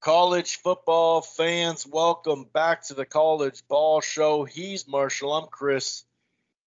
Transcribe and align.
College 0.00 0.56
football 0.56 1.20
fans, 1.20 1.86
welcome 1.86 2.46
back 2.54 2.84
to 2.84 2.94
the 2.94 3.04
College 3.04 3.62
Ball 3.68 4.00
Show. 4.00 4.44
He's 4.44 4.88
Marshall, 4.88 5.30
I'm 5.34 5.48
Chris, 5.50 6.04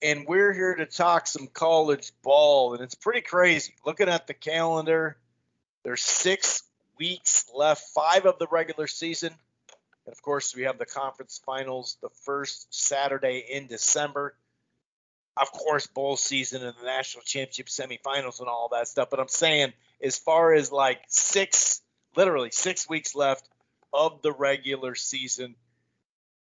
and 0.04 0.28
we're 0.28 0.54
here 0.54 0.75
to 0.75 0.86
talk 0.86 1.25
some 1.25 1.48
college 1.48 2.11
ball. 2.22 2.75
And 2.75 2.83
it's 2.83 2.93
pretty 2.93 3.22
crazy. 3.22 3.74
Looking 3.88 4.08
at 4.08 4.27
the 4.27 4.35
calendar, 4.35 5.17
there's 5.82 6.04
six 6.04 6.61
weeks 7.00 7.50
left, 7.56 7.90
five 7.96 8.27
of 8.27 8.38
the 8.38 8.46
regular 8.51 8.86
season. 8.86 9.34
And 10.05 10.13
of 10.13 10.21
course, 10.21 10.55
we 10.55 10.63
have 10.63 10.77
the 10.77 10.86
conference 10.86 11.41
finals 11.43 11.97
the 12.04 12.09
first 12.25 12.71
Saturday 12.71 13.43
in 13.50 13.65
December. 13.65 14.36
Of 15.38 15.52
course, 15.52 15.88
bowl 15.88 16.18
season 16.18 16.63
and 16.63 16.75
the 16.79 16.86
national 16.86 17.23
championship 17.23 17.65
semifinals 17.65 18.41
and 18.41 18.47
all 18.47 18.70
that 18.73 18.88
stuff. 18.88 19.09
But 19.09 19.20
I'm 19.20 19.27
saying, 19.27 19.73
as 20.04 20.20
far 20.20 20.54
as 20.54 20.71
like 20.71 21.02
six 21.07 21.81
literally 22.16 22.52
six 22.52 22.88
weeks 22.88 23.16
left 23.16 23.48
of 23.91 24.21
the 24.21 24.32
regular 24.32 24.96
season. 24.96 25.56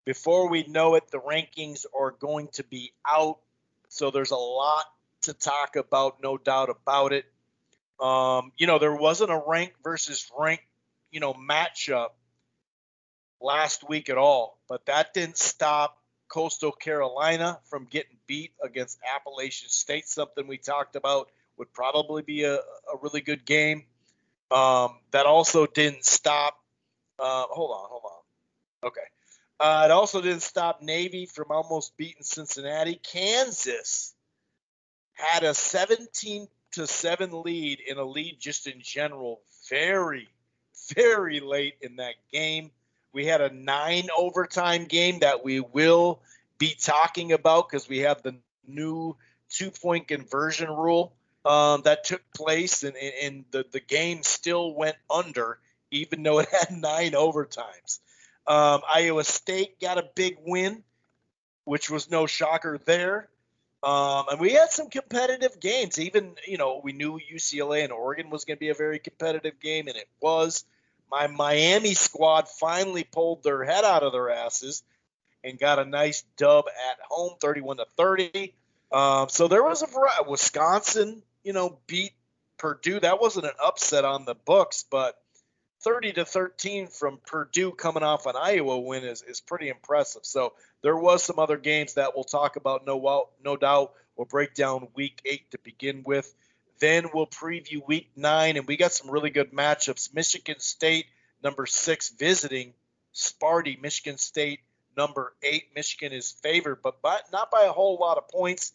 Before 0.06 0.50
we 0.50 0.64
know 0.64 0.96
it, 0.96 1.10
the 1.12 1.20
rankings 1.20 1.86
are 1.98 2.12
going 2.12 2.50
to 2.54 2.64
be 2.64 2.92
out. 3.08 3.40
So 3.88 4.12
there's 4.12 4.32
a 4.32 4.38
lot 4.38 4.86
to 5.22 5.34
talk 5.34 5.76
about, 5.76 6.22
no 6.22 6.38
doubt 6.38 6.70
about 6.70 7.14
it. 7.14 7.26
Um, 8.00 8.52
you 8.58 8.68
know, 8.68 8.80
there 8.80 8.96
wasn't 8.96 9.32
a 9.32 9.42
rank 9.48 9.74
versus 9.84 10.30
rank, 10.38 10.62
you 11.12 11.20
know, 11.20 11.34
matchup 11.34 12.10
last 13.40 13.88
week 13.88 14.10
at 14.10 14.18
all, 14.18 14.58
but 14.68 14.86
that 14.88 15.14
didn't 15.14 15.38
stop 15.38 15.98
Coastal 16.28 16.72
Carolina 16.72 17.60
from 17.66 17.86
getting 17.86 18.18
beat 18.26 18.54
against 18.62 18.98
Appalachian 19.16 19.70
State, 19.70 20.08
something 20.08 20.48
we 20.48 20.58
talked 20.58 20.96
about 20.96 21.30
would 21.58 21.72
probably 21.72 22.24
be 22.24 22.44
a, 22.44 22.56
a 22.56 22.98
really 23.02 23.22
good 23.22 23.46
game. 23.46 23.84
Um, 24.54 25.00
that 25.12 25.26
also 25.26 25.66
didn't 25.66 26.06
stop. 26.06 26.60
Uh, 27.18 27.46
hold 27.50 27.72
on, 27.72 27.88
hold 27.90 28.04
on. 28.06 28.88
Okay. 28.90 29.02
Uh, 29.60 29.84
it 29.86 29.92
also 29.92 30.22
didn't 30.22 30.44
stop 30.44 30.82
Navy 30.82 31.26
from 31.26 31.48
almost 31.50 31.98
beating 31.98 32.22
Cincinnati. 32.22 33.00
Kansas 33.02 34.14
had 35.14 35.44
a 35.44 35.56
17 35.56 36.48
to 36.74 36.86
7 36.86 37.42
lead 37.44 37.80
in 37.80 37.98
a 37.98 38.04
lead 38.04 38.38
just 38.40 38.68
in 38.68 38.80
general 38.82 39.42
very, 39.70 40.30
very 40.96 41.40
late 41.40 41.76
in 41.82 41.96
that 41.96 42.16
game. 42.32 42.70
We 43.12 43.26
had 43.26 43.42
a 43.42 43.54
nine 43.54 44.08
overtime 44.16 44.86
game 44.86 45.20
that 45.20 45.44
we 45.44 45.62
will 45.62 46.20
be 46.60 46.76
talking 46.80 47.32
about 47.32 47.70
because 47.70 47.90
we 47.90 48.00
have 48.00 48.22
the 48.22 48.36
new 48.68 49.16
two 49.50 49.72
point 49.72 50.08
conversion 50.08 50.70
rule 50.70 51.14
um, 51.46 51.82
that 51.84 52.06
took 52.06 52.22
place, 52.34 52.84
and, 52.84 52.96
and 52.96 53.46
the, 53.52 53.66
the 53.72 53.80
game 53.80 54.24
still 54.24 54.74
went 54.74 54.96
under, 55.10 55.60
even 55.92 56.24
though 56.24 56.40
it 56.40 56.50
had 56.52 56.72
nine 56.72 57.12
overtimes. 57.12 58.00
Um, 58.48 58.82
Iowa 58.94 59.24
State 59.24 59.80
got 59.80 59.98
a 59.98 60.10
big 60.16 60.38
win, 60.46 60.84
which 61.66 61.90
was 61.90 62.10
no 62.10 62.26
shocker 62.26 62.80
there. 62.86 63.30
Um, 63.82 64.26
and 64.32 64.40
we 64.40 64.54
had 64.54 64.72
some 64.72 64.90
competitive 64.90 65.60
games. 65.60 66.00
Even, 66.00 66.36
you 66.48 66.58
know, 66.58 66.80
we 66.82 66.94
knew 66.94 67.20
UCLA 67.20 67.84
and 67.84 67.92
Oregon 67.92 68.30
was 68.30 68.46
going 68.46 68.56
to 68.56 68.60
be 68.60 68.70
a 68.70 68.74
very 68.74 69.00
competitive 69.00 69.60
game, 69.60 69.88
and 69.88 69.98
it 69.98 70.08
was. 70.22 70.66
My 71.12 71.28
Miami 71.28 71.94
squad 71.94 72.48
finally 72.48 73.04
pulled 73.04 73.44
their 73.44 73.64
head 73.64 73.84
out 73.84 74.02
of 74.02 74.14
their 74.14 74.32
asses 74.32 74.82
and 75.44 75.60
got 75.60 75.78
a 75.78 75.86
nice 75.86 76.24
dub 76.38 76.66
at 76.68 76.98
home, 77.08 77.36
31 77.40 77.78
to 77.78 77.86
30. 77.98 78.54
Um, 78.92 79.30
so 79.30 79.48
there 79.48 79.64
was 79.64 79.84
a 79.84 79.88
variety. 79.88 80.24
Wisconsin 80.28 81.22
you 81.44 81.54
know, 81.54 81.80
beat 81.88 82.14
Purdue. 82.58 83.00
That 83.00 83.20
wasn't 83.20 83.46
an 83.46 83.54
upset 83.64 84.06
on 84.06 84.26
the 84.26 84.36
books, 84.36 84.86
but 84.90 85.20
30 85.82 86.14
to 86.14 86.26
13 86.26 86.88
from 86.88 87.20
Purdue 87.26 87.72
coming 87.72 88.04
off 88.04 88.26
an 88.26 88.36
Iowa 88.38 88.80
win 88.80 89.04
is, 89.04 89.22
is 89.22 89.42
pretty 89.42 89.68
impressive. 89.70 90.26
So 90.26 90.54
there 90.82 90.96
was 90.96 91.24
some 91.24 91.40
other 91.40 91.58
games 91.58 91.96
that 91.96 92.16
we'll 92.16 92.24
talk 92.24 92.56
about. 92.56 92.86
No, 92.86 93.28
no 93.44 93.58
doubt. 93.58 93.94
We'll 94.16 94.26
break 94.26 94.54
down 94.54 94.88
week 94.96 95.22
eight 95.26 95.52
to 95.52 95.58
begin 95.64 96.04
with. 96.06 96.34
Then 96.80 97.10
we'll 97.14 97.28
preview 97.28 97.86
week 97.88 98.10
nine, 98.16 98.58
and 98.58 98.68
we 98.68 98.78
got 98.78 98.94
some 98.94 99.12
really 99.12 99.30
good 99.30 99.52
matchups. 99.52 100.14
Michigan 100.14 100.60
State, 100.60 101.06
number 101.44 101.66
six, 101.66 102.10
visiting 102.10 102.74
Sparty. 103.14 103.82
Michigan 103.82 104.18
State, 104.18 104.60
number 104.96 105.34
eight. 105.44 105.66
Michigan 105.76 106.14
is 106.14 106.32
favored, 106.32 106.82
but 106.82 107.02
by, 107.02 107.20
not 107.32 107.52
by 107.52 107.64
a 107.64 107.72
whole 107.72 107.98
lot 108.00 108.18
of 108.18 108.28
points. 108.30 108.74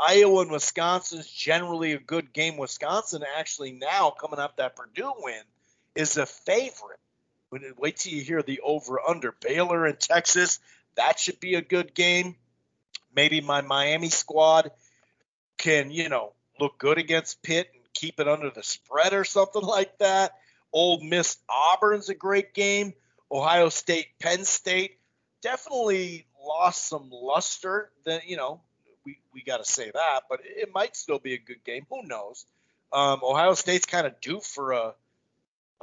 Iowa 0.00 0.42
and 0.42 0.50
Wisconsin's 0.50 1.28
generally 1.28 1.92
a 1.92 1.98
good 1.98 2.32
game. 2.32 2.56
Wisconsin 2.56 3.22
actually 3.36 3.72
now 3.72 4.10
coming 4.10 4.38
up 4.38 4.56
that 4.56 4.74
Purdue 4.74 5.12
win 5.18 5.42
is 5.94 6.16
a 6.16 6.24
favorite. 6.24 6.98
Wait 7.76 7.96
till 7.96 8.12
you 8.14 8.22
hear 8.22 8.42
the 8.42 8.60
over 8.60 8.98
under 9.06 9.32
Baylor 9.32 9.84
and 9.84 10.00
Texas. 10.00 10.58
That 10.96 11.18
should 11.18 11.38
be 11.38 11.54
a 11.54 11.62
good 11.62 11.94
game. 11.94 12.36
Maybe 13.14 13.40
my 13.40 13.60
Miami 13.60 14.08
squad 14.08 14.70
can, 15.58 15.90
you 15.90 16.08
know, 16.08 16.32
look 16.58 16.78
good 16.78 16.96
against 16.96 17.42
Pitt 17.42 17.68
and 17.74 17.82
keep 17.92 18.20
it 18.20 18.28
under 18.28 18.50
the 18.50 18.62
spread 18.62 19.12
or 19.12 19.24
something 19.24 19.62
like 19.62 19.98
that. 19.98 20.32
Ole 20.72 21.02
Miss 21.02 21.36
Auburn's 21.48 22.08
a 22.08 22.14
great 22.14 22.54
game. 22.54 22.94
Ohio 23.30 23.68
State 23.68 24.06
Penn 24.20 24.44
State 24.44 24.98
definitely 25.42 26.26
lost 26.42 26.88
some 26.88 27.10
luster. 27.10 27.90
That 28.04 28.28
you 28.28 28.36
know 28.36 28.60
we, 29.04 29.18
we 29.32 29.42
got 29.42 29.64
to 29.64 29.70
say 29.70 29.90
that, 29.90 30.20
but 30.28 30.40
it 30.44 30.70
might 30.74 30.96
still 30.96 31.18
be 31.18 31.34
a 31.34 31.38
good 31.38 31.62
game. 31.64 31.86
Who 31.90 32.02
knows? 32.06 32.44
Um, 32.92 33.20
Ohio 33.22 33.54
State's 33.54 33.86
kind 33.86 34.06
of 34.06 34.20
due 34.20 34.40
for 34.40 34.72
a 34.72 34.94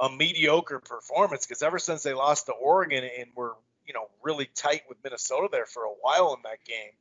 a 0.00 0.08
mediocre 0.10 0.78
performance 0.78 1.46
because 1.46 1.62
ever 1.62 1.78
since 1.78 2.02
they 2.02 2.14
lost 2.14 2.46
to 2.46 2.52
Oregon 2.52 3.04
and 3.18 3.30
were 3.34 3.54
you 3.86 3.94
know 3.94 4.08
really 4.22 4.46
tight 4.54 4.82
with 4.88 4.98
Minnesota 5.02 5.48
there 5.50 5.66
for 5.66 5.84
a 5.84 5.92
while 6.00 6.34
in 6.34 6.42
that 6.44 6.64
game, 6.64 6.92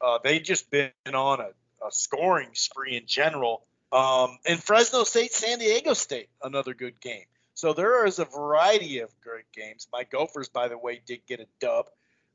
uh, 0.00 0.18
they 0.22 0.38
just 0.38 0.70
been 0.70 0.90
on 1.12 1.40
a, 1.40 1.48
a 1.86 1.90
scoring 1.90 2.48
spree 2.54 2.96
in 2.96 3.06
general. 3.06 3.62
Um, 3.92 4.38
and 4.46 4.62
Fresno 4.62 5.04
State, 5.04 5.32
San 5.32 5.58
Diego 5.58 5.92
State, 5.92 6.28
another 6.42 6.74
good 6.74 7.00
game. 7.00 7.24
So 7.54 7.72
there 7.72 8.04
is 8.04 8.18
a 8.18 8.24
variety 8.24 8.98
of 8.98 9.10
great 9.22 9.50
games. 9.52 9.86
My 9.92 10.04
Gophers, 10.04 10.48
by 10.48 10.68
the 10.68 10.76
way, 10.76 11.00
did 11.06 11.20
get 11.26 11.40
a 11.40 11.46
dub. 11.60 11.86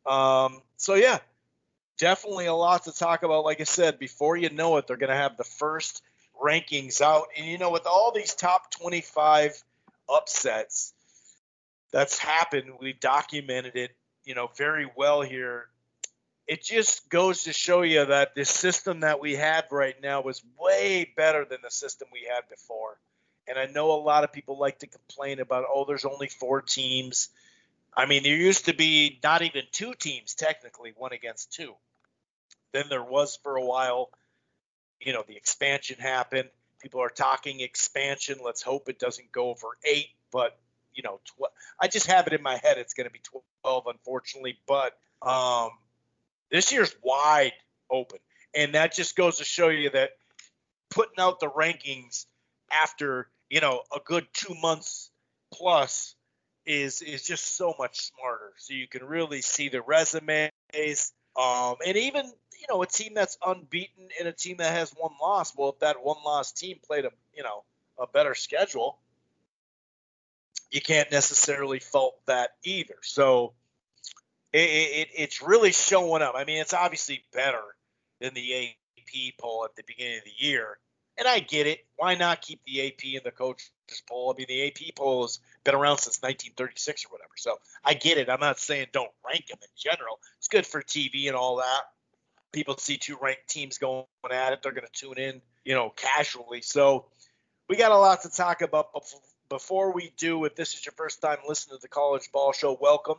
Um, 0.05 0.61
so 0.77 0.95
yeah, 0.95 1.19
definitely 2.01 2.47
a 2.47 2.53
lot 2.53 2.85
to 2.85 2.91
talk 2.91 3.21
about. 3.21 3.45
Like 3.45 3.61
I 3.61 3.65
said, 3.65 3.99
before 3.99 4.35
you 4.35 4.49
know 4.49 4.75
it, 4.77 4.87
they're 4.87 4.97
going 4.97 5.11
to 5.11 5.15
have 5.15 5.37
the 5.37 5.43
first 5.43 6.01
rankings 6.41 6.99
out. 6.99 7.27
And, 7.37 7.45
you 7.45 7.59
know, 7.59 7.69
with 7.69 7.85
all 7.85 8.11
these 8.11 8.33
top 8.33 8.71
25 8.71 9.63
upsets 10.09 10.93
that's 11.91 12.17
happened, 12.17 12.71
we've 12.81 12.99
documented 12.99 13.75
it, 13.75 13.91
you 14.25 14.33
know, 14.33 14.49
very 14.57 14.89
well 14.95 15.21
here. 15.21 15.67
It 16.47 16.63
just 16.63 17.07
goes 17.07 17.43
to 17.43 17.53
show 17.53 17.83
you 17.83 18.03
that 18.03 18.33
the 18.33 18.45
system 18.45 19.01
that 19.01 19.21
we 19.21 19.35
have 19.35 19.65
right 19.71 19.95
now 20.01 20.23
is 20.23 20.41
way 20.59 21.13
better 21.15 21.45
than 21.45 21.59
the 21.63 21.69
system 21.69 22.07
we 22.11 22.27
had 22.27 22.49
before. 22.49 22.97
And 23.47 23.59
I 23.59 23.67
know 23.67 23.91
a 23.91 24.01
lot 24.01 24.23
of 24.23 24.33
people 24.33 24.57
like 24.57 24.79
to 24.79 24.87
complain 24.87 25.39
about, 25.39 25.65
oh, 25.71 25.85
there's 25.85 26.05
only 26.05 26.29
four 26.29 26.63
teams. 26.63 27.29
I 27.95 28.07
mean, 28.07 28.23
there 28.23 28.35
used 28.35 28.65
to 28.65 28.73
be 28.73 29.19
not 29.23 29.43
even 29.43 29.63
two 29.71 29.93
teams 29.93 30.33
technically, 30.33 30.93
one 30.97 31.13
against 31.13 31.53
two. 31.53 31.75
Then 32.73 32.85
there 32.89 33.03
was 33.03 33.37
for 33.43 33.55
a 33.55 33.65
while, 33.65 34.09
you 34.99 35.13
know, 35.13 35.23
the 35.27 35.35
expansion 35.35 35.97
happened. 35.99 36.49
People 36.81 37.01
are 37.01 37.09
talking 37.09 37.59
expansion. 37.59 38.39
Let's 38.43 38.61
hope 38.61 38.89
it 38.89 38.99
doesn't 38.99 39.31
go 39.31 39.49
over 39.49 39.67
eight, 39.83 40.09
but 40.31 40.57
you 40.93 41.03
know, 41.03 41.19
tw- 41.25 41.51
I 41.79 41.87
just 41.87 42.07
have 42.07 42.27
it 42.27 42.33
in 42.33 42.41
my 42.41 42.57
head 42.57 42.77
it's 42.77 42.93
going 42.93 43.07
to 43.07 43.13
be 43.13 43.21
12, 43.63 43.83
unfortunately. 43.87 44.57
But 44.67 44.93
um, 45.21 45.71
this 46.49 46.71
year's 46.71 46.95
wide 47.03 47.53
open, 47.89 48.19
and 48.53 48.75
that 48.75 48.93
just 48.93 49.15
goes 49.15 49.37
to 49.37 49.45
show 49.45 49.69
you 49.69 49.89
that 49.91 50.11
putting 50.89 51.19
out 51.19 51.39
the 51.39 51.49
rankings 51.49 52.25
after 52.71 53.27
you 53.49 53.61
know 53.61 53.81
a 53.93 53.99
good 54.03 54.27
two 54.33 54.55
months 54.61 55.11
plus 55.53 56.15
is 56.65 57.01
is 57.01 57.23
just 57.23 57.55
so 57.55 57.73
much 57.77 57.99
smarter. 57.99 58.53
So 58.57 58.73
you 58.73 58.87
can 58.87 59.03
really 59.03 59.41
see 59.41 59.69
the 59.69 59.81
resumes, 59.81 60.51
um, 61.39 61.75
and 61.85 61.97
even 61.97 62.31
you 62.61 62.67
know 62.69 62.81
a 62.81 62.87
team 62.87 63.13
that's 63.13 63.37
unbeaten 63.45 64.09
and 64.19 64.27
a 64.27 64.31
team 64.31 64.57
that 64.57 64.71
has 64.71 64.91
one 64.91 65.13
loss. 65.19 65.53
Well, 65.57 65.69
if 65.69 65.79
that 65.79 66.03
one 66.03 66.17
loss 66.23 66.51
team 66.51 66.77
played 66.85 67.05
a 67.05 67.11
you 67.35 67.43
know 67.43 67.63
a 67.99 68.05
better 68.07 68.35
schedule, 68.35 68.99
you 70.69 70.79
can't 70.79 71.11
necessarily 71.11 71.79
fault 71.79 72.15
that 72.27 72.51
either. 72.63 72.95
So 73.01 73.53
it, 74.53 74.59
it, 74.59 75.07
it's 75.15 75.41
really 75.41 75.71
showing 75.71 76.21
up. 76.21 76.35
I 76.35 76.45
mean, 76.45 76.61
it's 76.61 76.73
obviously 76.73 77.23
better 77.33 77.63
than 78.19 78.33
the 78.33 78.69
AP 78.69 79.37
poll 79.39 79.65
at 79.65 79.75
the 79.75 79.83
beginning 79.85 80.19
of 80.19 80.25
the 80.25 80.45
year. 80.45 80.77
And 81.17 81.27
I 81.27 81.39
get 81.39 81.67
it. 81.67 81.79
Why 81.97 82.15
not 82.15 82.41
keep 82.41 82.61
the 82.65 82.87
AP 82.87 83.03
in 83.03 83.21
the 83.23 83.31
coaches 83.31 83.69
poll? 84.07 84.33
I 84.33 84.37
mean, 84.37 84.47
the 84.47 84.67
AP 84.67 84.95
poll 84.95 85.23
has 85.23 85.39
been 85.63 85.75
around 85.75 85.97
since 85.97 86.21
1936 86.21 87.05
or 87.05 87.09
whatever. 87.09 87.31
So 87.37 87.57
I 87.83 87.93
get 87.93 88.17
it. 88.17 88.29
I'm 88.29 88.39
not 88.39 88.59
saying 88.59 88.87
don't 88.93 89.11
rank 89.25 89.47
them 89.47 89.59
in 89.61 89.69
general. 89.75 90.19
It's 90.37 90.47
good 90.47 90.65
for 90.65 90.81
TV 90.81 91.27
and 91.27 91.35
all 91.35 91.57
that 91.57 91.81
people 92.51 92.77
see 92.77 92.97
two 92.97 93.17
ranked 93.21 93.47
teams 93.47 93.77
going 93.77 94.05
at 94.29 94.53
it, 94.53 94.61
they're 94.61 94.71
going 94.71 94.87
to 94.87 94.93
tune 94.93 95.17
in, 95.17 95.41
you 95.63 95.73
know, 95.73 95.91
casually. 95.95 96.61
So 96.61 97.05
we 97.69 97.75
got 97.75 97.91
a 97.91 97.97
lot 97.97 98.21
to 98.23 98.29
talk 98.29 98.61
about. 98.61 98.89
before 99.49 99.93
we 99.93 100.13
do, 100.17 100.45
if 100.45 100.55
this 100.55 100.73
is 100.73 100.85
your 100.85 100.93
first 100.93 101.21
time 101.21 101.37
listening 101.47 101.77
to 101.77 101.81
the 101.81 101.87
College 101.87 102.31
Ball 102.31 102.51
Show, 102.51 102.77
welcome. 102.79 103.17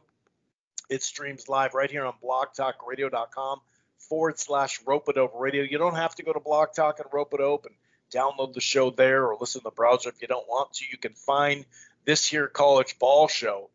It 0.91 1.03
streams 1.03 1.49
live 1.49 1.75
right 1.75 1.91
here 1.91 2.05
on 2.05 2.15
blogtalkradio.com 2.23 3.61
forward 3.99 4.39
slash 4.39 4.81
rope 4.85 5.09
a 5.09 5.15
dope 5.15 5.33
radio. 5.35 5.63
You 5.63 5.79
don't 5.79 5.95
have 5.95 6.15
to 6.17 6.23
go 6.23 6.33
to 6.33 6.41
Blog 6.41 6.75
Talk 6.75 6.99
and 6.99 7.09
rope 7.13 7.33
a 7.33 7.39
dope. 7.39 7.67
Download 8.15 8.53
the 8.53 8.61
show 8.61 8.91
there 8.91 9.27
or 9.27 9.39
listen 9.41 9.63
to 9.63 9.65
the 9.65 9.71
browser 9.71 10.11
if 10.11 10.21
you 10.21 10.29
don't 10.29 10.47
want 10.47 10.75
to. 10.75 10.85
You 10.91 10.99
can 10.99 11.15
find 11.15 11.65
this 12.05 12.27
here 12.27 12.47
college 12.47 12.99
ball 12.99 13.29
show 13.29 13.71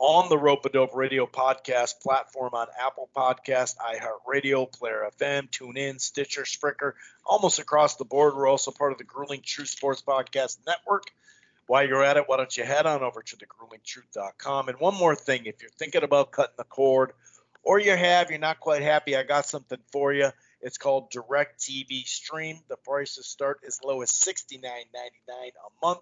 on 0.00 0.30
the 0.30 0.38
Rope 0.38 0.66
Dope 0.72 0.94
Radio 0.94 1.26
podcast 1.26 2.00
platform 2.00 2.54
on 2.54 2.68
Apple 2.82 3.10
Podcast, 3.14 3.76
iHeartRadio, 3.76 4.72
Player 4.72 5.06
FM, 5.20 5.50
TuneIn, 5.50 6.00
Stitcher, 6.00 6.44
Spreaker, 6.44 6.92
almost 7.22 7.58
across 7.58 7.96
the 7.96 8.06
board. 8.06 8.34
We're 8.34 8.48
also 8.48 8.70
part 8.70 8.92
of 8.92 8.98
the 8.98 9.04
Grueling 9.04 9.42
Truth 9.44 9.68
Sports 9.68 10.00
Podcast 10.00 10.56
Network. 10.66 11.10
While 11.66 11.86
you're 11.86 12.02
at 12.02 12.16
it, 12.16 12.24
why 12.26 12.38
don't 12.38 12.56
you 12.56 12.64
head 12.64 12.86
on 12.86 13.02
over 13.02 13.20
to 13.20 13.36
thegruelingtruth.com? 13.36 14.70
And 14.70 14.80
one 14.80 14.94
more 14.94 15.14
thing, 15.14 15.44
if 15.44 15.60
you're 15.60 15.70
thinking 15.70 16.02
about 16.02 16.32
cutting 16.32 16.54
the 16.56 16.64
cord, 16.64 17.12
or 17.62 17.78
you 17.78 17.94
have, 17.94 18.30
you're 18.30 18.38
not 18.38 18.58
quite 18.58 18.80
happy, 18.80 19.18
I 19.18 19.22
got 19.22 19.44
something 19.44 19.78
for 19.92 20.14
you. 20.14 20.30
It's 20.62 20.78
called 20.78 21.12
DirecTV 21.12 22.06
Stream. 22.06 22.58
The 22.70 22.78
prices 22.78 23.26
start 23.26 23.60
as 23.66 23.80
low 23.84 24.00
as 24.00 24.10
$69.99 24.12 24.64
a 25.28 25.86
month. 25.86 26.00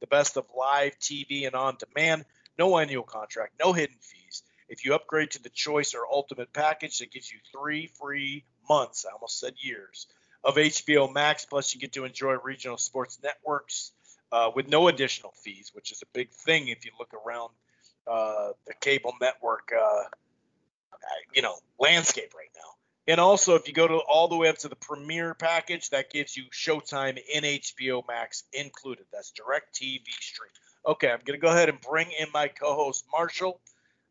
The 0.00 0.06
best 0.06 0.38
of 0.38 0.46
live 0.56 0.98
TV 0.98 1.46
and 1.46 1.54
on 1.54 1.76
demand. 1.78 2.24
No 2.58 2.76
annual 2.78 3.04
contract, 3.04 3.54
no 3.60 3.72
hidden 3.72 3.96
fees. 4.00 4.42
If 4.68 4.84
you 4.84 4.94
upgrade 4.94 5.30
to 5.32 5.42
the 5.42 5.48
Choice 5.48 5.94
or 5.94 6.06
Ultimate 6.10 6.52
package, 6.52 7.00
it 7.00 7.12
gives 7.12 7.30
you 7.30 7.38
three 7.52 7.86
free 7.86 8.44
months, 8.68 9.06
I 9.08 9.12
almost 9.12 9.40
said 9.40 9.54
years, 9.58 10.06
of 10.44 10.56
HBO 10.56 11.12
Max. 11.12 11.46
Plus, 11.46 11.74
you 11.74 11.80
get 11.80 11.92
to 11.92 12.04
enjoy 12.04 12.34
regional 12.34 12.76
sports 12.76 13.18
networks 13.22 13.92
uh, 14.32 14.50
with 14.54 14.68
no 14.68 14.88
additional 14.88 15.32
fees, 15.42 15.70
which 15.74 15.92
is 15.92 16.02
a 16.02 16.06
big 16.12 16.30
thing 16.30 16.68
if 16.68 16.84
you 16.84 16.92
look 16.98 17.14
around 17.14 17.50
uh, 18.06 18.50
the 18.66 18.74
cable 18.74 19.14
network, 19.20 19.72
uh, 19.72 20.04
you 21.34 21.42
know, 21.42 21.56
landscape 21.78 22.34
right 22.34 22.50
now. 22.56 22.62
And 23.06 23.20
also, 23.20 23.54
if 23.54 23.66
you 23.68 23.72
go 23.72 23.88
to 23.88 23.96
all 23.96 24.28
the 24.28 24.36
way 24.36 24.48
up 24.48 24.58
to 24.58 24.68
the 24.68 24.76
Premier 24.76 25.32
package, 25.32 25.90
that 25.90 26.10
gives 26.10 26.36
you 26.36 26.44
Showtime 26.52 27.18
in 27.32 27.42
HBO 27.42 28.06
Max 28.06 28.44
included. 28.52 29.06
That's 29.10 29.32
DirecTV 29.32 30.04
Stream. 30.20 30.50
Okay, 30.86 31.10
I'm 31.10 31.20
going 31.24 31.38
to 31.38 31.42
go 31.42 31.50
ahead 31.50 31.68
and 31.68 31.80
bring 31.80 32.08
in 32.18 32.28
my 32.32 32.48
co-host 32.48 33.04
Marshall. 33.12 33.60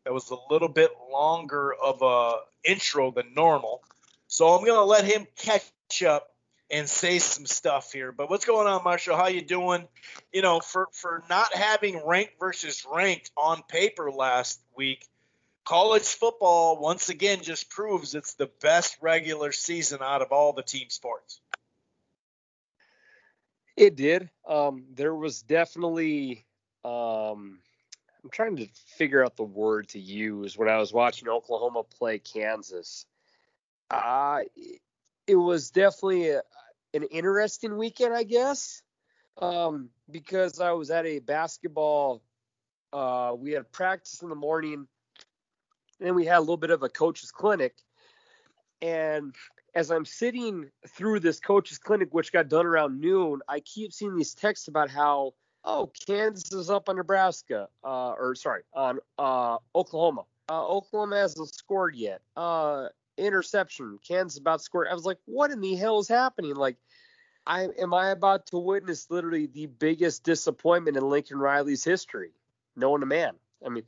That 0.04 0.12
was 0.12 0.30
a 0.30 0.36
little 0.50 0.68
bit 0.68 0.90
longer 1.10 1.74
of 1.74 2.02
a 2.02 2.38
intro 2.64 3.10
than 3.10 3.34
normal, 3.34 3.82
so 4.26 4.48
I'm 4.48 4.64
going 4.64 4.78
to 4.78 4.84
let 4.84 5.04
him 5.04 5.26
catch 5.36 6.02
up 6.02 6.30
and 6.70 6.88
say 6.88 7.18
some 7.18 7.46
stuff 7.46 7.92
here. 7.92 8.12
But 8.12 8.30
what's 8.30 8.44
going 8.44 8.66
on, 8.66 8.84
Marshall? 8.84 9.16
How 9.16 9.28
you 9.28 9.42
doing? 9.42 9.88
You 10.32 10.42
know, 10.42 10.60
for 10.60 10.88
for 10.92 11.22
not 11.28 11.54
having 11.54 12.06
ranked 12.06 12.38
versus 12.38 12.86
ranked 12.90 13.30
on 13.36 13.62
paper 13.68 14.10
last 14.10 14.60
week 14.76 15.06
college 15.68 16.06
football 16.06 16.80
once 16.80 17.10
again 17.10 17.42
just 17.42 17.68
proves 17.68 18.14
it's 18.14 18.32
the 18.34 18.48
best 18.62 18.96
regular 19.02 19.52
season 19.52 19.98
out 20.00 20.22
of 20.22 20.32
all 20.32 20.54
the 20.54 20.62
team 20.62 20.88
sports. 20.88 21.42
It 23.76 23.94
did. 23.94 24.30
Um, 24.48 24.86
there 24.94 25.14
was 25.14 25.42
definitely. 25.42 26.46
Um, 26.88 27.58
I'm 28.22 28.30
trying 28.30 28.56
to 28.56 28.68
figure 28.96 29.24
out 29.24 29.36
the 29.36 29.44
word 29.44 29.88
to 29.90 29.98
use 29.98 30.56
when 30.56 30.68
I 30.68 30.78
was 30.78 30.92
watching 30.92 31.28
Oklahoma 31.28 31.82
play 31.82 32.18
Kansas. 32.18 33.06
Uh, 33.90 34.40
it 35.26 35.36
was 35.36 35.70
definitely 35.70 36.30
a, 36.30 36.42
an 36.94 37.04
interesting 37.04 37.76
weekend, 37.76 38.14
I 38.14 38.22
guess, 38.22 38.82
um, 39.38 39.90
because 40.10 40.60
I 40.60 40.72
was 40.72 40.90
at 40.90 41.06
a 41.06 41.18
basketball. 41.20 42.22
Uh, 42.92 43.34
we 43.36 43.52
had 43.52 43.70
practice 43.70 44.22
in 44.22 44.28
the 44.28 44.34
morning 44.34 44.88
then 46.00 46.14
we 46.14 46.24
had 46.24 46.38
a 46.38 46.40
little 46.40 46.56
bit 46.56 46.70
of 46.70 46.82
a 46.82 46.88
coach's 46.88 47.30
clinic. 47.30 47.74
And 48.80 49.34
as 49.74 49.90
I'm 49.90 50.04
sitting 50.04 50.70
through 50.86 51.20
this 51.20 51.40
coach's 51.40 51.78
clinic, 51.78 52.08
which 52.12 52.32
got 52.32 52.48
done 52.48 52.66
around 52.66 53.00
noon, 53.00 53.40
I 53.48 53.60
keep 53.60 53.92
seeing 53.92 54.16
these 54.16 54.34
texts 54.34 54.68
about 54.68 54.90
how, 54.90 55.34
oh, 55.68 55.92
Kansas 56.06 56.50
is 56.52 56.70
up 56.70 56.88
on 56.88 56.96
Nebraska, 56.96 57.68
uh, 57.84 58.12
or 58.12 58.34
sorry, 58.34 58.62
on 58.72 58.98
uh, 59.18 59.58
Oklahoma. 59.74 60.24
Uh, 60.48 60.66
Oklahoma 60.66 61.16
hasn't 61.16 61.54
scored 61.54 61.94
yet. 61.94 62.22
Uh, 62.36 62.88
interception. 63.18 63.98
Kansas 64.06 64.38
about 64.38 64.60
to 64.60 64.64
score. 64.64 64.88
I 64.90 64.94
was 64.94 65.04
like, 65.04 65.18
what 65.26 65.50
in 65.50 65.60
the 65.60 65.76
hell 65.76 65.98
is 65.98 66.08
happening? 66.08 66.54
Like, 66.54 66.76
I 67.46 67.68
am 67.78 67.92
I 67.92 68.10
about 68.10 68.46
to 68.46 68.58
witness 68.58 69.10
literally 69.10 69.46
the 69.46 69.66
biggest 69.66 70.24
disappointment 70.24 70.96
in 70.96 71.08
Lincoln 71.08 71.38
Riley's 71.38 71.84
history, 71.84 72.30
knowing 72.74 73.00
to 73.00 73.06
man. 73.06 73.34
I 73.64 73.68
mean, 73.68 73.84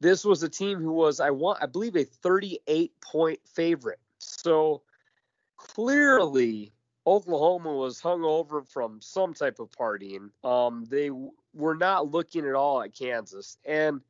this 0.00 0.24
was 0.24 0.42
a 0.42 0.48
team 0.48 0.78
who 0.80 0.92
was 0.92 1.20
I 1.20 1.30
want 1.30 1.62
I 1.62 1.66
believe 1.66 1.96
a 1.96 2.04
38 2.04 2.92
point 3.00 3.40
favorite. 3.54 4.00
So 4.18 4.82
clearly 5.56 6.72
Oklahoma 7.08 7.72
was 7.72 8.00
hung 8.00 8.24
over 8.24 8.62
from 8.62 9.00
some 9.00 9.34
type 9.34 9.58
of 9.58 9.70
partying. 9.70 10.30
Um, 10.44 10.84
they 10.88 11.10
were 11.54 11.74
not 11.74 12.10
looking 12.10 12.46
at 12.46 12.54
all 12.54 12.82
at 12.82 12.94
Kansas, 12.94 13.56
and 13.64 14.00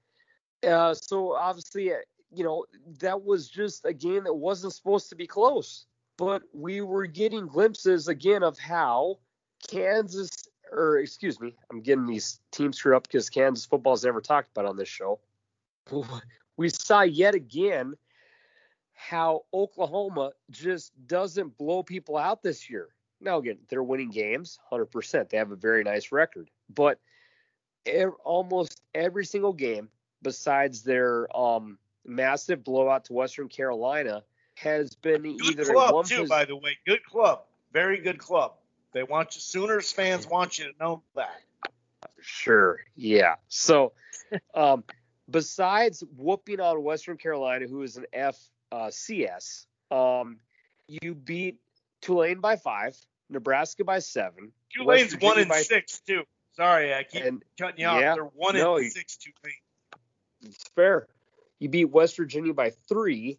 uh, 0.67 0.95
so 0.95 1.35
obviously, 1.35 1.93
uh, 1.93 1.99
you 2.35 2.45
know, 2.45 2.65
that 3.01 3.25
was 3.25 3.49
just 3.49 3.85
a 3.85 3.93
game 3.93 4.25
that 4.25 4.35
wasn't 4.35 4.75
supposed 4.75 5.09
to 5.11 5.17
be 5.17 5.27
close. 5.27 5.87
But 6.17 6.43
we 6.53 6.81
were 6.81 7.07
getting 7.07 7.47
glimpses 7.47 8.09
again 8.09 8.43
of 8.43 8.59
how 8.59 9.19
Kansas, 9.69 10.31
or 10.73 10.99
excuse 10.99 11.41
me, 11.41 11.55
I'm 11.71 11.81
getting 11.81 12.07
these 12.07 12.41
teams 12.51 12.79
screwed 12.79 12.97
up 12.97 13.05
because 13.05 13.31
Kansas 13.31 13.65
football 13.65 13.93
is 13.93 14.05
never 14.05 14.21
talked 14.21 14.51
about 14.51 14.67
on 14.67 14.77
this 14.77 14.89
show 14.89 15.21
we 16.57 16.69
saw 16.69 17.03
yet 17.03 17.35
again 17.35 17.95
how 18.99 19.45
Oklahoma 19.55 20.33
just 20.51 20.93
doesn't 21.07 21.57
blow 21.57 21.85
people 21.85 22.17
out 22.17 22.43
this 22.43 22.69
year. 22.69 22.89
Now, 23.21 23.39
again, 23.39 23.59
they're 23.69 23.83
winning 23.83 24.11
games 24.11 24.59
100%. 24.73 25.29
They 25.29 25.37
have 25.37 25.53
a 25.53 25.57
very 25.57 25.85
nice 25.85 26.11
record. 26.11 26.51
But 26.69 26.99
almost 28.25 28.83
every 28.97 29.25
single 29.25 29.53
game, 29.53 29.89
besides 30.21 30.83
their 30.83 31.35
um, 31.35 31.79
massive 32.05 32.65
blowout 32.65 33.05
to 33.05 33.13
Western 33.13 33.49
Carolina, 33.49 34.25
has 34.57 34.97
been 34.97 35.23
good 35.23 35.41
either 35.43 35.65
club 35.65 35.95
one 35.95 36.05
too, 36.05 36.23
pos- 36.23 36.29
by 36.29 36.45
the 36.45 36.57
way. 36.57 36.77
Good 36.85 37.05
club, 37.05 37.45
very 37.73 37.99
good 37.99 38.19
club. 38.19 38.55
They 38.93 39.05
want 39.05 39.37
you. 39.37 39.41
Sooners 39.41 39.93
fans 39.93 40.27
want 40.27 40.59
you 40.59 40.73
to 40.73 40.79
know 40.81 41.03
that. 41.15 41.41
Sure, 42.21 42.81
yeah. 42.97 43.37
So, 43.47 43.93
um, 44.55 44.83
besides 45.31 46.03
whooping 46.17 46.59
on 46.59 46.83
Western 46.83 47.17
Carolina, 47.17 47.69
who 47.69 47.83
is 47.83 47.97
an 47.97 48.07
FCS, 48.13 48.49
uh, 48.73 48.91
CS. 48.91 49.67
um, 49.91 50.39
you 50.89 51.15
beat 51.15 51.59
Tulane 52.01 52.41
by 52.41 52.57
five, 52.57 52.97
Nebraska 53.29 53.85
by 53.85 53.99
seven. 53.99 54.53
Tulane's 54.75 55.17
one 55.19 55.39
and 55.39 55.49
by, 55.49 55.63
six 55.63 56.01
too. 56.01 56.23
Sorry, 56.57 56.95
I 56.95 57.03
keep 57.05 57.25
and, 57.25 57.45
cutting 57.59 57.81
you 57.81 57.87
off. 57.87 58.01
Yeah, 58.01 58.15
They're 58.15 58.25
one 58.25 58.57
no, 58.57 58.77
and 58.77 58.91
six. 58.91 59.17
Tulane. 59.17 59.55
It's 60.43 60.65
fair. 60.75 61.09
You 61.59 61.69
beat 61.69 61.87
West 61.87 62.17
Virginia 62.17 62.55
by 62.55 62.71
three. 62.89 63.39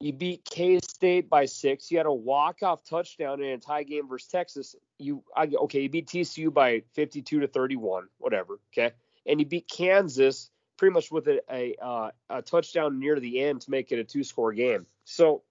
You 0.00 0.12
beat 0.12 0.44
K 0.44 0.80
State 0.80 1.30
by 1.30 1.44
six. 1.46 1.90
You 1.90 1.98
had 1.98 2.06
a 2.06 2.12
walk-off 2.12 2.84
touchdown 2.84 3.40
in 3.40 3.52
a 3.52 3.58
tie 3.58 3.84
game 3.84 4.08
versus 4.08 4.28
Texas. 4.28 4.74
You 4.98 5.22
I, 5.36 5.46
okay? 5.46 5.82
You 5.82 5.88
beat 5.88 6.08
TCU 6.08 6.52
by 6.52 6.82
52 6.94 7.40
to 7.40 7.46
31, 7.46 8.08
whatever. 8.18 8.58
Okay, 8.72 8.92
and 9.26 9.38
you 9.38 9.46
beat 9.46 9.68
Kansas 9.68 10.50
pretty 10.82 10.94
much 10.94 11.12
with 11.12 11.28
a, 11.28 11.40
a, 11.48 11.76
uh, 11.80 12.10
a 12.28 12.42
touchdown 12.42 12.98
near 12.98 13.20
the 13.20 13.40
end 13.40 13.60
to 13.60 13.70
make 13.70 13.92
it 13.92 14.00
a 14.00 14.04
two 14.04 14.24
score 14.24 14.52
game. 14.52 14.84
So 15.04 15.44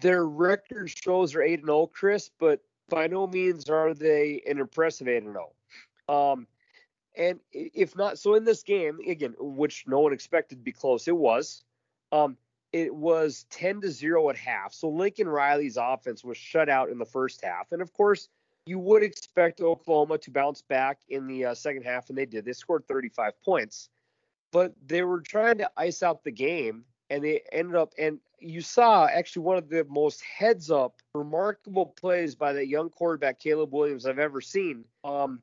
their 0.00 0.24
record 0.24 0.88
shows 0.88 1.34
are 1.34 1.42
8 1.42 1.58
and 1.58 1.66
0, 1.66 1.88
Chris, 1.88 2.30
but 2.38 2.60
by 2.88 3.08
no 3.08 3.26
means 3.26 3.68
are 3.68 3.92
they 3.92 4.40
an 4.48 4.60
impressive 4.60 5.08
8 5.08 5.24
and 5.24 5.32
0. 5.32 5.52
Um, 6.08 6.46
and 7.16 7.40
if 7.50 7.96
not, 7.96 8.20
so 8.20 8.36
in 8.36 8.44
this 8.44 8.62
game, 8.62 9.00
again, 9.04 9.34
which 9.40 9.82
no 9.88 9.98
one 9.98 10.12
expected 10.12 10.58
to 10.58 10.62
be 10.62 10.70
close, 10.70 11.08
it 11.08 11.16
was. 11.16 11.64
Um, 12.12 12.36
it 12.72 12.94
was 12.94 13.46
10 13.50 13.80
to 13.80 13.90
0 13.90 14.30
at 14.30 14.36
half. 14.36 14.72
So 14.74 14.90
Lincoln 14.90 15.28
Riley's 15.28 15.76
offense 15.76 16.22
was 16.22 16.36
shut 16.36 16.68
out 16.68 16.88
in 16.88 16.98
the 16.98 17.04
first 17.04 17.42
half. 17.42 17.72
And 17.72 17.82
of 17.82 17.92
course, 17.92 18.28
you 18.66 18.78
would 18.78 19.02
expect 19.02 19.60
Oklahoma 19.60 20.18
to 20.18 20.30
bounce 20.30 20.62
back 20.62 21.00
in 21.08 21.26
the 21.26 21.46
uh, 21.46 21.54
second 21.54 21.82
half, 21.82 22.08
and 22.08 22.18
they 22.18 22.26
did. 22.26 22.44
They 22.44 22.52
scored 22.52 22.86
35 22.86 23.32
points, 23.42 23.88
but 24.52 24.74
they 24.86 25.02
were 25.02 25.20
trying 25.20 25.58
to 25.58 25.70
ice 25.76 26.02
out 26.02 26.24
the 26.24 26.30
game, 26.30 26.84
and 27.08 27.24
they 27.24 27.42
ended 27.52 27.76
up. 27.76 27.94
And 27.98 28.18
you 28.38 28.60
saw 28.60 29.06
actually 29.06 29.42
one 29.42 29.56
of 29.56 29.68
the 29.68 29.84
most 29.88 30.22
heads 30.22 30.70
up, 30.70 30.96
remarkable 31.14 31.86
plays 31.86 32.34
by 32.34 32.52
that 32.52 32.68
young 32.68 32.90
quarterback 32.90 33.38
Caleb 33.38 33.72
Williams 33.72 34.06
I've 34.06 34.18
ever 34.18 34.40
seen. 34.40 34.84
Um, 35.04 35.42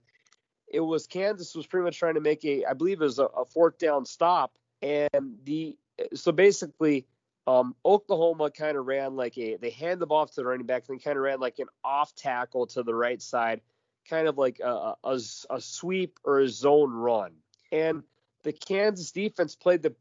it 0.67 0.81
was 0.81 1.07
Kansas 1.07 1.55
was 1.55 1.65
pretty 1.65 1.85
much 1.85 1.97
trying 1.97 2.15
to 2.15 2.21
make 2.21 2.43
a, 2.45 2.65
I 2.65 2.73
believe 2.73 3.01
it 3.01 3.05
was 3.05 3.19
a, 3.19 3.25
a 3.25 3.45
fourth 3.45 3.77
down 3.77 4.05
stop, 4.05 4.57
and 4.81 5.37
the 5.43 5.77
so 6.13 6.31
basically 6.31 7.05
um, 7.47 7.75
Oklahoma 7.85 8.51
kind 8.51 8.77
of 8.77 8.85
ran 8.85 9.15
like 9.15 9.37
a 9.37 9.55
they 9.55 9.69
hand 9.69 10.01
the 10.01 10.05
ball 10.05 10.27
to 10.27 10.35
the 10.35 10.45
running 10.45 10.65
back, 10.65 10.83
and 10.87 10.97
then 10.97 11.03
kind 11.03 11.17
of 11.17 11.23
ran 11.23 11.39
like 11.39 11.59
an 11.59 11.67
off 11.83 12.13
tackle 12.13 12.67
to 12.67 12.83
the 12.83 12.93
right 12.93 13.21
side, 13.21 13.61
kind 14.07 14.27
of 14.27 14.37
like 14.37 14.59
a, 14.59 14.95
a, 15.03 15.19
a 15.49 15.61
sweep 15.61 16.19
or 16.25 16.39
a 16.39 16.49
zone 16.49 16.91
run. 16.91 17.31
And 17.71 18.03
the 18.43 18.51
Kansas 18.51 19.11
defense 19.11 19.55
played 19.55 19.81
the 19.81 19.95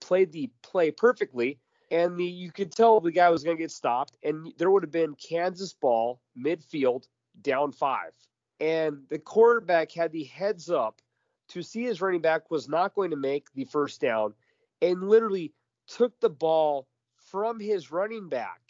played 0.00 0.30
the 0.30 0.50
play 0.62 0.90
perfectly, 0.90 1.58
and 1.90 2.18
the 2.18 2.24
you 2.24 2.52
could 2.52 2.70
tell 2.70 3.00
the 3.00 3.10
guy 3.10 3.30
was 3.30 3.44
going 3.44 3.56
to 3.56 3.62
get 3.62 3.70
stopped, 3.70 4.18
and 4.22 4.52
there 4.58 4.70
would 4.70 4.82
have 4.82 4.92
been 4.92 5.14
Kansas 5.14 5.72
ball 5.72 6.20
midfield 6.38 7.08
down 7.40 7.72
five, 7.72 8.12
and 8.60 9.04
the 9.08 9.18
quarterback 9.18 9.90
had 9.90 10.12
the 10.12 10.24
heads 10.24 10.68
up 10.68 11.00
to 11.48 11.62
see 11.62 11.84
his 11.84 12.02
running 12.02 12.20
back 12.20 12.50
was 12.50 12.68
not 12.68 12.94
going 12.94 13.10
to 13.10 13.16
make 13.16 13.46
the 13.54 13.64
first 13.64 14.02
down, 14.02 14.34
and 14.82 15.08
literally 15.08 15.54
took 15.96 16.18
the 16.20 16.30
ball 16.30 16.86
from 17.30 17.60
his 17.60 17.90
running 17.90 18.28
back 18.28 18.60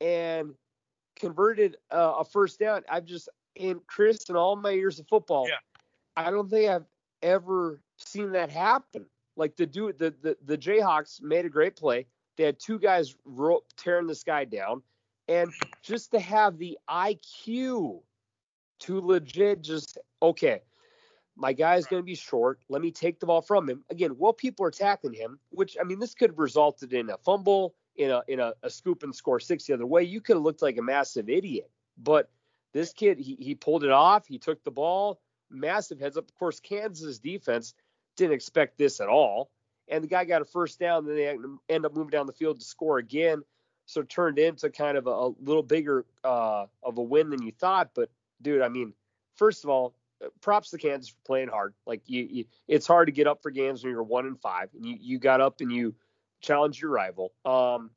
and 0.00 0.54
converted 1.16 1.76
uh, 1.90 2.14
a 2.18 2.24
first 2.24 2.58
down. 2.58 2.82
I've 2.88 3.04
just 3.04 3.28
in 3.54 3.80
Chris 3.86 4.28
and 4.28 4.36
all 4.36 4.56
my 4.56 4.70
years 4.70 4.98
of 4.98 5.06
football, 5.08 5.48
yeah. 5.48 5.56
I 6.16 6.30
don't 6.30 6.48
think 6.48 6.70
I've 6.70 6.86
ever 7.22 7.80
seen 7.96 8.32
that 8.32 8.50
happen. 8.50 9.06
Like 9.36 9.56
the 9.56 9.66
dude, 9.66 9.98
the, 9.98 10.14
the 10.22 10.36
the 10.44 10.58
Jayhawks 10.58 11.22
made 11.22 11.44
a 11.44 11.48
great 11.48 11.76
play. 11.76 12.06
They 12.36 12.44
had 12.44 12.58
two 12.58 12.78
guys 12.78 13.16
ro- 13.24 13.64
tearing 13.76 14.06
this 14.06 14.22
guy 14.24 14.44
down, 14.44 14.82
and 15.28 15.52
just 15.82 16.10
to 16.12 16.20
have 16.20 16.58
the 16.58 16.78
IQ 16.88 18.00
to 18.80 19.00
legit 19.00 19.62
just 19.62 19.98
okay, 20.22 20.62
my 21.38 21.52
guy's 21.52 21.86
going 21.86 22.02
to 22.02 22.06
be 22.06 22.16
short. 22.16 22.58
Let 22.68 22.82
me 22.82 22.90
take 22.90 23.20
the 23.20 23.26
ball 23.26 23.40
from 23.40 23.70
him. 23.70 23.84
Again, 23.90 24.10
while 24.10 24.32
people 24.32 24.66
are 24.66 24.72
tackling 24.72 25.14
him, 25.14 25.38
which 25.50 25.76
I 25.80 25.84
mean, 25.84 26.00
this 26.00 26.14
could 26.14 26.30
have 26.30 26.38
resulted 26.38 26.92
in 26.92 27.10
a 27.10 27.16
fumble, 27.18 27.74
in 27.96 28.10
a 28.10 28.22
in 28.26 28.40
a, 28.40 28.54
a 28.62 28.68
scoop 28.70 29.04
and 29.04 29.14
score 29.14 29.38
six 29.38 29.64
the 29.64 29.74
other 29.74 29.86
way. 29.86 30.02
You 30.02 30.20
could 30.20 30.36
have 30.36 30.42
looked 30.42 30.62
like 30.62 30.78
a 30.78 30.82
massive 30.82 31.28
idiot. 31.28 31.70
But 31.96 32.28
this 32.72 32.92
kid, 32.92 33.18
he 33.18 33.36
he 33.40 33.54
pulled 33.54 33.84
it 33.84 33.90
off. 33.90 34.26
He 34.26 34.38
took 34.38 34.62
the 34.64 34.72
ball, 34.72 35.20
massive 35.48 36.00
heads 36.00 36.16
up. 36.16 36.28
Of 36.28 36.34
course, 36.34 36.58
Kansas 36.60 37.18
defense 37.20 37.74
didn't 38.16 38.34
expect 38.34 38.76
this 38.76 39.00
at 39.00 39.08
all, 39.08 39.50
and 39.86 40.02
the 40.02 40.08
guy 40.08 40.24
got 40.24 40.42
a 40.42 40.44
first 40.44 40.80
down. 40.80 41.06
Then 41.06 41.16
they 41.16 41.36
end 41.68 41.86
up 41.86 41.94
moving 41.94 42.10
down 42.10 42.26
the 42.26 42.32
field 42.32 42.58
to 42.58 42.66
score 42.66 42.98
again. 42.98 43.42
So 43.86 44.02
it 44.02 44.10
turned 44.10 44.38
into 44.38 44.68
kind 44.70 44.98
of 44.98 45.06
a, 45.06 45.10
a 45.10 45.28
little 45.40 45.62
bigger 45.62 46.04
uh, 46.22 46.66
of 46.82 46.98
a 46.98 47.02
win 47.02 47.30
than 47.30 47.42
you 47.42 47.52
thought. 47.52 47.90
But 47.94 48.10
dude, 48.42 48.60
I 48.60 48.68
mean, 48.68 48.92
first 49.36 49.64
of 49.64 49.70
all, 49.70 49.94
props 50.40 50.70
to 50.70 50.78
Kansas 50.78 51.10
for 51.10 51.20
playing 51.24 51.48
hard. 51.48 51.74
Like 51.86 52.02
you, 52.06 52.28
you, 52.30 52.44
it's 52.66 52.86
hard 52.86 53.08
to 53.08 53.12
get 53.12 53.26
up 53.26 53.42
for 53.42 53.50
games 53.50 53.82
when 53.82 53.92
you're 53.92 54.02
one 54.02 54.26
and 54.26 54.40
five, 54.40 54.68
and 54.74 54.84
you 54.84 54.96
you 55.00 55.18
got 55.18 55.40
up 55.40 55.60
and 55.60 55.72
you 55.72 55.94
challenged 56.40 56.80
your 56.80 56.90
rival. 56.90 57.32
Um, 57.44 57.90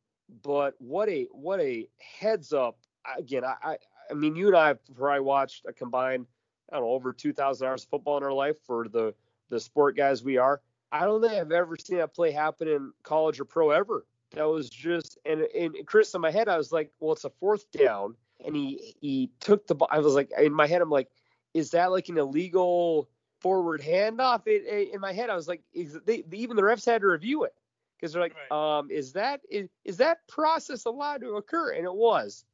but 0.44 0.75
what 0.80 1.10
a 1.10 1.28
what 1.32 1.60
a 1.60 1.88
heads 2.00 2.54
up 2.54 2.78
again. 3.18 3.44
I, 3.44 3.56
I 3.63 3.78
I 4.10 4.13
mean, 4.13 4.36
you 4.36 4.48
and 4.48 4.58
I 4.58 4.68
have 4.70 4.80
probably 4.96 5.22
watched 5.22 5.66
a 5.68 5.74
combined 5.74 6.25
I 6.72 6.75
don't 6.75 6.86
know 6.86 6.92
over 6.92 7.12
2,000 7.13 7.68
hours 7.68 7.84
of 7.84 7.90
football 7.90 8.18
in 8.18 8.24
our 8.24 8.34
life 8.34 8.58
for 8.66 8.88
the 8.88 9.13
the 9.50 9.60
sport 9.60 9.98
guys 9.98 10.24
we 10.24 10.38
are. 10.38 10.62
I 10.94 11.06
don't 11.06 11.22
think 11.22 11.34
I've 11.34 11.51
ever 11.51 11.75
seen 11.78 11.98
that 11.98 12.13
play 12.13 12.32
happen 12.32 12.68
in 12.68 12.94
college 13.04 13.40
or 13.40 13.46
pro 13.46 13.72
ever. 13.72 14.06
That 14.34 14.44
was 14.44 14.70
just 14.70 15.18
and 15.25 15.42
and 15.42 15.75
Chris 15.86 16.13
in 16.13 16.22
my 16.22 16.32
head 16.32 16.48
I 16.48 16.58
was 16.58 16.72
like, 16.72 16.92
well, 17.00 17.13
it's 17.13 17.25
a 17.25 17.30
fourth 17.30 17.70
down, 17.72 18.16
and 18.46 18.56
he 18.56 18.96
he 19.01 19.30
took 19.40 19.68
the 19.68 19.75
ball. 19.75 19.90
I 19.92 20.00
was 20.00 20.13
like 20.13 20.32
in 20.40 20.54
my 20.54 20.68
head 20.68 20.82
I'm 20.82 20.90
like 20.90 21.10
is 21.53 21.72
that 21.72 21.91
like 21.91 22.10
an 22.10 22.17
illegal 22.17 23.10
forward 23.41 23.81
handoff? 23.81 24.48
It, 24.48 24.63
it, 24.65 24.93
in 24.93 25.01
my 25.01 25.13
head, 25.13 25.29
I 25.29 25.36
was 25.36 25.48
like, 25.48 25.62
they, 25.74 26.24
even 26.31 26.55
the 26.55 26.62
refs 26.62 26.86
had 26.86 27.01
to 27.01 27.08
review 27.08 27.43
it 27.43 27.53
because 28.00 28.13
they're 28.13 28.22
like, 28.22 28.36
right. 28.50 28.77
um, 28.79 28.91
is 28.91 29.13
that 29.13 29.41
is, 29.50 29.70
is 29.86 29.98
that 29.98 30.27
process 30.27 30.86
allowed 30.86 31.22
to 31.22 31.36
occur? 31.36 31.72
And 31.72 31.86
it 31.86 31.93
was. 31.93 32.46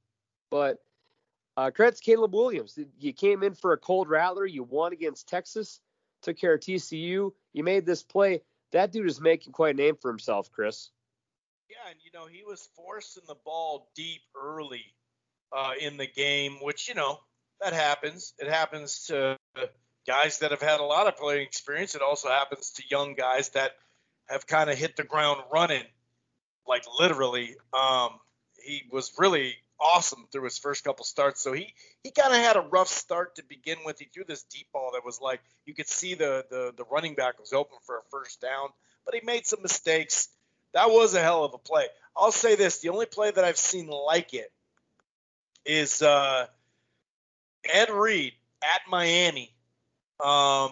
But 0.50 0.80
uh, 1.58 1.72
credits 1.72 2.00
Caleb 2.00 2.34
Williams. 2.34 2.78
You 3.00 3.14
came 3.14 3.44
in 3.44 3.56
for 3.56 3.74
a 3.74 3.78
cold 3.78 4.10
rattler. 4.10 4.46
You 4.46 4.64
won 4.64 4.94
against 4.94 5.28
Texas. 5.28 5.80
Took 6.22 6.38
care 6.38 6.54
of 6.54 6.62
TCU. 6.62 7.32
You 7.54 7.64
made 7.64 7.86
this 7.86 8.04
play. 8.04 8.42
That 8.72 8.92
dude 8.92 9.08
is 9.08 9.20
making 9.20 9.54
quite 9.54 9.76
a 9.76 9.78
name 9.78 9.96
for 10.00 10.10
himself, 10.12 10.52
Chris. 10.52 10.90
Yeah, 11.70 11.90
and 11.90 12.00
you 12.04 12.12
know 12.14 12.28
he 12.28 12.44
was 12.44 12.70
forcing 12.76 13.24
the 13.28 13.36
ball 13.44 13.90
deep 13.96 14.22
early 14.40 14.86
uh, 15.56 15.72
in 15.80 15.98
the 15.98 16.08
game, 16.08 16.58
which 16.62 16.88
you 16.88 16.96
know 16.96 17.20
that 17.62 17.74
happens. 17.74 18.34
It 18.40 18.50
happens 18.50 19.06
to 19.08 19.38
guys 20.08 20.40
that 20.40 20.52
have 20.52 20.62
had 20.62 20.80
a 20.80 20.84
lot 20.84 21.08
of 21.08 21.18
playing 21.18 21.46
experience. 21.46 21.96
It 21.96 22.02
also 22.02 22.30
happens 22.30 22.72
to 22.72 22.84
young 22.90 23.14
guys 23.14 23.50
that 23.50 23.72
have 24.28 24.48
kind 24.48 24.70
of 24.70 24.78
hit 24.78 24.96
the 24.96 25.04
ground 25.04 25.42
running, 25.52 25.84
like 26.68 26.84
literally. 27.00 27.56
Um, 27.74 28.20
he 28.64 28.84
was 28.92 29.14
really 29.18 29.56
awesome 29.80 30.28
through 30.32 30.44
his 30.44 30.58
first 30.58 30.84
couple 30.84 31.06
starts. 31.06 31.42
So 31.42 31.54
he 31.54 31.74
he 32.04 32.12
kind 32.12 32.34
of 32.34 32.40
had 32.40 32.56
a 32.56 32.62
rough 32.62 32.88
start 32.88 33.36
to 33.36 33.44
begin 33.44 33.78
with. 33.86 34.00
He 34.00 34.06
threw 34.06 34.24
this 34.28 34.44
deep 34.44 34.68
ball 34.74 34.92
that 34.94 35.06
was 35.06 35.20
like 35.22 35.42
you 35.66 35.74
could 35.74 35.88
see 35.88 36.16
the 36.16 36.46
the 36.50 36.74
the 36.76 36.86
running 36.92 37.16
back 37.16 37.40
was 37.40 37.54
open 37.54 37.78
for 37.86 37.98
a 37.98 38.02
first 38.12 38.42
down, 38.42 38.70
but 39.06 39.14
he 39.14 39.22
made 39.24 39.46
some 39.46 39.62
mistakes. 39.62 40.30
That 40.74 40.90
was 40.90 41.16
a 41.16 41.22
hell 41.22 41.44
of 41.44 41.54
a 41.54 41.58
play. 41.58 41.88
I'll 42.16 42.32
say 42.32 42.56
this: 42.56 42.80
the 42.80 42.90
only 42.90 43.06
play 43.06 43.32
that 43.32 43.44
I've 43.44 43.58
seen 43.58 43.88
like 43.88 44.34
it 44.34 44.52
is 45.66 46.02
uh, 46.02 46.48
Ed 47.72 47.90
Reed 47.90 48.34
at 48.64 48.82
Miami. 48.90 49.54
Um, 50.24 50.72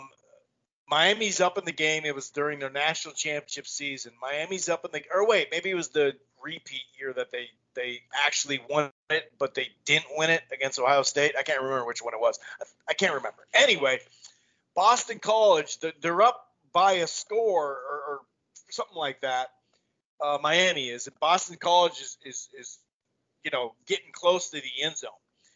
Miami's 0.87 1.41
up 1.41 1.57
in 1.57 1.65
the 1.65 1.71
game. 1.71 2.05
It 2.05 2.15
was 2.15 2.29
during 2.29 2.59
their 2.59 2.69
national 2.69 3.13
championship 3.15 3.67
season. 3.67 4.13
Miami's 4.21 4.69
up 4.69 4.85
in 4.85 4.91
the 4.91 5.03
or 5.13 5.27
wait, 5.27 5.47
maybe 5.51 5.69
it 5.69 5.75
was 5.75 5.89
the 5.89 6.13
repeat 6.41 6.83
year 6.99 7.13
that 7.13 7.31
they 7.31 7.47
they 7.73 8.01
actually 8.25 8.61
won 8.69 8.91
it, 9.09 9.31
but 9.37 9.53
they 9.55 9.69
didn't 9.85 10.05
win 10.15 10.29
it 10.29 10.43
against 10.51 10.79
Ohio 10.79 11.03
State. 11.03 11.35
I 11.37 11.43
can't 11.43 11.61
remember 11.61 11.85
which 11.85 12.03
one 12.03 12.13
it 12.13 12.19
was. 12.19 12.39
I, 12.61 12.65
I 12.89 12.93
can't 12.93 13.13
remember. 13.13 13.45
Anyway, 13.53 13.99
Boston 14.75 15.19
College, 15.19 15.77
they're 16.01 16.21
up 16.21 16.47
by 16.71 16.93
a 16.93 17.07
score 17.07 17.71
or, 17.71 18.01
or 18.07 18.19
something 18.69 18.97
like 18.97 19.21
that. 19.21 19.47
Uh, 20.23 20.37
Miami 20.41 20.89
is. 20.89 21.09
Boston 21.19 21.57
College 21.59 21.99
is, 21.99 22.17
is 22.23 22.49
is 22.57 22.77
you 23.43 23.51
know 23.51 23.73
getting 23.87 24.11
close 24.13 24.51
to 24.51 24.57
the 24.57 24.83
end 24.83 24.97
zone 24.97 25.11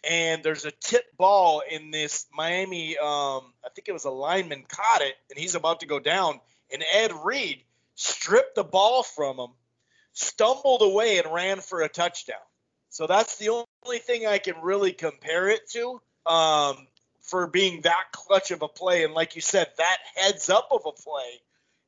and 0.07 0.43
there's 0.43 0.65
a 0.65 0.71
tip 0.71 1.05
ball 1.17 1.61
in 1.69 1.91
this 1.91 2.25
Miami. 2.33 2.97
Um, 2.97 3.53
I 3.65 3.69
think 3.75 3.87
it 3.87 3.93
was 3.93 4.05
a 4.05 4.11
lineman 4.11 4.63
caught 4.67 5.01
it, 5.01 5.15
and 5.29 5.37
he's 5.37 5.55
about 5.55 5.81
to 5.81 5.85
go 5.85 5.99
down. 5.99 6.39
And 6.71 6.83
Ed 6.93 7.11
Reed 7.23 7.63
stripped 7.95 8.55
the 8.55 8.63
ball 8.63 9.03
from 9.03 9.37
him, 9.37 9.49
stumbled 10.13 10.81
away, 10.81 11.17
and 11.17 11.33
ran 11.33 11.59
for 11.59 11.81
a 11.81 11.89
touchdown. 11.89 12.37
So 12.89 13.07
that's 13.07 13.37
the 13.37 13.49
only 13.49 13.99
thing 13.99 14.25
I 14.25 14.37
can 14.37 14.55
really 14.61 14.93
compare 14.93 15.49
it 15.49 15.69
to 15.71 16.01
um, 16.25 16.87
for 17.21 17.47
being 17.47 17.81
that 17.81 18.05
clutch 18.11 18.51
of 18.51 18.61
a 18.61 18.67
play. 18.67 19.03
And 19.03 19.13
like 19.13 19.35
you 19.35 19.41
said, 19.41 19.67
that 19.77 19.97
heads 20.15 20.49
up 20.49 20.69
of 20.71 20.81
a 20.85 20.91
play, 20.91 21.41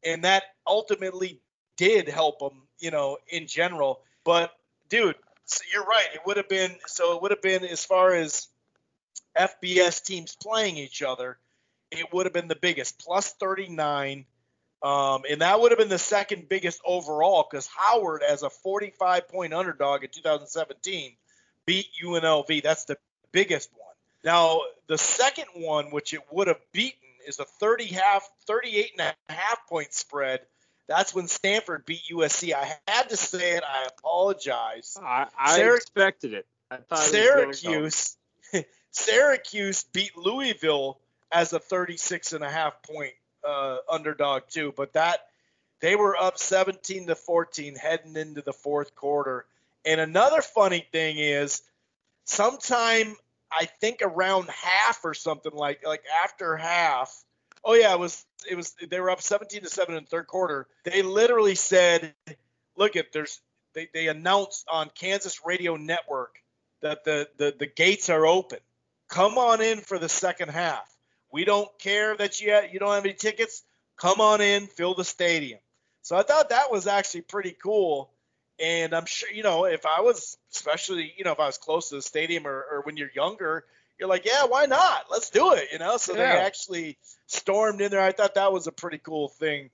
and 0.04 0.24
that 0.26 0.44
ultimately 0.68 1.40
did 1.78 2.08
help 2.08 2.42
him, 2.42 2.62
you 2.80 2.92
know, 2.92 3.18
in 3.30 3.48
general. 3.48 4.02
But 4.24 4.54
dude, 4.90 5.16
so 5.52 5.64
you're 5.74 5.84
right. 5.84 6.08
It 6.14 6.22
would 6.26 6.38
have 6.38 6.50
been 6.50 6.76
so. 6.88 7.16
It 7.16 7.22
would 7.22 7.32
have 7.32 7.42
been 7.42 7.66
as 7.66 7.84
far 7.86 8.14
as 8.14 8.48
FBS 9.38 10.04
teams 10.04 10.36
playing 10.36 10.78
each 10.78 11.02
other. 11.02 11.38
It 11.92 12.14
would 12.14 12.26
have 12.26 12.34
been 12.34 12.48
the 12.48 12.56
biggest, 12.56 13.00
plus 13.00 13.34
39. 13.34 14.26
Um, 14.84 15.22
and 15.30 15.42
that 15.42 15.62
would 15.62 15.72
have 15.72 15.78
been 15.78 15.90
the 15.90 16.00
second 16.00 16.50
biggest 16.50 16.82
overall 16.86 17.46
because 17.50 17.68
Howard, 17.68 18.24
as 18.24 18.44
a 18.44 18.50
45 18.50 19.28
point 19.28 19.54
underdog 19.54 20.04
in 20.04 20.10
2017, 20.10 21.16
beat 21.66 21.88
UNLV. 22.04 22.64
That's 22.64 22.86
the 22.86 22.98
biggest 23.32 23.70
one. 23.74 23.94
Now, 24.24 24.62
the 24.88 24.98
second 24.98 25.48
one, 25.56 25.92
which 25.92 26.14
it 26.14 26.22
would 26.32 26.48
have 26.48 26.60
beaten, 26.72 26.98
is 27.28 27.40
a 27.40 27.46
30 27.46 27.86
half, 27.88 28.28
38 28.48 28.92
and 28.98 29.16
a 29.30 29.34
half 29.34 29.68
point 29.68 29.94
spread 29.94 30.42
that's 30.88 31.14
when 31.14 31.28
Stanford 31.28 31.86
beat 31.86 32.02
USC. 32.12 32.54
I 32.54 32.74
had 32.88 33.10
to 33.10 33.18
say 33.18 33.52
it. 33.52 33.64
I 33.64 33.88
apologize. 33.98 34.98
I, 35.02 35.28
I 35.38 35.60
Syrac- 35.60 35.78
expected 35.78 36.34
it. 36.34 36.46
I 36.70 36.78
thought 36.78 37.00
Syracuse, 37.00 38.18
Syracuse 38.92 39.84
beat 39.84 40.18
Louisville 40.18 41.00
as 41.32 41.54
a 41.54 41.60
36 41.60 42.34
and 42.34 42.44
a 42.44 42.50
half 42.50 42.82
point 42.84 43.14
uh, 43.48 43.78
underdog 43.90 44.44
too, 44.50 44.74
but 44.76 44.94
that 44.94 45.28
they 45.80 45.96
were 45.96 46.16
up 46.16 46.38
17 46.38 47.08
to 47.08 47.16
14 47.16 47.76
heading 47.76 48.16
into 48.16 48.42
the 48.42 48.54
fourth 48.54 48.96
quarter. 48.96 49.46
And 49.86 50.00
another 50.00 50.42
funny 50.42 50.86
thing 50.92 51.18
is, 51.18 51.62
sometime 52.26 53.16
I 53.52 53.66
think 53.66 54.00
around 54.02 54.50
half 54.50 55.04
or 55.04 55.14
something 55.14 55.54
like 55.54 55.86
like 55.86 56.04
after 56.24 56.56
half, 56.56 57.21
Oh 57.64 57.74
yeah, 57.74 57.94
it 57.94 58.00
was 58.00 58.26
it 58.50 58.56
was 58.56 58.76
they 58.90 59.00
were 59.00 59.10
up 59.10 59.22
17 59.22 59.62
to 59.62 59.70
7 59.70 59.96
in 59.96 60.04
the 60.04 60.10
third 60.10 60.28
quarter. 60.28 60.68
They 60.84 61.02
literally 61.04 61.56
said, 61.56 62.14
"Look 62.76 62.96
at 62.96 63.12
there's 63.14 63.40
they, 63.74 63.88
they 63.94 64.08
announced 64.08 64.66
on 64.70 64.90
Kansas 64.96 65.46
Radio 65.46 65.76
Network 65.76 66.36
that 66.82 67.04
the, 67.04 67.30
the 67.38 67.56
the 67.58 67.68
gates 67.68 68.10
are 68.10 68.26
open. 68.26 68.60
Come 69.10 69.38
on 69.38 69.62
in 69.62 69.80
for 69.80 70.00
the 70.00 70.10
second 70.10 70.50
half. 70.50 70.90
We 71.32 71.46
don't 71.46 71.70
care 71.80 72.16
that 72.18 72.42
you 72.42 72.60
you 72.72 72.80
don't 72.80 72.94
have 72.94 73.06
any 73.06 73.14
tickets. 73.14 73.64
Come 73.98 74.22
on 74.22 74.42
in, 74.42 74.68
fill 74.68 74.96
the 74.96 75.06
stadium." 75.06 75.60
So 76.02 76.16
I 76.18 76.24
thought 76.24 76.50
that 76.50 76.72
was 76.72 76.88
actually 76.88 77.22
pretty 77.22 77.56
cool. 77.62 78.10
And 78.60 78.94
I'm 78.94 79.06
sure, 79.06 79.30
you 79.32 79.44
know, 79.44 79.66
if 79.66 79.86
I 79.86 80.02
was, 80.02 80.38
especially, 80.54 81.14
you 81.18 81.24
know, 81.24 81.32
if 81.32 81.40
I 81.40 81.48
was 81.48 81.58
close 81.58 81.90
to 81.90 81.96
the 81.96 82.02
stadium 82.02 82.46
or, 82.46 82.66
or 82.72 82.82
when 82.84 82.98
you're 82.98 83.12
younger, 83.16 83.66
you're 84.02 84.10
like, 84.10 84.26
yeah, 84.26 84.46
why 84.48 84.66
not? 84.66 85.06
Let's 85.12 85.30
do 85.30 85.54
it, 85.54 85.68
you 85.72 85.78
know. 85.78 85.98
So 85.98 86.16
yeah. 86.16 86.34
they 86.34 86.40
actually 86.42 86.98
stormed 87.28 87.82
in 87.82 87.92
there. 87.92 88.02
I 88.02 88.12
thought 88.12 88.34
that 88.34 88.52
was 88.52 88.66
a 88.66 88.72
pretty 88.72 88.98
cool 88.98 89.30
thing, 89.30 89.70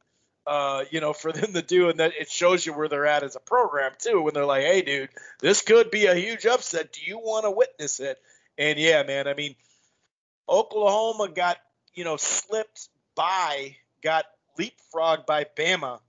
uh, 0.45 0.83
you 0.91 0.99
know, 0.99 1.13
for 1.21 1.31
them 1.31 1.53
to 1.53 1.61
do, 1.61 1.89
and 1.89 2.01
that 2.01 2.11
it 2.19 2.29
shows 2.29 2.65
you 2.65 2.73
where 2.73 2.89
they're 2.89 3.05
at 3.05 3.23
as 3.23 3.37
a 3.37 3.39
program 3.39 3.93
too. 3.97 4.21
When 4.21 4.33
they're 4.33 4.45
like, 4.45 4.63
hey, 4.63 4.81
dude, 4.81 5.09
this 5.39 5.61
could 5.61 5.89
be 5.91 6.07
a 6.07 6.13
huge 6.13 6.45
upset. 6.45 6.91
Do 6.91 6.99
you 7.05 7.17
want 7.17 7.45
to 7.45 7.51
witness 7.51 8.01
it? 8.01 8.19
And 8.57 8.77
yeah, 8.77 9.01
man, 9.03 9.29
I 9.29 9.33
mean, 9.33 9.55
Oklahoma 10.49 11.29
got 11.29 11.57
you 11.93 12.03
know 12.03 12.17
slipped 12.17 12.89
by, 13.15 13.77
got 14.03 14.25
leapfrogged 14.59 15.25
by 15.25 15.45
Bama. 15.57 15.99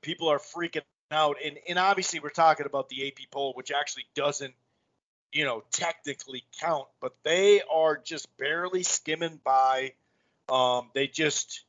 People 0.00 0.28
are 0.28 0.38
freaking 0.38 0.82
out, 1.10 1.38
and 1.44 1.58
and 1.68 1.76
obviously 1.76 2.20
we're 2.20 2.30
talking 2.30 2.66
about 2.66 2.88
the 2.88 3.08
AP 3.08 3.32
poll, 3.32 3.52
which 3.56 3.72
actually 3.72 4.06
doesn't 4.14 4.54
you 5.32 5.44
know, 5.44 5.62
technically 5.70 6.44
count, 6.60 6.86
but 7.00 7.14
they 7.22 7.62
are 7.72 7.96
just 7.96 8.36
barely 8.36 8.82
skimming 8.82 9.40
by. 9.42 9.94
Um, 10.48 10.90
they 10.94 11.06
just 11.06 11.64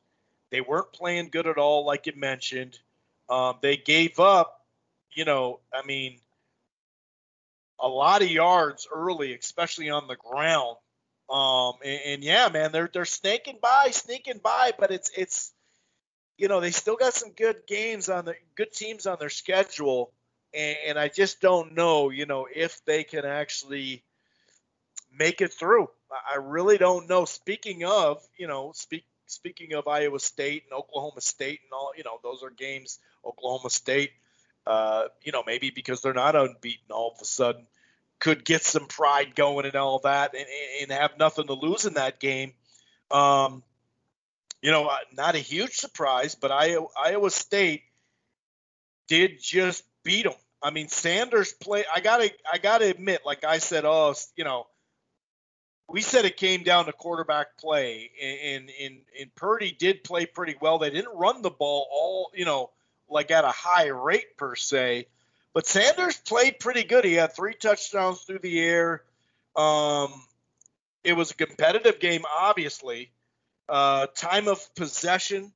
they 0.50 0.60
weren't 0.60 0.92
playing 0.92 1.30
good 1.30 1.46
at 1.46 1.58
all, 1.58 1.86
like 1.86 2.06
you 2.06 2.12
mentioned. 2.14 2.78
Um, 3.28 3.56
they 3.62 3.76
gave 3.76 4.20
up, 4.20 4.64
you 5.14 5.24
know, 5.24 5.60
I 5.72 5.84
mean, 5.86 6.18
a 7.80 7.88
lot 7.88 8.22
of 8.22 8.30
yards 8.30 8.86
early, 8.94 9.34
especially 9.34 9.90
on 9.90 10.06
the 10.06 10.16
ground. 10.16 10.76
Um, 11.30 11.74
and, 11.82 12.00
and 12.06 12.24
yeah, 12.24 12.50
man, 12.52 12.70
they're 12.70 12.90
they're 12.92 13.06
snaking 13.06 13.58
by, 13.62 13.88
sneaking 13.90 14.40
by, 14.42 14.72
but 14.78 14.90
it's 14.90 15.10
it's 15.16 15.52
you 16.36 16.48
know 16.48 16.60
they 16.60 16.70
still 16.70 16.96
got 16.96 17.14
some 17.14 17.30
good 17.30 17.62
games 17.66 18.10
on 18.10 18.26
the 18.26 18.34
good 18.56 18.72
teams 18.72 19.06
on 19.06 19.16
their 19.18 19.30
schedule 19.30 20.12
and, 20.54 20.76
and 20.88 20.98
I 20.98 21.08
just 21.08 21.40
don't 21.40 21.74
know, 21.74 22.10
you 22.10 22.26
know, 22.26 22.46
if 22.52 22.84
they 22.84 23.04
can 23.04 23.24
actually 23.24 24.04
make 25.16 25.40
it 25.40 25.52
through. 25.52 25.88
I 26.10 26.38
really 26.38 26.78
don't 26.78 27.08
know. 27.08 27.24
Speaking 27.24 27.84
of, 27.84 28.22
you 28.36 28.46
know, 28.46 28.72
speak 28.74 29.04
speaking 29.26 29.74
of 29.74 29.88
Iowa 29.88 30.20
State 30.20 30.64
and 30.64 30.78
Oklahoma 30.78 31.20
State 31.20 31.60
and 31.64 31.72
all, 31.72 31.92
you 31.96 32.04
know, 32.04 32.18
those 32.22 32.42
are 32.42 32.50
games. 32.50 32.98
Oklahoma 33.24 33.70
State, 33.70 34.10
uh, 34.66 35.04
you 35.22 35.32
know, 35.32 35.42
maybe 35.46 35.70
because 35.70 36.02
they're 36.02 36.12
not 36.12 36.36
unbeaten, 36.36 36.90
all 36.90 37.12
of 37.14 37.20
a 37.20 37.24
sudden 37.24 37.66
could 38.20 38.44
get 38.44 38.62
some 38.62 38.86
pride 38.86 39.34
going 39.34 39.66
and 39.66 39.74
all 39.74 39.98
that, 40.00 40.34
and, 40.34 40.46
and 40.80 40.90
have 40.92 41.18
nothing 41.18 41.46
to 41.46 41.54
lose 41.54 41.84
in 41.84 41.94
that 41.94 42.20
game. 42.20 42.52
Um, 43.10 43.62
you 44.62 44.70
know, 44.70 44.86
uh, 44.86 44.96
not 45.12 45.34
a 45.34 45.38
huge 45.38 45.74
surprise, 45.74 46.34
but 46.34 46.50
Iowa, 46.50 46.86
Iowa 46.96 47.30
State 47.30 47.82
did 49.08 49.42
just 49.42 49.84
beat 50.04 50.24
them 50.24 50.32
I 50.64 50.70
mean, 50.70 50.88
Sanders 50.88 51.52
play. 51.52 51.84
I 51.94 52.00
gotta, 52.00 52.32
I 52.50 52.56
gotta 52.56 52.88
admit, 52.88 53.20
like 53.26 53.44
I 53.44 53.58
said, 53.58 53.84
oh, 53.84 54.14
you 54.34 54.44
know, 54.44 54.66
we 55.90 56.00
said 56.00 56.24
it 56.24 56.38
came 56.38 56.62
down 56.62 56.86
to 56.86 56.92
quarterback 56.92 57.58
play, 57.58 58.10
and 58.22 58.70
and 58.80 59.00
and 59.20 59.34
Purdy 59.34 59.72
did 59.72 60.02
play 60.02 60.24
pretty 60.24 60.56
well. 60.58 60.78
They 60.78 60.88
didn't 60.88 61.14
run 61.14 61.42
the 61.42 61.50
ball 61.50 61.86
all, 61.92 62.32
you 62.34 62.46
know, 62.46 62.70
like 63.10 63.30
at 63.30 63.44
a 63.44 63.50
high 63.50 63.88
rate 63.88 64.38
per 64.38 64.56
se, 64.56 65.06
but 65.52 65.66
Sanders 65.66 66.16
played 66.16 66.58
pretty 66.58 66.84
good. 66.84 67.04
He 67.04 67.12
had 67.12 67.36
three 67.36 67.52
touchdowns 67.52 68.22
through 68.22 68.38
the 68.38 68.58
air. 68.58 69.02
Um, 69.54 70.10
it 71.04 71.12
was 71.12 71.30
a 71.30 71.34
competitive 71.34 72.00
game, 72.00 72.22
obviously. 72.38 73.12
Uh, 73.68 74.06
time 74.14 74.48
of 74.48 74.74
possession, 74.74 75.52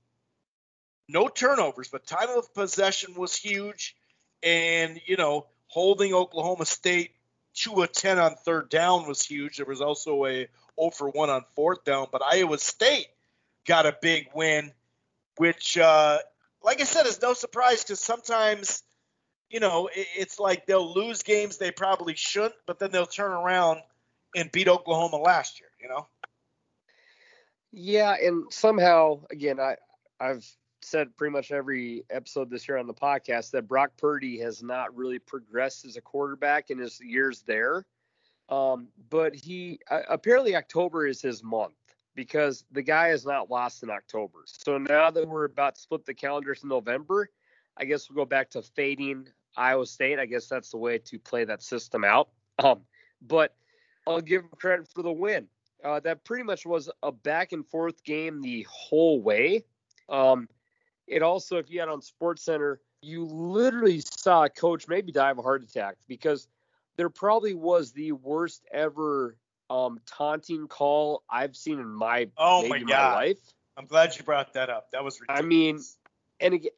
no 1.09 1.29
turnovers, 1.29 1.89
but 1.89 2.07
time 2.07 2.29
of 2.37 2.53
possession 2.53 3.15
was 3.15 3.35
huge 3.35 3.97
and 4.43 5.01
you 5.07 5.17
know 5.17 5.47
holding 5.69 6.15
Oklahoma 6.15 6.67
State 6.67 7.13
to 7.55 7.83
a 7.83 7.89
10 7.89 8.19
on 8.19 8.35
third 8.37 8.69
down 8.69 9.07
was 9.07 9.25
huge. 9.25 9.57
There 9.57 9.67
was 9.67 9.81
also 9.81 10.25
a 10.27 10.49
0 10.79 10.91
for 10.93 11.11
1 11.11 11.31
on 11.31 11.45
fourth 11.55 11.85
down, 11.85 12.07
but 12.11 12.23
Iowa 12.23 12.59
State 12.59 13.09
got 13.67 13.87
a 13.87 13.97
big 14.01 14.29
win, 14.35 14.73
which, 15.37 15.77
uh, 15.77 16.19
like 16.63 16.81
I 16.81 16.85
said, 16.85 17.07
is 17.07 17.21
no 17.21 17.35
surprise 17.35 17.83
because 17.83 18.01
sometimes, 18.01 18.83
you 19.51 19.61
know, 19.61 19.89
it's 19.93 20.39
like 20.39 20.67
they'll 20.67 20.93
lose 20.93 21.23
games 21.23 21.59
they 21.59 21.71
probably 21.71 22.15
shouldn't, 22.15 22.55
but 22.67 22.79
then 22.79 22.91
they'll 22.91 23.07
turn 23.07 23.33
around 23.33 23.81
and 24.37 24.51
beat 24.53 24.69
Oklahoma 24.69 25.17
last 25.17 25.61
year, 25.61 25.71
you 25.81 25.89
know? 25.89 26.07
Yeah, 27.73 28.15
and 28.15 28.53
somehow, 28.53 29.21
again, 29.31 29.61
I 29.61 29.77
I've 30.21 30.47
said 30.83 31.17
pretty 31.17 31.33
much 31.33 31.51
every 31.51 32.05
episode 32.11 32.51
this 32.51 32.69
year 32.69 32.79
on 32.79 32.87
the 32.87 32.95
podcast 32.95 33.51
that 33.51 33.69
Brock 33.69 33.93
Purdy 33.97 34.39
has 34.39 34.63
not 34.63 34.95
really 34.97 35.19
progressed 35.19 35.85
as 35.85 35.97
a 35.97 36.01
quarterback 36.01 36.71
in 36.71 36.79
his 36.79 37.01
years 37.01 37.43
there. 37.47 37.85
Um, 38.49 38.89
but 39.11 39.35
he 39.35 39.79
uh, 39.91 40.01
apparently 40.09 40.57
October 40.57 41.07
is 41.07 41.21
his 41.21 41.43
month 41.43 41.75
because 42.15 42.65
the 42.73 42.83
guy 42.83 43.09
has 43.09 43.27
not 43.27 43.51
lost 43.51 43.83
in 43.83 43.91
October. 43.91 44.41
So 44.47 44.79
now 44.79 45.11
that 45.11 45.29
we're 45.29 45.45
about 45.45 45.75
to 45.75 45.81
split 45.81 46.07
the 46.07 46.15
calendars 46.15 46.63
in 46.63 46.69
November, 46.69 47.31
I 47.77 47.85
guess 47.85 48.09
we'll 48.09 48.25
go 48.25 48.29
back 48.29 48.51
to 48.51 48.63
fading 48.63 49.29
Iowa 49.57 49.87
State. 49.87 50.19
I 50.19 50.27
guess 50.27 50.47
that's 50.49 50.71
the 50.71 50.79
way 50.79 50.99
to 50.99 51.19
play 51.19 51.45
that 51.45 51.63
system 51.63 52.05
out. 52.05 52.31
Um, 52.61 52.81
but 53.23 53.55
I'll 54.07 54.21
give 54.21 54.43
him 54.43 54.51
credit 54.61 54.89
for 54.93 55.03
the 55.03 55.13
win. 55.13 55.47
Uh, 55.85 56.01
that 56.01 56.25
pretty 56.25 56.43
much 56.43 56.67
was 56.67 56.91
a 57.05 57.13
back 57.13 57.53
and 57.53 57.65
forth 57.65 58.03
game 58.03 58.43
the 58.43 58.67
whole 58.69 59.23
way. 59.23 59.65
Um, 60.09 60.49
it 61.09 61.23
also, 61.23 61.59
if 61.59 61.71
you 61.71 61.81
had 61.81 61.89
on 61.89 62.03
Sports 62.03 62.45
Center, 62.45 62.81
you 63.01 63.25
literally 63.25 64.01
saw 64.01 64.45
a 64.45 64.51
coach 64.51 64.89
maybe 64.89 65.13
die 65.13 65.31
of 65.31 65.39
a 65.39 65.43
heart 65.43 65.63
attack 65.63 65.97
because 66.09 66.49
there 66.97 67.09
probably 67.09 67.55
was 67.55 67.93
the 67.93 68.13
worst 68.13 68.65
ever 68.73 69.37
um, 69.71 70.01
taunting 70.07 70.67
call 70.67 71.23
I've 71.31 71.57
seen 71.57 71.79
in 71.79 71.89
my 71.89 72.29
oh 72.37 72.67
my, 72.69 72.79
God. 72.81 72.89
my 72.89 73.15
life. 73.15 73.39
I'm 73.77 73.87
glad 73.87 74.17
you 74.17 74.25
brought 74.25 74.55
that 74.55 74.71
up. 74.71 74.91
That 74.91 75.05
was 75.05 75.21
ridiculous. 75.21 75.45
I 75.45 75.47
mean, 75.47 75.81
and 76.41 76.69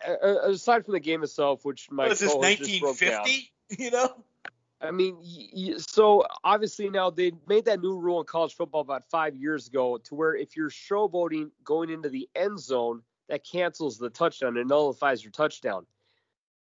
aside 0.44 0.84
from 0.84 0.92
the 0.92 1.00
game 1.00 1.22
itself, 1.22 1.64
which 1.64 1.90
my 1.90 2.04
what 2.04 2.12
is 2.12 2.20
this 2.20 2.34
1950? 2.34 3.52
You 3.78 3.92
know. 3.92 4.14
I 4.82 4.90
mean, 4.90 5.78
so 5.78 6.24
obviously 6.42 6.88
now 6.88 7.10
they 7.10 7.32
made 7.46 7.66
that 7.66 7.80
new 7.80 7.98
rule 7.98 8.18
in 8.20 8.26
college 8.26 8.54
football 8.54 8.80
about 8.80 9.04
five 9.10 9.36
years 9.36 9.68
ago 9.68 9.98
to 9.98 10.14
where 10.14 10.34
if 10.34 10.56
you're 10.56 10.70
showboating 10.70 11.50
going 11.64 11.90
into 11.90 12.08
the 12.08 12.28
end 12.34 12.58
zone, 12.58 13.02
that 13.30 13.46
cancels 13.46 13.96
the 13.96 14.10
touchdown 14.10 14.58
and 14.58 14.68
nullifies 14.68 15.24
your 15.24 15.30
touchdown. 15.30 15.86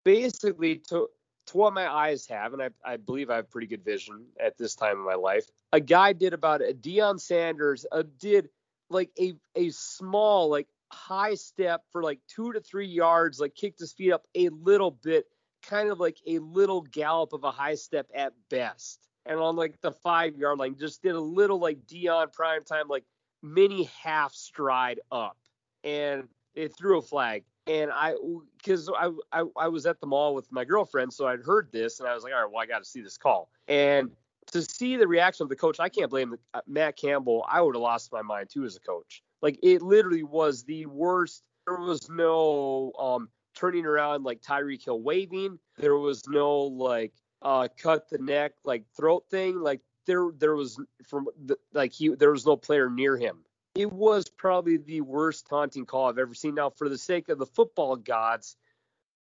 Basically, 0.04 0.80
to 0.90 1.08
to 1.46 1.58
what 1.58 1.74
my 1.74 1.90
eyes 1.90 2.28
have, 2.28 2.52
and 2.52 2.62
I, 2.62 2.70
I 2.84 2.98
believe 2.98 3.30
I 3.30 3.38
have 3.38 3.50
pretty 3.50 3.68
good 3.68 3.86
vision 3.86 4.26
at 4.38 4.58
this 4.58 4.76
time 4.76 4.98
in 4.98 5.06
my 5.06 5.16
life, 5.16 5.46
a 5.72 5.80
guy 5.80 6.12
did 6.12 6.34
about 6.34 6.62
a 6.62 6.74
Deion 6.74 7.22
Sanders 7.22 7.86
did 8.20 8.50
like 8.90 9.12
a 9.20 9.34
a 9.56 9.70
small 9.70 10.50
like 10.50 10.68
high 10.92 11.36
step 11.36 11.84
for 11.92 12.04
like 12.04 12.20
two 12.28 12.52
to 12.54 12.60
three 12.60 12.88
yards, 12.88 13.40
like 13.40 13.56
kicked 13.56 13.80
his 13.80 13.94
feet 13.94 14.12
up 14.12 14.26
a 14.36 14.50
little 14.50 14.92
bit, 14.92 15.26
kind 15.62 15.90
of 15.90 16.00
like 16.00 16.18
a 16.26 16.40
little 16.40 16.82
gallop 16.82 17.34
of 17.34 17.44
a 17.44 17.52
high 17.52 17.76
step 17.76 18.08
at 18.14 18.34
best. 18.50 19.08
And 19.26 19.40
on 19.40 19.56
like 19.56 19.80
the 19.82 19.92
five 19.92 20.38
yard 20.38 20.58
line, 20.58 20.76
just 20.78 21.04
did 21.04 21.16
a 21.16 21.22
little 21.22 21.60
like 21.60 21.86
Deion 21.86 22.34
prime 22.34 22.64
time, 22.64 22.88
like 22.88 23.04
mini 23.44 23.90
half 24.02 24.34
stride 24.34 25.02
up. 25.12 25.38
And 25.84 26.28
they 26.58 26.68
threw 26.68 26.98
a 26.98 27.02
flag 27.02 27.44
and 27.68 27.92
I 27.94 28.16
because 28.58 28.90
I, 28.90 29.12
I 29.32 29.44
I 29.56 29.68
was 29.68 29.86
at 29.86 30.02
the 30.02 30.08
mall 30.08 30.34
with 30.34 30.52
my 30.52 30.66
girlfriend, 30.66 31.14
so 31.14 31.28
I'd 31.28 31.42
heard 31.42 31.70
this 31.72 32.00
and 32.00 32.10
I 32.10 32.16
was 32.16 32.24
like, 32.24 32.34
all 32.34 32.42
right, 32.42 32.52
well 32.52 32.62
I 32.62 32.66
got 32.66 32.80
to 32.80 32.90
see 32.90 33.02
this 33.02 33.18
call. 33.18 33.50
And 33.68 34.10
to 34.52 34.62
see 34.62 34.96
the 34.96 35.08
reaction 35.08 35.44
of 35.44 35.50
the 35.50 35.56
coach, 35.56 35.80
I 35.80 35.90
can't 35.90 36.10
blame 36.10 36.32
the, 36.32 36.40
uh, 36.54 36.62
Matt 36.68 36.98
Campbell. 36.98 37.46
I 37.48 37.62
would 37.62 37.76
have 37.76 37.82
lost 37.82 38.12
my 38.12 38.22
mind 38.22 38.50
too 38.50 38.64
as 38.66 38.76
a 38.76 38.80
coach. 38.80 39.22
Like 39.42 39.60
it 39.62 39.82
literally 39.82 40.24
was 40.24 40.64
the 40.64 40.86
worst. 40.88 41.44
There 41.68 41.78
was 41.78 42.10
no 42.10 42.92
um 42.98 43.30
turning 43.56 43.86
around 43.86 44.24
like 44.24 44.42
Tyreek 44.42 44.84
Hill 44.84 45.02
waving. 45.02 45.60
There 45.78 45.98
was 45.98 46.28
no 46.28 46.58
like 46.58 47.14
uh 47.44 47.68
cut 47.78 48.10
the 48.10 48.18
neck 48.18 48.54
like 48.64 48.84
throat 48.96 49.26
thing. 49.30 49.60
Like 49.60 49.82
there 50.08 50.30
there 50.38 50.56
was 50.56 50.82
from 51.06 51.28
the, 51.46 51.58
like 51.74 51.92
he 51.92 52.16
there 52.16 52.32
was 52.32 52.46
no 52.46 52.56
player 52.56 52.90
near 52.90 53.18
him 53.18 53.44
it 53.78 53.94
was 53.94 54.28
probably 54.28 54.78
the 54.78 55.02
worst 55.02 55.48
taunting 55.48 55.86
call 55.86 56.10
I've 56.10 56.18
ever 56.18 56.34
seen. 56.34 56.56
Now, 56.56 56.72
for 56.72 56.90
the 56.90 56.98
sake 56.98 57.30
of 57.30 57.38
the 57.38 57.46
football 57.46 57.96
gods, 57.96 58.58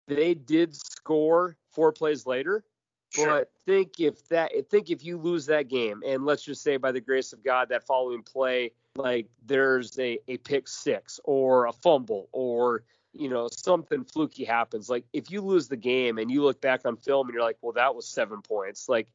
they 0.08 0.34
did 0.34 0.76
score 0.76 1.56
four 1.72 1.92
plays 1.92 2.26
later. 2.26 2.64
Sure. 3.10 3.28
But 3.28 3.52
think 3.66 4.00
if 4.00 4.28
that 4.30 4.52
think 4.70 4.90
if 4.90 5.06
you 5.06 5.18
lose 5.18 5.46
that 5.46 5.70
game, 5.70 6.02
and 6.06 6.26
let's 6.26 6.44
just 6.44 6.64
say 6.64 6.78
by 6.78 6.92
the 6.92 7.00
grace 7.00 7.34
of 7.34 7.44
God, 7.44 7.70
that 7.70 7.86
following 7.86 8.24
play, 8.24 8.72
like 8.96 9.28
there's 9.46 9.98
a, 10.00 10.20
a 10.28 10.38
pick 10.38 10.68
six 10.68 11.20
or 11.24 11.68
a 11.68 11.72
fumble 11.72 12.28
or 12.32 12.84
you 13.14 13.30
know 13.30 13.48
something 13.52 14.04
fluky 14.04 14.44
happens. 14.44 14.90
Like 14.90 15.06
if 15.14 15.32
you 15.32 15.42
lose 15.42 15.68
the 15.68 15.78
game 15.78 16.18
and 16.18 16.32
you 16.32 16.44
look 16.44 16.60
back 16.60 16.82
on 16.86 16.98
film 16.98 17.28
and 17.28 17.34
you're 17.34 17.44
like, 17.44 17.58
well, 17.62 17.74
that 17.74 17.96
was 17.96 18.08
seven 18.08 18.42
points. 18.42 18.90
Like 18.90 19.08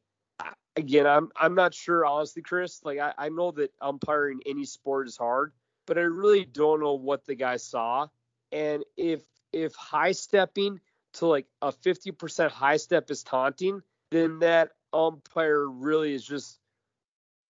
again, 0.75 1.07
I'm 1.07 1.29
I'm 1.35 1.55
not 1.55 1.73
sure 1.73 2.05
honestly, 2.05 2.41
Chris. 2.41 2.81
Like 2.83 2.99
I, 2.99 3.13
I 3.17 3.29
know 3.29 3.51
that 3.51 3.71
umpiring 3.81 4.41
any 4.45 4.65
sport 4.65 5.07
is 5.07 5.17
hard, 5.17 5.53
but 5.85 5.97
I 5.97 6.01
really 6.01 6.45
don't 6.45 6.79
know 6.79 6.93
what 6.93 7.25
the 7.25 7.35
guy 7.35 7.57
saw. 7.57 8.07
And 8.51 8.83
if 8.97 9.21
if 9.51 9.73
high 9.75 10.11
stepping 10.11 10.79
to 11.13 11.27
like 11.27 11.45
a 11.61 11.71
50% 11.71 12.49
high 12.49 12.77
step 12.77 13.11
is 13.11 13.23
taunting, 13.23 13.81
then 14.09 14.39
that 14.39 14.71
umpire 14.91 15.67
really 15.67 16.15
is 16.15 16.25
just 16.25 16.59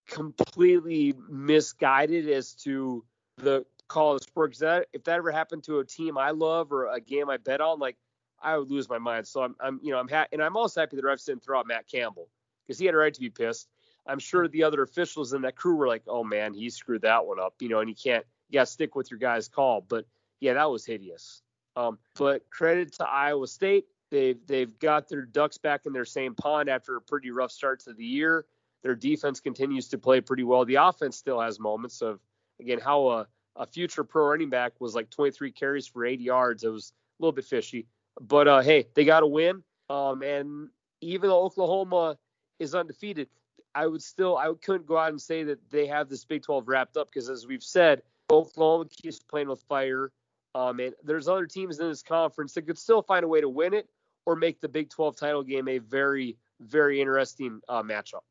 completely 0.07 1.13
misguided 1.29 2.29
as 2.29 2.53
to 2.53 3.05
the 3.37 3.65
call 3.87 4.13
of 4.13 4.19
the 4.19 4.25
sport. 4.25 4.49
Because 4.49 4.59
that, 4.59 4.87
if 4.91 5.05
that 5.05 5.15
ever 5.15 5.31
happened 5.31 5.63
to 5.63 5.79
a 5.79 5.85
team 5.85 6.17
I 6.17 6.31
love 6.31 6.73
or 6.73 6.87
a 6.87 6.99
game 6.99 7.29
I 7.29 7.37
bet 7.37 7.61
on, 7.61 7.79
like 7.79 7.95
I 8.41 8.57
would 8.57 8.69
lose 8.69 8.89
my 8.89 8.97
mind. 8.97 9.25
So 9.27 9.43
I'm, 9.43 9.55
I'm 9.61 9.79
you 9.81 9.91
know, 9.91 9.99
I'm 9.99 10.09
happy, 10.09 10.29
and 10.33 10.43
I'm 10.43 10.57
also 10.57 10.81
happy 10.81 10.97
the 10.97 11.03
refs 11.03 11.25
didn't 11.25 11.45
throw 11.45 11.59
out 11.59 11.67
Matt 11.67 11.87
Campbell 11.87 12.27
because 12.65 12.79
he 12.79 12.85
had 12.85 12.95
a 12.95 12.97
right 12.97 13.13
to 13.13 13.21
be 13.21 13.29
pissed. 13.29 13.67
I'm 14.05 14.19
sure 14.19 14.47
the 14.47 14.63
other 14.63 14.81
officials 14.81 15.33
in 15.33 15.43
that 15.43 15.55
crew 15.55 15.75
were 15.75 15.87
like, 15.87 16.03
"Oh 16.07 16.23
man, 16.23 16.53
he 16.53 16.69
screwed 16.69 17.03
that 17.03 17.25
one 17.25 17.39
up," 17.39 17.55
you 17.61 17.69
know, 17.69 17.79
and 17.79 17.89
you 17.89 17.95
can't, 17.95 18.25
you 18.49 18.59
got 18.59 18.65
to 18.65 18.71
stick 18.71 18.95
with 18.95 19.11
your 19.11 19.19
guy's 19.19 19.47
call. 19.47 19.81
But 19.81 20.05
yeah, 20.39 20.53
that 20.53 20.69
was 20.69 20.85
hideous. 20.85 21.41
Um, 21.75 21.97
but 22.15 22.49
credit 22.49 22.93
to 22.93 23.07
Iowa 23.07 23.47
State, 23.47 23.85
they've 24.11 24.37
they've 24.45 24.77
got 24.79 25.07
their 25.07 25.25
ducks 25.25 25.57
back 25.57 25.85
in 25.85 25.93
their 25.93 26.05
same 26.05 26.35
pond 26.35 26.69
after 26.69 26.97
a 26.97 27.01
pretty 27.01 27.31
rough 27.31 27.51
start 27.51 27.79
to 27.81 27.93
the 27.93 28.05
year. 28.05 28.45
Their 28.83 28.95
defense 28.95 29.39
continues 29.39 29.87
to 29.89 29.97
play 29.97 30.19
pretty 30.19 30.43
well. 30.43 30.65
The 30.65 30.75
offense 30.75 31.17
still 31.17 31.39
has 31.39 31.59
moments 31.59 32.01
of 32.01 32.19
again 32.59 32.79
how 32.79 33.07
a, 33.07 33.27
a 33.55 33.65
future 33.65 34.03
pro 34.03 34.27
running 34.27 34.49
back 34.49 34.73
was 34.79 34.93
like 34.93 35.09
23 35.09 35.51
carries 35.51 35.87
for 35.87 36.05
80 36.05 36.23
yards. 36.23 36.63
It 36.63 36.69
was 36.69 36.91
a 37.19 37.23
little 37.23 37.33
bit 37.33 37.45
fishy, 37.45 37.87
but 38.19 38.47
uh, 38.47 38.61
hey, 38.61 38.87
they 38.93 39.05
got 39.05 39.23
a 39.23 39.27
win. 39.27 39.63
Um, 39.89 40.21
and 40.21 40.69
even 41.01 41.29
though 41.29 41.41
Oklahoma 41.43 42.17
is 42.63 42.75
undefeated, 42.75 43.29
I 43.75 43.87
would 43.87 44.01
still 44.01 44.37
I 44.37 44.51
couldn't 44.61 44.85
go 44.85 44.97
out 44.97 45.09
and 45.09 45.21
say 45.21 45.43
that 45.43 45.69
they 45.69 45.87
have 45.87 46.09
this 46.09 46.25
Big 46.25 46.43
12 46.43 46.67
wrapped 46.67 46.97
up 46.97 47.09
because 47.11 47.29
as 47.29 47.45
we've 47.47 47.63
said, 47.63 48.01
Oklahoma 48.31 48.85
keeps 48.89 49.19
playing 49.19 49.49
with 49.49 49.61
fire. 49.63 50.11
Um, 50.55 50.79
and 50.79 50.93
there's 51.03 51.27
other 51.27 51.47
teams 51.47 51.79
in 51.79 51.89
this 51.89 52.03
conference 52.03 52.53
that 52.53 52.63
could 52.63 52.77
still 52.77 53.01
find 53.01 53.25
a 53.25 53.27
way 53.27 53.41
to 53.41 53.49
win 53.49 53.73
it 53.73 53.87
or 54.25 54.35
make 54.35 54.61
the 54.61 54.69
Big 54.69 54.89
12 54.89 55.15
title 55.15 55.43
game 55.43 55.67
a 55.67 55.79
very 55.79 56.37
very 56.59 57.01
interesting 57.01 57.61
uh, 57.67 57.83
matchup. 57.83 58.21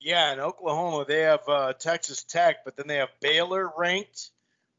Yeah, 0.00 0.32
in 0.32 0.40
Oklahoma 0.40 1.04
they 1.06 1.20
have 1.22 1.48
uh, 1.48 1.72
Texas 1.74 2.24
Tech, 2.24 2.64
but 2.64 2.76
then 2.76 2.86
they 2.86 2.96
have 2.96 3.10
Baylor 3.20 3.70
ranked. 3.76 4.30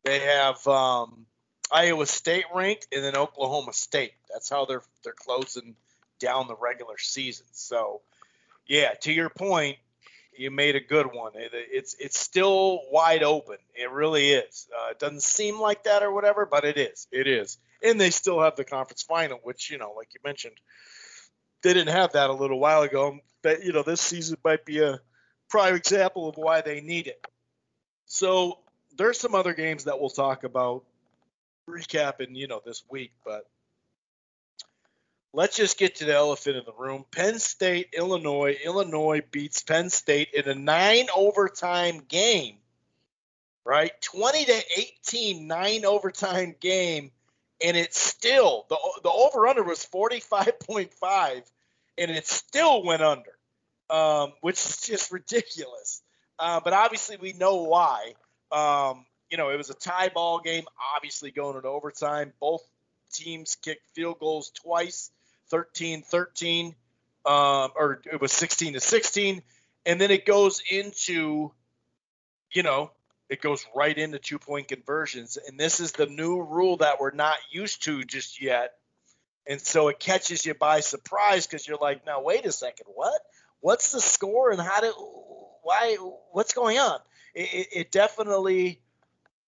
They 0.03 0.19
have 0.19 0.65
um, 0.67 1.25
Iowa 1.71 2.05
State 2.05 2.45
ranked, 2.53 2.87
and 2.91 3.03
then 3.03 3.15
Oklahoma 3.15 3.73
State. 3.73 4.13
That's 4.31 4.49
how 4.49 4.65
they're 4.65 4.81
they're 5.03 5.13
closing 5.13 5.75
down 6.19 6.47
the 6.47 6.55
regular 6.55 6.97
season. 6.97 7.45
So, 7.51 8.01
yeah, 8.67 8.93
to 9.01 9.11
your 9.11 9.29
point, 9.29 9.77
you 10.37 10.51
made 10.51 10.75
a 10.75 10.79
good 10.79 11.07
one. 11.07 11.33
It, 11.35 11.51
it's 11.53 11.95
it's 11.99 12.19
still 12.19 12.81
wide 12.91 13.23
open. 13.23 13.57
It 13.75 13.91
really 13.91 14.31
is. 14.31 14.67
Uh, 14.73 14.91
it 14.91 14.99
doesn't 14.99 15.23
seem 15.23 15.59
like 15.59 15.83
that 15.83 16.03
or 16.03 16.11
whatever, 16.11 16.45
but 16.45 16.65
it 16.65 16.77
is. 16.77 17.07
It 17.11 17.27
is. 17.27 17.57
And 17.83 17.99
they 17.99 18.11
still 18.11 18.41
have 18.41 18.55
the 18.55 18.63
conference 18.63 19.03
final, 19.03 19.39
which 19.43 19.69
you 19.69 19.77
know, 19.77 19.93
like 19.95 20.13
you 20.13 20.19
mentioned, 20.23 20.55
they 21.63 21.73
didn't 21.73 21.93
have 21.93 22.13
that 22.13 22.29
a 22.29 22.33
little 22.33 22.59
while 22.59 22.81
ago. 22.81 23.19
But 23.41 23.63
you 23.63 23.73
know, 23.73 23.83
this 23.83 24.01
season 24.01 24.37
might 24.43 24.65
be 24.65 24.79
a 24.79 24.99
prime 25.49 25.75
example 25.75 26.29
of 26.29 26.35
why 26.37 26.61
they 26.61 26.81
need 26.81 27.07
it. 27.07 27.25
So 28.05 28.59
there's 28.97 29.19
some 29.19 29.35
other 29.35 29.53
games 29.53 29.85
that 29.85 29.99
we'll 29.99 30.09
talk 30.09 30.43
about 30.43 30.83
recap 31.69 32.17
recapping, 32.17 32.35
you 32.35 32.47
know, 32.47 32.61
this 32.65 32.83
week, 32.89 33.11
but 33.23 33.45
let's 35.33 35.55
just 35.55 35.77
get 35.77 35.95
to 35.95 36.05
the 36.05 36.13
elephant 36.13 36.57
in 36.57 36.63
the 36.65 36.73
room. 36.73 37.05
Penn 37.11 37.39
State, 37.39 37.89
Illinois. 37.93 38.57
Illinois 38.63 39.21
beats 39.31 39.63
Penn 39.63 39.89
State 39.89 40.29
in 40.33 40.47
a 40.49 40.55
nine 40.55 41.07
overtime 41.15 42.01
game, 42.07 42.57
right? 43.63 43.91
20 44.01 44.45
to 44.45 44.61
18, 44.77 45.47
nine 45.47 45.85
overtime 45.85 46.55
game. 46.59 47.11
And 47.63 47.77
it's 47.77 47.99
still, 47.99 48.65
the, 48.69 48.77
the 49.03 49.11
over 49.11 49.47
under 49.47 49.63
was 49.63 49.85
45.5, 49.85 51.43
and 51.97 52.11
it 52.11 52.25
still 52.25 52.83
went 52.83 53.03
under 53.03 53.37
um, 53.91 54.33
which 54.41 54.55
is 54.65 54.77
just 54.81 55.11
ridiculous. 55.11 56.01
Uh, 56.39 56.59
but 56.63 56.73
obviously, 56.73 57.17
we 57.17 57.33
know 57.33 57.63
why. 57.63 58.13
Um, 58.51 59.05
you 59.29 59.37
know, 59.37 59.49
it 59.49 59.57
was 59.57 59.69
a 59.69 59.75
tie 59.75 60.09
ball 60.09 60.39
game, 60.39 60.63
obviously 60.95 61.29
going 61.31 61.55
into 61.55 61.67
overtime. 61.67 62.33
Both 62.39 62.63
teams 63.11 63.55
kicked 63.55 63.85
field 63.93 64.19
goals 64.19 64.51
twice 64.51 65.11
13 65.51 66.01
13, 66.01 66.75
um, 67.25 67.71
or 67.75 68.01
it 68.11 68.19
was 68.19 68.31
16 68.31 68.73
to 68.73 68.79
16. 68.79 69.43
And 69.85 70.01
then 70.01 70.11
it 70.11 70.25
goes 70.25 70.63
into, 70.69 71.51
you 72.51 72.63
know, 72.63 72.91
it 73.29 73.41
goes 73.41 73.65
right 73.75 73.97
into 73.97 74.17
two 74.17 74.39
point 74.39 74.67
conversions. 74.67 75.37
And 75.37 75.59
this 75.59 75.79
is 75.79 75.91
the 75.91 76.07
new 76.07 76.41
rule 76.41 76.77
that 76.77 76.99
we're 76.99 77.11
not 77.11 77.37
used 77.51 77.83
to 77.83 78.03
just 78.03 78.41
yet. 78.41 78.73
And 79.47 79.61
so 79.61 79.87
it 79.87 79.99
catches 79.99 80.45
you 80.45 80.53
by 80.53 80.79
surprise 80.79 81.45
because 81.45 81.67
you're 81.67 81.77
like, 81.77 82.05
now, 82.05 82.21
wait 82.21 82.45
a 82.45 82.51
second, 82.51 82.87
what? 82.93 83.21
what's 83.61 83.91
the 83.91 84.01
score 84.01 84.51
and 84.51 84.59
how 84.59 84.81
do, 84.81 84.91
why 85.63 85.95
what's 86.31 86.53
going 86.53 86.77
on? 86.77 86.99
It, 87.33 87.67
it 87.71 87.91
definitely 87.91 88.81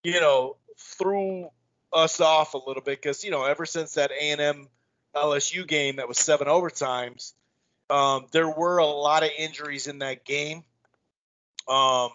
you 0.03 0.21
know 0.21 0.55
threw 0.77 1.49
us 1.91 2.21
off 2.21 2.53
a 2.53 2.57
little 2.57 2.81
bit 2.81 3.01
because 3.01 3.23
you 3.23 3.31
know 3.31 3.43
ever 3.43 3.65
since 3.65 3.95
that 3.95 4.11
A&M 4.11 4.69
LSU 5.15 5.67
game 5.67 5.97
that 5.97 6.07
was 6.07 6.17
seven 6.17 6.47
overtimes, 6.47 7.33
um, 7.89 8.25
there 8.31 8.49
were 8.49 8.77
a 8.77 8.85
lot 8.85 9.23
of 9.23 9.29
injuries 9.37 9.87
in 9.87 9.99
that 9.99 10.25
game. 10.25 10.63
Um, 11.67 12.09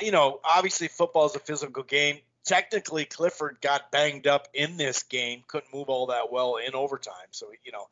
you 0.00 0.10
know, 0.10 0.40
obviously 0.44 0.88
football 0.88 1.26
is 1.26 1.36
a 1.36 1.40
physical 1.40 1.82
game. 1.82 2.18
Technically, 2.44 3.04
Clifford 3.04 3.58
got 3.60 3.90
banged 3.92 4.26
up 4.26 4.48
in 4.54 4.76
this 4.76 5.02
game, 5.02 5.42
couldn't 5.46 5.72
move 5.72 5.88
all 5.88 6.06
that 6.06 6.32
well 6.32 6.56
in 6.56 6.74
overtime. 6.74 7.28
So 7.30 7.50
you 7.64 7.72
know, 7.72 7.86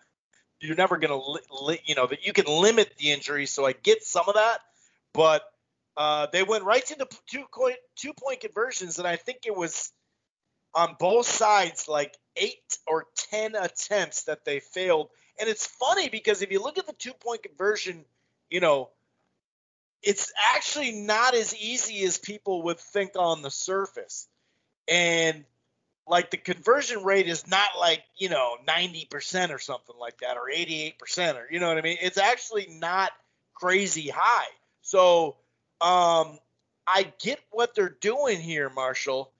you're 0.60 0.76
never 0.76 0.96
going 0.96 1.10
to, 1.10 1.64
li- 1.64 1.80
you 1.84 1.94
know, 1.94 2.06
that 2.06 2.26
you 2.26 2.32
can 2.32 2.46
limit 2.46 2.94
the 2.98 3.12
injury. 3.12 3.46
So 3.46 3.66
I 3.66 3.72
get 3.72 4.02
some 4.02 4.24
of 4.28 4.34
that, 4.34 4.60
but 5.12 5.42
uh, 5.96 6.26
they 6.32 6.42
went 6.42 6.64
right 6.64 6.84
to 6.86 6.94
the 6.96 7.06
two 7.26 8.12
point 8.14 8.40
conversions, 8.40 8.98
and 8.98 9.06
I 9.06 9.16
think 9.16 9.40
it 9.44 9.54
was 9.54 9.92
on 10.74 10.96
both 10.98 11.26
sides 11.26 11.88
like 11.88 12.16
eight 12.36 12.78
or 12.86 13.06
ten 13.16 13.54
attempts 13.54 14.24
that 14.24 14.44
they 14.44 14.60
failed. 14.60 15.08
And 15.38 15.48
it's 15.48 15.66
funny 15.66 16.08
because 16.08 16.42
if 16.42 16.50
you 16.50 16.62
look 16.62 16.78
at 16.78 16.86
the 16.86 16.92
two 16.92 17.12
point 17.12 17.42
conversion, 17.42 18.04
you 18.50 18.60
know, 18.60 18.90
it's 20.02 20.32
actually 20.54 20.92
not 20.92 21.34
as 21.34 21.54
easy 21.54 22.04
as 22.04 22.18
people 22.18 22.62
would 22.62 22.78
think 22.78 23.12
on 23.16 23.42
the 23.42 23.50
surface. 23.50 24.28
And 24.88 25.44
like 26.06 26.30
the 26.30 26.36
conversion 26.36 27.02
rate 27.04 27.28
is 27.28 27.46
not 27.46 27.68
like 27.78 28.02
you 28.16 28.28
know 28.28 28.56
90% 28.66 29.50
or 29.50 29.58
something 29.58 29.96
like 29.98 30.18
that 30.18 30.36
or 30.36 30.48
88% 30.54 31.34
or 31.34 31.46
you 31.50 31.60
know 31.60 31.68
what 31.68 31.78
i 31.78 31.82
mean 31.82 31.98
it's 32.00 32.18
actually 32.18 32.66
not 32.70 33.10
crazy 33.54 34.08
high 34.08 34.48
so 34.82 35.36
um 35.80 36.38
i 36.86 37.12
get 37.20 37.40
what 37.50 37.74
they're 37.74 37.96
doing 38.00 38.40
here 38.40 38.70
marshall 38.70 39.32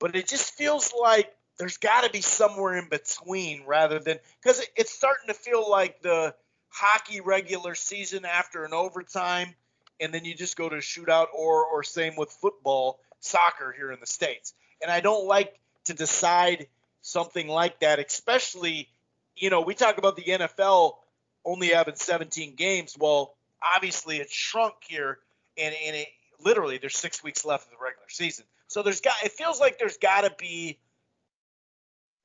but 0.00 0.16
it 0.16 0.26
just 0.26 0.54
feels 0.54 0.92
like 1.00 1.32
there's 1.58 1.76
got 1.76 2.04
to 2.04 2.10
be 2.10 2.20
somewhere 2.20 2.76
in 2.76 2.88
between 2.88 3.64
rather 3.66 3.98
than 3.98 4.18
because 4.42 4.64
it's 4.76 4.92
starting 4.92 5.28
to 5.28 5.34
feel 5.34 5.68
like 5.68 6.02
the 6.02 6.34
hockey 6.68 7.20
regular 7.20 7.74
season 7.74 8.24
after 8.24 8.64
an 8.64 8.72
overtime 8.72 9.54
and 10.00 10.12
then 10.12 10.24
you 10.24 10.34
just 10.34 10.56
go 10.56 10.68
to 10.68 10.76
a 10.76 10.80
shootout 10.80 11.26
or 11.34 11.64
or 11.64 11.82
same 11.82 12.14
with 12.16 12.30
football 12.30 13.00
soccer 13.20 13.74
here 13.76 13.90
in 13.90 13.98
the 14.00 14.06
states 14.06 14.54
and 14.82 14.90
i 14.90 15.00
don't 15.00 15.26
like 15.26 15.58
to 15.88 15.94
decide 15.94 16.66
something 17.00 17.48
like 17.48 17.80
that, 17.80 17.98
especially, 17.98 18.88
you 19.36 19.50
know, 19.50 19.62
we 19.62 19.74
talk 19.74 19.98
about 19.98 20.16
the 20.16 20.22
NFL 20.22 20.96
only 21.44 21.68
having 21.68 21.94
17 21.94 22.54
games. 22.54 22.96
Well, 22.98 23.34
obviously 23.74 24.18
it's 24.18 24.32
shrunk 24.32 24.74
here, 24.86 25.18
and, 25.56 25.74
and 25.86 25.96
it 25.96 26.08
literally 26.44 26.78
there's 26.78 26.96
six 26.96 27.22
weeks 27.24 27.44
left 27.44 27.66
of 27.66 27.70
the 27.70 27.82
regular 27.82 28.08
season. 28.08 28.44
So 28.68 28.82
there's 28.82 29.00
got 29.00 29.14
it 29.24 29.32
feels 29.32 29.58
like 29.58 29.78
there's 29.78 29.96
got 29.96 30.22
to 30.22 30.34
be 30.38 30.78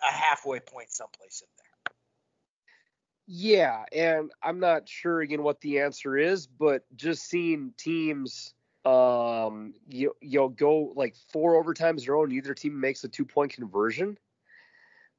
a 0.07 0.11
halfway 0.11 0.59
point 0.59 0.91
someplace 0.91 1.41
in 1.41 1.47
there. 1.57 1.95
Yeah, 3.25 3.85
and 3.93 4.31
I'm 4.41 4.59
not 4.59 4.89
sure 4.89 5.21
again 5.21 5.43
what 5.43 5.61
the 5.61 5.79
answer 5.79 6.17
is, 6.17 6.45
but 6.47 6.83
just 6.95 7.23
seeing 7.29 7.73
teams 7.77 8.53
um 8.85 9.73
you 9.87 10.13
you'll 10.19 10.49
go 10.49 10.91
like 10.97 11.15
four 11.31 11.63
overtimes 11.63 12.03
in 12.03 12.09
a 12.09 12.11
row 12.11 12.23
and 12.25 12.33
either 12.33 12.53
team 12.53 12.77
makes 12.77 13.01
a 13.05 13.07
two 13.07 13.23
point 13.23 13.53
conversion 13.53 14.17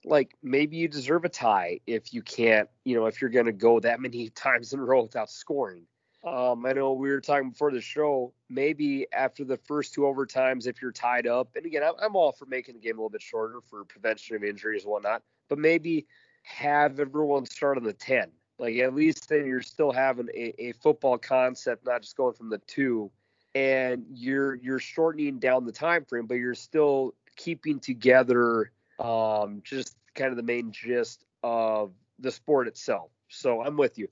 like 0.04 0.34
maybe 0.42 0.76
you 0.76 0.86
deserve 0.86 1.24
a 1.24 1.30
tie 1.30 1.80
if 1.86 2.12
you 2.12 2.20
can't 2.20 2.68
you 2.84 2.94
know 2.94 3.06
if 3.06 3.20
you're 3.20 3.30
going 3.30 3.46
to 3.46 3.52
go 3.52 3.80
that 3.80 4.00
many 4.00 4.28
times 4.34 4.74
in 4.74 4.80
a 4.80 4.84
row 4.84 5.02
without 5.02 5.30
scoring 5.30 5.86
um 6.24 6.64
i 6.64 6.72
know 6.72 6.92
we 6.92 7.08
were 7.08 7.20
talking 7.20 7.50
before 7.50 7.70
the 7.70 7.80
show 7.80 8.32
maybe 8.48 9.06
after 9.12 9.44
the 9.44 9.56
first 9.56 9.94
two 9.94 10.02
overtimes 10.02 10.66
if 10.66 10.80
you're 10.80 10.92
tied 10.92 11.26
up 11.26 11.48
and 11.56 11.66
again 11.66 11.82
i'm, 11.82 11.94
I'm 12.00 12.16
all 12.16 12.32
for 12.32 12.46
making 12.46 12.74
the 12.74 12.80
game 12.80 12.98
a 12.98 13.00
little 13.00 13.10
bit 13.10 13.22
shorter 13.22 13.60
for 13.68 13.84
prevention 13.84 14.36
of 14.36 14.44
injuries 14.44 14.84
and 14.84 14.90
whatnot 14.90 15.22
but 15.48 15.58
maybe 15.58 16.06
have 16.42 17.00
everyone 17.00 17.46
start 17.46 17.76
on 17.76 17.84
the 17.84 17.92
10 17.92 18.30
like 18.58 18.76
at 18.76 18.94
least 18.94 19.28
then 19.28 19.46
you're 19.46 19.62
still 19.62 19.92
having 19.92 20.28
a, 20.34 20.54
a 20.58 20.72
football 20.72 21.18
concept 21.18 21.84
not 21.84 22.02
just 22.02 22.16
going 22.16 22.34
from 22.34 22.50
the 22.50 22.58
two 22.66 23.10
and 23.54 24.04
you're 24.12 24.56
you're 24.56 24.78
shortening 24.78 25.38
down 25.38 25.64
the 25.64 25.72
time 25.72 26.04
frame, 26.04 26.26
but 26.26 26.34
you're 26.34 26.54
still 26.54 27.14
keeping 27.36 27.78
together 27.78 28.70
um, 28.98 29.60
just 29.64 29.96
kind 30.14 30.30
of 30.30 30.36
the 30.36 30.42
main 30.42 30.72
gist 30.72 31.24
of 31.42 31.92
the 32.18 32.30
sport 32.30 32.68
itself. 32.68 33.10
So 33.28 33.62
I'm 33.62 33.76
with 33.76 33.98
you. 33.98 34.08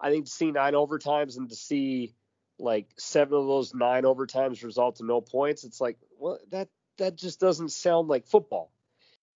I 0.00 0.10
think 0.10 0.26
to 0.26 0.30
see 0.30 0.50
nine 0.50 0.72
overtimes 0.72 1.36
and 1.36 1.48
to 1.50 1.56
see 1.56 2.14
like 2.58 2.88
seven 2.98 3.38
of 3.38 3.46
those 3.46 3.74
nine 3.74 4.04
overtimes 4.04 4.62
result 4.64 5.00
in 5.00 5.06
no 5.06 5.20
points, 5.20 5.64
it's 5.64 5.80
like, 5.80 5.98
well, 6.18 6.38
that 6.50 6.68
that 6.98 7.16
just 7.16 7.40
doesn't 7.40 7.70
sound 7.70 8.08
like 8.08 8.26
football. 8.26 8.70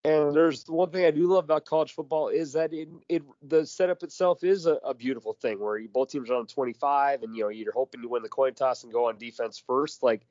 And 0.04 0.34
there's 0.34 0.64
one 0.66 0.90
thing 0.90 1.06
I 1.06 1.10
do 1.10 1.26
love 1.26 1.44
about 1.44 1.64
college 1.64 1.92
football 1.92 2.28
is 2.28 2.52
that 2.52 2.74
it, 2.74 2.88
it 3.08 3.22
the 3.42 3.64
setup 3.64 4.02
itself 4.02 4.44
is 4.44 4.66
a, 4.66 4.74
a 4.84 4.92
beautiful 4.92 5.32
thing 5.32 5.58
where 5.58 5.78
you, 5.78 5.88
both 5.88 6.10
teams 6.10 6.28
are 6.30 6.34
on 6.34 6.46
25 6.46 7.22
and 7.22 7.34
you 7.34 7.44
know 7.44 7.48
you're 7.48 7.72
hoping 7.72 8.02
to 8.02 8.08
win 8.08 8.22
the 8.22 8.28
coin 8.28 8.52
toss 8.52 8.84
and 8.84 8.92
go 8.92 9.08
on 9.08 9.16
defense 9.16 9.62
first. 9.66 10.02
Like 10.02 10.26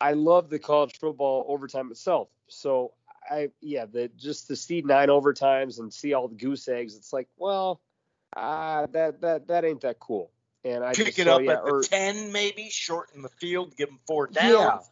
I 0.00 0.12
love 0.12 0.48
the 0.48 0.58
college 0.58 0.98
football 0.98 1.44
overtime 1.46 1.90
itself. 1.90 2.28
So 2.48 2.92
I 3.30 3.50
yeah, 3.60 3.84
the 3.84 4.08
just 4.16 4.46
to 4.48 4.56
see 4.56 4.80
nine 4.80 5.08
overtimes 5.08 5.78
and 5.78 5.92
see 5.92 6.14
all 6.14 6.28
the 6.28 6.34
goose 6.34 6.66
eggs, 6.66 6.96
it's 6.96 7.12
like 7.12 7.28
well, 7.36 7.82
uh, 8.36 8.86
that 8.92 9.20
that 9.22 9.48
that 9.48 9.64
ain't 9.64 9.80
that 9.80 9.98
cool. 9.98 10.30
And 10.64 10.84
I 10.84 10.92
pick 10.92 11.06
just, 11.06 11.18
it 11.20 11.24
so, 11.24 11.36
up 11.36 11.42
yeah, 11.42 11.52
at 11.52 11.64
the 11.64 11.86
10 11.88 12.32
maybe, 12.32 12.68
shorten 12.70 13.22
the 13.22 13.28
field, 13.28 13.76
give 13.76 13.88
them 13.88 14.00
four 14.06 14.26
downs. 14.26 14.90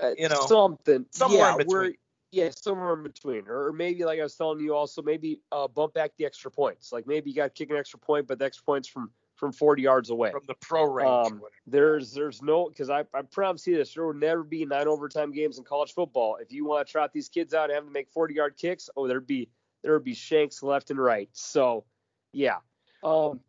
Yeah. 0.00 0.08
uh, 0.08 0.14
you 0.16 0.28
know, 0.28 0.46
something 0.46 1.04
somewhere 1.10 1.38
yeah, 1.40 1.52
in 1.52 1.58
between. 1.58 1.94
Yeah, 2.32 2.50
somewhere 2.56 2.94
in 2.94 3.02
between, 3.02 3.48
or 3.48 3.72
maybe 3.72 4.04
like 4.04 4.20
I 4.20 4.22
was 4.22 4.34
telling 4.34 4.60
you, 4.60 4.74
also 4.74 5.02
maybe 5.02 5.40
uh, 5.52 5.68
bump 5.68 5.94
back 5.94 6.12
the 6.18 6.26
extra 6.26 6.50
points. 6.50 6.92
Like 6.92 7.06
maybe 7.06 7.30
you 7.30 7.36
got 7.36 7.44
to 7.44 7.50
kick 7.50 7.70
an 7.70 7.76
extra 7.76 7.98
point, 7.98 8.26
but 8.26 8.38
the 8.38 8.44
extra 8.44 8.64
points 8.64 8.88
from 8.88 9.10
from 9.36 9.52
40 9.52 9.82
yards 9.82 10.10
away. 10.10 10.30
From 10.32 10.44
the 10.46 10.54
pro 10.54 10.84
range. 10.84 11.08
Um, 11.08 11.42
there's 11.66 12.12
there's 12.12 12.42
no 12.42 12.68
because 12.68 12.90
I 12.90 13.00
I 13.14 13.22
promise 13.22 13.66
you 13.66 13.76
this 13.76 13.94
there 13.94 14.04
will 14.04 14.14
never 14.14 14.42
be 14.42 14.64
nine 14.64 14.88
overtime 14.88 15.32
games 15.32 15.58
in 15.58 15.64
college 15.64 15.92
football. 15.92 16.36
If 16.40 16.52
you 16.52 16.64
want 16.64 16.86
to 16.86 16.90
trot 16.90 17.12
these 17.12 17.28
kids 17.28 17.54
out 17.54 17.64
and 17.64 17.74
have 17.74 17.84
them 17.84 17.92
make 17.92 18.10
40 18.10 18.34
yard 18.34 18.56
kicks, 18.56 18.90
oh 18.96 19.06
there'd 19.06 19.26
be 19.26 19.48
there 19.82 19.92
would 19.92 20.04
be 20.04 20.14
shanks 20.14 20.62
left 20.62 20.90
and 20.90 20.98
right. 20.98 21.28
So 21.32 21.84
yeah, 22.32 22.56
um, 23.02 23.40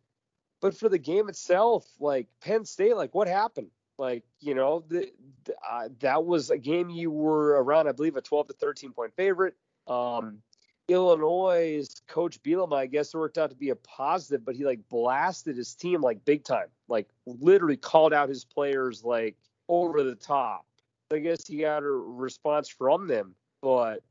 but 0.60 0.76
for 0.76 0.88
the 0.88 0.98
game 0.98 1.28
itself, 1.28 1.86
like 2.00 2.26
Penn 2.40 2.64
State, 2.64 2.96
like 2.96 3.14
what 3.14 3.28
happened? 3.28 3.70
Like 3.98 4.24
you 4.40 4.54
know 4.54 4.84
the, 4.88 5.10
the 5.44 5.54
uh, 5.68 5.88
that 6.00 6.24
was 6.24 6.50
a 6.50 6.58
game 6.58 6.90
you 6.90 7.10
were 7.10 7.62
around 7.62 7.88
I 7.88 7.92
believe 7.92 8.16
a 8.16 8.20
12 8.20 8.48
to 8.48 8.52
13 8.54 8.92
point 8.92 9.12
favorite. 9.14 9.54
Um, 9.86 10.42
Illinois' 10.88 11.86
coach 12.06 12.42
Bielema, 12.42 12.76
I 12.76 12.86
guess, 12.86 13.12
it 13.12 13.18
worked 13.18 13.36
out 13.36 13.50
to 13.50 13.56
be 13.56 13.70
a 13.70 13.76
positive, 13.76 14.44
but 14.44 14.56
he 14.56 14.64
like 14.64 14.80
blasted 14.88 15.56
his 15.56 15.74
team 15.74 16.00
like 16.00 16.24
big 16.24 16.44
time, 16.44 16.68
like 16.88 17.08
literally 17.26 17.76
called 17.76 18.14
out 18.14 18.28
his 18.28 18.44
players 18.44 19.04
like 19.04 19.36
over 19.68 20.02
the 20.02 20.14
top. 20.14 20.66
I 21.12 21.18
guess 21.18 21.46
he 21.46 21.58
got 21.58 21.82
a 21.82 21.90
response 21.90 22.68
from 22.68 23.06
them, 23.06 23.34
but 23.60 24.02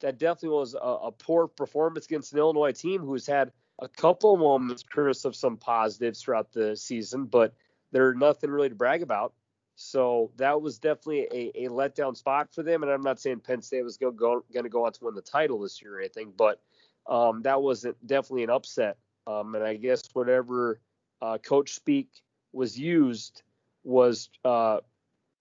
that 0.00 0.18
definitely 0.18 0.56
was 0.56 0.74
a, 0.74 0.78
a 0.78 1.12
poor 1.12 1.46
performance 1.46 2.06
against 2.06 2.32
an 2.32 2.38
Illinois 2.38 2.72
team 2.72 3.02
who's 3.02 3.26
had 3.26 3.52
a 3.80 3.88
couple 3.88 4.36
moments, 4.36 4.82
Chris, 4.82 5.24
of 5.24 5.34
some 5.34 5.56
positives 5.56 6.22
throughout 6.22 6.52
the 6.52 6.76
season, 6.76 7.24
but 7.26 7.54
they're 7.92 8.14
nothing 8.14 8.50
really 8.50 8.68
to 8.68 8.74
brag 8.74 9.02
about. 9.02 9.32
So 9.76 10.30
that 10.36 10.60
was 10.60 10.78
definitely 10.78 11.26
a, 11.32 11.66
a 11.66 11.68
letdown 11.68 12.16
spot 12.16 12.48
for 12.54 12.62
them. 12.62 12.82
And 12.82 12.92
I'm 12.92 13.02
not 13.02 13.20
saying 13.20 13.40
Penn 13.40 13.60
State 13.60 13.82
was 13.82 13.96
going 13.96 14.16
go, 14.16 14.44
to 14.52 14.68
go 14.68 14.86
on 14.86 14.92
to 14.92 15.04
win 15.04 15.14
the 15.14 15.22
title 15.22 15.58
this 15.60 15.82
year 15.82 15.96
or 15.96 16.00
anything, 16.00 16.32
but 16.36 16.60
um, 17.08 17.42
that 17.42 17.60
was 17.60 17.84
definitely 18.06 18.44
an 18.44 18.50
upset. 18.50 18.96
Um, 19.26 19.54
and 19.54 19.64
I 19.64 19.76
guess 19.76 20.02
whatever 20.12 20.80
uh, 21.20 21.38
coach 21.38 21.74
speak 21.74 22.08
was 22.52 22.78
used 22.78 23.42
was 23.82 24.28
uh, 24.44 24.78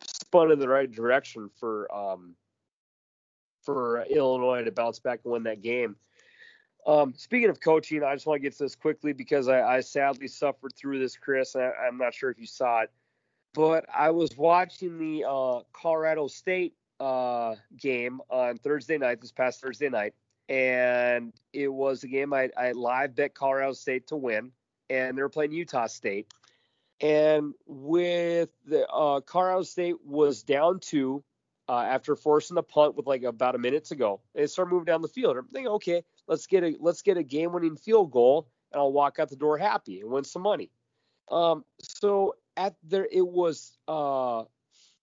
spun 0.07 0.51
in 0.51 0.59
the 0.59 0.67
right 0.67 0.91
direction 0.91 1.49
for 1.59 1.93
um, 1.93 2.35
for 3.61 4.03
Illinois 4.03 4.63
to 4.63 4.71
bounce 4.71 4.99
back 4.99 5.21
and 5.23 5.33
win 5.33 5.43
that 5.43 5.61
game. 5.61 5.95
Um, 6.85 7.13
speaking 7.15 7.49
of 7.49 7.61
coaching, 7.61 8.03
I 8.03 8.13
just 8.13 8.25
want 8.25 8.41
to 8.41 8.41
get 8.41 8.57
to 8.57 8.63
this 8.63 8.75
quickly 8.75 9.13
because 9.13 9.47
I, 9.47 9.61
I 9.61 9.79
sadly 9.79 10.27
suffered 10.27 10.73
through 10.75 10.99
this, 10.99 11.15
Chris. 11.15 11.55
I, 11.55 11.71
I'm 11.87 11.97
not 11.97 12.13
sure 12.13 12.29
if 12.29 12.39
you 12.39 12.45
saw 12.45 12.81
it 12.81 12.91
but 13.53 13.85
I 13.93 14.09
was 14.11 14.35
watching 14.35 14.97
the 14.97 15.25
uh, 15.27 15.61
Colorado 15.71 16.27
State 16.27 16.73
uh, 16.99 17.55
game 17.77 18.21
on 18.29 18.57
Thursday 18.57 18.97
night, 18.97 19.21
this 19.21 19.31
past 19.31 19.61
Thursday 19.61 19.89
night, 19.89 20.13
and 20.49 21.33
it 21.53 21.67
was 21.67 22.03
a 22.03 22.07
game 22.07 22.33
I, 22.33 22.49
I 22.57 22.71
live 22.71 23.15
bet 23.15 23.33
Colorado 23.33 23.73
State 23.73 24.07
to 24.07 24.15
win, 24.15 24.51
and 24.89 25.17
they 25.17 25.21
were 25.21 25.29
playing 25.29 25.51
Utah 25.51 25.87
State. 25.87 26.33
And 26.99 27.53
with 27.65 28.49
the 28.65 28.87
uh, 28.87 29.21
Colorado 29.21 29.63
State 29.63 30.03
was 30.05 30.43
down 30.43 30.79
two 30.79 31.23
uh, 31.69 31.81
after 31.81 32.15
forcing 32.15 32.55
the 32.55 32.63
punt 32.63 32.95
with 32.95 33.07
like 33.07 33.23
about 33.23 33.55
a 33.55 33.59
minute 33.59 33.85
to 33.85 33.95
go. 33.95 34.21
They 34.33 34.47
started 34.47 34.71
moving 34.71 34.85
down 34.85 35.01
the 35.01 35.07
field. 35.07 35.37
I'm 35.37 35.47
thinking, 35.47 35.71
okay, 35.73 36.03
let's 36.27 36.47
get 36.47 36.63
a 36.63 36.75
let's 36.79 37.01
get 37.01 37.17
a 37.17 37.23
game-winning 37.23 37.77
field 37.77 38.11
goal, 38.11 38.47
and 38.71 38.79
I'll 38.79 38.91
walk 38.91 39.19
out 39.19 39.29
the 39.29 39.35
door 39.35 39.57
happy 39.57 40.01
and 40.01 40.09
win 40.09 40.23
some 40.23 40.41
money. 40.41 40.69
Um, 41.31 41.63
so 41.81 42.35
at 42.57 42.75
there 42.83 43.07
it 43.11 43.25
was 43.25 43.77
uh 43.87 44.43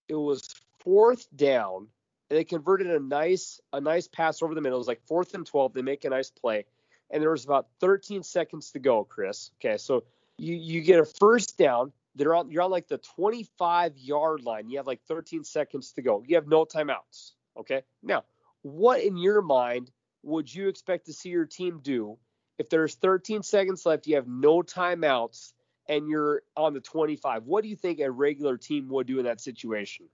it 0.08 0.14
was 0.14 0.48
fourth 0.78 1.26
down 1.34 1.88
and 2.30 2.38
they 2.38 2.44
converted 2.44 2.88
a 2.88 3.00
nice 3.00 3.60
a 3.72 3.80
nice 3.80 4.06
pass 4.08 4.42
over 4.42 4.54
the 4.54 4.60
middle. 4.60 4.76
It 4.76 4.80
was 4.80 4.88
like 4.88 5.02
fourth 5.06 5.34
and 5.34 5.44
twelve. 5.44 5.74
They 5.74 5.82
make 5.82 6.04
a 6.04 6.10
nice 6.10 6.30
play, 6.30 6.64
and 7.10 7.22
there 7.22 7.30
was 7.30 7.44
about 7.44 7.68
13 7.80 8.22
seconds 8.22 8.70
to 8.72 8.78
go, 8.78 9.04
Chris. 9.04 9.50
Okay, 9.60 9.76
so 9.76 10.04
you 10.38 10.54
you 10.54 10.80
get 10.80 11.00
a 11.00 11.04
first 11.04 11.58
down. 11.58 11.92
They're 12.14 12.34
on 12.34 12.50
you're 12.50 12.62
on 12.62 12.70
like 12.70 12.88
the 12.88 12.98
25 12.98 13.98
yard 13.98 14.44
line. 14.44 14.68
You 14.68 14.78
have 14.78 14.86
like 14.86 15.00
13 15.08 15.44
seconds 15.44 15.92
to 15.92 16.02
go. 16.02 16.22
You 16.26 16.36
have 16.36 16.46
no 16.46 16.64
timeouts. 16.64 17.32
Okay, 17.58 17.82
now 18.02 18.24
what 18.62 19.02
in 19.02 19.16
your 19.16 19.42
mind 19.42 19.90
would 20.22 20.52
you 20.52 20.68
expect 20.68 21.06
to 21.06 21.12
see 21.12 21.30
your 21.30 21.46
team 21.46 21.80
do 21.82 22.18
if 22.58 22.68
there's 22.68 22.94
13 22.94 23.42
seconds 23.42 23.86
left? 23.86 24.06
You 24.06 24.16
have 24.16 24.28
no 24.28 24.62
timeouts 24.62 25.52
and 25.88 26.08
you're 26.08 26.42
on 26.56 26.74
the 26.74 26.80
25. 26.80 27.44
What 27.44 27.62
do 27.62 27.68
you 27.68 27.76
think 27.76 28.00
a 28.00 28.10
regular 28.10 28.56
team 28.56 28.88
would 28.88 29.06
do 29.06 29.18
in 29.18 29.24
that 29.24 29.40
situation? 29.40 30.06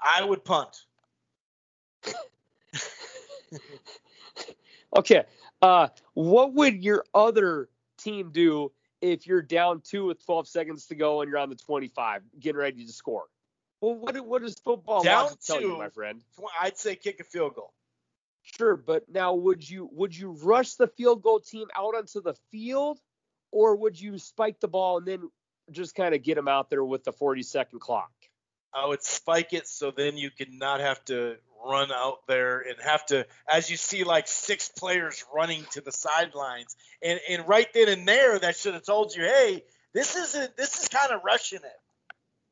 I 0.00 0.24
would 0.24 0.44
punt. 0.44 0.76
okay. 4.96 5.24
Uh, 5.60 5.88
what 6.14 6.54
would 6.54 6.82
your 6.82 7.04
other 7.14 7.68
team 7.98 8.30
do 8.32 8.72
if 9.00 9.26
you're 9.26 9.42
down 9.42 9.82
two 9.84 10.06
with 10.06 10.24
12 10.24 10.48
seconds 10.48 10.86
to 10.86 10.94
go 10.94 11.20
and 11.20 11.30
you're 11.30 11.38
on 11.38 11.50
the 11.50 11.56
25, 11.56 12.22
getting 12.40 12.58
ready 12.58 12.84
to 12.84 12.92
score? 12.92 13.24
Well, 13.80 13.96
what 13.96 14.18
what 14.24 14.42
does 14.42 14.54
football 14.54 15.02
Down 15.02 15.24
logic 15.24 15.40
tell 15.44 15.60
you, 15.60 15.72
two. 15.72 15.78
my 15.78 15.88
friend? 15.88 16.22
I'd 16.60 16.78
say 16.78 16.94
kick 16.94 17.18
a 17.18 17.24
field 17.24 17.56
goal. 17.56 17.74
Sure, 18.42 18.76
but 18.76 19.04
now 19.08 19.34
would 19.34 19.68
you 19.68 19.88
would 19.92 20.16
you 20.16 20.32
rush 20.42 20.74
the 20.74 20.88
field 20.88 21.22
goal 21.22 21.40
team 21.40 21.68
out 21.76 21.94
onto 21.94 22.20
the 22.20 22.34
field, 22.50 22.98
or 23.50 23.76
would 23.76 24.00
you 24.00 24.18
spike 24.18 24.60
the 24.60 24.68
ball 24.68 24.98
and 24.98 25.06
then 25.06 25.30
just 25.70 25.94
kind 25.94 26.14
of 26.14 26.22
get 26.22 26.34
them 26.34 26.48
out 26.48 26.68
there 26.68 26.84
with 26.84 27.04
the 27.04 27.12
40 27.12 27.42
second 27.42 27.78
clock? 27.80 28.10
I 28.74 28.86
would 28.86 29.02
spike 29.02 29.52
it 29.52 29.68
so 29.68 29.90
then 29.90 30.16
you 30.16 30.30
could 30.30 30.52
not 30.52 30.80
have 30.80 31.04
to 31.04 31.36
run 31.64 31.92
out 31.92 32.26
there 32.26 32.58
and 32.60 32.76
have 32.82 33.06
to, 33.06 33.26
as 33.48 33.70
you 33.70 33.76
see, 33.76 34.02
like 34.02 34.26
six 34.26 34.68
players 34.70 35.24
running 35.32 35.64
to 35.72 35.80
the 35.80 35.92
sidelines, 35.92 36.74
and 37.02 37.20
and 37.28 37.46
right 37.46 37.68
then 37.72 37.88
and 37.88 38.08
there, 38.08 38.38
that 38.38 38.56
should 38.56 38.74
have 38.74 38.84
told 38.84 39.14
you, 39.14 39.22
hey, 39.22 39.62
this 39.94 40.16
isn't, 40.16 40.56
this 40.56 40.82
is 40.82 40.88
kind 40.88 41.12
of 41.12 41.20
rushing 41.24 41.60
it, 41.60 41.78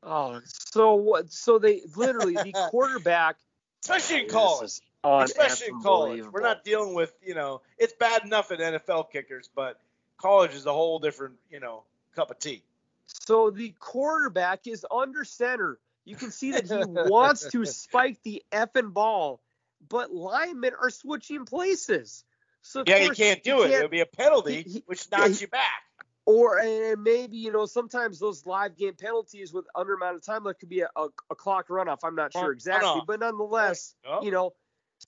Oh, 0.03 0.41
so 0.45 0.95
what? 0.95 1.33
So 1.33 1.59
they 1.59 1.83
literally 1.97 2.35
the 2.35 2.53
quarterback. 2.71 3.37
especially 3.85 4.23
in 4.25 4.29
college. 4.29 4.81
Un- 5.05 5.23
Especially 5.25 5.69
in 5.69 5.81
college, 5.83 6.25
we're 6.31 6.41
not 6.41 6.65
dealing 6.65 6.95
with, 6.95 7.13
you 7.23 7.35
know, 7.35 7.63
it's 7.79 7.93
bad 7.95 8.25
enough 8.25 8.51
at 8.53 8.59
NFL 8.59 9.11
kickers, 9.11 9.49
but 9.55 9.81
college 10.19 10.55
is 10.55 10.67
a 10.67 10.73
whole 10.73 10.99
different, 10.99 11.37
you 11.51 11.61
know, 11.61 11.85
cup 12.15 12.31
of 12.31 12.39
tea. 12.39 12.63
So 13.07 13.51
the 13.51 13.71
quarterback 13.79 14.67
is 14.67 14.85
under 14.91 15.25
center. 15.25 15.79
You 16.05 16.17
can 16.17 16.31
see 16.31 16.53
that 16.53 16.67
he 16.67 16.75
wants 16.85 17.49
to 17.51 17.65
spike 17.67 18.19
the 18.23 18.43
effing 18.53 18.93
ball, 18.93 19.41
but 19.89 20.13
linemen 20.13 20.73
are 20.81 20.91
switching 20.91 21.45
places. 21.45 22.25
So 22.63 22.85
Yeah, 22.87 22.99
you 22.99 23.11
can't 23.11 23.43
do 23.43 23.63
it. 23.63 23.71
It'll 23.71 23.89
be 23.89 24.01
a 24.01 24.07
penalty, 24.07 24.63
he- 24.63 24.71
he- 24.71 24.83
which 24.87 25.11
knocks 25.11 25.41
you 25.41 25.49
back. 25.49 25.83
or 26.27 26.59
and 26.59 27.03
maybe 27.03 27.39
you 27.39 27.51
know 27.51 27.65
sometimes 27.65 28.19
those 28.19 28.45
live 28.45 28.77
game 28.77 28.95
penalties 28.95 29.53
with 29.53 29.65
under 29.75 29.95
amount 29.95 30.17
of 30.17 30.25
time 30.25 30.45
that 30.45 30.59
could 30.61 30.69
be 30.69 30.81
a, 30.83 30.91
a, 30.95 31.09
a 31.31 31.35
clock 31.35 31.69
runoff. 31.69 32.01
I'm 32.05 32.15
not 32.15 32.33
sure 32.33 32.53
exactly, 32.53 33.01
but 33.07 33.21
nonetheless, 33.21 33.95
you 34.23 34.31
know 34.31 34.53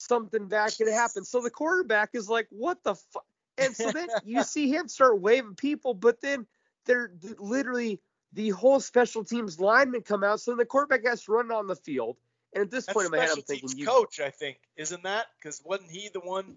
something 0.07 0.47
bad 0.47 0.73
could 0.77 0.87
happen. 0.87 1.25
So 1.25 1.41
the 1.41 1.49
quarterback 1.49 2.11
is 2.13 2.29
like, 2.29 2.47
what 2.49 2.83
the 2.83 2.95
fuck? 2.95 3.25
And 3.57 3.75
so 3.75 3.91
then 3.91 4.07
you 4.25 4.43
see 4.43 4.69
him 4.69 4.87
start 4.87 5.21
waving 5.21 5.55
people, 5.55 5.93
but 5.93 6.21
then 6.21 6.45
they're 6.85 7.11
literally 7.37 8.01
the 8.33 8.49
whole 8.49 8.79
special 8.79 9.23
teams 9.23 9.59
linemen 9.59 10.01
come 10.01 10.23
out. 10.23 10.41
So 10.41 10.51
then 10.51 10.57
the 10.57 10.65
quarterback 10.65 11.05
has 11.05 11.23
to 11.25 11.31
run 11.31 11.51
on 11.51 11.67
the 11.67 11.75
field. 11.75 12.17
And 12.53 12.63
at 12.63 12.71
this 12.71 12.85
That's 12.85 12.95
point 12.95 13.05
in 13.05 13.11
my 13.11 13.19
head, 13.19 13.29
I'm 13.35 13.41
thinking, 13.41 13.69
you, 13.75 13.85
coach, 13.85 14.19
I 14.19 14.29
think, 14.29 14.57
isn't 14.77 15.03
that? 15.03 15.27
Because 15.37 15.61
wasn't 15.65 15.91
he 15.91 16.09
the 16.13 16.19
one 16.19 16.55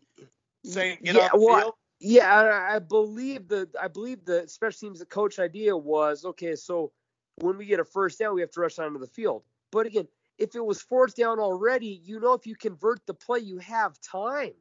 saying 0.65 0.99
get 1.03 1.15
yeah, 1.15 1.29
on 1.33 1.41
the 1.41 1.47
well, 1.47 1.61
field? 1.61 1.75
Yeah, 2.01 2.35
I 2.35 2.77
I 2.77 2.79
believe 2.81 3.49
the 3.49 3.69
I 3.81 3.89
believe 3.89 4.25
the 4.25 4.47
special 4.47 4.89
teams 4.89 5.03
coach 5.09 5.39
idea 5.39 5.75
was 5.75 6.27
okay. 6.27 6.55
So 6.55 6.93
when 7.37 7.57
we 7.57 7.65
get 7.65 7.81
a 7.81 7.85
first 7.85 8.19
down, 8.19 8.35
we 8.35 8.43
have 8.43 8.51
to 8.53 8.61
rush 8.61 8.79
onto 8.79 8.99
the 8.99 9.07
field. 9.07 9.43
But 9.73 9.87
again, 9.87 10.07
if 10.39 10.55
it 10.55 10.65
was 10.65 10.81
fourth 10.81 11.17
down 11.17 11.39
already, 11.39 12.01
you 12.05 12.21
know 12.21 12.35
if 12.35 12.47
you 12.47 12.55
convert 12.55 13.05
the 13.07 13.15
play, 13.15 13.41
you 13.41 13.59
have 13.59 14.01
time. 14.01 14.53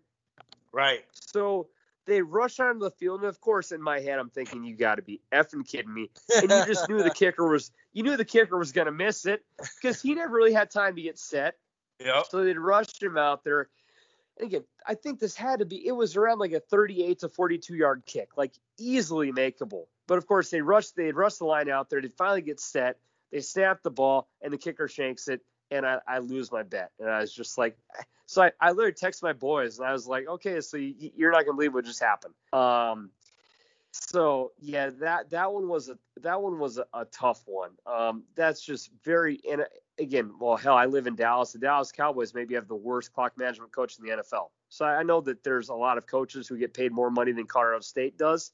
Right. 0.72 1.04
So 1.12 1.68
they 2.06 2.22
rush 2.22 2.60
onto 2.60 2.80
the 2.80 2.92
field, 2.92 3.22
and 3.22 3.30
of 3.30 3.42
course, 3.42 3.72
in 3.72 3.82
my 3.82 4.00
head, 4.00 4.20
I'm 4.20 4.30
thinking, 4.30 4.64
you 4.64 4.76
got 4.76 4.96
to 4.96 5.02
be 5.02 5.22
effing 5.32 5.68
kidding 5.68 5.94
me. 5.94 6.10
And 6.36 6.50
you 6.50 6.66
just 6.66 6.88
knew 6.88 7.02
the 7.02 7.10
kicker 7.16 7.48
was, 7.48 7.72
you 7.94 8.04
knew 8.04 8.16
the 8.18 8.26
kicker 8.26 8.58
was 8.58 8.72
gonna 8.72 8.92
miss 8.92 9.26
it 9.26 9.44
because 9.82 10.02
he 10.02 10.14
never 10.14 10.34
really 10.34 10.54
had 10.54 10.70
time 10.70 10.96
to 10.96 11.02
get 11.02 11.18
set. 11.18 11.56
Yeah. 12.00 12.24
So 12.30 12.44
they'd 12.44 12.58
rushed 12.58 13.02
him 13.02 13.18
out 13.18 13.44
there. 13.44 13.70
And 14.38 14.48
again, 14.48 14.64
I 14.86 14.96
think 14.96 15.20
this 15.20 15.36
had 15.36 15.60
to 15.60 15.66
be, 15.66 15.88
it 15.88 15.94
was 15.94 16.16
around 16.16 16.40
like 16.40 16.52
a 16.52 16.60
38 16.60 17.20
to 17.20 17.30
42 17.30 17.76
yard 17.76 18.04
kick, 18.06 18.38
like 18.38 18.54
easily 18.78 19.32
makeable. 19.32 19.86
But 20.08 20.18
of 20.18 20.28
course, 20.28 20.50
they 20.50 20.62
rushed, 20.62 20.96
they'd 20.96 21.16
rush 21.16 21.36
the 21.36 21.46
line 21.46 21.70
out 21.70 21.90
there. 21.90 22.02
They'd 22.02 22.14
finally 22.14 22.42
get 22.42 22.60
set. 22.60 22.98
They 23.32 23.42
snap 23.42 23.82
the 23.82 23.92
ball, 23.92 24.30
and 24.42 24.54
the 24.54 24.58
kicker 24.58 24.88
shanks 24.88 25.28
it, 25.28 25.42
and 25.72 25.86
I, 25.86 26.00
I 26.08 26.20
lose 26.20 26.52
my 26.52 26.64
bet. 26.64 26.92
And 27.00 27.10
I 27.10 27.20
was 27.20 27.34
just 27.34 27.58
like, 27.58 27.78
so 28.26 28.44
I, 28.44 28.52
I 28.60 28.72
literally 28.72 28.94
text 28.94 29.22
my 29.24 29.34
boys, 29.34 29.80
and 29.80 29.88
I 29.88 29.92
was 29.92 30.08
like, 30.08 30.28
okay, 30.28 30.62
so 30.62 30.78
you, 30.78 31.12
you're 31.16 31.32
not 31.32 31.46
gonna 31.46 31.56
believe 31.56 31.74
what 31.74 31.86
just 31.86 32.02
happened. 32.02 32.34
Um, 32.54 33.12
so 33.92 34.52
yeah, 34.60 34.90
that 35.00 35.30
that 35.30 35.54
one 35.54 35.70
was 35.70 35.90
a 35.90 35.98
that 36.22 36.42
one 36.42 36.60
was 36.60 36.78
a, 36.78 36.86
a 36.94 37.06
tough 37.06 37.44
one. 37.46 37.72
Um, 37.86 38.24
that's 38.36 38.62
just 38.62 38.90
very 39.04 39.40
and 39.50 39.66
again, 39.98 40.34
well, 40.40 40.58
hell, 40.58 40.76
I 40.76 40.86
live 40.86 41.08
in 41.08 41.16
Dallas. 41.16 41.54
The 41.54 41.60
Dallas 41.60 41.92
Cowboys 41.92 42.34
maybe 42.34 42.56
have 42.56 42.68
the 42.68 42.76
worst 42.76 43.14
clock 43.14 43.38
management 43.38 43.74
coach 43.74 43.98
in 43.98 44.06
the 44.06 44.12
NFL. 44.12 44.50
So 44.70 44.86
I 44.86 45.04
know 45.04 45.22
that 45.22 45.44
there's 45.44 45.70
a 45.70 45.74
lot 45.74 45.98
of 45.98 46.06
coaches 46.06 46.48
who 46.48 46.58
get 46.58 46.74
paid 46.74 46.92
more 46.92 47.10
money 47.10 47.32
than 47.32 47.46
Colorado 47.46 47.80
State 47.82 48.18
does. 48.18 48.52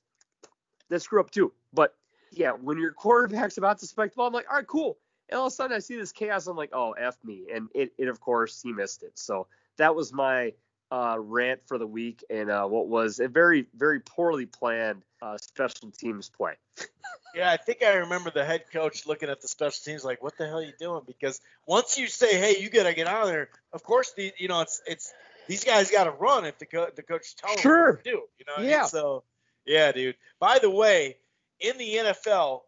That 0.89 1.01
screw 1.01 1.19
up 1.19 1.31
too. 1.31 1.53
But 1.73 1.95
yeah, 2.31 2.51
when 2.51 2.77
your 2.77 2.91
quarterback's 2.91 3.57
about 3.57 3.79
to 3.79 3.87
spike 3.87 4.11
the 4.11 4.17
ball, 4.17 4.27
I'm 4.27 4.33
like, 4.33 4.45
all 4.49 4.57
right, 4.57 4.67
cool. 4.67 4.97
And 5.31 5.39
all 5.39 5.47
of 5.47 5.53
a 5.53 5.55
sudden 5.55 5.75
I 5.75 5.79
see 5.79 5.95
this 5.95 6.11
chaos. 6.11 6.47
I'm 6.47 6.57
like, 6.57 6.71
oh, 6.73 6.91
F 6.91 7.17
me. 7.23 7.47
And 7.53 7.69
it, 7.73 7.93
it 7.97 8.07
of 8.09 8.19
course, 8.19 8.61
he 8.61 8.73
missed 8.73 9.03
it. 9.03 9.17
So 9.17 9.47
that 9.77 9.95
was 9.95 10.11
my 10.11 10.53
uh, 10.91 11.15
rant 11.17 11.61
for 11.65 11.77
the 11.77 11.87
week 11.87 12.23
and 12.29 12.51
uh, 12.51 12.67
what 12.67 12.87
was 12.87 13.19
a 13.19 13.27
very, 13.27 13.65
very 13.75 14.01
poorly 14.01 14.45
planned 14.45 15.03
uh, 15.21 15.37
special 15.37 15.89
teams 15.91 16.29
play. 16.29 16.53
yeah, 17.35 17.49
I 17.49 17.57
think 17.57 17.81
I 17.81 17.93
remember 17.93 18.29
the 18.29 18.43
head 18.43 18.65
coach 18.73 19.07
looking 19.07 19.29
at 19.29 19.41
the 19.41 19.47
special 19.47 19.81
teams 19.85 20.03
like, 20.03 20.21
"What 20.21 20.37
the 20.37 20.47
hell 20.47 20.59
are 20.59 20.63
you 20.63 20.73
doing?" 20.79 21.03
Because 21.05 21.39
once 21.65 21.97
you 21.97 22.07
say, 22.07 22.37
"Hey, 22.37 22.57
you 22.59 22.69
gotta 22.69 22.93
get 22.93 23.07
out 23.07 23.23
of 23.23 23.29
there," 23.29 23.49
of 23.71 23.83
course, 23.83 24.11
the 24.17 24.33
you 24.37 24.47
know 24.47 24.61
it's 24.61 24.81
it's 24.85 25.13
these 25.47 25.63
guys 25.63 25.91
got 25.91 26.05
to 26.05 26.11
run 26.11 26.45
if 26.45 26.57
the 26.59 26.65
co- 26.65 26.89
the 26.93 27.03
coach 27.03 27.35
telling 27.35 27.57
sure. 27.59 27.93
them 27.93 27.97
to 28.03 28.03
do. 28.03 28.21
You 28.39 28.45
know, 28.47 28.63
yeah. 28.63 28.81
And 28.81 28.89
so 28.89 29.23
yeah, 29.65 29.91
dude. 29.91 30.15
By 30.39 30.59
the 30.59 30.69
way, 30.69 31.17
in 31.59 31.77
the 31.77 31.95
NFL, 31.95 32.61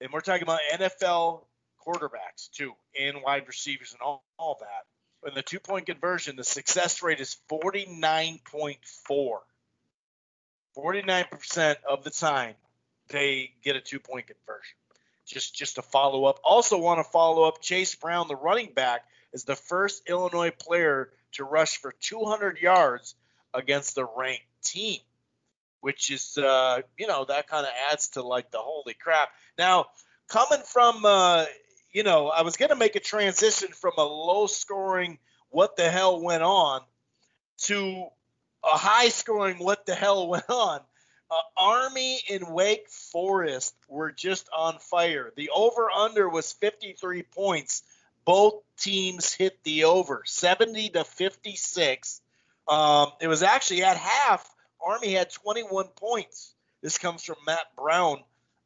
and 0.00 0.10
we're 0.12 0.20
talking 0.20 0.42
about 0.42 0.60
NFL 0.72 1.44
quarterbacks 1.86 2.50
too, 2.52 2.72
and 2.98 3.22
wide 3.22 3.46
receivers 3.46 3.92
and 3.92 4.00
all, 4.00 4.24
all 4.38 4.58
that 4.60 4.86
in 5.26 5.34
the 5.34 5.42
two 5.42 5.60
point 5.60 5.86
conversion, 5.86 6.36
the 6.36 6.44
success 6.44 7.02
rate 7.02 7.20
is 7.20 7.36
49.4. 7.50 9.38
49% 10.76 11.76
of 11.88 12.02
the 12.02 12.10
time 12.10 12.54
they 13.08 13.52
get 13.62 13.76
a 13.76 13.80
two 13.80 14.00
point 14.00 14.26
conversion. 14.26 14.76
Just 15.26 15.54
just 15.54 15.76
to 15.76 15.82
follow 15.82 16.24
up. 16.24 16.40
Also 16.42 16.78
want 16.78 16.98
to 16.98 17.04
follow 17.04 17.44
up 17.44 17.60
Chase 17.60 17.94
Brown, 17.94 18.26
the 18.26 18.36
running 18.36 18.72
back, 18.74 19.04
is 19.32 19.44
the 19.44 19.54
first 19.54 20.08
Illinois 20.08 20.50
player 20.50 21.10
to 21.32 21.44
rush 21.44 21.76
for 21.76 21.92
200 22.00 22.58
yards 22.58 23.14
against 23.54 23.94
the 23.94 24.04
ranked 24.04 24.42
team, 24.62 24.98
which 25.80 26.10
is 26.10 26.36
uh, 26.38 26.80
you 26.98 27.06
know 27.06 27.24
that 27.26 27.46
kind 27.48 27.64
of 27.64 27.72
adds 27.92 28.08
to 28.08 28.22
like 28.22 28.50
the 28.50 28.58
holy 28.58 28.94
crap. 28.94 29.28
Now 29.56 29.86
coming 30.28 30.62
from 30.64 31.04
uh, 31.04 31.44
you 31.92 32.02
know, 32.02 32.28
I 32.28 32.42
was 32.42 32.56
going 32.56 32.70
to 32.70 32.76
make 32.76 32.96
a 32.96 33.00
transition 33.00 33.68
from 33.68 33.92
a 33.98 34.04
low 34.04 34.46
scoring 34.46 35.18
what 35.50 35.76
the 35.76 35.90
hell 35.90 36.20
went 36.20 36.42
on 36.42 36.80
to 37.58 38.06
a 38.64 38.76
high 38.76 39.10
scoring 39.10 39.58
what 39.58 39.86
the 39.86 39.94
hell 39.94 40.28
went 40.28 40.48
on. 40.48 40.80
Uh, 41.30 41.34
Army 41.56 42.20
and 42.30 42.52
Wake 42.52 42.88
Forest 42.90 43.74
were 43.88 44.12
just 44.12 44.48
on 44.56 44.78
fire. 44.78 45.32
The 45.36 45.50
over 45.54 45.90
under 45.90 46.28
was 46.28 46.52
53 46.52 47.22
points. 47.22 47.82
Both 48.24 48.62
teams 48.78 49.32
hit 49.32 49.62
the 49.64 49.84
over 49.84 50.22
70 50.26 50.90
to 50.90 51.04
56. 51.04 52.20
Um, 52.68 53.12
it 53.20 53.28
was 53.28 53.42
actually 53.42 53.82
at 53.82 53.96
half. 53.96 54.48
Army 54.84 55.12
had 55.12 55.30
21 55.30 55.88
points. 55.96 56.54
This 56.82 56.98
comes 56.98 57.24
from 57.24 57.36
Matt 57.46 57.74
Brown 57.76 58.22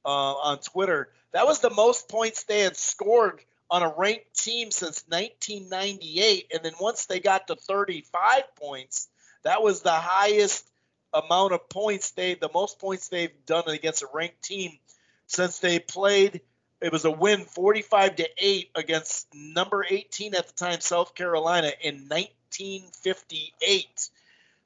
uh, 0.07 0.35
on 0.35 0.59
Twitter. 0.61 1.11
That 1.33 1.47
was 1.47 1.61
the 1.61 1.71
most 1.71 2.09
points 2.09 2.45
they 2.45 2.61
had 2.61 2.77
scored 2.77 3.43
on 3.69 3.83
a 3.83 3.93
ranked 3.97 4.33
team 4.35 4.71
since 4.71 5.05
1998. 5.09 6.53
And 6.55 6.65
then 6.65 6.75
once 6.81 7.07
they 7.07 7.19
got 7.21 7.49
to 7.49 7.57
35 7.57 8.55
points, 8.55 9.09
that 9.43 9.63
was 9.63 9.83
the 9.83 9.91
highest 9.91 10.71
amount 11.13 11.53
of 11.53 11.69
points 11.69 12.13
they, 12.13 12.35
the 12.35 12.49
most 12.55 12.79
points 12.79 13.09
they've 13.09 13.45
done 13.45 13.69
against 13.69 14.03
a 14.03 14.09
ranked 14.15 14.43
team 14.43 14.79
since 15.27 15.59
they 15.59 15.81
played. 15.81 16.41
It 16.81 16.93
was 16.93 17.05
a 17.05 17.11
win 17.11 17.45
45 17.45 18.17
to 18.17 18.29
8 18.39 18.71
against 18.75 19.27
number 19.35 19.85
18 19.89 20.35
at 20.35 20.47
the 20.47 20.53
time, 20.53 20.81
South 20.81 21.15
Carolina, 21.15 21.73
in 21.81 22.09
1958. 22.09 24.11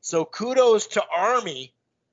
So 0.02 0.24
kudos 0.24 0.86
to 0.88 1.04
Army 1.14 1.72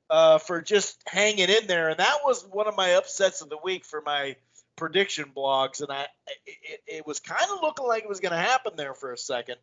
uh, 0.10 0.38
for 0.38 0.62
just 0.62 1.02
hanging 1.08 1.50
in 1.50 1.68
there. 1.68 1.90
And 1.90 2.00
that 2.00 2.20
was 2.24 2.46
one 2.46 2.68
of 2.68 2.76
my 2.76 2.96
upsets 2.96 3.42
of 3.42 3.50
the 3.50 3.58
week 3.58 3.86
for 3.86 4.02
my 4.02 4.36
prediction 4.78 5.30
blogs, 5.36 5.82
and 5.82 5.92
I 5.92 6.08
it, 6.46 6.80
it 6.88 7.06
was 7.06 7.20
kind 7.20 7.52
of 7.52 7.60
looking 7.62 7.86
like 7.86 8.04
it 8.04 8.10
was 8.10 8.22
going 8.22 8.32
to 8.32 8.38
happen 8.38 8.78
there 8.78 8.94
for 8.94 9.12
a 9.12 9.18
second. 9.18 9.58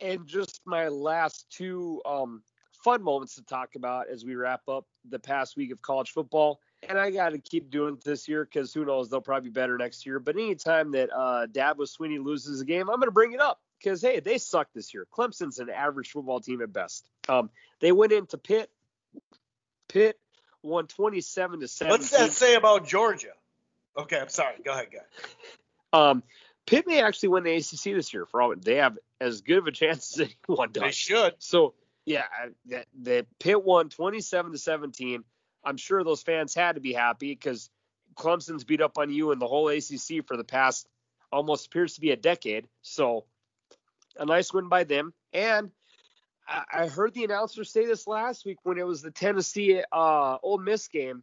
And 0.00 0.26
just 0.26 0.60
my 0.64 0.88
last 0.88 1.46
two 1.50 2.02
um, 2.04 2.42
fun 2.84 3.02
moments 3.02 3.36
to 3.36 3.44
talk 3.44 3.74
about 3.76 4.08
as 4.08 4.24
we 4.24 4.34
wrap 4.34 4.62
up 4.68 4.86
the 5.08 5.18
past 5.18 5.56
week 5.56 5.72
of 5.72 5.80
college 5.82 6.10
football 6.10 6.60
and 6.86 6.98
I 6.98 7.10
got 7.10 7.30
to 7.30 7.38
keep 7.38 7.70
doing 7.70 7.94
it 7.94 8.04
this 8.04 8.28
year 8.28 8.44
because 8.44 8.72
who 8.72 8.84
knows, 8.84 9.10
they'll 9.10 9.20
probably 9.20 9.50
be 9.50 9.52
better 9.52 9.76
next 9.76 10.06
year. 10.06 10.18
But 10.18 10.36
anytime 10.36 10.92
that 10.92 11.10
uh, 11.12 11.46
Dabo 11.46 11.80
Swinney 11.80 12.22
loses 12.22 12.60
a 12.60 12.64
game, 12.64 12.88
I'm 12.88 12.96
going 12.96 13.08
to 13.08 13.12
bring 13.12 13.32
it 13.32 13.40
up 13.40 13.60
because 13.78 14.00
hey, 14.00 14.20
they 14.20 14.38
suck 14.38 14.68
this 14.74 14.94
year. 14.94 15.06
Clemson's 15.12 15.58
an 15.58 15.70
average 15.70 16.10
football 16.10 16.40
team 16.40 16.62
at 16.62 16.72
best. 16.72 17.08
Um, 17.28 17.50
they 17.80 17.92
went 17.92 18.12
into 18.12 18.38
Pitt. 18.38 18.70
Pitt 19.88 20.18
won 20.62 20.86
27 20.86 21.60
to 21.60 21.68
7. 21.68 21.90
What's 21.90 22.10
that 22.10 22.32
say 22.32 22.54
about 22.54 22.86
Georgia? 22.86 23.32
Okay, 23.96 24.18
I'm 24.20 24.28
sorry. 24.28 24.54
Go 24.64 24.72
ahead, 24.72 24.88
guy. 24.92 26.08
Um, 26.10 26.22
Pitt 26.66 26.86
may 26.86 27.02
actually 27.02 27.30
win 27.30 27.44
the 27.44 27.54
ACC 27.54 27.94
this 27.96 28.12
year. 28.12 28.26
For 28.26 28.42
all 28.42 28.54
they 28.54 28.76
have 28.76 28.98
as 29.20 29.40
good 29.40 29.58
of 29.58 29.66
a 29.66 29.72
chance 29.72 30.20
as 30.20 30.28
anyone 30.48 30.70
does. 30.70 30.82
They 30.82 30.90
should. 30.92 31.34
So 31.38 31.74
yeah, 32.04 32.24
the, 32.66 32.84
the 33.00 33.26
Pitt 33.38 33.64
won 33.64 33.88
27 33.88 34.52
to 34.52 34.58
17. 34.58 35.24
I'm 35.64 35.76
sure 35.76 36.04
those 36.04 36.22
fans 36.22 36.54
had 36.54 36.76
to 36.76 36.80
be 36.80 36.92
happy 36.92 37.34
because 37.34 37.70
Clemson's 38.14 38.64
beat 38.64 38.80
up 38.80 38.98
on 38.98 39.10
you 39.10 39.32
and 39.32 39.40
the 39.40 39.46
whole 39.46 39.68
ACC 39.68 40.26
for 40.26 40.36
the 40.36 40.44
past 40.44 40.88
almost 41.30 41.66
appears 41.66 41.94
to 41.94 42.00
be 42.00 42.10
a 42.10 42.16
decade. 42.16 42.66
So 42.82 43.24
a 44.16 44.24
nice 44.24 44.52
win 44.52 44.68
by 44.68 44.84
them. 44.84 45.12
And 45.32 45.70
I 46.72 46.88
heard 46.88 47.12
the 47.12 47.24
announcer 47.24 47.62
say 47.64 47.84
this 47.84 48.06
last 48.06 48.46
week 48.46 48.58
when 48.62 48.78
it 48.78 48.86
was 48.86 49.02
the 49.02 49.10
Tennessee 49.10 49.82
uh, 49.92 50.38
Ole 50.42 50.58
Miss 50.58 50.88
game. 50.88 51.22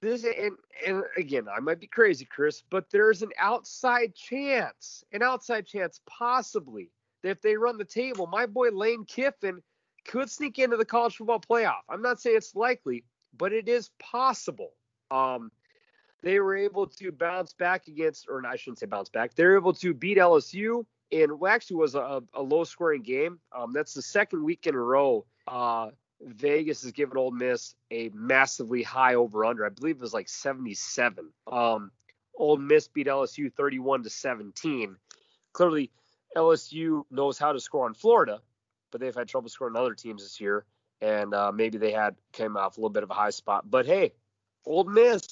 This 0.00 0.24
and, 0.24 0.56
and 0.86 1.02
again, 1.18 1.46
I 1.54 1.60
might 1.60 1.78
be 1.78 1.86
crazy, 1.86 2.24
Chris, 2.24 2.62
but 2.70 2.90
there's 2.90 3.20
an 3.20 3.32
outside 3.38 4.14
chance, 4.14 5.04
an 5.12 5.22
outside 5.22 5.66
chance 5.66 6.00
possibly 6.06 6.90
that 7.22 7.30
if 7.30 7.42
they 7.42 7.56
run 7.56 7.76
the 7.76 7.84
table, 7.84 8.26
my 8.26 8.46
boy 8.46 8.70
Lane 8.70 9.04
Kiffin 9.04 9.62
could 10.06 10.30
sneak 10.30 10.58
into 10.58 10.78
the 10.78 10.86
college 10.86 11.16
football 11.16 11.40
playoff. 11.40 11.82
I'm 11.90 12.00
not 12.00 12.18
saying 12.18 12.38
it's 12.38 12.54
likely, 12.54 13.04
but 13.36 13.52
it 13.52 13.68
is 13.68 13.90
possible. 13.98 14.72
Um, 15.10 15.50
they 16.22 16.38
were 16.38 16.56
able 16.56 16.86
to 16.86 17.12
bounce 17.12 17.52
back 17.52 17.88
against, 17.88 18.28
or 18.28 18.44
I 18.46 18.56
shouldn't 18.56 18.78
say 18.78 18.86
bounce 18.86 19.08
back. 19.08 19.34
They 19.34 19.44
were 19.44 19.56
able 19.56 19.72
to 19.74 19.94
beat 19.94 20.18
LSU 20.18 20.84
what 21.12 21.52
actually 21.52 21.76
was 21.76 21.94
a, 21.94 22.22
a 22.34 22.42
low 22.42 22.64
scoring 22.64 23.02
game. 23.02 23.40
Um, 23.56 23.72
that's 23.72 23.94
the 23.94 24.02
second 24.02 24.44
week 24.44 24.66
in 24.66 24.74
a 24.74 24.78
row. 24.78 25.26
Uh, 25.46 25.90
Vegas 26.20 26.82
has 26.82 26.92
given 26.92 27.16
Ole 27.16 27.30
Miss 27.30 27.74
a 27.90 28.10
massively 28.14 28.82
high 28.82 29.14
over 29.14 29.44
under. 29.44 29.64
I 29.64 29.70
believe 29.70 29.96
it 29.96 30.02
was 30.02 30.14
like 30.14 30.28
77. 30.28 31.30
Um, 31.50 31.90
Ole 32.36 32.58
Miss 32.58 32.88
beat 32.88 33.06
LSU 33.06 33.52
31 33.52 34.04
to 34.04 34.10
17. 34.10 34.96
Clearly, 35.52 35.90
LSU 36.36 37.02
knows 37.10 37.38
how 37.38 37.52
to 37.52 37.60
score 37.60 37.86
on 37.86 37.94
Florida, 37.94 38.40
but 38.90 39.00
they've 39.00 39.14
had 39.14 39.28
trouble 39.28 39.48
scoring 39.48 39.76
other 39.76 39.94
teams 39.94 40.22
this 40.22 40.40
year, 40.40 40.64
and 41.00 41.34
uh, 41.34 41.52
maybe 41.52 41.78
they 41.78 41.92
had 41.92 42.16
came 42.32 42.56
off 42.56 42.76
a 42.76 42.80
little 42.80 42.90
bit 42.90 43.02
of 43.02 43.10
a 43.10 43.14
high 43.14 43.30
spot. 43.30 43.70
But 43.70 43.86
hey, 43.86 44.12
Old 44.66 44.88
Miss. 44.88 45.26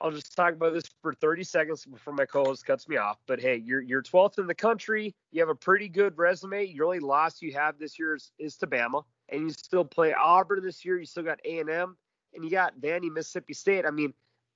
I'll 0.00 0.10
just 0.10 0.34
talk 0.34 0.54
about 0.54 0.74
this 0.74 0.90
for 1.00 1.14
30 1.14 1.44
seconds 1.44 1.84
before 1.84 2.12
my 2.12 2.26
co-host 2.26 2.66
cuts 2.66 2.88
me 2.88 2.96
off. 2.96 3.18
But 3.26 3.40
hey, 3.40 3.62
you're 3.64 3.80
you're 3.80 4.02
12th 4.02 4.38
in 4.38 4.48
the 4.48 4.54
country. 4.54 5.14
You 5.30 5.40
have 5.40 5.48
a 5.48 5.54
pretty 5.54 5.88
good 5.88 6.18
resume. 6.18 6.64
Your 6.64 6.86
only 6.86 6.98
loss 6.98 7.40
you 7.40 7.52
have 7.52 7.78
this 7.78 8.00
year 8.00 8.16
is, 8.16 8.32
is 8.36 8.56
to 8.58 8.66
Bama, 8.66 9.04
and 9.28 9.42
you 9.42 9.50
still 9.50 9.84
play 9.84 10.12
Auburn 10.12 10.64
this 10.64 10.84
year. 10.84 10.98
You 10.98 11.06
still 11.06 11.22
got 11.22 11.38
A&M, 11.44 11.96
and 12.34 12.44
you 12.44 12.50
got 12.50 12.80
Vandy, 12.80 13.12
Mississippi 13.12 13.54
State. 13.54 13.86
I 13.86 13.92
mean, 13.92 14.12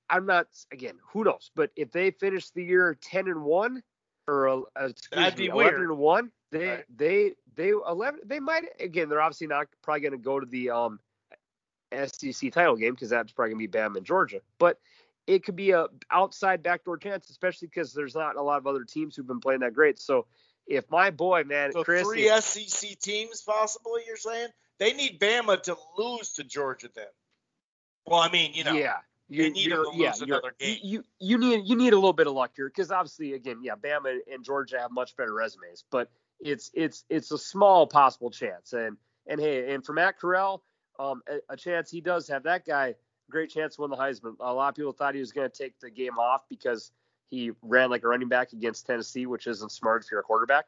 I'm 0.09 0.25
not 0.25 0.47
again. 0.73 0.95
Who 1.13 1.23
knows? 1.23 1.49
But 1.55 1.71
if 1.77 1.91
they 1.93 2.11
finish 2.11 2.49
the 2.49 2.63
year 2.63 2.97
10 3.01 3.29
and 3.29 3.43
one, 3.43 3.81
or 4.27 4.49
uh, 4.49 4.89
excuse 4.89 5.37
me, 5.37 5.47
11 5.47 5.55
weird. 5.55 5.81
and 5.81 5.97
one, 5.97 6.31
they 6.51 6.67
right. 6.67 6.85
they 6.95 7.33
they 7.55 7.69
11 7.69 8.21
they 8.25 8.39
might 8.39 8.65
again. 8.79 9.09
They're 9.09 9.21
obviously 9.21 9.47
not 9.47 9.67
probably 9.81 10.01
going 10.01 10.11
to 10.13 10.17
go 10.17 10.39
to 10.39 10.45
the 10.45 10.69
um 10.69 10.99
SEC 11.91 12.51
title 12.51 12.75
game 12.75 12.93
because 12.93 13.09
that's 13.09 13.31
probably 13.31 13.53
going 13.53 13.67
to 13.67 13.67
be 13.67 13.77
Bama 13.77 13.97
and 13.97 14.05
Georgia. 14.05 14.41
But 14.59 14.79
it 15.25 15.43
could 15.43 15.55
be 15.55 15.71
a 15.71 15.87
outside 16.11 16.63
backdoor 16.63 16.97
chance, 16.97 17.29
especially 17.29 17.67
because 17.67 17.93
there's 17.93 18.15
not 18.15 18.37
a 18.37 18.41
lot 18.41 18.57
of 18.57 18.67
other 18.67 18.83
teams 18.83 19.15
who've 19.15 19.27
been 19.27 19.41
playing 19.41 19.59
that 19.59 19.73
great. 19.73 19.99
So 19.99 20.25
if 20.65 20.89
my 20.89 21.11
boy, 21.11 21.43
man, 21.43 21.71
so 21.73 21.83
Chris, 21.83 22.03
three 22.03 22.29
if, 22.29 22.43
SEC 22.43 22.99
teams 22.99 23.41
possibly, 23.41 24.01
you're 24.07 24.17
saying 24.17 24.49
they 24.79 24.93
need 24.93 25.19
Bama 25.19 25.61
to 25.63 25.75
lose 25.97 26.33
to 26.33 26.43
Georgia 26.43 26.89
then. 26.95 27.05
Well, 28.05 28.19
I 28.19 28.31
mean, 28.31 28.53
you 28.53 28.63
know, 28.63 28.73
yeah, 28.73 28.97
you, 29.27 29.49
need 29.49 29.69
to 29.69 29.81
lose 29.81 29.95
yeah, 29.95 30.13
another 30.21 30.53
game. 30.57 30.77
You 30.81 31.03
you 31.19 31.37
need 31.37 31.63
you 31.65 31.75
need 31.75 31.93
a 31.93 31.97
little 31.97 32.13
bit 32.13 32.27
of 32.27 32.33
luck 32.33 32.51
here 32.55 32.69
because 32.69 32.91
obviously, 32.91 33.33
again, 33.33 33.59
yeah, 33.63 33.75
Bama 33.75 34.17
and 34.31 34.43
Georgia 34.43 34.79
have 34.79 34.91
much 34.91 35.15
better 35.17 35.33
resumes, 35.33 35.83
but 35.91 36.09
it's 36.39 36.71
it's 36.73 37.05
it's 37.09 37.31
a 37.31 37.37
small 37.37 37.87
possible 37.87 38.29
chance. 38.29 38.73
And 38.73 38.97
and 39.27 39.39
hey, 39.39 39.73
and 39.73 39.85
for 39.85 39.93
Matt 39.93 40.19
Corral, 40.19 40.63
um, 40.99 41.21
a, 41.27 41.53
a 41.53 41.57
chance 41.57 41.89
he 41.91 42.01
does 42.01 42.27
have 42.27 42.43
that 42.43 42.65
guy 42.65 42.95
great 43.29 43.49
chance 43.49 43.75
to 43.75 43.81
win 43.81 43.91
the 43.91 43.97
Heisman. 43.97 44.35
A 44.39 44.53
lot 44.53 44.69
of 44.69 44.75
people 44.75 44.91
thought 44.91 45.13
he 45.13 45.19
was 45.19 45.31
going 45.31 45.49
to 45.49 45.57
take 45.63 45.79
the 45.79 45.89
game 45.89 46.17
off 46.17 46.43
because 46.49 46.91
he 47.29 47.51
ran 47.61 47.89
like 47.89 48.03
a 48.03 48.07
running 48.07 48.29
back 48.29 48.53
against 48.53 48.85
Tennessee, 48.85 49.25
which 49.25 49.47
isn't 49.47 49.71
smart 49.71 50.03
if 50.03 50.11
you're 50.11 50.21
a 50.21 50.23
quarterback. 50.23 50.65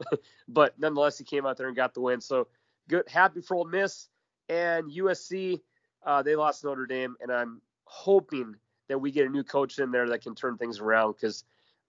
but 0.48 0.78
nonetheless, 0.78 1.18
he 1.18 1.24
came 1.24 1.46
out 1.46 1.56
there 1.56 1.68
and 1.68 1.76
got 1.76 1.94
the 1.94 2.00
win. 2.00 2.20
So 2.20 2.48
good, 2.88 3.08
happy 3.08 3.40
for 3.40 3.56
Ole 3.56 3.66
Miss 3.66 4.08
and 4.48 4.90
USC. 4.90 5.60
Uh, 6.04 6.22
they 6.22 6.34
lost 6.34 6.64
Notre 6.64 6.86
Dame, 6.86 7.16
and 7.20 7.30
I'm 7.30 7.60
hoping 7.84 8.56
that 8.88 8.98
we 8.98 9.12
get 9.12 9.26
a 9.26 9.30
new 9.30 9.44
coach 9.44 9.78
in 9.78 9.92
there 9.92 10.08
that 10.08 10.22
can 10.22 10.34
turn 10.34 10.56
things 10.56 10.80
around 10.80 11.12
because 11.12 11.44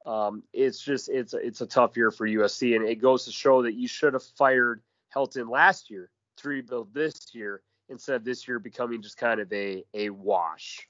um, 0.06 0.44
it's 0.54 0.80
just 0.80 1.10
it's 1.10 1.34
it's 1.34 1.62
a 1.62 1.66
tough 1.66 1.96
year 1.96 2.12
for 2.12 2.28
USC, 2.28 2.76
and 2.76 2.88
it 2.88 2.96
goes 2.96 3.26
to 3.26 3.32
show 3.32 3.64
that 3.64 3.74
you 3.74 3.88
should 3.88 4.14
have 4.14 4.24
fired 4.24 4.82
Helton 5.16 5.50
last 5.50 5.90
year 5.90 6.10
to 6.38 6.50
rebuild 6.50 6.94
this 6.94 7.34
year 7.34 7.62
instead 7.90 8.16
of 8.16 8.24
this 8.24 8.48
year 8.48 8.60
becoming 8.60 9.02
just 9.02 9.18
kind 9.18 9.40
of 9.40 9.52
a 9.54 9.84
a 9.94 10.10
wash. 10.10 10.88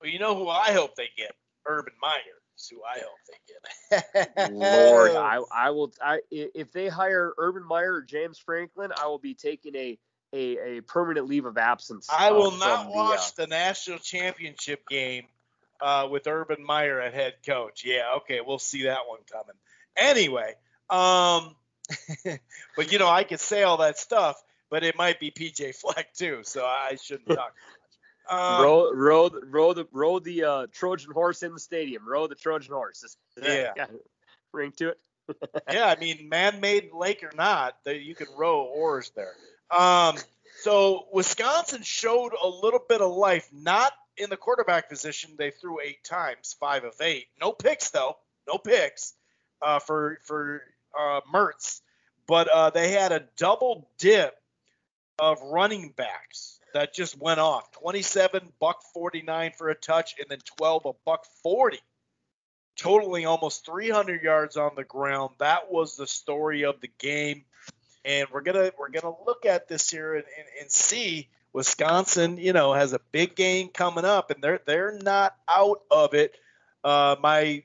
Well, 0.00 0.10
you 0.10 0.18
know 0.18 0.36
who 0.36 0.48
I 0.48 0.72
hope 0.72 0.94
they 0.96 1.08
get? 1.16 1.32
Urban 1.66 1.92
Meyer 2.00 2.42
is 2.56 2.68
who 2.68 2.82
I 2.82 2.98
hope 2.98 4.02
they 4.08 4.44
get. 4.46 4.52
Lord, 4.52 5.10
I 5.16 5.40
I 5.54 5.70
will 5.70 5.92
I 6.02 6.20
if 6.30 6.72
they 6.72 6.88
hire 6.88 7.32
Urban 7.38 7.64
Meyer 7.66 7.94
or 7.94 8.02
James 8.02 8.38
Franklin, 8.38 8.90
I 8.96 9.06
will 9.06 9.18
be 9.18 9.34
taking 9.34 9.76
a 9.76 9.98
a, 10.32 10.78
a 10.78 10.80
permanent 10.82 11.26
leave 11.26 11.46
of 11.46 11.56
absence. 11.56 12.08
I 12.10 12.32
will 12.32 12.52
uh, 12.52 12.58
not 12.58 12.88
watch 12.88 13.34
the, 13.34 13.44
uh, 13.44 13.46
the 13.46 13.50
national 13.50 13.98
championship 13.98 14.86
game 14.88 15.24
uh, 15.80 16.08
with 16.10 16.26
Urban 16.26 16.64
Meyer 16.64 17.00
at 17.00 17.14
head 17.14 17.34
coach. 17.46 17.84
Yeah, 17.84 18.14
okay, 18.18 18.40
we'll 18.44 18.58
see 18.58 18.84
that 18.84 19.00
one 19.06 19.20
coming. 19.30 19.56
Anyway, 19.96 20.54
um, 20.90 21.54
but 22.76 22.92
you 22.92 22.98
know 22.98 23.08
I 23.08 23.24
could 23.24 23.40
say 23.40 23.62
all 23.62 23.78
that 23.78 23.98
stuff, 23.98 24.42
but 24.70 24.84
it 24.84 24.96
might 24.96 25.20
be 25.20 25.30
PJ 25.30 25.74
Fleck 25.76 26.12
too, 26.14 26.40
so 26.42 26.64
I 26.64 26.96
shouldn't 27.02 27.28
talk. 27.36 27.54
Um, 28.30 28.62
row, 28.62 28.92
row, 28.92 29.30
row 29.46 29.72
the 29.72 29.88
row 29.90 30.18
the 30.18 30.44
uh, 30.44 30.66
Trojan 30.72 31.12
horse 31.12 31.42
in 31.42 31.52
the 31.54 31.60
stadium. 31.60 32.06
Row 32.06 32.26
the 32.26 32.34
Trojan 32.34 32.72
horse. 32.72 33.16
yeah. 33.42 33.72
Ring 34.52 34.72
to 34.76 34.90
it. 34.90 34.98
yeah, 35.70 35.86
I 35.86 35.98
mean, 35.98 36.28
man-made 36.30 36.90
lake 36.94 37.22
or 37.22 37.30
not, 37.36 37.76
you 37.84 38.14
can 38.14 38.28
row 38.36 38.62
oars 38.62 39.12
there. 39.14 39.34
Um, 39.76 40.16
so 40.62 41.06
Wisconsin 41.12 41.82
showed 41.82 42.32
a 42.42 42.48
little 42.48 42.80
bit 42.86 43.02
of 43.02 43.12
life, 43.12 43.46
not 43.52 43.92
in 44.18 44.30
the 44.30 44.36
quarterback 44.36 44.88
position. 44.88 45.32
They 45.36 45.50
threw 45.50 45.80
eight 45.80 46.04
times, 46.04 46.56
five 46.58 46.84
of 46.84 46.94
eight. 47.00 47.26
No 47.40 47.52
picks 47.52 47.90
though, 47.90 48.16
no 48.46 48.58
picks 48.58 49.14
uh, 49.62 49.78
for 49.78 50.18
for 50.24 50.62
uh, 50.98 51.20
Mertz, 51.32 51.80
but 52.26 52.48
uh, 52.48 52.70
they 52.70 52.92
had 52.92 53.12
a 53.12 53.24
double 53.36 53.88
dip 53.98 54.34
of 55.18 55.40
running 55.42 55.90
backs 55.96 56.60
that 56.74 56.94
just 56.94 57.18
went 57.20 57.40
off. 57.40 57.72
27 57.72 58.52
buck 58.60 58.82
49 58.94 59.52
for 59.56 59.68
a 59.68 59.74
touch 59.74 60.14
and 60.18 60.28
then 60.28 60.38
12 60.56 60.86
a 60.86 60.92
buck 61.04 61.24
40 61.42 61.80
totaling 62.78 63.26
almost 63.26 63.66
300 63.66 64.22
yards 64.22 64.56
on 64.56 64.70
the 64.76 64.84
ground. 64.84 65.34
That 65.38 65.70
was 65.70 65.96
the 65.96 66.06
story 66.06 66.64
of 66.64 66.80
the 66.80 66.90
game. 66.98 67.44
And 68.04 68.28
we're 68.32 68.42
gonna 68.42 68.70
we're 68.78 68.90
gonna 68.90 69.14
look 69.26 69.44
at 69.44 69.68
this 69.68 69.90
here 69.90 70.14
and, 70.14 70.24
and, 70.24 70.46
and 70.60 70.70
see 70.70 71.28
Wisconsin, 71.52 72.36
you 72.36 72.52
know, 72.52 72.72
has 72.72 72.92
a 72.92 73.00
big 73.12 73.34
game 73.34 73.68
coming 73.68 74.04
up, 74.04 74.30
and 74.30 74.42
they're 74.42 74.60
they're 74.66 74.98
not 75.02 75.34
out 75.48 75.82
of 75.90 76.14
it. 76.14 76.34
Uh, 76.84 77.16
my 77.20 77.62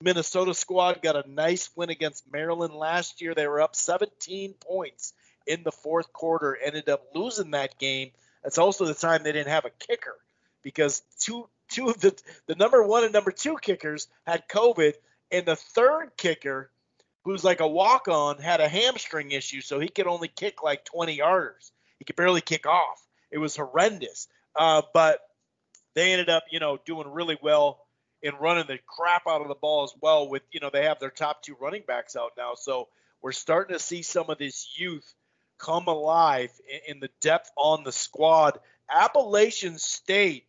Minnesota 0.00 0.54
squad 0.54 1.00
got 1.02 1.16
a 1.16 1.30
nice 1.30 1.70
win 1.76 1.90
against 1.90 2.30
Maryland 2.30 2.74
last 2.74 3.20
year. 3.20 3.34
They 3.34 3.46
were 3.46 3.60
up 3.60 3.76
17 3.76 4.54
points 4.54 5.14
in 5.46 5.62
the 5.62 5.72
fourth 5.72 6.12
quarter, 6.12 6.56
ended 6.56 6.88
up 6.88 7.06
losing 7.14 7.52
that 7.52 7.78
game. 7.78 8.10
That's 8.42 8.58
also 8.58 8.84
the 8.84 8.94
time 8.94 9.22
they 9.22 9.32
didn't 9.32 9.52
have 9.52 9.64
a 9.64 9.70
kicker 9.70 10.16
because 10.62 11.02
two 11.20 11.48
two 11.68 11.88
of 11.88 12.00
the 12.00 12.20
the 12.46 12.54
number 12.54 12.82
one 12.82 13.04
and 13.04 13.12
number 13.12 13.30
two 13.30 13.56
kickers 13.56 14.08
had 14.26 14.48
COVID, 14.48 14.94
and 15.30 15.46
the 15.46 15.56
third 15.56 16.10
kicker, 16.16 16.70
who's 17.24 17.44
like 17.44 17.60
a 17.60 17.68
walk 17.68 18.08
on, 18.08 18.38
had 18.38 18.60
a 18.60 18.68
hamstring 18.68 19.30
issue, 19.30 19.60
so 19.60 19.78
he 19.78 19.88
could 19.88 20.06
only 20.06 20.28
kick 20.28 20.62
like 20.62 20.84
20 20.84 21.18
yarders. 21.18 21.70
He 21.98 22.04
could 22.04 22.16
barely 22.16 22.40
kick 22.40 22.66
off. 22.66 23.00
It 23.32 23.38
was 23.38 23.56
horrendous. 23.56 24.28
Uh, 24.54 24.82
but 24.94 25.20
they 25.94 26.12
ended 26.12 26.28
up, 26.28 26.44
you 26.50 26.60
know, 26.60 26.78
doing 26.84 27.08
really 27.08 27.38
well 27.42 27.86
in 28.22 28.34
running 28.36 28.66
the 28.66 28.78
crap 28.86 29.26
out 29.26 29.40
of 29.40 29.48
the 29.48 29.54
ball 29.54 29.84
as 29.84 29.94
well. 30.00 30.28
With 30.28 30.42
you 30.52 30.60
know, 30.60 30.70
they 30.72 30.84
have 30.84 31.00
their 31.00 31.10
top 31.10 31.42
two 31.42 31.56
running 31.60 31.82
backs 31.86 32.14
out 32.14 32.32
now, 32.36 32.54
so 32.54 32.88
we're 33.20 33.32
starting 33.32 33.74
to 33.74 33.82
see 33.82 34.02
some 34.02 34.30
of 34.30 34.38
this 34.38 34.78
youth 34.78 35.14
come 35.58 35.86
alive 35.86 36.50
in, 36.68 36.94
in 36.94 37.00
the 37.00 37.10
depth 37.20 37.50
on 37.56 37.84
the 37.84 37.92
squad. 37.92 38.58
Appalachian 38.90 39.78
State 39.78 40.46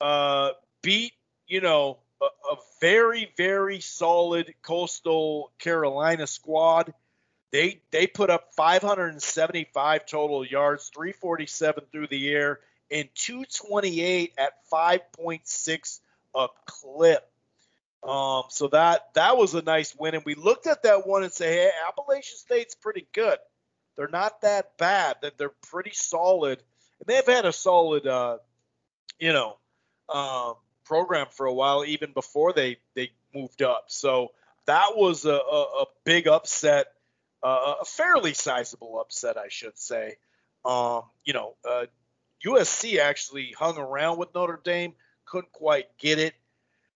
uh, 0.00 0.50
beat, 0.82 1.12
you 1.46 1.60
know, 1.60 1.98
a, 2.20 2.24
a 2.24 2.56
very, 2.80 3.32
very 3.36 3.80
solid 3.80 4.54
Coastal 4.62 5.52
Carolina 5.58 6.26
squad. 6.26 6.92
They 7.54 7.80
they 7.92 8.08
put 8.08 8.30
up 8.30 8.52
575 8.56 10.06
total 10.06 10.44
yards, 10.44 10.90
347 10.92 11.84
through 11.92 12.08
the 12.08 12.28
air, 12.30 12.58
and 12.90 13.08
228 13.14 14.32
at 14.36 14.68
5.6 14.72 16.00
a 16.34 16.48
clip. 16.66 17.30
Um, 18.02 18.42
so 18.48 18.66
that 18.72 19.14
that 19.14 19.36
was 19.36 19.54
a 19.54 19.62
nice 19.62 19.94
win, 19.94 20.16
and 20.16 20.24
we 20.24 20.34
looked 20.34 20.66
at 20.66 20.82
that 20.82 21.06
one 21.06 21.22
and 21.22 21.32
say, 21.32 21.52
hey, 21.52 21.70
Appalachian 21.86 22.38
State's 22.38 22.74
pretty 22.74 23.06
good. 23.12 23.38
They're 23.96 24.08
not 24.08 24.40
that 24.40 24.76
bad. 24.76 25.18
That 25.22 25.38
they're 25.38 25.54
pretty 25.70 25.92
solid, 25.94 26.60
and 26.98 27.06
they've 27.06 27.24
had 27.24 27.44
a 27.44 27.52
solid, 27.52 28.04
uh, 28.04 28.38
you 29.20 29.32
know, 29.32 29.58
uh, 30.08 30.54
program 30.84 31.28
for 31.30 31.46
a 31.46 31.54
while, 31.54 31.84
even 31.84 32.10
before 32.14 32.52
they 32.52 32.78
they 32.96 33.12
moved 33.32 33.62
up. 33.62 33.84
So 33.86 34.32
that 34.66 34.96
was 34.96 35.24
a, 35.24 35.34
a, 35.34 35.62
a 35.82 35.86
big 36.02 36.26
upset, 36.26 36.93
uh, 37.44 37.74
a 37.82 37.84
fairly 37.84 38.32
sizable 38.32 38.98
upset, 38.98 39.36
I 39.36 39.48
should 39.48 39.78
say. 39.78 40.16
Um, 40.64 41.02
you 41.24 41.34
know, 41.34 41.54
uh, 41.68 41.86
USC 42.44 42.98
actually 42.98 43.54
hung 43.56 43.76
around 43.76 44.18
with 44.18 44.34
Notre 44.34 44.60
Dame, 44.64 44.94
couldn't 45.26 45.52
quite 45.52 45.96
get 45.98 46.18
it. 46.18 46.34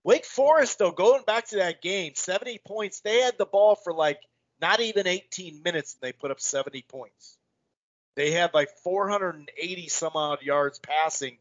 Wake 0.04 0.24
Forest, 0.24 0.78
though, 0.78 0.90
going 0.90 1.22
back 1.26 1.48
to 1.48 1.56
that 1.56 1.82
game, 1.82 2.12
70 2.14 2.60
points. 2.66 3.00
They 3.00 3.20
had 3.20 3.36
the 3.36 3.44
ball 3.44 3.74
for 3.74 3.92
like 3.92 4.20
not 4.60 4.80
even 4.80 5.06
18 5.06 5.62
minutes, 5.62 5.94
and 5.94 6.00
they 6.00 6.12
put 6.12 6.30
up 6.30 6.40
70 6.40 6.82
points. 6.88 7.36
They 8.14 8.30
had 8.30 8.54
like 8.54 8.70
480 8.82 9.88
some 9.88 10.12
odd 10.14 10.42
yards 10.42 10.78
passing, 10.78 11.36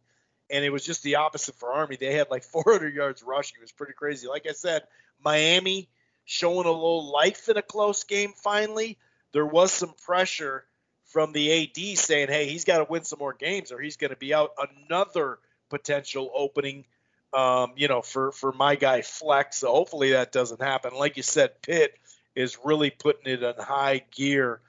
and 0.49 0.65
it 0.65 0.69
was 0.69 0.85
just 0.85 1.01
the 1.01 1.15
opposite 1.15 1.55
for 1.55 1.71
Army. 1.71 1.95
They 1.95 2.13
had 2.13 2.29
like 2.29 2.43
400 2.43 2.93
yards 2.93 3.23
rushing. 3.23 3.57
It 3.59 3.63
was 3.63 3.71
pretty 3.71 3.93
crazy. 3.93 4.27
Like 4.27 4.45
I 4.49 4.53
said, 4.53 4.83
Miami 5.23 5.87
showing 6.27 6.67
a 6.67 6.71
little 6.71 7.11
life 7.11 7.49
in 7.49 7.57
a 7.57 7.63
close 7.63 8.03
game 8.03 8.33
finally. 8.35 8.99
There 9.31 9.47
was 9.47 9.71
some 9.71 9.95
pressure 10.05 10.63
from 11.05 11.31
the 11.33 11.63
AD 11.63 11.97
saying, 11.97 12.27
hey, 12.27 12.47
he's 12.47 12.65
got 12.65 12.77
to 12.77 12.85
win 12.87 13.03
some 13.03 13.17
more 13.17 13.33
games 13.33 13.71
or 13.71 13.81
he's 13.81 13.97
going 13.97 14.11
to 14.11 14.17
be 14.17 14.35
out 14.35 14.51
another 14.87 15.39
potential 15.69 16.29
opening 16.35 16.85
Um, 17.33 17.73
you 17.75 17.89
know, 17.89 18.01
for 18.01 18.31
for 18.31 18.53
my 18.53 18.75
guy 18.75 19.01
Flex. 19.01 19.57
So 19.57 19.71
hopefully 19.71 20.11
that 20.11 20.31
doesn't 20.31 20.61
happen. 20.61 20.93
Like 20.93 21.17
you 21.17 21.23
said, 21.23 21.61
Pitt 21.61 21.93
is 22.35 22.57
really 22.63 22.89
putting 22.89 23.33
it 23.33 23.43
in 23.43 23.53
high 23.59 24.03
gear, 24.11 24.61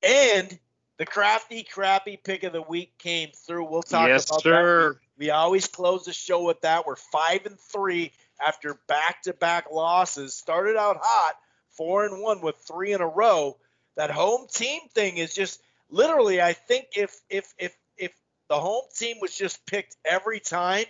and 0.00 0.58
the 0.96 1.06
crafty, 1.06 1.64
crappy 1.64 2.16
pick 2.16 2.44
of 2.44 2.52
the 2.52 2.62
week 2.62 2.96
came 2.98 3.30
through. 3.34 3.68
We'll 3.68 3.82
talk 3.82 4.08
yes, 4.08 4.30
about 4.30 4.42
sir. 4.42 4.92
that. 4.92 4.98
We 5.18 5.30
always 5.30 5.66
close 5.66 6.04
the 6.04 6.12
show 6.12 6.44
with 6.44 6.60
that. 6.60 6.86
We're 6.86 6.96
five 6.96 7.46
and 7.46 7.58
three 7.58 8.12
after 8.40 8.78
back-to-back 8.88 9.66
losses. 9.72 10.34
Started 10.34 10.76
out 10.76 10.98
hot, 11.00 11.34
four 11.70 12.04
and 12.04 12.22
one 12.22 12.40
with 12.40 12.56
three 12.56 12.92
in 12.92 13.00
a 13.00 13.06
row. 13.06 13.56
That 13.96 14.10
home 14.10 14.46
team 14.52 14.80
thing 14.92 15.18
is 15.18 15.34
just 15.34 15.60
literally. 15.90 16.42
I 16.42 16.52
think 16.52 16.88
if 16.96 17.16
if 17.30 17.52
if 17.58 17.76
if 17.96 18.12
the 18.48 18.58
home 18.58 18.84
team 18.94 19.18
was 19.20 19.36
just 19.36 19.64
picked 19.66 19.96
every 20.04 20.40
time, 20.40 20.86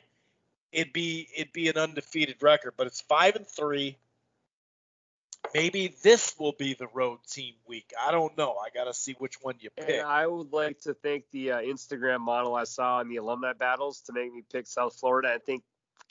it'd 0.73 0.93
be 0.93 1.29
it'd 1.37 1.53
be 1.53 1.69
an 1.69 1.77
undefeated 1.77 2.37
record. 2.43 2.75
But 2.77 2.87
it's 2.87 3.03
five 3.03 3.37
and 3.37 3.47
three 3.47 3.99
maybe 5.53 5.95
this 6.03 6.35
will 6.39 6.53
be 6.53 6.75
the 6.75 6.87
road 6.89 7.19
team 7.29 7.55
week. 7.67 7.93
I 8.01 8.11
don't 8.11 8.37
know. 8.39 8.57
I 8.57 8.71
got 8.75 8.85
to 8.85 8.95
see 8.95 9.15
which 9.19 9.37
one 9.43 9.57
you 9.61 9.71
pick. 9.71 9.89
And 9.89 10.07
I 10.07 10.27
would 10.27 10.53
like 10.53 10.81
to 10.83 10.95
thank 10.95 11.25
the 11.31 11.53
uh, 11.53 11.59
Instagram 11.59 12.21
model 12.21 12.55
I 12.55 12.65
saw 12.65 13.01
in 13.01 13.09
the 13.09 13.17
alumni 13.17 13.53
battles 13.53 14.01
to 14.03 14.13
make 14.13 14.33
me 14.33 14.43
pick 14.53 14.67
South 14.67 14.97
Florida. 14.97 15.33
I 15.35 15.39
think 15.39 15.63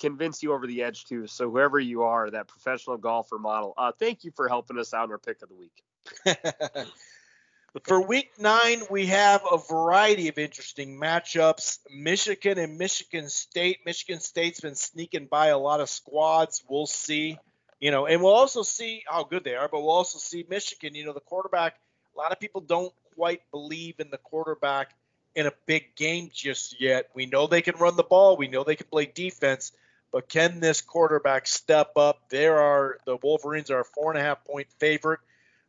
convince 0.04 0.44
you 0.44 0.54
over 0.54 0.68
the 0.68 0.84
edge 0.84 1.06
too. 1.06 1.28
So 1.28 1.50
whoever 1.50 1.80
you 1.80 2.04
are, 2.04 2.30
that 2.30 2.48
professional 2.48 2.98
golfer 2.98 3.40
model, 3.40 3.74
uh, 3.78 3.94
thank 3.98 4.24
you 4.24 4.32
for 4.36 4.50
helping 4.50 4.78
us 4.78 4.94
out 4.94 5.06
in 5.06 5.12
our 5.12 5.18
pick 5.18 5.42
of 5.42 5.50
the 5.50 5.56
week. 5.56 5.84
For 7.86 8.00
week 8.00 8.30
nine, 8.38 8.84
we 8.92 9.08
have 9.08 9.42
a 9.52 9.58
variety 9.58 10.28
of 10.28 10.38
interesting 10.38 11.00
matchups. 11.00 11.80
Michigan 11.90 12.60
and 12.60 12.78
Michigan 12.78 13.30
State. 13.30 13.80
Michigan 13.84 14.20
State's 14.20 14.62
been 14.62 14.76
sneaking 14.76 15.26
by 15.26 15.48
a 15.48 15.58
lot 15.58 15.82
of 15.82 15.90
squads. 15.90 16.64
We'll 16.70 16.86
see. 16.86 17.40
You 17.80 17.90
know, 17.90 18.06
and 18.06 18.22
we'll 18.22 18.34
also 18.34 18.62
see 18.62 19.04
how 19.08 19.24
good 19.24 19.44
they 19.44 19.56
are, 19.56 19.68
but 19.68 19.82
we'll 19.82 19.90
also 19.90 20.20
see 20.20 20.46
Michigan, 20.48 20.94
you 20.94 21.04
know, 21.04 21.14
the 21.14 21.20
quarterback. 21.20 21.80
A 22.16 22.20
lot 22.20 22.32
of 22.32 22.40
people 22.40 22.62
don't 22.62 22.94
quite 23.16 23.42
believe 23.50 23.96
in 24.00 24.12
the 24.12 24.20
quarterback 24.20 24.94
in 25.36 25.48
a 25.48 25.52
big 25.66 25.96
game 25.96 26.30
just 26.32 26.80
yet. 26.80 27.10
We 27.16 27.26
know 27.26 27.48
they 27.48 27.64
can 27.64 27.76
run 27.78 27.96
the 27.96 28.04
ball, 28.04 28.38
we 28.38 28.48
know 28.48 28.64
they 28.64 28.76
can 28.76 28.86
play 28.86 29.08
defense, 29.08 29.72
but 30.14 30.30
can 30.30 30.62
this 30.62 30.80
quarterback 30.80 31.48
step 31.48 31.98
up? 31.98 32.30
There 32.30 32.60
are 32.60 33.00
the 33.06 33.18
Wolverines 33.18 33.72
are 33.72 33.82
a 33.82 33.86
four 33.86 34.12
and 34.12 34.22
a 34.22 34.24
half 34.24 34.46
point 34.46 34.68
favorite. 34.80 35.20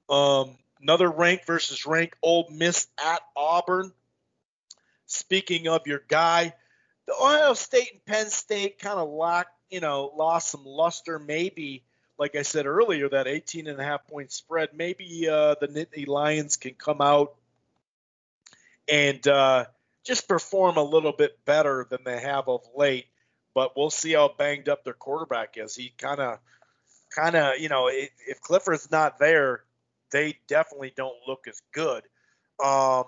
Um, 0.09 0.51
another 0.81 1.11
rank 1.11 1.47
versus 1.47 1.87
rank, 1.87 2.15
Ole 2.23 2.49
Miss 2.53 2.87
at 3.03 3.23
Auburn. 3.35 3.91
Speaking 5.07 5.67
of 5.67 5.87
your 5.87 6.03
guy, 6.07 6.55
the 7.07 7.15
Ohio 7.15 7.55
State 7.55 7.91
and 7.93 8.05
Penn 8.05 8.31
State 8.31 8.79
kind 8.79 9.01
of 9.01 9.09
locked, 9.09 9.51
you 9.71 9.81
know, 9.81 10.13
lost 10.15 10.51
some 10.51 10.65
luster 10.65 11.19
maybe 11.19 11.83
like 12.19 12.37
I 12.37 12.43
said 12.43 12.67
earlier, 12.67 13.09
that 13.09 13.27
18 13.27 13.67
and 13.67 13.81
a 13.81 13.85
half 13.85 14.07
point 14.07 14.31
spread, 14.31 14.71
maybe 14.75 15.29
uh, 15.29 15.57
the 15.61 15.69
Nittany 15.69 16.07
Lions 16.07 16.57
can 16.57 16.75
come 16.75 17.01
out 17.01 17.35
and 18.89 19.27
uh, 19.27 19.65
just 20.05 20.29
perform 20.29 20.77
a 20.77 20.83
little 20.83 21.13
bit 21.13 21.45
better 21.45 21.87
than 21.89 22.05
they 22.05 22.21
have 22.21 22.49
of 22.49 22.63
late. 22.77 23.07
But 23.55 23.77
we'll 23.77 23.91
see 23.91 24.13
how 24.13 24.35
banged 24.37 24.69
up 24.69 24.85
their 24.85 24.95
quarterback 24.95 25.57
is. 25.57 25.77
He 25.77 25.93
kind 25.97 26.21
of, 26.21 26.39
kind 27.15 27.37
of, 27.37 27.59
you 27.59 27.69
know, 27.69 27.89
if, 27.89 28.11
if 28.27 28.41
Clifford's 28.41 28.91
not 28.91 29.19
there, 29.19 29.63
they 30.11 30.39
definitely 30.49 30.93
don't 30.97 31.17
look 31.27 31.47
as 31.49 31.63
good. 31.73 32.03
Um, 32.63 33.05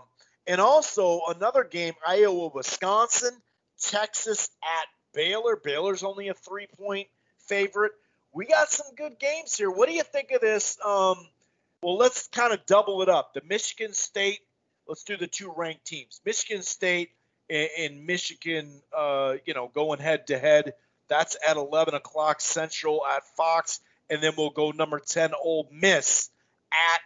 and 0.47 0.61
also 0.61 1.21
another 1.29 1.65
game, 1.65 1.95
Iowa, 2.07 2.51
Wisconsin, 2.55 3.33
Texas 3.81 4.49
at 4.63 4.87
Baylor. 5.13 5.57
Baylor's 5.57 6.05
only 6.05 6.29
a 6.29 6.35
three 6.35 6.69
point 6.79 7.09
favorite 7.49 7.93
we 8.37 8.45
got 8.45 8.71
some 8.71 8.95
good 8.95 9.19
games 9.19 9.57
here. 9.57 9.71
What 9.71 9.89
do 9.89 9.95
you 9.95 10.03
think 10.03 10.31
of 10.31 10.43
this? 10.43 10.79
Um, 10.85 11.27
well, 11.83 11.97
let's 11.97 12.29
kind 12.29 12.53
of 12.53 12.67
double 12.67 13.01
it 13.01 13.09
up. 13.09 13.33
The 13.33 13.41
Michigan 13.49 13.95
State, 13.95 14.41
let's 14.87 15.05
do 15.05 15.17
the 15.17 15.27
two 15.27 15.53
ranked 15.57 15.87
teams. 15.87 16.21
Michigan 16.23 16.63
State 16.63 17.13
and, 17.49 17.69
and 17.79 18.07
Michigan, 18.07 18.81
uh, 18.97 19.35
you 19.45 19.55
know, 19.55 19.71
going 19.75 20.01
head 20.01 20.29
to 20.29 20.39
head. 20.39 20.75
That's 21.09 21.37
at 21.47 21.57
11 21.57 21.95
o'clock 21.95 22.41
Central 22.41 23.03
at 23.07 23.23
Fox. 23.37 23.81
And 24.11 24.23
then 24.23 24.33
we'll 24.37 24.51
go 24.51 24.71
number 24.71 25.01
10, 25.01 25.33
Ole 25.41 25.69
Miss, 25.73 26.31
at 26.73 27.01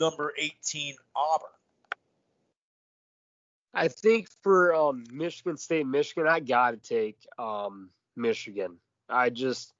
number 0.00 0.32
18, 0.38 0.94
Auburn. 1.16 1.48
I 3.72 3.88
think 3.88 4.28
for 4.42 4.74
um, 4.74 5.04
Michigan 5.10 5.56
State, 5.56 5.86
Michigan, 5.86 6.28
I 6.28 6.40
got 6.40 6.70
to 6.72 6.76
take 6.76 7.18
um, 7.38 7.90
Michigan. 8.16 8.76
I 9.08 9.30
just 9.30 9.72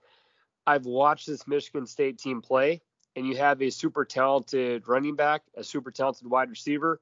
I've 0.66 0.84
watched 0.84 1.26
this 1.26 1.46
Michigan 1.46 1.86
State 1.86 2.18
team 2.18 2.42
play, 2.42 2.80
and 3.14 3.26
you 3.26 3.36
have 3.36 3.62
a 3.62 3.70
super 3.70 4.05
talented 4.05 4.88
running 4.88 5.14
back, 5.14 5.42
a 5.57 5.62
super 5.62 5.90
talented 5.90 6.28
wide 6.28 6.50
receiver, 6.50 7.00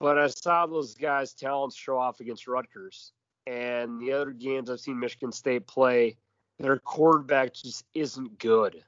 but 0.00 0.18
I 0.18 0.28
saw 0.28 0.66
those 0.66 0.94
guys' 0.94 1.34
talents 1.34 1.76
show 1.76 1.98
off 1.98 2.20
against 2.20 2.48
Rutgers. 2.48 3.12
And 3.46 4.00
the 4.00 4.12
other 4.12 4.32
games 4.32 4.70
I've 4.70 4.80
seen 4.80 4.98
Michigan 4.98 5.32
State 5.32 5.66
play, 5.66 6.16
their 6.58 6.78
quarterback 6.78 7.54
just 7.54 7.84
isn't 7.94 8.38
good, 8.38 8.82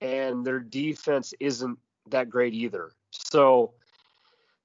and 0.00 0.44
their 0.44 0.60
defense 0.60 1.32
isn't 1.40 1.78
that 2.10 2.28
great 2.28 2.54
either. 2.54 2.92
So, 3.10 3.72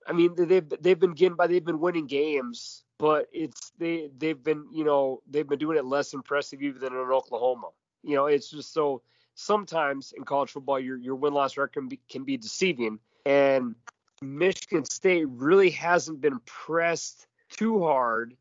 I 0.06 0.14
mean, 0.14 0.36
they've 0.36 0.68
they've 0.82 1.00
been 1.00 1.14
getting 1.14 1.36
by, 1.36 1.48
they've 1.48 1.64
been 1.64 1.80
winning 1.80 2.06
games, 2.06 2.84
but 3.00 3.28
it's 3.32 3.72
they 3.78 4.10
they've 4.18 4.42
been 4.42 4.66
you 4.74 4.84
know 4.84 5.22
they've 5.30 5.48
been 5.48 5.60
doing 5.60 5.78
it 5.78 5.86
less 5.86 6.14
impressive 6.14 6.62
even 6.62 6.82
than 6.82 6.94
in 6.94 7.00
Oklahoma. 7.00 7.70
You 8.04 8.16
know, 8.16 8.26
it's 8.26 8.50
just 8.50 8.74
so 8.74 9.02
sometimes 9.36 10.14
in 10.16 10.26
college 10.26 10.52
football 10.52 10.80
your 10.80 10.98
your 10.98 11.16
win 11.16 11.34
loss 11.34 11.58
record 11.58 11.74
can 11.74 11.88
be, 11.88 12.00
can 12.10 12.26
be 12.26 12.38
deceiving, 12.38 13.00
and 13.26 13.76
Michigan 14.22 14.86
State 14.86 15.28
really 15.30 15.70
hasn't 15.70 16.22
been 16.22 16.40
pressed 16.46 17.28
too 17.50 17.84
hard, 17.84 18.36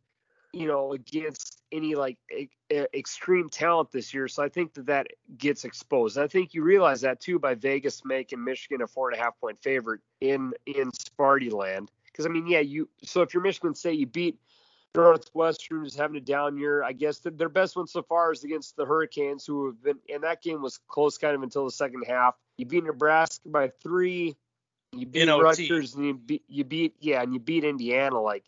you 0.52 0.66
know, 0.66 0.92
against 0.92 1.62
any 1.72 1.94
like 1.94 2.18
e- 2.34 2.48
extreme 2.70 3.48
talent 3.48 3.90
this 3.92 4.14
year. 4.14 4.28
So 4.28 4.42
I 4.42 4.48
think 4.48 4.74
that 4.74 4.86
that 4.86 5.08
gets 5.36 5.64
exposed. 5.64 6.18
I 6.18 6.26
think 6.26 6.54
you 6.54 6.62
realize 6.62 7.00
that 7.02 7.20
too 7.20 7.38
by 7.38 7.54
Vegas 7.54 8.04
making 8.04 8.42
Michigan 8.42 8.82
a 8.82 8.86
four 8.86 9.10
and 9.10 9.20
a 9.20 9.22
half 9.22 9.38
point 9.40 9.58
favorite 9.58 10.00
in 10.20 10.52
in 10.66 10.90
Sparty 10.92 11.52
land. 11.52 11.90
Because 12.06 12.26
I 12.26 12.30
mean, 12.30 12.46
yeah, 12.46 12.60
you. 12.60 12.88
So 13.02 13.22
if 13.22 13.34
you're 13.34 13.42
Michigan 13.42 13.74
State, 13.74 13.98
you 13.98 14.06
beat 14.06 14.38
Northwestern 14.96 15.84
is 15.84 15.94
having 15.94 16.16
a 16.16 16.20
down 16.20 16.56
year. 16.56 16.82
I 16.82 16.92
guess 16.92 17.18
the, 17.18 17.30
their 17.30 17.50
best 17.50 17.76
one 17.76 17.86
so 17.86 18.02
far 18.02 18.32
is 18.32 18.44
against 18.44 18.76
the 18.76 18.86
Hurricanes, 18.86 19.44
who 19.44 19.66
have 19.66 19.82
been, 19.82 19.98
and 20.12 20.22
that 20.22 20.42
game 20.42 20.62
was 20.62 20.78
close 20.88 21.18
kind 21.18 21.34
of 21.34 21.42
until 21.42 21.64
the 21.66 21.70
second 21.70 22.04
half. 22.08 22.34
You 22.56 22.64
beat 22.64 22.84
Nebraska 22.84 23.48
by 23.48 23.68
three. 23.82 24.36
You 24.92 25.06
beat 25.06 25.28
Rutgers, 25.28 25.94
and 25.94 26.06
you 26.06 26.14
beat, 26.14 26.44
you 26.48 26.64
beat, 26.64 26.94
yeah, 27.00 27.22
and 27.22 27.32
you 27.32 27.40
beat 27.40 27.64
Indiana. 27.64 28.20
Like, 28.20 28.44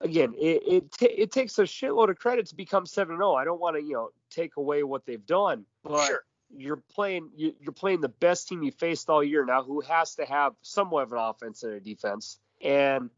again, 0.00 0.34
it 0.38 0.62
it, 0.66 0.92
t- 0.92 1.06
it 1.06 1.32
takes 1.32 1.58
a 1.58 1.62
shitload 1.62 2.10
of 2.10 2.18
credit 2.18 2.46
to 2.46 2.54
become 2.54 2.86
seven 2.86 3.16
zero. 3.16 3.32
Oh. 3.32 3.34
I 3.34 3.44
don't 3.44 3.60
want 3.60 3.76
to, 3.76 3.82
you 3.82 3.94
know, 3.94 4.10
take 4.30 4.56
away 4.56 4.82
what 4.82 5.04
they've 5.04 5.24
done, 5.26 5.64
but 5.84 6.06
sure. 6.06 6.24
you're 6.56 6.82
playing 6.92 7.30
you're 7.36 7.72
playing 7.72 8.00
the 8.00 8.08
best 8.08 8.48
team 8.48 8.62
you 8.62 8.72
faced 8.72 9.10
all 9.10 9.22
year 9.22 9.44
now, 9.44 9.62
who 9.62 9.80
has 9.82 10.14
to 10.14 10.24
have 10.24 10.54
somewhat 10.62 11.04
of 11.04 11.12
an 11.12 11.18
offense 11.18 11.62
and 11.62 11.74
a 11.74 11.80
defense, 11.80 12.38
and 12.62 13.10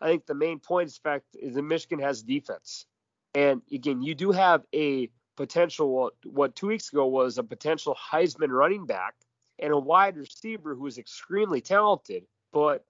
I 0.00 0.08
think 0.08 0.26
the 0.26 0.34
main 0.34 0.58
point 0.58 0.88
is 0.88 0.98
fact 0.98 1.24
is 1.34 1.54
that 1.54 1.62
Michigan 1.62 2.00
has 2.00 2.22
defense. 2.22 2.86
And 3.34 3.62
again, 3.72 4.02
you 4.02 4.14
do 4.14 4.32
have 4.32 4.64
a 4.74 5.10
potential 5.36 5.90
what, 5.90 6.14
what 6.24 6.56
two 6.56 6.66
weeks 6.66 6.92
ago 6.92 7.06
was 7.06 7.38
a 7.38 7.44
potential 7.44 7.96
Heisman 8.10 8.50
running 8.50 8.86
back 8.86 9.14
and 9.58 9.72
a 9.72 9.78
wide 9.78 10.16
receiver 10.16 10.74
who 10.74 10.86
is 10.86 10.98
extremely 10.98 11.60
talented, 11.60 12.24
but 12.52 12.84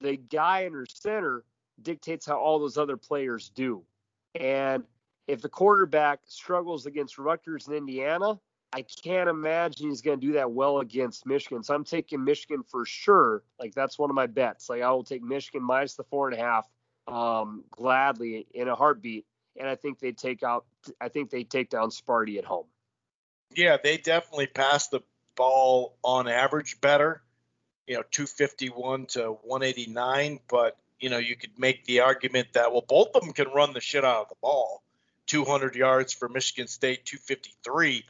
the 0.00 0.16
guy 0.16 0.66
under 0.66 0.86
center 0.88 1.44
dictates 1.80 2.26
how 2.26 2.38
all 2.38 2.58
those 2.58 2.78
other 2.78 2.96
players 2.96 3.50
do. 3.50 3.82
And 4.34 4.84
if 5.26 5.40
the 5.42 5.48
quarterback 5.48 6.20
struggles 6.26 6.86
against 6.86 7.18
Rutgers 7.18 7.66
and 7.66 7.76
Indiana, 7.76 8.38
I 8.72 8.82
can't 8.82 9.28
imagine 9.28 9.88
he's 9.88 10.02
going 10.02 10.20
to 10.20 10.26
do 10.26 10.32
that 10.34 10.50
well 10.50 10.80
against 10.80 11.26
Michigan. 11.26 11.62
So 11.62 11.74
I'm 11.74 11.84
taking 11.84 12.24
Michigan 12.24 12.64
for 12.64 12.84
sure. 12.84 13.44
Like 13.58 13.72
that's 13.74 13.98
one 13.98 14.10
of 14.10 14.16
my 14.16 14.26
bets. 14.26 14.68
Like 14.68 14.82
I 14.82 14.90
will 14.90 15.04
take 15.04 15.22
Michigan 15.22 15.62
minus 15.62 15.94
the 15.94 16.02
four 16.04 16.28
and 16.28 16.38
a 16.38 16.42
half, 16.42 16.68
um, 17.06 17.64
gladly 17.70 18.46
in 18.52 18.68
a 18.68 18.74
heartbeat. 18.74 19.26
And 19.56 19.68
I 19.68 19.76
think 19.76 20.00
they 20.00 20.10
take 20.10 20.42
out. 20.42 20.64
I 21.00 21.08
think 21.08 21.30
they 21.30 21.44
take 21.44 21.70
down 21.70 21.90
Sparty 21.90 22.38
at 22.38 22.44
home. 22.44 22.66
Yeah, 23.54 23.76
they 23.80 23.96
definitely 23.96 24.48
pass 24.48 24.88
the 24.88 25.00
ball 25.36 25.96
on 26.02 26.28
average 26.28 26.80
better. 26.80 27.22
You 27.86 27.96
know, 27.96 28.02
251 28.10 29.06
to 29.06 29.38
189. 29.42 30.40
But 30.48 30.76
you 31.00 31.10
know, 31.10 31.18
you 31.18 31.36
could 31.36 31.58
make 31.58 31.84
the 31.84 32.00
argument 32.00 32.48
that 32.54 32.72
well, 32.72 32.84
both 32.86 33.08
of 33.14 33.22
them 33.22 33.32
can 33.32 33.48
run 33.48 33.72
the 33.72 33.80
shit 33.80 34.04
out 34.04 34.22
of 34.22 34.28
the 34.28 34.36
ball. 34.40 34.82
200 35.26 35.74
yards 35.74 36.12
for 36.12 36.28
Michigan 36.28 36.68
State, 36.68 37.06
253 37.06 38.04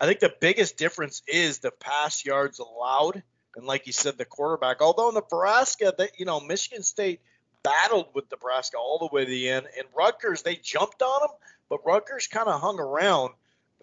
I 0.00 0.06
think 0.06 0.20
the 0.20 0.34
biggest 0.40 0.76
difference 0.76 1.22
is 1.26 1.58
the 1.58 1.70
pass 1.70 2.24
yards 2.24 2.58
allowed, 2.58 3.22
and 3.56 3.64
like 3.64 3.86
you 3.86 3.92
said, 3.92 4.18
the 4.18 4.24
quarterback. 4.24 4.82
Although 4.82 5.10
Nebraska, 5.10 5.94
that 5.96 6.18
you 6.18 6.26
know, 6.26 6.40
Michigan 6.40 6.82
State 6.82 7.20
battled 7.62 8.08
with 8.12 8.30
Nebraska 8.30 8.76
all 8.76 8.98
the 8.98 9.14
way 9.14 9.24
to 9.24 9.30
the 9.30 9.48
end, 9.48 9.66
and 9.78 9.86
Rutgers 9.96 10.42
they 10.42 10.56
jumped 10.56 11.00
on 11.00 11.20
them, 11.20 11.36
but 11.68 11.86
Rutgers 11.86 12.26
kind 12.26 12.48
of 12.48 12.60
hung 12.60 12.78
around. 12.78 13.34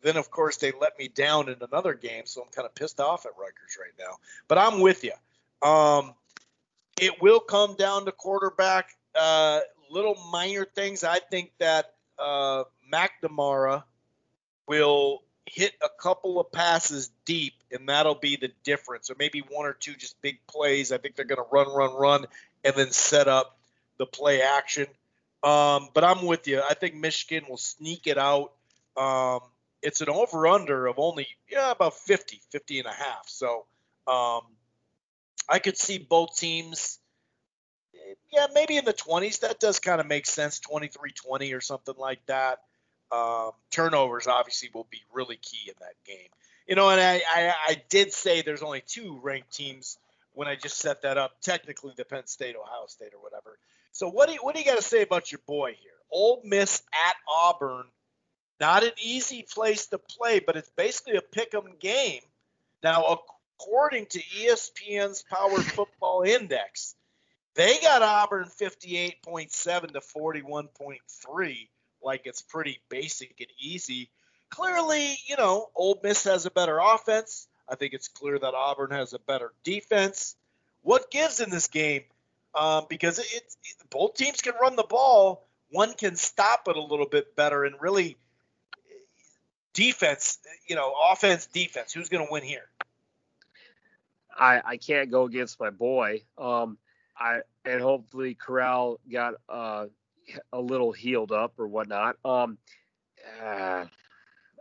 Then, 0.02 0.18
of 0.18 0.32
course, 0.32 0.58
they 0.58 0.72
let 0.80 0.98
me 0.98 1.08
down 1.08 1.50
in 1.50 1.58
another 1.62 1.94
game, 1.94 2.26
so 2.26 2.42
I'm 2.42 2.50
kind 2.50 2.66
of 2.66 2.74
pissed 2.74 3.00
off 3.00 3.26
at 3.26 3.34
Rutgers 3.38 3.78
right 3.80 3.94
now. 4.00 4.18
But 4.48 4.58
I'm 4.58 4.80
with 4.80 5.04
you. 5.04 5.14
Um, 5.68 6.14
it 7.00 7.22
will 7.22 7.40
come 7.40 7.76
down 7.76 8.06
to 8.06 8.12
quarterback. 8.12 8.96
Uh, 9.14 9.60
little 9.90 10.16
minor 10.32 10.66
things. 10.66 11.04
I 11.04 11.20
think 11.20 11.52
that 11.60 11.94
uh, 12.18 12.64
McNamara 12.92 13.84
will 14.68 15.24
hit 15.46 15.74
a 15.84 15.90
couple 16.02 16.40
of 16.40 16.52
passes 16.52 17.12
deep, 17.26 17.54
and 17.72 17.90
that'll 17.90 18.16
be 18.16 18.38
the 18.38 18.52
difference. 18.64 19.10
Or 19.10 19.16
maybe 19.20 19.40
one 19.40 19.66
or 19.66 19.74
two 19.74 19.94
just 19.94 20.22
big 20.22 20.40
plays. 20.48 20.92
I 20.92 20.98
think 20.98 21.16
they're 21.16 21.26
going 21.26 21.38
to 21.38 21.48
run, 21.52 21.68
run, 21.74 21.94
run, 21.94 22.26
and 22.64 22.76
then 22.76 22.92
set 22.92 23.28
up 23.28 23.58
the 23.98 24.06
play 24.06 24.42
action. 24.42 24.88
Um, 25.44 25.90
but 25.94 26.04
I'm 26.04 26.26
with 26.26 26.48
you. 26.48 26.62
I 26.62 26.74
think 26.74 26.96
Michigan 26.96 27.46
will 27.50 27.58
sneak 27.58 28.08
it 28.08 28.18
out. 28.18 28.54
Um, 28.96 29.42
it's 29.82 30.02
an 30.02 30.10
over 30.10 30.48
under 30.48 30.88
of 30.88 31.00
only 31.00 31.28
yeah 31.50 31.72
about 31.72 31.96
50, 31.96 32.42
50 32.52 32.80
and 32.80 32.88
a 32.88 32.94
half. 32.94 33.28
So 33.28 33.66
um, 34.08 34.42
I 35.50 35.60
could 35.60 35.78
see 35.78 35.98
both 35.98 36.38
teams. 36.38 37.00
Yeah, 38.32 38.48
maybe 38.54 38.78
in 38.78 38.86
the 38.86 38.94
20s. 38.94 39.42
That 39.42 39.60
does 39.60 39.80
kind 39.80 40.02
of 40.02 40.08
make 40.08 40.26
sense. 40.26 40.60
23-20 40.60 41.56
or 41.56 41.62
something 41.62 41.96
like 41.98 42.26
that. 42.26 42.60
Um, 43.12 43.52
turnovers 43.70 44.28
obviously 44.28 44.70
will 44.74 44.88
be 44.90 45.02
really 45.14 45.36
key 45.36 45.68
in 45.70 45.76
that 45.80 45.96
game. 46.06 46.30
You 46.68 46.76
know, 46.76 46.90
and 46.90 47.02
I, 47.02 47.22
I, 47.30 47.54
I 47.68 47.82
did 47.90 48.14
say 48.14 48.42
there's 48.42 48.64
only 48.64 48.82
two 48.86 49.20
ranked 49.22 49.54
teams 49.54 49.98
when 50.34 50.48
I 50.48 50.56
just 50.56 50.78
set 50.78 51.02
that 51.02 51.18
up. 51.18 51.42
Technically, 51.42 51.94
the 51.98 52.06
Penn 52.06 52.28
State, 52.28 52.56
Ohio 52.56 52.86
State, 52.88 53.14
or 53.14 53.22
whatever. 53.22 53.58
So 53.92 54.10
what 54.10 54.28
do 54.28 54.36
you, 54.36 54.40
what 54.40 54.56
do 54.56 54.62
you 54.62 54.66
got 54.66 54.78
to 54.78 54.84
say 54.84 55.02
about 55.02 55.32
your 55.32 55.42
boy 55.46 55.76
here? 55.80 55.92
Ole 56.12 56.42
Miss 56.46 56.82
at 56.94 57.16
Auburn. 57.28 57.86
Not 58.62 58.84
an 58.84 58.92
easy 59.02 59.42
place 59.42 59.88
to 59.88 59.98
play, 59.98 60.40
but 60.40 60.56
it's 60.56 60.70
basically 60.76 61.16
a 61.16 61.22
pick 61.24 61.52
'em 61.56 61.78
game. 61.80 62.22
Now, 62.84 63.04
according 63.60 64.06
to 64.06 64.22
ESPN's 64.22 65.24
Power 65.24 65.60
Football 65.62 66.22
Index, 66.22 66.94
they 67.56 67.80
got 67.80 68.04
Auburn 68.04 68.50
58.7 68.50 69.94
to 69.94 70.00
41.3, 70.00 71.70
like 72.04 72.22
it's 72.26 72.44
pretty 72.44 72.80
basic 72.88 73.34
and 73.40 73.50
easy. 73.58 74.12
Clearly, 74.52 75.18
you 75.26 75.38
know, 75.38 75.72
Ole 75.74 76.00
Miss 76.04 76.26
has 76.26 76.46
a 76.46 76.52
better 76.52 76.78
offense. 76.78 77.48
I 77.68 77.74
think 77.74 77.94
it's 77.94 78.10
clear 78.10 78.38
that 78.38 78.54
Auburn 78.54 78.92
has 78.92 79.14
a 79.14 79.20
better 79.20 79.54
defense. 79.64 80.36
What 80.84 81.10
gives 81.10 81.40
in 81.40 81.50
this 81.50 81.66
game? 81.66 82.04
Um, 82.54 82.86
because 82.88 83.18
it, 83.18 83.26
it, 83.34 83.90
both 83.90 84.14
teams 84.14 84.40
can 84.42 84.54
run 84.62 84.76
the 84.76 84.84
ball. 84.84 85.48
One 85.70 85.94
can 85.94 86.16
stop 86.16 86.68
it 86.68 86.76
a 86.76 86.82
little 86.82 87.08
bit 87.08 87.36
better, 87.36 87.64
and 87.64 87.82
really, 87.82 88.18
defense. 89.74 90.40
You 90.68 90.76
know, 90.76 90.94
offense, 91.12 91.48
defense. 91.48 91.94
Who's 91.94 92.10
going 92.10 92.26
to 92.26 92.32
win 92.32 92.44
here? 92.44 92.70
I 94.36 94.62
I 94.64 94.78
can't 94.78 95.12
go 95.12 95.24
against 95.24 95.60
my 95.60 95.70
boy. 95.70 96.24
Um, 96.38 96.78
I 97.18 97.42
and 97.66 97.82
hopefully 97.82 98.36
Corral 98.36 99.00
got 99.12 99.36
uh 99.50 99.88
a 100.54 100.60
little 100.62 100.92
healed 100.92 101.32
up 101.32 101.60
or 101.60 101.68
whatnot. 101.68 102.16
Um, 102.24 102.58
uh, 103.44 103.86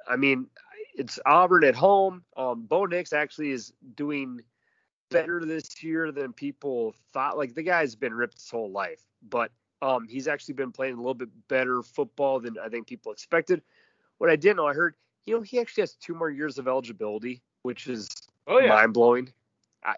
I 0.09 0.17
mean, 0.17 0.47
it's 0.95 1.19
Auburn 1.25 1.65
at 1.65 1.75
home. 1.75 2.25
Um, 2.37 2.67
Bo 2.67 2.87
Nix 2.87 3.13
actually 3.13 3.51
is 3.51 3.73
doing 3.95 4.41
better 5.11 5.45
this 5.45 5.83
year 5.83 6.13
than 6.13 6.33
people 6.33 6.95
thought. 7.13 7.37
Like 7.37 7.55
the 7.55 7.63
guy's 7.63 7.95
been 7.95 8.15
ripped 8.15 8.39
his 8.39 8.51
whole 8.51 8.71
life, 8.71 9.03
but 9.29 9.51
um, 9.83 10.07
he's 10.09 10.29
actually 10.29 10.55
been 10.55 10.73
playing 10.73 10.95
a 10.95 10.99
little 10.99 11.15
bit 11.15 11.31
better 11.49 11.83
football 11.83 12.41
than 12.41 12.57
I 12.59 12.69
think 12.69 12.87
people 12.87 13.13
expected. 13.13 13.63
What 14.21 14.29
I 14.29 14.37
didn't 14.37 14.59
know, 14.59 14.67
I 14.67 14.75
heard, 14.75 14.97
you 15.25 15.35
know, 15.35 15.41
he 15.41 15.59
actually 15.61 15.81
has 15.81 15.95
two 15.95 16.15
more 16.15 16.29
years 16.29 16.59
of 16.59 16.69
eligibility, 16.69 17.41
which 17.63 17.87
is 17.87 18.07
oh, 18.47 18.59
yeah. 18.59 18.69
mind 18.69 18.93
blowing. 18.93 19.33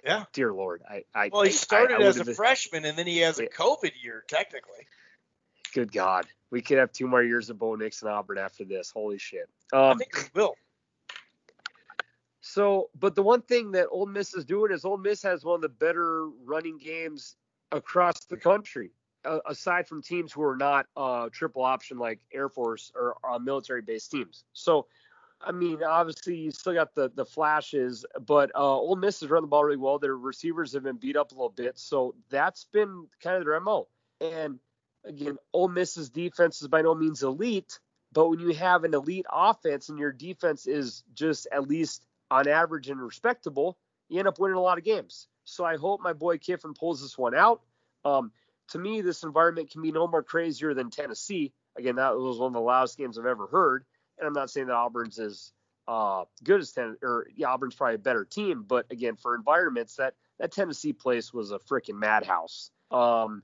yeah. 0.05 0.27
Dear 0.33 0.53
Lord, 0.53 0.81
I, 0.89 1.03
I 1.12 1.31
well, 1.33 1.43
he 1.43 1.51
started 1.51 2.01
I, 2.01 2.05
I 2.05 2.07
as 2.07 2.18
a 2.18 2.33
freshman 2.33 2.85
and 2.85 2.97
then 2.97 3.09
he 3.09 3.18
has 3.18 3.41
a 3.41 3.49
COVID 3.49 3.91
year 4.01 4.23
technically. 4.29 4.87
Good 5.75 5.91
God, 5.91 6.27
we 6.53 6.62
could 6.62 6.79
have 6.79 6.93
two 6.93 7.09
more 7.09 7.25
years 7.25 7.51
of 7.51 7.59
Bo 7.59 7.75
Nix 7.75 8.01
and 8.03 8.12
Auburn 8.12 8.39
after 8.39 8.64
this. 8.64 8.93
Holy 8.93 9.18
shit. 9.18 9.49
Um, 9.73 9.81
I 9.81 9.95
think 9.95 10.31
we 10.33 10.41
will. 10.41 10.55
So, 12.43 12.91
but 12.97 13.16
the 13.16 13.25
one 13.25 13.43
thing 13.43 13.73
that 13.73 13.89
Ole 13.91 14.07
Miss 14.07 14.35
is 14.35 14.45
doing 14.45 14.70
is 14.70 14.85
Ole 14.85 14.99
Miss 14.99 15.20
has 15.25 15.45
one 15.45 15.57
of 15.57 15.62
the 15.62 15.68
better 15.68 16.29
running 16.45 16.79
games 16.79 17.35
across 17.73 18.25
the 18.27 18.37
country, 18.37 18.93
uh, 19.25 19.39
aside 19.47 19.87
from 19.87 20.03
teams 20.03 20.33
who 20.33 20.43
are 20.43 20.57
not 20.57 20.87
uh, 20.97 21.29
triple 21.33 21.62
option 21.62 21.99
like 21.99 22.20
Air 22.33 22.49
Force 22.49 22.93
or 22.95 23.16
uh, 23.29 23.39
military-based 23.39 24.11
teams. 24.11 24.45
So, 24.53 24.87
I 25.41 25.53
mean, 25.53 25.83
obviously 25.83 26.37
you 26.37 26.51
still 26.51 26.75
got 26.75 26.95
the 26.95 27.11
the 27.14 27.25
flashes, 27.25 28.05
but 28.27 28.51
uh, 28.55 28.59
Ole 28.59 28.97
Miss 28.97 29.20
has 29.20 29.31
run 29.31 29.43
the 29.43 29.49
ball 29.49 29.64
really 29.64 29.77
well. 29.77 29.99
Their 29.99 30.16
receivers 30.16 30.73
have 30.75 30.85
been 30.85 30.97
beat 30.97 31.16
up 31.16 31.33
a 31.33 31.35
little 31.35 31.49
bit, 31.51 31.79
so 31.79 32.14
that's 32.31 32.64
been 32.64 33.07
kind 33.20 33.37
of 33.37 33.45
their 33.45 33.59
mo. 33.61 33.89
And 34.20 34.59
again, 35.05 35.39
Ole 35.53 35.68
Miss's 35.68 36.11
defense 36.11 36.62
is 36.62 36.68
by 36.68 36.83
no 36.83 36.95
means 36.95 37.23
elite, 37.23 37.81
but 38.12 38.29
when 38.29 38.39
you 38.39 38.55
have 38.55 38.85
an 38.85 38.95
elite 38.95 39.27
offense 39.31 39.89
and 39.89 39.99
your 39.99 40.12
defense 40.12 40.66
is 40.66 41.03
just 41.14 41.49
at 41.51 41.66
least 41.66 42.05
on 42.31 42.47
average 42.49 42.89
and 42.89 43.01
respectable, 43.01 43.77
you 44.09 44.18
end 44.18 44.29
up 44.29 44.39
winning 44.39 44.57
a 44.57 44.61
lot 44.61 44.79
of 44.79 44.85
games. 44.85 45.27
So 45.45 45.64
I 45.64 45.77
hope 45.77 46.01
my 46.01 46.12
boy 46.12 46.39
Kiffin 46.39 46.75
pulls 46.75 47.03
this 47.03 47.18
one 47.18 47.35
out. 47.35 47.62
Um, 48.05 48.31
to 48.70 48.78
me, 48.78 49.00
this 49.00 49.22
environment 49.22 49.70
can 49.70 49.82
be 49.82 49.92
no 49.92 50.06
more 50.06 50.22
crazier 50.22 50.74
than 50.74 50.90
Tennessee. 50.90 51.52
Again, 51.76 51.96
that 51.96 52.16
was 52.16 52.38
one 52.38 52.48
of 52.48 52.52
the 52.52 52.60
loudest 52.60 52.98
games 52.98 53.18
I've 53.18 53.26
ever 53.26 53.46
heard. 53.46 53.84
And 54.18 54.26
I'm 54.26 54.32
not 54.32 54.50
saying 54.50 54.66
that 54.66 54.74
Auburn's 54.74 55.18
as 55.18 55.52
uh, 55.88 56.24
good 56.44 56.60
as 56.60 56.72
Tennessee, 56.72 56.98
or 57.02 57.26
yeah, 57.34 57.48
Auburn's 57.48 57.74
probably 57.74 57.96
a 57.96 57.98
better 57.98 58.24
team. 58.24 58.64
But 58.66 58.86
again, 58.90 59.16
for 59.16 59.34
environments, 59.34 59.96
that 59.96 60.14
that 60.38 60.52
Tennessee 60.52 60.92
place 60.92 61.32
was 61.32 61.50
a 61.50 61.58
freaking 61.58 61.98
madhouse. 61.98 62.70
Um, 62.90 63.42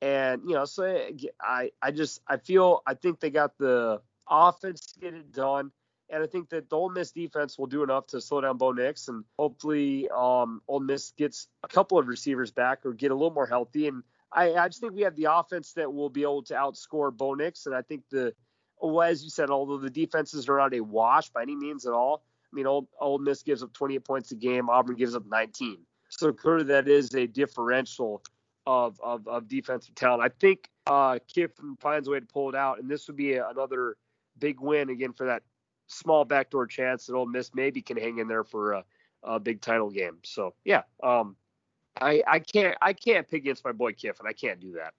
and 0.00 0.42
you 0.46 0.54
know, 0.54 0.64
so 0.64 1.08
I 1.40 1.70
I 1.80 1.90
just 1.90 2.20
I 2.26 2.36
feel 2.36 2.82
I 2.86 2.94
think 2.94 3.20
they 3.20 3.30
got 3.30 3.56
the 3.58 4.00
offense 4.28 4.80
to 4.92 5.00
get 5.00 5.14
it 5.14 5.32
done. 5.32 5.72
And 6.10 6.22
I 6.22 6.26
think 6.26 6.50
that 6.50 6.68
the 6.68 6.76
Ole 6.76 6.90
Miss 6.90 7.10
defense 7.10 7.58
will 7.58 7.68
do 7.68 7.82
enough 7.82 8.08
to 8.08 8.20
slow 8.20 8.42
down 8.42 8.58
Bo 8.58 8.72
Nix, 8.72 9.08
and 9.08 9.24
hopefully, 9.38 10.08
um, 10.14 10.60
Ole 10.68 10.80
Miss 10.80 11.12
gets 11.12 11.48
a 11.62 11.68
couple 11.68 11.98
of 11.98 12.06
receivers 12.06 12.50
back 12.50 12.84
or 12.84 12.92
get 12.92 13.10
a 13.10 13.14
little 13.14 13.30
more 13.30 13.46
healthy. 13.46 13.88
And 13.88 14.02
I, 14.34 14.54
I 14.54 14.68
just 14.68 14.80
think 14.80 14.94
we 14.94 15.02
have 15.02 15.16
the 15.16 15.28
offense 15.30 15.72
that 15.74 15.92
will 15.92 16.08
be 16.08 16.22
able 16.22 16.42
to 16.44 16.54
outscore 16.54 17.14
Bo 17.16 17.34
Nix. 17.34 17.66
And 17.66 17.74
I 17.74 17.82
think 17.82 18.02
the, 18.10 18.34
well, 18.80 19.02
as 19.02 19.22
you 19.22 19.30
said, 19.30 19.50
although 19.50 19.78
the 19.78 19.90
defenses 19.90 20.48
are 20.48 20.58
not 20.58 20.74
a 20.74 20.80
wash 20.80 21.28
by 21.30 21.42
any 21.42 21.56
means 21.56 21.86
at 21.86 21.92
all. 21.92 22.24
I 22.52 22.56
mean, 22.56 22.66
Old, 22.66 22.86
Ole 23.00 23.18
Miss 23.18 23.42
gives 23.42 23.62
up 23.62 23.72
28 23.72 24.04
points 24.04 24.30
a 24.32 24.34
game. 24.34 24.68
Auburn 24.68 24.96
gives 24.96 25.14
up 25.14 25.24
19. 25.26 25.78
So 26.10 26.32
clearly, 26.32 26.64
that 26.64 26.88
is 26.88 27.14
a 27.14 27.26
differential 27.26 28.22
of 28.66 29.00
of, 29.02 29.26
of 29.26 29.48
defensive 29.48 29.94
talent. 29.94 30.22
I 30.22 30.28
think 30.40 30.68
uh, 30.86 31.18
Kiffin 31.26 31.76
finds 31.80 32.08
a 32.08 32.10
way 32.10 32.20
to 32.20 32.26
pull 32.26 32.50
it 32.50 32.54
out, 32.54 32.80
and 32.80 32.90
this 32.90 33.06
would 33.06 33.16
be 33.16 33.34
a, 33.34 33.48
another 33.48 33.96
big 34.38 34.60
win 34.60 34.90
again 34.90 35.12
for 35.12 35.26
that 35.26 35.42
small 35.86 36.24
backdoor 36.24 36.66
chance 36.66 37.06
that 37.06 37.14
Ole 37.14 37.26
Miss 37.26 37.50
maybe 37.54 37.80
can 37.80 37.96
hang 37.96 38.18
in 38.18 38.28
there 38.28 38.44
for 38.44 38.72
a, 38.72 38.84
a 39.22 39.40
big 39.40 39.60
title 39.60 39.90
game. 39.90 40.18
So 40.22 40.54
yeah, 40.64 40.82
um, 41.02 41.36
I 42.02 42.22
I 42.26 42.38
can't 42.40 42.76
I 42.80 42.92
can't 42.92 43.28
pick 43.28 43.42
against 43.42 43.64
my 43.64 43.72
boy 43.72 43.92
Kiffin. 43.92 44.26
I 44.26 44.32
can't 44.32 44.60
do 44.60 44.72
that. 44.72 44.94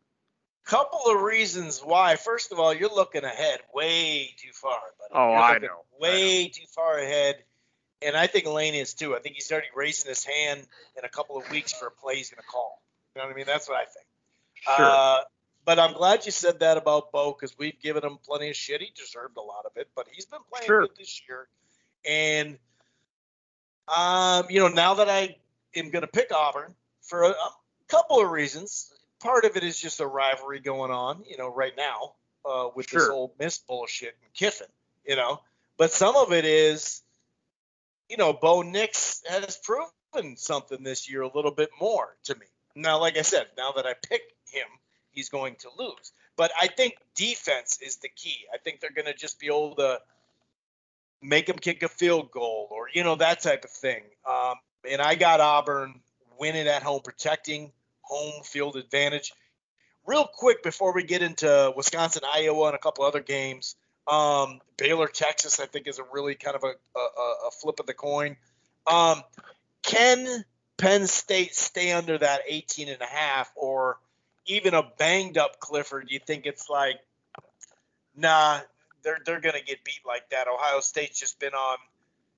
Couple 0.65 1.01
of 1.07 1.21
reasons 1.21 1.81
why. 1.83 2.15
First 2.15 2.53
of 2.53 2.59
all, 2.59 2.73
you're 2.73 2.93
looking 2.93 3.25
ahead 3.25 3.59
way 3.73 4.29
too 4.37 4.51
far. 4.53 4.79
Buddy. 4.97 5.11
Oh, 5.13 5.33
I 5.33 5.57
know. 5.57 5.83
Way 5.99 6.39
I 6.39 6.43
know. 6.43 6.49
too 6.53 6.65
far 6.73 6.97
ahead. 6.99 7.43
And 8.01 8.15
I 8.15 8.27
think 8.27 8.45
Lane 8.45 8.73
is 8.73 8.93
too. 8.93 9.15
I 9.15 9.19
think 9.19 9.35
he's 9.35 9.51
already 9.51 9.67
raising 9.75 10.07
his 10.07 10.23
hand 10.23 10.61
in 10.97 11.03
a 11.03 11.09
couple 11.09 11.37
of 11.37 11.49
weeks 11.51 11.73
for 11.73 11.87
a 11.87 11.91
play 11.91 12.15
he's 12.15 12.29
going 12.29 12.41
to 12.41 12.47
call. 12.47 12.81
You 13.13 13.21
know 13.21 13.27
what 13.27 13.33
I 13.33 13.37
mean? 13.37 13.45
That's 13.45 13.67
what 13.67 13.77
I 13.77 13.85
think. 13.85 14.05
Sure. 14.77 14.85
Uh, 14.85 15.17
but 15.65 15.79
I'm 15.79 15.93
glad 15.93 16.25
you 16.25 16.31
said 16.31 16.59
that 16.59 16.77
about 16.77 17.11
Bo 17.11 17.31
because 17.31 17.57
we've 17.57 17.79
given 17.81 18.03
him 18.03 18.17
plenty 18.25 18.49
of 18.49 18.55
shit. 18.55 18.81
He 18.81 18.91
deserved 18.95 19.37
a 19.37 19.41
lot 19.41 19.65
of 19.65 19.73
it, 19.75 19.89
but 19.95 20.07
he's 20.11 20.25
been 20.25 20.41
playing 20.49 20.65
sure. 20.65 20.81
good 20.81 20.97
this 20.97 21.21
year. 21.27 21.47
And 22.05 22.57
um, 23.87 24.45
you 24.49 24.59
know, 24.59 24.69
now 24.69 24.95
that 24.95 25.09
I 25.09 25.35
am 25.75 25.89
going 25.89 26.01
to 26.01 26.07
pick 26.07 26.33
Auburn 26.33 26.73
for 27.03 27.23
a, 27.23 27.29
a, 27.29 27.51
couple 27.87 28.19
of 28.19 28.31
reasons. 28.31 28.91
Part 29.19 29.45
of 29.45 29.55
it 29.55 29.63
is 29.63 29.79
just 29.79 29.99
a 29.99 30.07
rivalry 30.07 30.59
going 30.59 30.91
on, 30.91 31.23
you 31.29 31.37
know, 31.37 31.53
right 31.53 31.73
now 31.77 32.13
uh, 32.45 32.69
with 32.75 32.89
sure. 32.89 33.01
this 33.01 33.09
old 33.09 33.31
Miss 33.39 33.57
bullshit 33.59 34.15
and 34.23 34.33
Kiffin, 34.33 34.67
you 35.05 35.15
know. 35.15 35.41
But 35.77 35.91
some 35.91 36.15
of 36.15 36.33
it 36.33 36.45
is, 36.45 37.01
you 38.09 38.17
know, 38.17 38.33
Bo 38.33 38.61
Nix 38.61 39.21
has 39.27 39.57
proven 39.57 40.37
something 40.37 40.83
this 40.83 41.09
year 41.09 41.21
a 41.21 41.31
little 41.33 41.51
bit 41.51 41.69
more 41.79 42.15
to 42.25 42.35
me. 42.35 42.45
Now, 42.75 42.99
like 42.99 43.17
I 43.17 43.21
said, 43.21 43.47
now 43.57 43.73
that 43.73 43.85
I 43.85 43.93
pick 43.93 44.21
him, 44.47 44.67
he's 45.11 45.29
going 45.29 45.55
to 45.59 45.69
lose. 45.77 46.11
But 46.35 46.51
I 46.59 46.67
think 46.67 46.95
defense 47.15 47.79
is 47.81 47.97
the 47.97 48.09
key. 48.09 48.45
I 48.53 48.57
think 48.57 48.79
they're 48.79 48.91
going 48.91 49.05
to 49.05 49.13
just 49.13 49.39
be 49.39 49.47
able 49.47 49.75
to 49.75 49.99
make 51.21 51.47
him 51.47 51.57
kick 51.57 51.83
a 51.83 51.87
field 51.87 52.31
goal 52.31 52.67
or, 52.71 52.89
you 52.91 53.03
know, 53.03 53.15
that 53.15 53.41
type 53.41 53.63
of 53.63 53.71
thing. 53.71 54.01
Um, 54.27 54.55
and 54.89 55.01
I 55.01 55.15
got 55.15 55.39
Auburn 55.39 56.01
winning 56.39 56.67
at 56.67 56.83
home, 56.83 57.01
protecting 57.01 57.71
home 58.01 58.43
field 58.43 58.75
advantage. 58.75 59.33
Real 60.05 60.27
quick 60.31 60.63
before 60.63 60.93
we 60.93 61.03
get 61.03 61.21
into 61.21 61.73
Wisconsin, 61.75 62.23
Iowa, 62.31 62.67
and 62.67 62.75
a 62.75 62.79
couple 62.79 63.05
other 63.05 63.21
games, 63.21 63.75
Um, 64.05 64.59
Baylor, 64.77 65.07
Texas, 65.07 65.59
I 65.61 65.65
think 65.65 65.87
is 65.87 65.99
a 65.99 66.03
really 66.11 66.35
kind 66.35 66.55
of 66.57 66.63
a, 66.63 66.99
a, 66.99 67.47
a 67.47 67.51
flip 67.51 67.79
of 67.79 67.85
the 67.85 67.93
coin. 67.93 68.35
Um, 68.85 69.23
can 69.81 70.43
Penn 70.77 71.07
State 71.07 71.55
stay 71.55 71.93
under 71.93 72.17
that 72.17 72.41
18 72.47 72.89
and 72.89 73.01
a 73.01 73.05
half 73.05 73.51
or 73.55 73.97
even 74.45 74.73
a 74.73 74.83
banged 74.97 75.37
up 75.37 75.59
Clifford? 75.61 76.07
Do 76.09 76.13
you 76.13 76.19
think 76.19 76.45
it's 76.45 76.69
like, 76.69 76.99
nah, 78.15 78.59
they're 79.03 79.19
they're 79.25 79.39
gonna 79.39 79.61
get 79.61 79.83
beat 79.85 80.01
like 80.05 80.29
that. 80.31 80.47
Ohio 80.47 80.81
State's 80.81 81.19
just 81.19 81.39
been 81.39 81.53
on, 81.53 81.77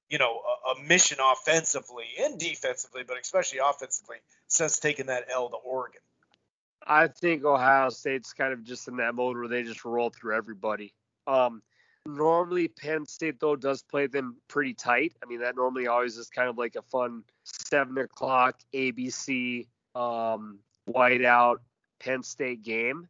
you 0.09 0.17
know, 0.17 0.39
a, 0.67 0.71
a 0.71 0.83
mission 0.83 1.17
offensively 1.21 2.05
and 2.21 2.39
defensively, 2.39 3.03
but 3.07 3.17
especially 3.19 3.59
offensively 3.59 4.17
since 4.47 4.79
taking 4.79 5.07
that 5.07 5.25
L 5.31 5.49
to 5.49 5.55
Oregon. 5.57 6.01
I 6.85 7.07
think 7.07 7.43
Ohio 7.43 7.89
State's 7.89 8.33
kind 8.33 8.53
of 8.53 8.63
just 8.63 8.87
in 8.87 8.97
that 8.97 9.15
mode 9.15 9.37
where 9.37 9.47
they 9.47 9.63
just 9.63 9.83
roll 9.85 10.11
through 10.11 10.37
everybody. 10.37 10.93
Um, 11.25 11.63
normally 12.05 12.67
Penn 12.67 13.05
State 13.05 13.39
though 13.39 13.55
does 13.55 13.81
play 13.81 14.07
them 14.07 14.37
pretty 14.47 14.73
tight. 14.73 15.13
I 15.23 15.27
mean 15.27 15.39
that 15.39 15.55
normally 15.55 15.87
always 15.87 16.17
is 16.17 16.29
kind 16.29 16.49
of 16.49 16.57
like 16.57 16.75
a 16.75 16.83
fun 16.83 17.23
seven 17.43 17.97
o'clock 17.97 18.59
ABC 18.73 19.67
um, 19.95 20.59
whiteout 20.87 21.57
Penn 21.99 22.21
State 22.21 22.63
game. 22.63 23.07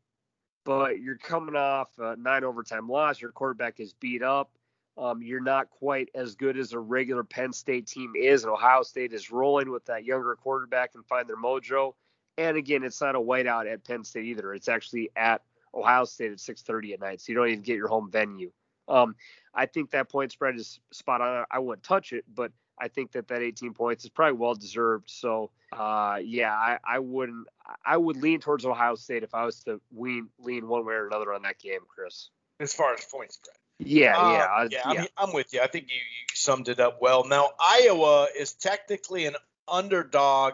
But 0.64 1.00
you're 1.00 1.18
coming 1.18 1.56
off 1.56 1.90
a 2.00 2.16
nine 2.16 2.44
overtime 2.44 2.88
loss. 2.88 3.22
Your 3.22 3.32
quarterback 3.32 3.80
is 3.80 3.94
beat 3.94 4.24
up. 4.24 4.50
Um, 4.98 5.22
you're 5.22 5.42
not 5.42 5.70
quite 5.70 6.10
as 6.16 6.36
good 6.36 6.58
as 6.58 6.74
a 6.74 6.80
regular 6.80 7.24
Penn 7.24 7.52
State 7.52 7.88
team 7.88 8.14
is, 8.16 8.44
and 8.44 8.52
Ohio 8.52 8.84
State 8.84 9.14
is 9.14 9.30
rolling 9.30 9.70
with 9.72 9.86
that 9.86 10.06
younger 10.06 10.36
quarterback 10.36 10.92
and 10.96 11.06
find 11.06 11.28
their 11.28 11.38
mojo. 11.38 11.94
And 12.38 12.58
again, 12.58 12.84
it's 12.84 13.02
not 13.02 13.16
a 13.16 13.20
whiteout 13.20 13.72
at 13.72 13.84
Penn 13.84 14.04
State 14.04 14.26
either. 14.26 14.54
It's 14.54 14.70
actually 14.70 15.10
at 15.16 15.42
Ohio 15.74 16.06
State 16.06 16.32
at 16.32 16.40
6:30 16.40 16.94
at 16.94 17.00
night, 17.02 17.22
so 17.22 17.32
you 17.32 17.38
don't 17.38 17.50
even 17.50 17.62
get 17.62 17.76
your 17.76 17.88
home 17.88 18.10
venue. 18.10 18.52
Um, 18.88 19.16
I 19.54 19.66
think 19.66 19.92
that 19.92 20.10
point 20.10 20.32
spread 20.32 20.56
is 20.56 20.80
spot 20.92 21.22
on. 21.22 21.46
I 21.52 21.60
wouldn't 21.60 21.84
touch 21.84 22.14
it, 22.14 22.24
but 22.34 22.52
I 22.80 22.88
think 22.88 23.12
that 23.14 23.28
that 23.30 23.42
18 23.42 23.74
points 23.74 24.04
is 24.04 24.10
probably 24.10 24.38
well 24.38 24.54
deserved. 24.54 25.10
So, 25.10 25.52
uh, 25.72 26.20
yeah, 26.24 26.54
I, 26.54 26.78
I 26.86 27.00
wouldn't. 27.00 27.48
I 27.86 27.98
would 27.98 28.18
lean 28.18 28.40
towards 28.40 28.66
Ohio 28.66 28.96
State 28.96 29.24
if 29.24 29.34
I 29.34 29.46
was 29.46 29.64
to 29.64 29.82
lean 29.94 30.30
lean 30.40 30.68
one 30.68 30.86
way 30.86 30.94
or 30.94 31.08
another 31.08 31.34
on 31.34 31.42
that 31.44 31.60
game, 31.60 31.82
Chris. 31.88 32.30
As 32.60 32.74
far 32.74 32.94
as 32.94 33.06
point 33.06 33.34
spread. 33.34 33.56
Yeah, 33.80 34.18
uh, 34.18 34.32
yeah, 34.32 34.40
yeah. 34.62 34.68
yeah. 34.72 34.82
I 34.86 35.02
mean, 35.02 35.08
I'm 35.18 35.34
with 35.34 35.54
you. 35.54 35.62
I 35.62 35.68
think 35.68 35.88
you, 35.90 35.96
you 35.96 36.26
summed 36.34 36.70
it 36.70 36.80
up 36.80 37.02
well. 37.02 37.28
Now, 37.28 37.50
Iowa 37.60 38.28
is 38.38 38.54
technically 38.54 39.26
an 39.26 39.36
underdog 39.68 40.54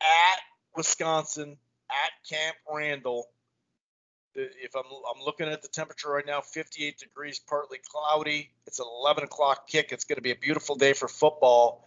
at 0.00 0.40
Wisconsin 0.76 1.56
at 1.90 2.28
Camp 2.28 2.56
Randall 2.72 3.28
if 4.34 4.74
I'm 4.74 4.84
I'm 4.84 5.24
looking 5.24 5.48
at 5.48 5.62
the 5.62 5.68
temperature 5.68 6.10
right 6.10 6.26
now, 6.26 6.40
58 6.40 6.98
degrees, 6.98 7.38
partly 7.38 7.78
cloudy. 7.86 8.50
It's 8.66 8.78
an 8.78 8.86
11 9.00 9.24
o'clock 9.24 9.66
kick. 9.66 9.92
It's 9.92 10.04
going 10.04 10.16
to 10.16 10.22
be 10.22 10.30
a 10.30 10.36
beautiful 10.36 10.76
day 10.76 10.92
for 10.92 11.08
football. 11.08 11.86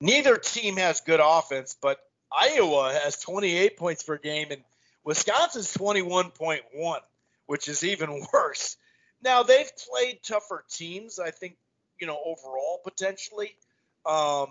Neither 0.00 0.36
team 0.36 0.76
has 0.76 1.00
good 1.00 1.20
offense, 1.22 1.76
but 1.80 2.00
Iowa 2.36 2.92
has 2.92 3.20
28 3.20 3.76
points 3.76 4.02
per 4.02 4.18
game 4.18 4.48
and 4.50 4.62
Wisconsin's 5.04 5.72
21.1, 5.74 6.98
which 7.46 7.68
is 7.68 7.84
even 7.84 8.24
worse. 8.32 8.76
Now 9.24 9.42
they've 9.42 9.70
played 9.90 10.20
tougher 10.22 10.64
teams, 10.70 11.18
I 11.18 11.30
think, 11.30 11.56
you 11.98 12.06
know, 12.06 12.18
overall 12.24 12.80
potentially. 12.84 13.56
Um, 14.04 14.48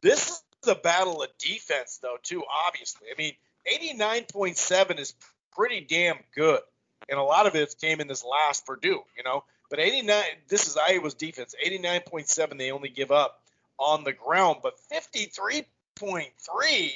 this 0.00 0.30
is 0.30 0.68
a 0.68 0.74
battle 0.74 1.22
of 1.22 1.28
defense, 1.38 1.98
though, 2.02 2.16
too. 2.22 2.42
Obviously, 2.66 3.08
I 3.12 3.14
mean, 3.18 3.34
89.7 3.70 4.98
is 4.98 5.14
pretty 5.54 5.82
damn 5.82 6.18
good. 6.34 6.60
And 7.08 7.18
a 7.18 7.22
lot 7.22 7.46
of 7.46 7.54
it 7.54 7.74
came 7.80 8.00
in 8.00 8.08
this 8.08 8.24
last 8.24 8.66
Purdue, 8.66 9.02
you 9.16 9.22
know. 9.24 9.44
But 9.70 9.80
89, 9.80 10.24
this 10.48 10.66
is 10.66 10.76
Iowa's 10.76 11.14
defense. 11.14 11.54
89.7 11.64 12.58
they 12.58 12.70
only 12.70 12.88
give 12.88 13.12
up 13.12 13.42
on 13.78 14.04
the 14.04 14.12
ground, 14.14 14.60
but 14.62 14.74
53.3 14.90 15.64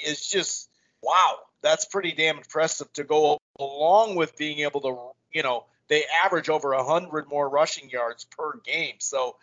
is 0.06 0.26
just 0.26 0.70
wow. 1.02 1.38
That's 1.60 1.84
pretty 1.84 2.12
damn 2.12 2.38
impressive 2.38 2.92
to 2.94 3.04
go 3.04 3.38
along 3.58 4.16
with 4.16 4.36
being 4.36 4.60
able 4.60 4.80
to, 4.80 5.10
you 5.32 5.42
know, 5.42 5.66
they 5.92 6.04
average 6.24 6.48
over 6.48 6.74
100 6.74 7.28
more 7.28 7.48
rushing 7.48 7.90
yards 7.90 8.24
per 8.24 8.58
game. 8.64 8.96
So 8.98 9.36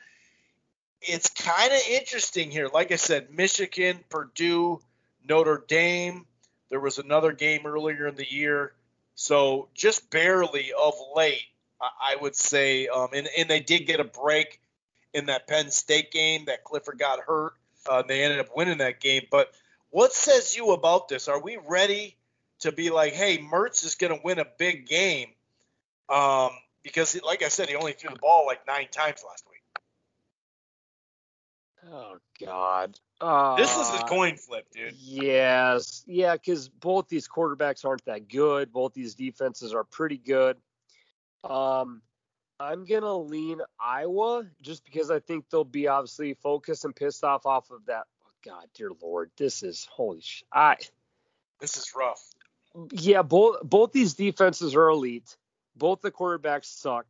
it's 1.02 1.30
kind 1.30 1.72
of 1.72 1.80
interesting 1.90 2.52
here. 2.52 2.70
Like 2.74 2.92
I 2.92 2.98
said, 2.98 3.32
Michigan, 3.32 4.00
Purdue, 4.10 4.82
Notre 5.28 5.64
Dame. 5.68 6.26
There 6.70 6.80
was 6.80 6.98
another 6.98 7.32
game 7.32 7.66
earlier 7.66 8.08
in 8.08 8.16
the 8.16 8.30
year 8.30 8.74
so 9.20 9.68
just 9.74 10.10
barely 10.10 10.72
of 10.72 10.94
late, 11.14 11.44
I 11.82 12.16
would 12.22 12.38
say, 12.38 12.88
um, 12.88 13.10
and, 13.14 13.28
and 13.38 13.50
they 13.50 13.60
did 13.60 13.80
get 13.80 14.00
a 14.00 14.06
break 14.06 14.62
in 15.14 15.26
that 15.26 15.46
Penn 15.46 15.72
State 15.72 16.10
game 16.12 16.46
that 16.46 16.64
Clifford 16.64 17.00
got 17.00 17.20
hurt. 17.20 17.52
Uh, 17.86 18.02
they 18.02 18.24
ended 18.24 18.40
up 18.40 18.56
winning 18.56 18.78
that 18.78 19.02
game. 19.02 19.24
But 19.30 19.52
what 19.90 20.14
says 20.14 20.56
you 20.56 20.72
about 20.72 21.10
this? 21.10 21.28
Are 21.28 21.42
we 21.42 21.58
ready 21.68 22.16
to 22.60 22.72
be 22.72 22.92
like, 22.92 23.12
hey, 23.12 23.40
Mertz 23.40 23.84
is 23.84 23.96
going 23.96 24.16
to 24.16 24.22
win 24.24 24.40
a 24.40 24.46
big 24.58 24.88
game? 24.88 25.32
Um, 26.10 26.52
because, 26.84 27.20
like 27.24 27.44
I 27.44 27.50
said, 27.50 27.70
he 27.70 27.76
only 27.76 27.94
threw 27.94 28.10
the 28.12 28.20
ball 28.20 28.46
like 28.46 28.66
nine 28.68 28.88
times 28.92 29.24
last 29.28 29.46
week. 29.50 29.62
Oh 31.92 32.18
God. 32.44 33.00
Uh, 33.22 33.56
this 33.58 33.76
is 33.76 33.90
a 34.00 34.04
coin 34.06 34.38
flip, 34.38 34.66
dude. 34.72 34.94
Yes, 34.98 36.04
yeah, 36.08 36.34
because 36.34 36.70
both 36.70 37.10
these 37.10 37.28
quarterbacks 37.28 37.86
aren't 37.86 38.06
that 38.06 38.28
good. 38.30 38.72
Both 38.72 38.94
these 38.94 39.16
defenses 39.16 39.74
are 39.74 39.84
pretty 39.84 40.18
good. 40.18 40.58
Um, 41.44 42.02
I'm 42.60 42.86
gonna 42.86 43.18
lean 43.18 43.60
Iowa 43.80 44.46
just 44.62 44.84
because 44.84 45.12
I 45.12 45.20
think 45.20 45.50
they'll 45.50 45.64
be 45.64 45.88
obviously 45.88 46.34
focused 46.34 46.86
and 46.86 46.96
pissed 46.96 47.24
off 47.24 47.46
off 47.46 47.72
of 47.72 47.86
that. 47.86 48.06
Oh, 48.24 48.32
God, 48.46 48.66
dear 48.74 48.92
Lord, 49.02 49.32
this 49.38 49.64
is 49.64 49.88
holy 49.92 50.22
sh. 50.22 50.44
I. 50.52 50.78
This 51.60 51.78
is 51.78 51.94
rough. 51.96 52.24
Yeah, 52.92 53.22
both 53.22 53.62
both 53.64 53.92
these 53.92 54.14
defenses 54.14 54.76
are 54.76 54.90
elite. 54.90 55.36
Both 55.76 56.02
the 56.02 56.12
quarterbacks 56.12 56.66
suck. 56.66 57.06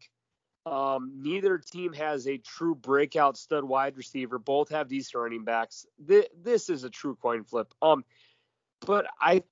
Um, 0.65 1.21
neither 1.21 1.57
team 1.57 1.93
has 1.93 2.27
a 2.27 2.37
true 2.37 2.75
breakout 2.75 3.37
stud 3.37 3.63
wide 3.63 3.97
receiver. 3.97 4.37
Both 4.37 4.69
have 4.69 4.89
these 4.89 5.13
running 5.15 5.43
backs. 5.43 5.85
This, 5.97 6.25
this 6.41 6.69
is 6.69 6.83
a 6.83 6.89
true 6.89 7.17
coin 7.21 7.43
flip. 7.43 7.73
Um, 7.81 8.03
but 8.85 9.07
I, 9.19 9.43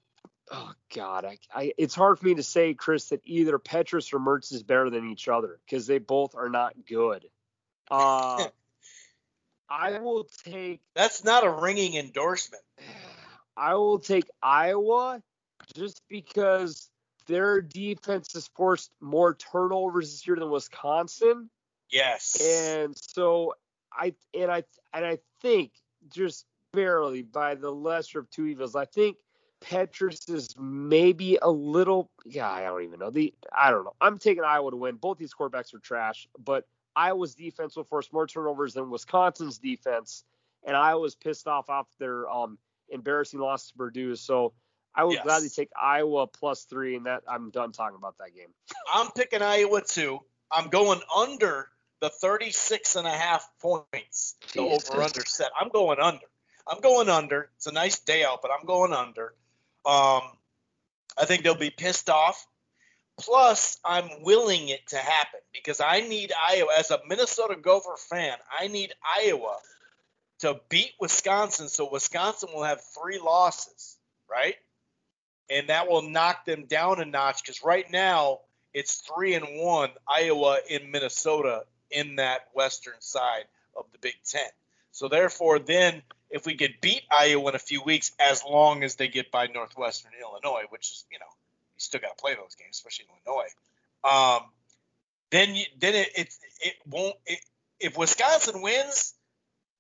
oh 0.52 0.74
God, 0.94 1.26
I, 1.26 1.38
I, 1.54 1.74
it's 1.78 1.96
hard 1.96 2.20
for 2.20 2.26
me 2.26 2.36
to 2.36 2.44
say, 2.44 2.74
Chris, 2.74 3.10
that 3.10 3.22
either 3.24 3.58
Petras 3.58 4.14
or 4.14 4.20
Mertz 4.20 4.54
is 4.54 4.64
better 4.64 4.90
than 4.90 5.10
each 5.10 5.28
other 5.28 5.60
because 5.66 5.88
they 5.88 5.98
both 5.98 6.36
are 6.36 6.50
not 6.50 6.76
good. 6.88 7.26
Uh, 7.90 8.48
I 9.70 10.00
will 10.00 10.28
take. 10.46 10.82
That's 10.94 11.24
not 11.24 11.46
a 11.46 11.50
ringing 11.50 11.96
endorsement. 11.96 12.64
I 13.58 13.74
will 13.74 13.98
take 13.98 14.26
Iowa 14.44 15.22
just 15.74 16.04
because 16.08 16.92
their 17.28 17.62
defense 17.62 18.34
has 18.34 18.48
forced 18.48 18.92
more 19.00 19.36
turnovers 19.36 20.12
this 20.12 20.28
year 20.28 20.38
than 20.38 20.50
Wisconsin. 20.50 21.50
Yes. 21.90 22.38
And 22.42 22.96
so 22.98 23.54
I 23.92 24.14
and 24.34 24.52
I 24.52 24.64
and 24.94 25.06
I 25.06 25.20
think 25.42 25.72
just 26.10 26.46
barely 26.74 27.22
by 27.22 27.56
the 27.56 27.72
lesser 27.72 28.20
of 28.20 28.30
two 28.30 28.46
evils, 28.46 28.76
I 28.76 28.86
think 28.86 29.18
Petras 29.62 30.30
is 30.30 30.56
maybe 30.60 31.38
a 31.42 31.50
little 31.50 32.12
yeah, 32.26 32.50
I 32.50 32.64
don't 32.64 32.84
even 32.84 33.00
know. 33.00 33.10
The 33.10 33.34
I 33.56 33.72
don't 33.72 33.84
know. 33.84 33.96
I'm 34.02 34.18
taking 34.18 34.44
Iowa 34.44 34.72
to 34.72 34.78
win. 34.78 34.96
Both 34.96 35.18
these 35.18 35.34
quarterbacks 35.34 35.74
are 35.74 35.80
trash, 35.80 36.28
but 36.38 36.66
Iowa's 36.96 37.36
defense 37.36 37.76
will 37.76 37.84
force 37.84 38.12
more 38.12 38.28
turnovers 38.28 38.74
than 38.74 38.90
Wisconsin's 38.90 39.58
defense, 39.58 40.24
and 40.64 40.76
Iowa's 40.76 41.16
pissed 41.16 41.48
off 41.48 41.70
off 41.70 41.88
their 42.00 42.30
um 42.30 42.58
embarrassing 42.90 43.40
loss 43.40 43.68
to 43.68 43.74
Purdue. 43.76 44.16
So 44.16 44.54
I 44.98 45.04
would 45.04 45.14
yes. 45.14 45.24
gladly 45.24 45.50
take 45.50 45.70
Iowa 45.80 46.26
plus 46.26 46.64
three, 46.64 46.96
and 46.96 47.06
that 47.06 47.22
I'm 47.30 47.52
done 47.52 47.72
talking 47.72 47.98
about 47.98 48.18
that 48.18 48.36
game. 48.36 48.48
I'm 48.92 49.12
picking 49.12 49.44
Iowa 49.44 49.82
too. 49.84 50.20
I'm 50.52 50.70
going 50.70 51.02
under 51.16 51.70
the 52.02 52.10
36 52.10 52.96
and 52.96 53.06
a 53.06 53.12
half 53.12 53.48
points. 53.62 54.36
The 54.54 54.62
over 54.62 55.04
under 55.04 55.24
set. 55.26 55.52
I'm 55.60 55.70
going 55.70 56.00
under. 56.00 56.26
I'm 56.68 56.82
going 56.82 57.10
under. 57.10 57.50
It's 57.58 57.68
a 57.68 57.72
nice 57.72 58.00
day 58.00 58.24
out, 58.24 58.42
but 58.42 58.50
I'm 58.52 58.66
going 58.66 58.92
under. 58.92 59.36
Um, 59.86 60.24
I 61.16 61.26
think 61.26 61.44
they'll 61.44 61.56
be 61.56 61.70
pissed 61.70 62.10
off. 62.10 62.48
Plus, 63.20 63.80
I'm 63.86 64.24
willing 64.24 64.70
it 64.70 64.88
to 64.88 64.98
happen 64.98 65.40
because 65.54 65.80
I 65.80 66.02
need 66.02 66.32
Iowa 66.50 66.70
as 66.78 66.92
a 66.92 67.00
Minnesota 67.08 67.56
Gopher 67.56 67.98
fan. 67.98 68.38
I 68.60 68.68
need 68.68 68.94
Iowa 69.20 69.58
to 70.40 70.60
beat 70.70 70.92
Wisconsin, 71.00 71.68
so 71.70 71.90
Wisconsin 71.92 72.50
will 72.54 72.64
have 72.64 72.82
three 72.82 73.20
losses, 73.20 73.98
right? 74.30 74.56
And 75.50 75.70
that 75.70 75.90
will 75.90 76.02
knock 76.02 76.46
them 76.46 76.66
down 76.66 77.00
a 77.00 77.06
notch 77.06 77.42
because 77.44 77.64
right 77.64 77.90
now 77.92 78.40
it's 78.74 78.96
three 78.96 79.34
and 79.34 79.46
one 79.60 79.90
Iowa 80.08 80.60
in 80.70 80.92
Minnesota 80.92 81.64
in 81.90 82.18
that 82.18 82.50
western 82.54 83.00
side 83.00 83.46
of 83.76 83.86
the 83.92 83.98
Big 84.00 84.16
Ten. 84.26 84.50
So 84.92 85.08
therefore, 85.08 85.60
then 85.60 86.02
if 86.30 86.46
we 86.46 86.56
could 86.56 86.76
beat 86.82 87.04
Iowa 87.12 87.50
in 87.50 87.56
a 87.56 87.60
few 87.60 87.82
weeks, 87.84 88.12
as 88.20 88.44
long 88.44 88.84
as 88.84 88.96
they 88.96 89.08
get 89.08 89.32
by 89.32 89.48
Northwestern 89.48 90.12
Illinois, 90.20 90.64
which 90.70 90.92
is 90.92 91.06
you 91.12 91.20
know 91.20 91.26
you 91.26 91.80
still 91.80 92.02
got 92.02 92.18
to 92.18 92.22
play 92.22 92.36
those 92.36 92.56
games, 92.56 92.78
especially 92.78 93.06
in 93.06 93.32
Illinois. 93.32 93.50
Um, 94.04 94.50
then 95.30 95.56
you, 95.56 95.66
then 95.80 95.96
it, 95.96 96.10
it 96.16 96.34
it 96.62 96.74
won't. 96.86 97.16
It, 97.26 97.40
if 97.80 97.98
Wisconsin 97.98 98.62
wins, 98.62 99.14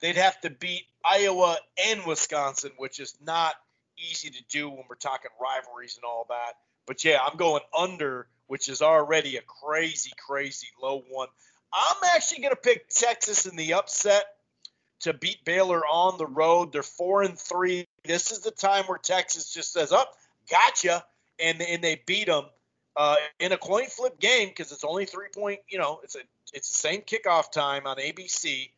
they'd 0.01 0.17
have 0.17 0.39
to 0.41 0.49
beat 0.49 0.83
Iowa 1.03 1.57
and 1.87 2.05
Wisconsin, 2.05 2.71
which 2.77 2.99
is 2.99 3.15
not 3.21 3.55
easy 3.97 4.29
to 4.29 4.43
do 4.49 4.69
when 4.69 4.83
we're 4.89 4.95
talking 4.95 5.31
rivalries 5.41 5.95
and 5.95 6.05
all 6.05 6.25
that. 6.29 6.53
But 6.85 7.03
yeah, 7.03 7.19
I'm 7.25 7.37
going 7.37 7.63
under, 7.77 8.27
which 8.47 8.69
is 8.69 8.81
already 8.81 9.37
a 9.37 9.41
crazy, 9.41 10.11
crazy 10.25 10.67
low 10.81 11.03
one. 11.09 11.27
I'm 11.73 11.97
actually 12.15 12.43
going 12.43 12.55
to 12.55 12.61
pick 12.61 12.89
Texas 12.89 13.45
in 13.45 13.55
the 13.55 13.73
upset 13.73 14.25
to 15.01 15.13
beat 15.13 15.43
Baylor 15.45 15.81
on 15.85 16.17
the 16.17 16.25
road. 16.25 16.71
They're 16.71 16.83
four 16.83 17.23
and 17.23 17.37
three. 17.37 17.85
This 18.03 18.31
is 18.31 18.39
the 18.39 18.51
time 18.51 18.85
where 18.85 18.97
Texas 18.97 19.53
just 19.53 19.73
says, 19.73 19.91
"Up, 19.91 20.13
oh, 20.13 20.17
gotcha," 20.49 21.03
and 21.39 21.61
and 21.61 21.83
they 21.83 22.01
beat 22.05 22.27
them 22.27 22.45
uh, 22.95 23.17
in 23.39 23.51
a 23.51 23.57
coin 23.57 23.87
flip 23.87 24.19
game 24.19 24.47
because 24.47 24.71
it's 24.71 24.83
only 24.83 25.05
three 25.05 25.27
point. 25.33 25.59
You 25.69 25.77
know, 25.77 25.99
it's 26.03 26.15
a 26.15 26.19
it's 26.53 26.69
the 26.69 26.79
same 26.79 27.01
kickoff 27.01 27.51
time 27.51 27.85
on 27.85 27.97
ABC 27.97 28.71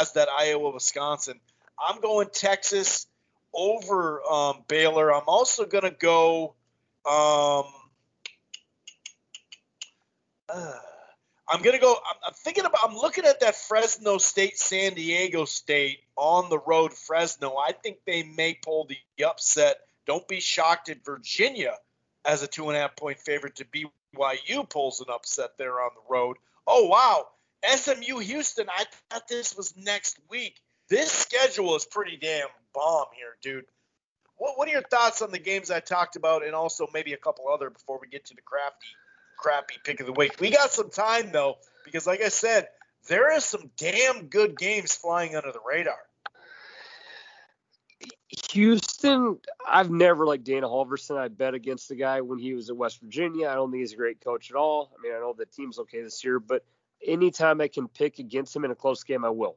as 0.00 0.12
that 0.12 0.28
Iowa 0.28 0.70
Wisconsin. 0.70 1.40
I'm 1.78 2.00
going 2.00 2.28
Texas 2.32 3.06
over 3.54 4.22
um, 4.30 4.64
Baylor. 4.68 5.12
I'm 5.12 5.24
also 5.26 5.64
going 5.64 5.84
to 5.84 5.90
go. 5.90 6.54
Um, 7.06 7.64
uh, 10.48 10.72
I'm 11.48 11.62
gonna 11.62 11.78
go. 11.78 11.92
I'm, 11.92 12.16
I'm, 12.28 12.34
thinking 12.34 12.64
about. 12.64 12.80
I'm 12.88 12.96
looking 12.96 13.24
at 13.24 13.40
that 13.40 13.54
Fresno 13.54 14.18
State, 14.18 14.58
San 14.58 14.94
Diego 14.94 15.44
State 15.44 16.00
on 16.16 16.48
the 16.48 16.58
road. 16.58 16.94
Fresno. 16.94 17.56
I 17.56 17.72
think 17.72 17.98
they 18.06 18.22
may 18.22 18.54
pull 18.54 18.86
the 18.86 19.24
upset. 19.24 19.76
Don't 20.06 20.26
be 20.26 20.40
shocked 20.40 20.88
if 20.88 21.04
Virginia, 21.04 21.74
as 22.24 22.42
a 22.42 22.46
two 22.46 22.68
and 22.68 22.76
a 22.76 22.80
half 22.80 22.96
point 22.96 23.18
favorite 23.18 23.56
to 23.56 23.66
BYU, 23.66 24.68
pulls 24.68 25.00
an 25.00 25.06
upset 25.12 25.58
there 25.58 25.80
on 25.80 25.90
the 25.94 26.12
road. 26.12 26.38
Oh 26.66 26.86
wow, 26.86 27.26
SMU 27.68 28.18
Houston. 28.18 28.68
I 28.70 28.84
thought 29.10 29.28
this 29.28 29.54
was 29.54 29.76
next 29.76 30.18
week. 30.30 30.56
This 30.88 31.12
schedule 31.12 31.76
is 31.76 31.84
pretty 31.84 32.16
damn 32.16 32.48
bomb 32.74 33.06
here, 33.16 33.36
dude. 33.42 33.64
What, 34.36 34.58
what 34.58 34.68
are 34.68 34.72
your 34.72 34.82
thoughts 34.82 35.22
on 35.22 35.30
the 35.30 35.38
games 35.38 35.70
I 35.70 35.80
talked 35.80 36.16
about, 36.16 36.44
and 36.44 36.54
also 36.54 36.88
maybe 36.92 37.12
a 37.12 37.16
couple 37.16 37.48
other 37.48 37.70
before 37.70 37.98
we 38.00 38.08
get 38.08 38.26
to 38.26 38.34
the 38.34 38.42
crafty 38.42 38.88
crappy 39.36 39.74
pick 39.84 40.00
of 40.00 40.06
the 40.06 40.12
week. 40.12 40.40
We 40.40 40.50
got 40.50 40.70
some 40.70 40.90
time 40.90 41.32
though, 41.32 41.56
because 41.84 42.06
like 42.06 42.20
I 42.20 42.28
said, 42.28 42.68
there 43.08 43.34
is 43.36 43.44
some 43.44 43.70
damn 43.76 44.26
good 44.26 44.56
games 44.58 44.94
flying 44.94 45.36
under 45.36 45.52
the 45.52 45.60
radar. 45.66 45.98
Houston, 48.50 49.38
I've 49.66 49.90
never 49.90 50.26
liked 50.26 50.44
Dana 50.44 50.66
Holgorsen. 50.66 51.16
I 51.16 51.28
bet 51.28 51.54
against 51.54 51.88
the 51.88 51.94
guy 51.94 52.20
when 52.20 52.38
he 52.38 52.54
was 52.54 52.70
at 52.70 52.76
West 52.76 53.00
Virginia. 53.00 53.48
I 53.48 53.54
don't 53.54 53.70
think 53.70 53.82
he's 53.82 53.92
a 53.92 53.96
great 53.96 54.20
coach 54.20 54.50
at 54.50 54.56
all. 54.56 54.92
I 54.96 55.02
mean, 55.02 55.14
I 55.14 55.20
know 55.20 55.34
the 55.36 55.46
team's 55.46 55.78
okay 55.80 56.02
this 56.02 56.24
year, 56.24 56.40
but 56.40 56.64
anytime 57.04 57.60
I 57.60 57.68
can 57.68 57.86
pick 57.86 58.18
against 58.18 58.54
him 58.54 58.64
in 58.64 58.70
a 58.70 58.74
close 58.74 59.04
game, 59.04 59.24
I 59.24 59.30
will. 59.30 59.56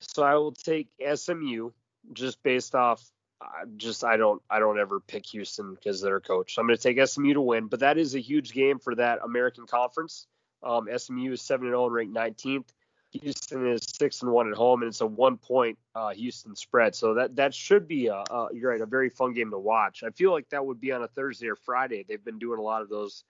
So 0.00 0.22
I 0.22 0.34
will 0.34 0.52
take 0.52 0.88
SMU 1.14 1.70
just 2.12 2.42
based 2.42 2.74
off 2.74 3.02
I 3.40 3.64
just 3.76 4.04
I 4.04 4.16
don't 4.16 4.42
I 4.48 4.58
don't 4.58 4.78
ever 4.78 5.00
pick 5.00 5.26
Houston 5.26 5.74
because 5.74 6.00
they're 6.00 6.16
a 6.16 6.20
coach. 6.20 6.54
So 6.54 6.60
I'm 6.60 6.66
going 6.66 6.78
to 6.78 6.82
take 6.82 7.06
SMU 7.06 7.34
to 7.34 7.40
win, 7.40 7.66
but 7.66 7.80
that 7.80 7.98
is 7.98 8.14
a 8.14 8.20
huge 8.20 8.52
game 8.52 8.78
for 8.78 8.94
that 8.94 9.20
American 9.22 9.66
Conference. 9.66 10.26
Um, 10.62 10.88
SMU 10.96 11.32
is 11.32 11.42
seven 11.42 11.66
and 11.66 11.72
zero 11.72 11.82
oh 11.82 11.86
and 11.86 11.94
ranked 11.94 12.14
19th. 12.14 12.68
Houston 13.10 13.66
is 13.68 13.82
six 13.86 14.22
and 14.22 14.32
one 14.32 14.50
at 14.50 14.56
home, 14.56 14.82
and 14.82 14.88
it's 14.88 15.00
a 15.00 15.06
one 15.06 15.36
point 15.36 15.78
uh, 15.94 16.10
Houston 16.10 16.56
spread. 16.56 16.94
So 16.94 17.14
that 17.14 17.36
that 17.36 17.54
should 17.54 17.86
be 17.86 18.08
a, 18.08 18.24
a, 18.30 18.48
you're 18.52 18.70
right 18.70 18.80
a 18.80 18.86
very 18.86 19.08
fun 19.08 19.34
game 19.34 19.50
to 19.50 19.58
watch. 19.58 20.02
I 20.02 20.10
feel 20.10 20.32
like 20.32 20.48
that 20.50 20.64
would 20.64 20.80
be 20.80 20.92
on 20.92 21.02
a 21.02 21.08
Thursday 21.08 21.48
or 21.48 21.56
Friday. 21.56 22.04
They've 22.08 22.24
been 22.24 22.38
doing 22.38 22.58
a 22.58 22.62
lot 22.62 22.82
of 22.82 22.88
those 22.88 23.24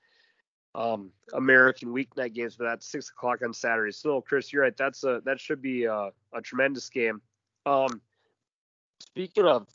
um, 0.75 1.11
American 1.35 1.91
weeknight 1.91 2.35
games, 2.35 2.57
but 2.57 2.65
that's 2.65 2.87
six 2.87 3.11
o'clock 3.11 3.43
on 3.43 3.53
Saturday. 3.53 3.93
So 3.93 4.21
Chris, 4.23 4.53
you're 4.53 4.63
right. 4.63 4.77
That's 4.77 5.05
a 5.05 5.21
that 5.25 5.39
should 5.39 5.61
be 5.61 5.85
a, 5.85 6.11
a 6.33 6.41
tremendous 6.43 6.89
game. 6.89 7.21
Um, 7.67 8.01
speaking 9.15 9.45
of 9.45 9.69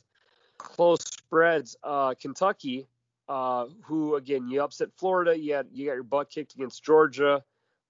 close 0.58 1.00
spreads. 1.02 1.78
Uh, 1.82 2.14
Kentucky, 2.20 2.88
uh, 3.30 3.68
who 3.84 4.16
again 4.16 4.50
you 4.50 4.62
upset 4.62 4.90
Florida, 4.98 5.38
you 5.38 5.54
had 5.54 5.68
you 5.72 5.88
got 5.88 5.94
your 5.94 6.04
butt 6.04 6.30
kicked 6.30 6.56
against 6.56 6.84
Georgia. 6.84 7.44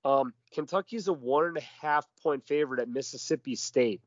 Um, 0.06 0.34
Kentucky's 0.54 1.08
a 1.08 1.14
one 1.14 1.46
and 1.46 1.58
a 1.58 1.64
half 1.82 2.06
point 2.22 2.46
favorite 2.46 2.80
at 2.80 2.88
Mississippi 2.88 3.56
State. 3.56 4.02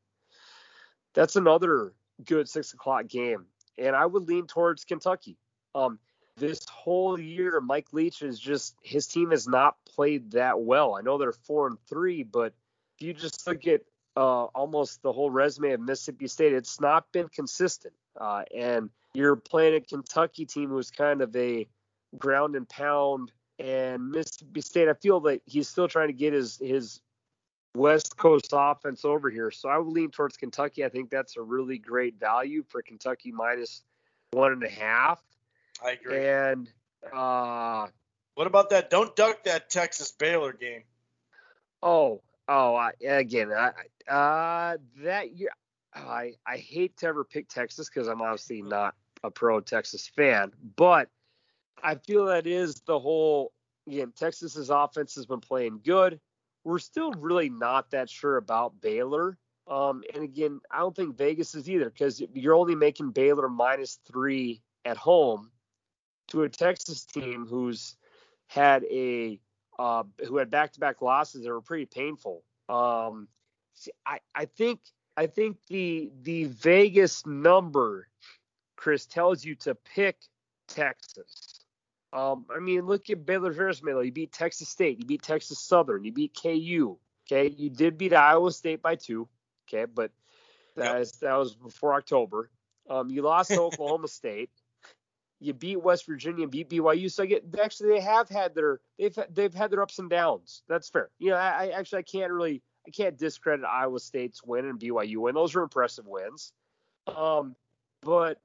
That's 1.14 1.34
another 1.36 1.92
good 2.24 2.48
six 2.48 2.72
o'clock 2.72 3.08
game, 3.08 3.46
and 3.76 3.96
I 3.96 4.06
would 4.06 4.22
lean 4.22 4.46
towards 4.46 4.84
Kentucky. 4.84 5.36
Um, 5.74 5.98
this 6.36 6.64
whole 6.66 7.18
year, 7.18 7.60
Mike 7.60 7.88
Leach 7.92 8.22
is 8.22 8.38
just 8.38 8.76
his 8.82 9.08
team 9.08 9.32
has 9.32 9.48
not 9.48 9.76
played 9.84 10.30
that 10.30 10.60
well. 10.60 10.94
I 10.94 11.00
know 11.00 11.18
they're 11.18 11.32
four 11.32 11.66
and 11.66 11.78
three, 11.88 12.22
but 12.22 12.54
if 12.94 13.06
you 13.06 13.14
just 13.14 13.46
look 13.48 13.66
at 13.66 13.82
uh, 14.16 14.44
almost 14.44 15.02
the 15.02 15.12
whole 15.12 15.30
resume 15.30 15.72
of 15.72 15.80
Mississippi 15.80 16.28
State, 16.28 16.52
it's 16.52 16.80
not 16.80 17.10
been 17.12 17.28
consistent. 17.28 17.94
Uh, 18.20 18.42
and 18.54 18.90
you're 19.14 19.36
playing 19.36 19.74
a 19.74 19.80
Kentucky 19.80 20.44
team 20.44 20.70
who's 20.70 20.90
kind 20.90 21.22
of 21.22 21.34
a 21.36 21.66
ground 22.18 22.56
and 22.56 22.68
pound. 22.68 23.32
And 23.58 24.10
Mississippi 24.10 24.60
State, 24.60 24.88
I 24.88 24.94
feel 24.94 25.20
that 25.20 25.42
he's 25.46 25.68
still 25.68 25.88
trying 25.88 26.08
to 26.08 26.14
get 26.14 26.32
his 26.32 26.58
his 26.58 27.00
West 27.74 28.16
Coast 28.16 28.50
offense 28.52 29.04
over 29.04 29.30
here. 29.30 29.50
So 29.50 29.68
I 29.68 29.78
would 29.78 29.92
lean 29.92 30.10
towards 30.10 30.36
Kentucky. 30.36 30.84
I 30.84 30.88
think 30.88 31.10
that's 31.10 31.36
a 31.36 31.42
really 31.42 31.78
great 31.78 32.18
value 32.18 32.64
for 32.68 32.82
Kentucky 32.82 33.32
minus 33.32 33.82
one 34.32 34.52
and 34.52 34.62
a 34.62 34.68
half. 34.68 35.22
I 35.84 35.92
agree. 35.92 36.26
And 36.26 36.68
uh, 37.12 37.86
what 38.34 38.46
about 38.46 38.70
that? 38.70 38.90
Don't 38.90 39.14
duck 39.16 39.44
that 39.44 39.70
Texas 39.70 40.12
Baylor 40.12 40.52
game. 40.52 40.82
Oh, 41.82 42.20
oh, 42.48 42.74
I, 42.74 42.92
again, 43.04 43.52
I, 43.52 43.72
uh, 44.12 44.76
that 45.02 45.36
year 45.36 45.50
I 45.94 46.32
I 46.46 46.56
hate 46.56 46.96
to 46.98 47.06
ever 47.06 47.24
pick 47.24 47.48
Texas 47.48 47.88
because 47.88 48.08
I'm 48.08 48.22
obviously 48.22 48.62
not 48.62 48.94
a 49.22 49.30
pro 49.30 49.60
Texas 49.60 50.06
fan, 50.08 50.52
but 50.76 51.08
I 51.82 51.96
feel 51.96 52.26
that 52.26 52.46
is 52.46 52.80
the 52.86 52.98
whole 52.98 53.52
again, 53.86 54.12
Texas's 54.16 54.70
offense 54.70 55.14
has 55.16 55.26
been 55.26 55.40
playing 55.40 55.80
good. 55.84 56.20
We're 56.64 56.78
still 56.78 57.12
really 57.12 57.50
not 57.50 57.90
that 57.90 58.08
sure 58.08 58.36
about 58.36 58.80
Baylor. 58.80 59.36
Um, 59.66 60.02
and 60.14 60.24
again, 60.24 60.60
I 60.70 60.78
don't 60.78 60.94
think 60.94 61.16
Vegas 61.16 61.54
is 61.54 61.68
either 61.68 61.90
because 61.90 62.22
you're 62.34 62.54
only 62.54 62.74
making 62.74 63.10
Baylor 63.10 63.48
minus 63.48 63.98
three 64.06 64.62
at 64.84 64.96
home 64.96 65.50
to 66.28 66.42
a 66.42 66.48
Texas 66.48 67.04
team 67.04 67.46
who's 67.48 67.96
had 68.48 68.84
a 68.84 69.38
uh, 69.82 70.04
who 70.28 70.36
had 70.36 70.48
back-to-back 70.48 71.02
losses 71.02 71.42
that 71.42 71.50
were 71.50 71.60
pretty 71.60 71.86
painful. 71.86 72.44
Um, 72.68 73.26
see, 73.74 73.90
I 74.06 74.20
I 74.32 74.44
think 74.44 74.78
I 75.16 75.26
think 75.26 75.56
the 75.66 76.12
the 76.22 76.44
Vegas 76.44 77.26
number, 77.26 78.06
Chris, 78.76 79.06
tells 79.06 79.44
you 79.44 79.56
to 79.56 79.74
pick 79.74 80.18
Texas. 80.68 81.64
Um, 82.12 82.46
I 82.54 82.60
mean, 82.60 82.86
look 82.86 83.10
at 83.10 83.26
Baylor 83.26 83.52
Harris 83.52 83.82
Melo. 83.82 84.02
You 84.02 84.12
beat 84.12 84.30
Texas 84.30 84.68
State. 84.68 85.00
You 85.00 85.04
beat 85.04 85.22
Texas 85.22 85.58
Southern. 85.58 86.04
You 86.04 86.12
beat 86.12 86.38
KU. 86.40 86.96
Okay, 87.26 87.52
you 87.58 87.68
did 87.68 87.98
beat 87.98 88.12
Iowa 88.12 88.52
State 88.52 88.82
by 88.82 88.94
two. 88.94 89.28
Okay, 89.68 89.86
but 89.92 90.12
that, 90.76 90.92
yep. 90.92 91.02
is, 91.02 91.12
that 91.22 91.34
was 91.34 91.56
before 91.56 91.94
October. 91.94 92.50
Um, 92.88 93.10
you 93.10 93.22
lost 93.22 93.50
to 93.50 93.60
Oklahoma 93.60 94.06
State. 94.06 94.50
You 95.42 95.52
beat 95.52 95.82
West 95.82 96.06
Virginia, 96.06 96.44
and 96.44 96.52
beat 96.52 96.70
BYU. 96.70 97.10
So 97.10 97.24
I 97.24 97.26
get 97.26 97.44
actually 97.60 97.90
they 97.90 98.00
have 98.00 98.28
had 98.28 98.54
their 98.54 98.80
they've 98.98 99.16
they've 99.30 99.54
had 99.54 99.70
their 99.70 99.82
ups 99.82 99.98
and 99.98 100.08
downs. 100.08 100.62
That's 100.68 100.88
fair. 100.88 101.10
You 101.18 101.30
know, 101.30 101.36
I, 101.36 101.66
I 101.66 101.68
actually 101.70 102.00
I 102.00 102.02
can't 102.02 102.32
really 102.32 102.62
I 102.86 102.90
can't 102.90 103.18
discredit 103.18 103.64
Iowa 103.64 104.00
State's 104.00 104.42
win 104.44 104.66
and 104.66 104.78
BYU 104.78 105.16
win. 105.16 105.34
Those 105.34 105.54
are 105.56 105.62
impressive 105.62 106.06
wins. 106.06 106.52
Um, 107.06 107.56
but 108.02 108.40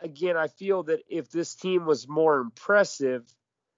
again, 0.00 0.36
I 0.36 0.48
feel 0.48 0.82
that 0.84 1.00
if 1.08 1.30
this 1.30 1.54
team 1.54 1.86
was 1.86 2.08
more 2.08 2.38
impressive, 2.38 3.24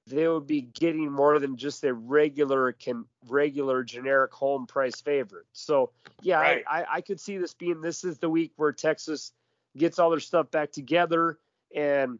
they 0.07 0.27
would 0.27 0.47
be 0.47 0.63
getting 0.63 1.11
more 1.11 1.39
than 1.39 1.57
just 1.57 1.85
a 1.85 1.95
regular 1.95 2.73
can 2.73 3.05
regular 3.29 3.85
generic 3.85 4.33
home 4.33 4.67
price 4.67 5.01
favorite. 5.01 5.47
So 5.53 5.91
yeah, 6.23 6.41
right. 6.41 6.65
I, 6.69 6.85
I 6.91 7.01
could 7.01 7.21
see 7.21 7.39
this 7.39 7.55
being 7.55 7.81
this 7.81 8.05
is 8.05 8.19
the 8.19 8.29
week 8.29 8.53
where 8.57 8.73
Texas 8.73 9.33
gets 9.77 9.99
all 9.99 10.11
their 10.11 10.21
stuff 10.21 10.51
back 10.51 10.73
together 10.73 11.39
and 11.75 12.19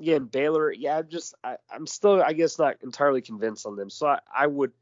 again 0.00 0.26
Baylor, 0.26 0.72
yeah, 0.72 0.98
I'm 0.98 1.08
just 1.08 1.34
I, 1.44 1.56
am 1.72 1.86
still 1.86 2.22
I 2.22 2.32
guess 2.32 2.58
not 2.58 2.76
entirely 2.82 3.22
convinced 3.22 3.66
on 3.66 3.76
them. 3.76 3.90
So 3.90 4.06
I, 4.06 4.18
I 4.34 4.46
would 4.46 4.72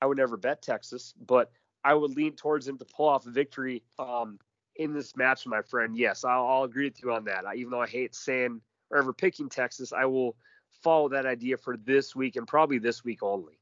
I 0.00 0.06
would 0.06 0.18
never 0.18 0.36
bet 0.36 0.62
Texas, 0.62 1.14
but 1.24 1.50
I 1.84 1.94
would 1.94 2.16
lean 2.16 2.36
towards 2.36 2.66
them 2.66 2.78
to 2.78 2.84
pull 2.84 3.08
off 3.08 3.26
a 3.26 3.30
victory 3.30 3.82
um, 3.98 4.38
in 4.76 4.92
this 4.92 5.16
match, 5.16 5.46
my 5.46 5.62
friend. 5.62 5.96
Yes, 5.96 6.24
I'll, 6.24 6.46
I'll 6.46 6.64
agree 6.64 6.84
with 6.84 7.02
you 7.02 7.12
on 7.12 7.24
that. 7.24 7.46
I, 7.46 7.54
even 7.56 7.70
though 7.70 7.80
I 7.80 7.86
hate 7.86 8.14
saying 8.14 8.60
or 8.90 8.98
ever 8.98 9.12
picking 9.12 9.48
Texas, 9.48 9.92
I 9.92 10.06
will 10.06 10.36
follow 10.82 11.08
that 11.10 11.26
idea 11.26 11.56
for 11.56 11.76
this 11.76 12.14
week 12.14 12.36
and 12.36 12.46
probably 12.46 12.78
this 12.78 13.04
week 13.04 13.22
only. 13.22 13.58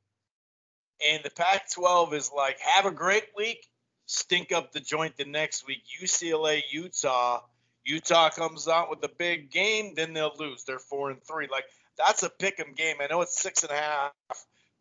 And 1.07 1.23
the 1.23 1.31
Pac 1.31 1.71
12 1.73 2.15
is 2.15 2.31
like, 2.35 2.59
have 2.61 2.87
a 2.87 2.91
great 2.91 3.27
week, 3.37 3.67
stink 4.07 4.53
up 4.53 4.73
the 4.73 4.81
joint 4.81 5.17
the 5.17 5.25
next 5.25 5.67
week. 5.67 5.83
UCLA, 6.03 6.63
Utah. 6.71 7.43
Utah 7.89 8.28
comes 8.28 8.68
out 8.68 8.91
with 8.91 9.03
a 9.03 9.09
big 9.09 9.51
game, 9.51 9.95
then 9.95 10.12
they'll 10.12 10.36
lose. 10.39 10.64
They're 10.64 10.78
four 10.78 11.11
and 11.11 11.22
three. 11.22 11.49
Like 11.51 11.64
that's 11.97 12.22
a 12.22 12.28
pick 12.28 12.61
'em 12.61 12.74
game. 12.74 12.97
I 13.01 13.07
know 13.07 13.22
it's 13.22 13.41
six 13.41 13.62
and 13.62 13.72
a 13.72 13.76
half 13.76 14.12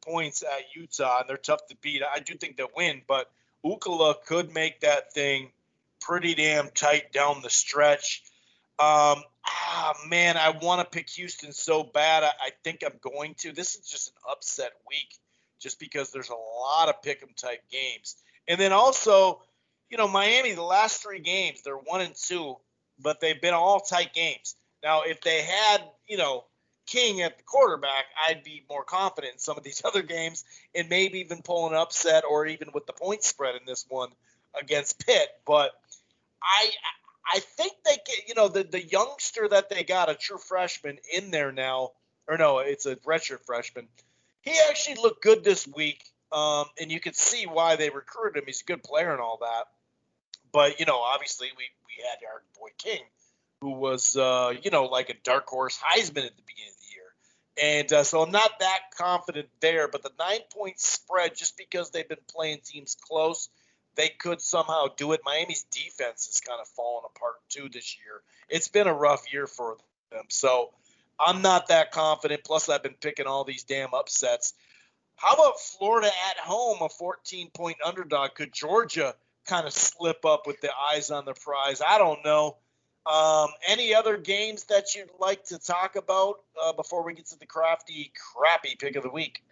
points 0.02 0.44
at 0.44 0.76
Utah, 0.76 1.22
and 1.22 1.30
they're 1.30 1.38
tough 1.38 1.66
to 1.68 1.76
beat. 1.78 2.04
I 2.04 2.20
do 2.20 2.36
think 2.36 2.58
they'll 2.58 2.68
win, 2.76 3.02
but 3.08 3.32
UCLA 3.64 4.16
could 4.26 4.54
make 4.54 4.82
that 4.82 5.14
thing 5.14 5.52
pretty 6.02 6.36
damn 6.36 6.70
tight 6.70 7.14
down 7.14 7.42
the 7.42 7.50
stretch. 7.50 8.24
Um, 8.78 9.24
ah, 9.46 9.94
man, 10.08 10.36
I 10.36 10.50
want 10.50 10.82
to 10.82 10.86
pick 10.86 11.10
Houston 11.12 11.54
so 11.54 11.84
bad. 11.84 12.24
I, 12.24 12.32
I, 12.42 12.50
think 12.64 12.84
I'm 12.86 13.00
going 13.02 13.36
to. 13.40 13.54
This 13.54 13.76
is 13.76 13.90
just 13.90 14.10
an 14.10 14.32
upset 14.32 14.74
week, 14.88 15.18
just 15.60 15.80
because 15.80 16.12
there's 16.12 16.30
a 16.30 16.36
lot 16.36 16.90
of 16.90 17.02
pick 17.02 17.24
'em 17.24 17.30
type 17.36 17.64
games, 17.72 18.18
and 18.50 18.60
then 18.60 18.74
also, 18.74 19.42
you 19.90 19.98
know, 19.98 20.10
Miami. 20.10 20.52
The 20.52 20.62
last 20.62 21.02
three 21.02 21.20
games, 21.20 21.62
they're 21.64 21.78
one 21.78 22.02
and 22.02 22.14
two, 22.16 22.58
but 23.00 23.20
they've 23.20 23.42
been 23.42 23.54
all 23.54 23.80
tight 23.80 24.14
games. 24.14 24.56
Now, 24.84 25.04
if 25.04 25.22
they 25.22 25.42
had, 25.42 25.84
you 26.08 26.18
know, 26.18 26.46
King 26.86 27.22
at 27.22 27.38
the 27.38 27.44
quarterback, 27.44 28.06
I'd 28.28 28.44
be 28.44 28.64
more 28.70 28.84
confident 28.84 29.34
in 29.34 29.40
some 29.40 29.58
of 29.58 29.64
these 29.64 29.82
other 29.86 30.02
games, 30.02 30.46
and 30.74 30.90
maybe 30.90 31.20
even 31.20 31.42
pull 31.42 31.68
an 31.68 31.74
upset 31.74 32.24
or 32.30 32.46
even 32.46 32.70
with 32.74 32.86
the 32.86 32.94
point 32.94 33.24
spread 33.24 33.56
in 33.56 33.62
this 33.66 33.86
one 33.90 34.10
against 34.60 35.06
Pitt. 35.06 35.28
But 35.46 35.72
I 36.42 36.72
I 37.34 37.40
think 37.40 37.74
they 37.86 37.98
get, 38.06 38.28
you 38.28 38.36
know, 38.36 38.48
the, 38.48 38.64
the 38.64 38.82
youngster 38.82 39.48
that 39.50 39.70
they 39.70 39.84
got, 39.84 40.10
a 40.10 40.16
true 40.16 40.38
freshman 40.38 40.98
in 41.14 41.30
there 41.32 41.52
now, 41.52 41.92
or 42.28 42.38
no, 42.38 42.60
it's 42.60 42.86
a 42.86 42.96
redshirt 42.98 43.46
freshman. 43.46 43.88
He 44.42 44.54
actually 44.70 44.96
looked 44.96 45.24
good 45.24 45.44
this 45.44 45.68
week, 45.68 46.04
um, 46.32 46.66
and 46.80 46.90
you 46.90 47.02
can 47.02 47.14
see 47.14 47.46
why 47.46 47.76
they 47.76 47.90
recruited 47.90 48.42
him. 48.42 48.46
He's 48.48 48.62
a 48.62 48.66
good 48.66 48.82
player 48.82 49.12
and 49.12 49.20
all 49.20 49.40
that. 49.42 49.66
But, 50.52 50.80
you 50.80 50.86
know, 50.86 51.00
obviously 51.00 51.48
we, 51.58 51.66
we 51.86 52.04
had 52.04 52.26
our 52.28 52.42
boy 52.60 52.70
King, 52.78 53.02
who 53.62 53.72
was, 53.72 54.16
uh, 54.16 54.54
you 54.62 54.72
know, 54.72 54.86
like 54.86 55.10
a 55.10 55.16
dark 55.24 55.48
horse 55.48 55.78
Heisman 55.78 56.26
at 56.26 56.36
the 56.36 56.44
beginning 56.46 56.72
of 56.72 56.80
the 56.80 56.94
year. 56.94 57.80
And 57.80 57.94
uh, 57.94 58.04
so 58.04 58.22
I'm 58.22 58.32
not 58.32 58.60
that 58.60 58.80
confident 58.98 59.48
there, 59.62 59.88
but 59.88 60.04
the 60.04 60.12
nine 60.20 60.42
point 60.54 60.80
spread, 60.80 61.36
just 61.36 61.58
because 61.58 61.92
they've 61.92 62.08
been 62.08 62.18
playing 62.30 62.60
teams 62.64 62.96
close– 63.00 63.50
they 63.98 64.10
could 64.10 64.40
somehow 64.40 64.86
do 64.96 65.12
it. 65.12 65.22
Miami's 65.26 65.64
defense 65.64 66.28
has 66.28 66.40
kind 66.40 66.62
of 66.62 66.68
fallen 66.70 67.04
apart 67.14 67.36
too 67.50 67.68
this 67.68 67.98
year. 67.98 68.22
It's 68.48 68.70
been 68.70 68.88
a 68.88 68.94
rough 68.94 69.34
year 69.34 69.48
for 69.48 69.76
them. 70.12 70.26
So 70.30 70.70
I'm 71.20 71.42
not 71.42 71.68
that 71.68 71.92
confident. 71.92 72.44
Plus, 72.46 72.70
I've 72.70 72.84
been 72.84 72.96
picking 73.02 73.26
all 73.26 73.44
these 73.44 73.64
damn 73.64 73.94
upsets. 73.94 74.54
How 75.16 75.34
about 75.34 75.60
Florida 75.60 76.12
at 76.30 76.38
home, 76.38 76.78
a 76.82 76.90
14 76.90 77.50
point 77.50 77.78
underdog? 77.84 78.36
Could 78.36 78.54
Georgia 78.54 79.16
kind 79.48 79.66
of 79.66 79.74
slip 79.74 80.26
up 80.26 80.46
with 80.46 80.62
the 80.62 80.70
eyes 80.92 81.12
on 81.12 81.26
the 81.26 81.34
prize? 81.34 81.82
I 81.86 81.98
don't 81.98 82.24
know. 82.24 82.58
Um, 83.12 83.50
any 83.68 83.96
other 83.96 84.18
games 84.18 84.66
that 84.66 84.94
you'd 84.94 85.10
like 85.20 85.46
to 85.46 85.58
talk 85.58 85.96
about 85.96 86.42
uh, 86.62 86.74
before 86.74 87.04
we 87.06 87.14
get 87.14 87.28
to 87.28 87.40
the 87.40 87.46
crafty, 87.46 88.12
crappy 88.36 88.76
pick 88.78 88.96
of 88.98 89.04
the 89.04 89.10
week? 89.10 89.44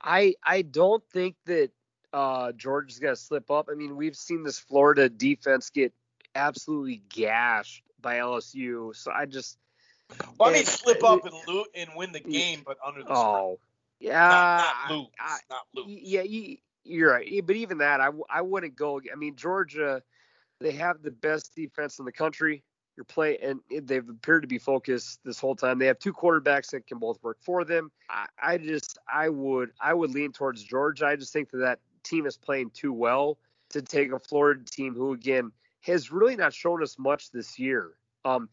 I 0.00 0.34
I 0.44 0.62
don't 0.62 1.04
think 1.12 1.36
that 1.46 1.70
uh, 2.12 2.52
Georgia's 2.52 2.98
going 2.98 3.14
to 3.14 3.20
slip 3.20 3.50
up. 3.50 3.68
I 3.70 3.74
mean, 3.74 3.96
we've 3.96 4.16
seen 4.16 4.42
this 4.42 4.58
Florida 4.58 5.08
defense 5.08 5.70
get 5.70 5.92
absolutely 6.34 7.02
gashed 7.08 7.82
by 8.00 8.16
LSU. 8.16 8.94
So 8.96 9.12
I 9.12 9.26
just. 9.26 9.58
Well, 10.38 10.50
I 10.50 10.54
mean, 10.54 10.64
slip 10.66 11.02
up 11.04 11.24
and 11.24 11.34
loot 11.48 11.68
and 11.74 11.90
win 11.96 12.12
the 12.12 12.20
game, 12.20 12.62
but 12.66 12.76
under 12.84 13.02
the 13.02 13.14
oh, 13.14 13.58
yeah, 13.98 14.18
not, 14.18 14.74
not 14.90 14.90
lose, 14.90 15.06
I, 15.18 15.36
not 15.48 15.62
lose. 15.74 16.00
Yeah, 16.02 16.22
you, 16.22 16.58
you're 16.84 17.12
right. 17.12 17.46
But 17.46 17.56
even 17.56 17.78
that, 17.78 18.00
I, 18.00 18.10
I 18.30 18.42
wouldn't 18.42 18.76
go. 18.76 19.00
I 19.12 19.16
mean, 19.16 19.36
Georgia, 19.36 20.02
they 20.60 20.72
have 20.72 21.02
the 21.02 21.10
best 21.10 21.54
defense 21.54 21.98
in 21.98 22.04
the 22.04 22.12
country. 22.12 22.62
You're 22.96 23.04
playing, 23.04 23.38
and 23.70 23.88
they've 23.88 24.06
appeared 24.06 24.42
to 24.42 24.48
be 24.48 24.58
focused 24.58 25.20
this 25.24 25.40
whole 25.40 25.56
time. 25.56 25.78
They 25.78 25.86
have 25.86 25.98
two 25.98 26.12
quarterbacks 26.12 26.70
that 26.72 26.86
can 26.86 26.98
both 26.98 27.22
work 27.22 27.38
for 27.40 27.64
them. 27.64 27.90
I, 28.10 28.26
I 28.40 28.58
just, 28.58 28.98
I 29.12 29.30
would, 29.30 29.70
I 29.80 29.94
would 29.94 30.10
lean 30.10 30.32
towards 30.32 30.62
Georgia. 30.62 31.06
I 31.06 31.16
just 31.16 31.32
think 31.32 31.50
that 31.52 31.58
that 31.58 31.78
team 32.04 32.26
is 32.26 32.36
playing 32.36 32.70
too 32.70 32.92
well 32.92 33.38
to 33.70 33.80
take 33.80 34.12
a 34.12 34.18
Florida 34.18 34.62
team 34.64 34.94
who, 34.94 35.14
again, 35.14 35.52
has 35.80 36.12
really 36.12 36.36
not 36.36 36.52
shown 36.52 36.82
us 36.82 36.98
much 36.98 37.30
this 37.30 37.58
year. 37.58 37.92
Um, 38.24 38.50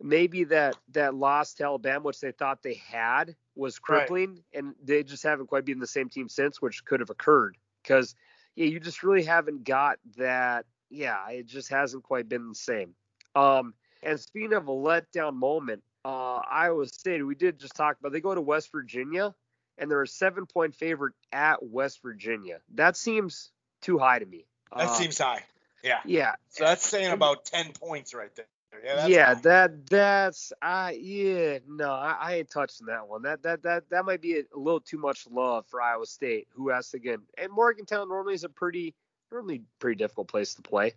maybe 0.00 0.44
that 0.44 0.76
that 0.92 1.14
loss 1.14 1.54
to 1.54 1.64
Alabama, 1.64 2.04
which 2.04 2.20
they 2.20 2.32
thought 2.32 2.62
they 2.62 2.74
had, 2.74 3.34
was 3.56 3.78
crippling, 3.78 4.30
right. 4.30 4.42
and 4.54 4.74
they 4.82 5.02
just 5.02 5.22
haven't 5.22 5.46
quite 5.46 5.64
been 5.64 5.78
the 5.78 5.86
same 5.86 6.08
team 6.08 6.28
since, 6.28 6.60
which 6.60 6.84
could 6.84 7.00
have 7.00 7.10
occurred 7.10 7.56
because 7.82 8.14
yeah, 8.56 8.66
you 8.66 8.80
just 8.80 9.02
really 9.02 9.24
haven't 9.24 9.64
got 9.64 9.98
that. 10.16 10.66
Yeah, 10.90 11.28
it 11.30 11.46
just 11.46 11.70
hasn't 11.70 12.04
quite 12.04 12.28
been 12.28 12.48
the 12.48 12.54
same. 12.54 12.94
Um, 13.34 13.74
and 14.02 14.20
speaking 14.20 14.52
of 14.52 14.68
a 14.68 14.72
letdown 14.72 15.34
moment, 15.34 15.82
uh, 16.04 16.36
Iowa 16.50 16.86
State, 16.86 17.26
we 17.26 17.34
did 17.34 17.58
just 17.58 17.74
talk 17.74 17.98
about. 17.98 18.12
They 18.12 18.20
go 18.20 18.34
to 18.34 18.40
West 18.40 18.70
Virginia 18.70 19.34
and 19.78 19.90
they're 19.90 20.02
a 20.02 20.08
seven 20.08 20.46
point 20.46 20.74
favorite 20.74 21.14
at 21.32 21.62
West 21.62 22.00
Virginia. 22.02 22.60
That 22.74 22.96
seems 22.96 23.50
too 23.80 23.98
high 23.98 24.18
to 24.18 24.26
me. 24.26 24.46
That 24.76 24.88
uh, 24.88 24.92
seems 24.92 25.18
high. 25.18 25.42
Yeah. 25.82 26.00
Yeah. 26.04 26.34
So 26.50 26.64
that's 26.64 26.86
saying 26.86 27.12
about 27.12 27.44
ten 27.44 27.72
points 27.72 28.14
right 28.14 28.34
there. 28.36 28.46
Yeah, 28.82 29.06
yeah 29.06 29.34
that 29.34 29.86
that's 29.86 30.52
I 30.60 30.92
yeah 30.92 31.58
no 31.68 31.90
I, 31.92 32.16
I, 32.20 32.34
ain't 32.36 32.50
touching 32.50 32.86
that 32.86 33.06
one. 33.06 33.22
That 33.22 33.42
that 33.42 33.62
that 33.62 33.88
that 33.90 34.04
might 34.04 34.20
be 34.20 34.38
a, 34.38 34.40
a, 34.54 34.58
little 34.58 34.80
too 34.80 34.98
much 34.98 35.26
love 35.30 35.66
for 35.66 35.80
Iowa 35.80 36.06
State, 36.06 36.48
who 36.54 36.68
has 36.70 36.90
to 36.90 36.96
again 36.96 37.18
and 37.38 37.52
Morgantown 37.52 38.08
normally 38.08 38.34
is 38.34 38.44
a 38.44 38.48
pretty 38.48 38.94
normally 39.30 39.62
pretty 39.78 39.96
difficult 39.96 40.28
place 40.28 40.54
to 40.54 40.62
play. 40.62 40.94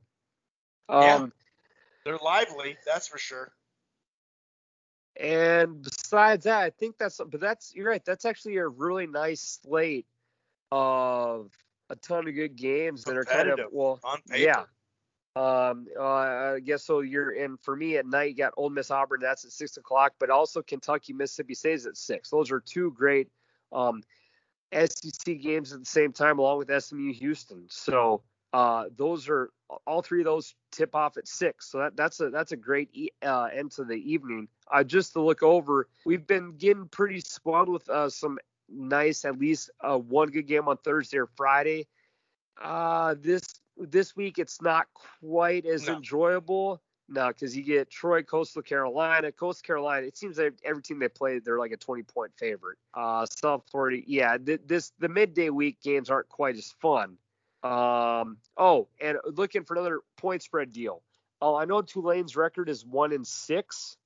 Um, 0.90 1.02
yeah, 1.02 1.28
they're 2.06 2.18
lively, 2.18 2.78
that's 2.86 3.08
for 3.08 3.18
sure. 3.18 3.52
And 5.20 5.82
besides 5.82 6.46
that, 6.46 6.62
I 6.62 6.70
think 6.70 6.98
that's 6.98 7.18
but 7.18 7.40
that's 7.40 7.74
you're 7.76 7.90
right. 7.90 8.04
That's 8.06 8.26
actually 8.26 8.58
a 8.58 8.68
really 8.68 9.08
nice 9.08 9.60
slate 9.64 10.06
of 10.72 11.52
a 11.90 11.96
ton 11.96 12.28
of 12.28 12.36
good 12.36 12.56
games 12.56 13.04
that 13.06 13.18
are 13.18 13.24
kind 13.24 13.50
of 13.50 13.60
well, 13.72 14.00
yeah. 14.36 14.64
Um, 15.38 15.88
uh, 16.00 16.04
I 16.56 16.60
guess 16.64 16.84
so. 16.84 17.02
You're 17.02 17.32
in 17.32 17.58
for 17.58 17.76
me 17.76 17.98
at 17.98 18.08
night. 18.08 18.30
You 18.30 18.36
got 18.36 18.54
Ole 18.58 18.72
Miss 18.72 18.90
Auburn. 18.90 19.20
That's 19.22 19.46
at 19.46 19.52
six 19.52 19.78
o'clock, 19.78 20.14
but 20.20 20.32
also 20.32 20.64
Kentucky 20.64 21.14
Mississippi 21.14 21.54
State 21.54 21.74
is 21.74 21.86
at 21.86 21.96
six. 21.96 22.32
Those 22.32 22.52
are 22.52 22.60
two 22.60 22.92
great 22.92 23.28
um, 23.72 24.02
SEC 24.74 25.40
games 25.40 25.74
at 25.74 25.80
the 25.80 25.86
same 25.86 26.12
time, 26.12 26.40
along 26.40 26.58
with 26.58 26.84
SMU 26.84 27.14
Houston. 27.14 27.66
So 27.70 28.24
uh, 28.52 28.86
those 28.96 29.30
are 29.30 29.52
all 29.86 30.02
three 30.02 30.22
of 30.22 30.26
those 30.26 30.56
tip 30.72 30.96
off 30.96 31.18
at 31.18 31.28
six. 31.28 31.70
So 31.70 31.80
that, 31.80 31.96
that's 31.96 32.20
a 32.20 32.32
that's 32.32 32.54
a 32.54 32.58
great 32.58 33.14
uh, 33.24 33.50
end 33.54 33.72
to 33.74 33.84
the 33.84 33.96
evening. 33.96 34.48
Uh, 34.72 34.84
just 34.84 35.14
to 35.14 35.22
look 35.22 35.44
over, 35.44 35.88
we've 36.04 36.26
been 36.26 36.56
getting 36.58 36.88
pretty 36.88 37.20
spoiled 37.20 37.70
with 37.70 37.88
uh, 37.90 38.10
some 38.10 38.40
nice, 38.70 39.24
at 39.24 39.38
least 39.38 39.70
uh, 39.82 40.00
one 40.00 40.30
good 40.30 40.48
game 40.48 40.68
on 40.68 40.78
Thursday 40.78 41.18
or 41.18 41.28
Friday. 41.36 41.86
Uh, 42.60 43.14
this 43.20 43.44
this 43.80 44.16
week 44.16 44.40
it's 44.40 44.62
not 44.62 44.88
quite 45.22 45.66
as 45.66 45.88
no. 45.88 45.96
enjoyable. 45.96 46.82
No, 47.10 47.30
because 47.30 47.56
you 47.56 47.64
get 47.64 47.90
Troy, 47.90 48.22
Coastal 48.22 48.62
Carolina, 48.62 49.32
Coastal 49.32 49.66
Carolina. 49.66 50.08
It 50.08 50.18
seems 50.18 50.36
that 50.38 50.54
every 50.66 50.82
team 50.82 51.00
they 51.00 51.08
play, 51.08 51.40
they're 51.40 51.58
like 51.58 51.72
a 51.72 51.78
20 51.78 52.04
point 52.04 52.32
favorite. 52.38 52.78
Uh, 52.94 53.26
South 53.26 53.64
Florida, 53.72 54.02
yeah. 54.06 54.38
Th- 54.38 54.60
this 54.66 54.92
the 55.00 55.08
midday 55.08 55.50
week 55.50 55.82
games 55.82 56.10
aren't 56.10 56.28
quite 56.28 56.58
as 56.58 56.74
fun. 56.82 57.18
Um, 57.64 58.38
oh, 58.58 58.88
and 59.00 59.18
looking 59.26 59.64
for 59.64 59.76
another 59.76 60.02
point 60.18 60.44
spread 60.44 60.74
deal. 60.74 61.02
Oh, 61.42 61.56
I 61.56 61.66
know 61.66 61.82
Tulane's 61.82 62.36
record 62.36 62.68
is 62.68 62.86
one 62.86 63.12
in 63.14 63.24
six, 63.24 63.98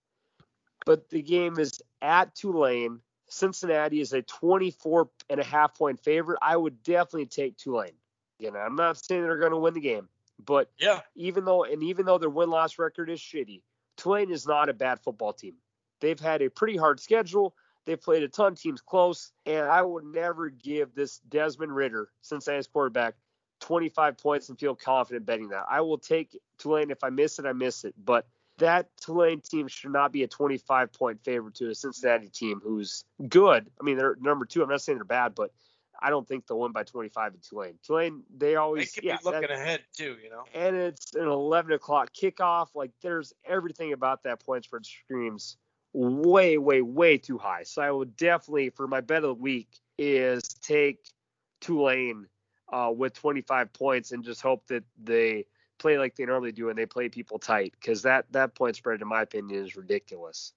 but 0.86 1.10
the 1.10 1.22
game 1.22 1.58
is 1.58 1.82
at 2.02 2.36
Tulane. 2.36 3.00
Cincinnati 3.30 4.02
is 4.02 4.14
a 4.14 4.22
24 4.22 5.10
and 5.30 5.40
a 5.40 5.44
half 5.44 5.76
point 5.78 6.00
favorite. 6.04 6.40
I 6.42 6.56
would 6.56 6.84
definitely 6.84 7.28
take 7.28 7.58
Tulane. 7.58 7.94
You 8.42 8.52
know, 8.52 8.60
I'm 8.60 8.76
not 8.76 8.98
saying 8.98 9.22
they're 9.22 9.38
going 9.38 9.52
to 9.52 9.58
win 9.58 9.76
the 9.76 9.80
game, 9.80 10.10
but 10.44 10.72
yeah, 10.80 11.02
even 11.16 11.46
though 11.46 11.64
and 11.64 11.84
even 11.84 12.06
though 12.06 12.18
their 12.18 12.30
win 12.30 12.50
loss 12.50 12.80
record 12.80 13.10
is 13.10 13.20
shitty, 13.20 13.62
Tulane 13.98 14.32
is 14.32 14.48
not 14.48 14.68
a 14.68 14.74
bad 14.74 15.00
football 15.00 15.32
team. 15.32 15.54
They've 16.00 16.20
had 16.20 16.42
a 16.42 16.50
pretty 16.50 16.76
hard 16.76 17.00
schedule. 17.00 17.56
They've 17.86 18.02
played 18.02 18.24
a 18.24 18.28
ton 18.28 18.54
of 18.54 18.60
teams 18.60 18.82
close, 18.82 19.32
and 19.46 19.68
I 19.68 19.84
would 19.84 20.06
never 20.06 20.50
give 20.50 20.96
this 20.96 21.20
Desmond 21.30 21.76
Ridder, 21.76 22.10
Cincinnati's 22.22 22.68
quarterback, 22.68 23.14
25 23.60 24.18
points 24.18 24.50
and 24.50 24.60
feel 24.60 24.76
confident 24.76 25.26
betting 25.26 25.50
that. 25.50 25.66
I 25.70 25.82
will 25.82 26.00
take 26.00 26.36
Tulane. 26.58 26.90
If 26.90 27.04
I 27.04 27.10
miss 27.10 27.38
it, 27.38 27.46
I 27.46 27.54
miss 27.54 27.84
it. 27.84 27.94
But 28.04 28.28
that 28.58 28.90
Tulane 29.00 29.42
team 29.42 29.68
should 29.68 29.92
not 29.92 30.12
be 30.12 30.24
a 30.24 30.28
25 30.28 30.92
point 30.94 31.24
favorite 31.24 31.56
to 31.56 31.70
a 31.70 31.76
Cincinnati 31.76 32.30
team 32.30 32.60
who's 32.64 33.04
good. 33.28 33.70
I 33.80 33.84
mean, 33.84 33.98
they're 33.98 34.18
number 34.20 34.46
two. 34.46 34.64
I'm 34.64 34.70
not 34.70 34.82
saying 34.82 34.98
they're 34.98 35.06
bad, 35.06 35.36
but 35.36 35.52
I 36.02 36.10
don't 36.10 36.28
think 36.28 36.48
they'll 36.48 36.60
win 36.60 36.72
by 36.72 36.84
25 36.84 37.34
in 37.34 37.40
Tulane. 37.42 37.80
Tulane, 37.86 38.24
they 38.36 38.56
always 38.56 38.92
they 38.92 39.02
could 39.02 39.08
yeah, 39.08 39.18
be 39.18 39.24
looking 39.26 39.42
that, 39.42 39.52
ahead 39.52 39.82
too, 39.96 40.18
you 40.24 40.30
know. 40.30 40.44
And 40.54 40.76
it's 40.76 41.14
an 41.14 41.28
11 41.28 41.72
o'clock 41.74 42.12
kickoff. 42.14 42.70
Like 42.74 42.92
there's 43.02 43.34
everything 43.46 43.94
about 43.94 44.24
that 44.24 44.44
point 44.44 44.64
spread 44.64 44.86
screams 44.86 45.58
way, 45.94 46.58
way, 46.58 46.82
way 46.82 47.18
too 47.18 47.38
high. 47.38 47.64
So 47.64 47.82
I 47.82 47.92
would 47.92 48.16
definitely, 48.18 48.70
for 48.70 48.88
my 48.88 49.02
bet 49.02 49.18
of 49.18 49.24
the 49.24 49.34
week, 49.36 49.70
is 49.98 50.42
take 50.62 51.10
Tulane 51.60 52.28
uh, 52.72 52.92
with 52.96 53.14
25 53.14 53.72
points 53.74 54.12
and 54.12 54.24
just 54.24 54.42
hope 54.42 54.66
that 54.68 54.84
they 55.04 55.46
play 55.78 55.98
like 55.98 56.16
they 56.16 56.26
normally 56.26 56.52
do 56.52 56.70
and 56.70 56.78
they 56.78 56.86
play 56.86 57.10
people 57.10 57.40
tight 57.40 57.74
because 57.80 58.04
that 58.04 58.26
that 58.32 58.56
point 58.56 58.76
spread, 58.76 59.02
in 59.02 59.08
my 59.08 59.22
opinion, 59.22 59.64
is 59.64 59.76
ridiculous. 59.76 60.54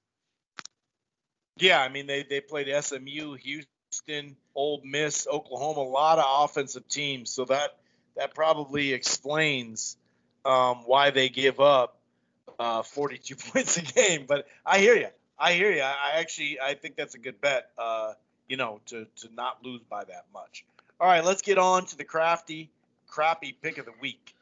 Yeah, 1.58 1.80
I 1.80 1.88
mean 1.88 2.06
they 2.06 2.24
they 2.24 2.40
played 2.40 2.68
SMU, 2.82 3.34
Houston, 3.34 3.73
Houston, 3.94 4.36
Ole 4.54 4.80
Miss, 4.84 5.26
Oklahoma, 5.30 5.80
a 5.80 5.90
lot 5.90 6.18
of 6.18 6.24
offensive 6.44 6.88
teams. 6.88 7.30
So 7.30 7.44
that 7.46 7.76
that 8.16 8.34
probably 8.34 8.92
explains 8.92 9.96
um, 10.44 10.82
why 10.86 11.10
they 11.10 11.28
give 11.28 11.60
up 11.60 11.98
uh, 12.58 12.82
42 12.82 13.36
points 13.52 13.76
a 13.76 13.82
game. 13.82 14.24
But 14.26 14.46
I 14.64 14.78
hear 14.78 14.94
you. 14.94 15.08
I 15.38 15.52
hear 15.54 15.70
you. 15.70 15.82
I 15.82 16.18
actually 16.18 16.58
I 16.60 16.74
think 16.74 16.96
that's 16.96 17.14
a 17.14 17.18
good 17.18 17.40
bet. 17.40 17.70
Uh, 17.78 18.14
you 18.48 18.56
know, 18.56 18.80
to 18.86 19.06
to 19.16 19.34
not 19.34 19.64
lose 19.64 19.82
by 19.88 20.04
that 20.04 20.26
much. 20.32 20.64
All 21.00 21.08
right, 21.08 21.24
let's 21.24 21.42
get 21.42 21.58
on 21.58 21.86
to 21.86 21.96
the 21.96 22.04
crafty, 22.04 22.70
crappy 23.08 23.56
pick 23.60 23.78
of 23.78 23.86
the 23.86 23.94
week. 24.00 24.34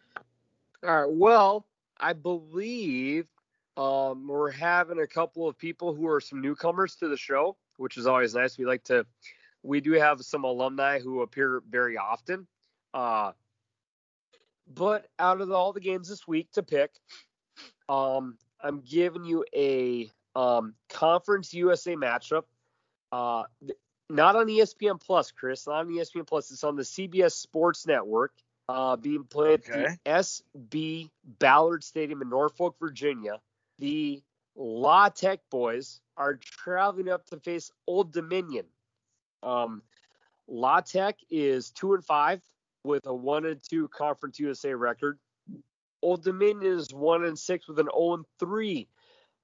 All 0.84 1.02
right. 1.02 1.10
Well, 1.10 1.64
I 1.98 2.12
believe 2.12 3.26
um, 3.76 4.26
we're 4.26 4.50
having 4.50 4.98
a 4.98 5.06
couple 5.06 5.48
of 5.48 5.56
people 5.56 5.94
who 5.94 6.08
are 6.08 6.20
some 6.20 6.42
newcomers 6.42 6.96
to 6.96 7.08
the 7.08 7.16
show, 7.16 7.56
which 7.76 7.96
is 7.96 8.06
always 8.06 8.34
nice. 8.34 8.58
We 8.58 8.66
like 8.66 8.84
to, 8.84 9.06
we 9.62 9.80
do 9.80 9.92
have 9.92 10.22
some 10.22 10.44
alumni 10.44 10.98
who 10.98 11.22
appear 11.22 11.62
very 11.68 11.96
often. 11.96 12.46
Uh, 12.92 13.32
but 14.66 15.06
out 15.18 15.40
of 15.40 15.50
all 15.50 15.72
the 15.72 15.80
games 15.80 16.08
this 16.08 16.26
week 16.26 16.50
to 16.52 16.62
pick, 16.62 16.90
um, 17.88 18.36
I'm 18.60 18.80
giving 18.80 19.24
you 19.24 19.44
a 19.54 20.10
um, 20.34 20.74
Conference 20.88 21.52
USA 21.54 21.94
matchup. 21.96 22.44
Uh, 23.10 23.44
not 24.08 24.36
on 24.36 24.46
ESPN 24.46 25.00
Plus, 25.00 25.30
Chris. 25.30 25.66
Not 25.66 25.86
on 25.86 25.88
ESPN 25.88 26.26
Plus. 26.26 26.50
It's 26.50 26.64
on 26.64 26.76
the 26.76 26.82
CBS 26.82 27.32
Sports 27.32 27.86
Network. 27.86 28.32
Uh, 28.68 28.96
being 28.96 29.24
played 29.24 29.60
okay. 29.68 29.96
at 30.06 30.24
the 30.54 30.70
SB 30.70 31.10
Ballard 31.38 31.82
Stadium 31.82 32.22
in 32.22 32.28
Norfolk, 32.28 32.76
Virginia. 32.80 33.40
The 33.78 34.22
La 34.54 35.08
Tech 35.08 35.40
boys 35.50 36.00
are 36.16 36.36
traveling 36.36 37.08
up 37.08 37.26
to 37.26 37.38
face 37.38 37.70
Old 37.86 38.12
Dominion. 38.12 38.66
Um, 39.42 39.82
La 40.48 40.80
Tech 40.80 41.18
is 41.30 41.70
two 41.70 41.94
and 41.94 42.04
five 42.04 42.40
with 42.84 43.06
a 43.06 43.14
one 43.14 43.46
and 43.46 43.60
two 43.62 43.88
Conference 43.88 44.38
USA 44.38 44.74
record. 44.74 45.18
Old 46.02 46.24
Dominion 46.24 46.78
is 46.78 46.92
one 46.92 47.24
and 47.24 47.38
six 47.38 47.68
with 47.68 47.78
an 47.78 47.88
0 47.94 48.14
and 48.14 48.24
three 48.38 48.88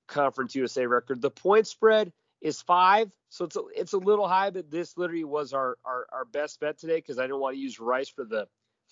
Conference 0.07 0.55
USA 0.55 0.87
record. 0.87 1.23
The 1.23 1.31
point 1.31 1.67
spread 1.67 2.13
is 2.41 2.61
five, 2.61 3.11
so 3.29 3.45
it's 3.45 3.57
a, 3.57 3.63
it's 3.75 3.93
a 3.93 3.99
little 3.99 4.27
high, 4.27 4.51
but 4.51 4.71
this 4.71 4.97
literally 4.97 5.25
was 5.25 5.53
our 5.53 5.77
our, 5.85 6.07
our 6.13 6.25
best 6.25 6.61
bet 6.61 6.79
today 6.79 6.97
because 6.97 7.19
I 7.19 7.23
didn't 7.23 7.41
want 7.41 7.57
to 7.57 7.61
use 7.61 7.79
Rice 7.79 8.09
for 8.09 8.25
the 8.25 8.49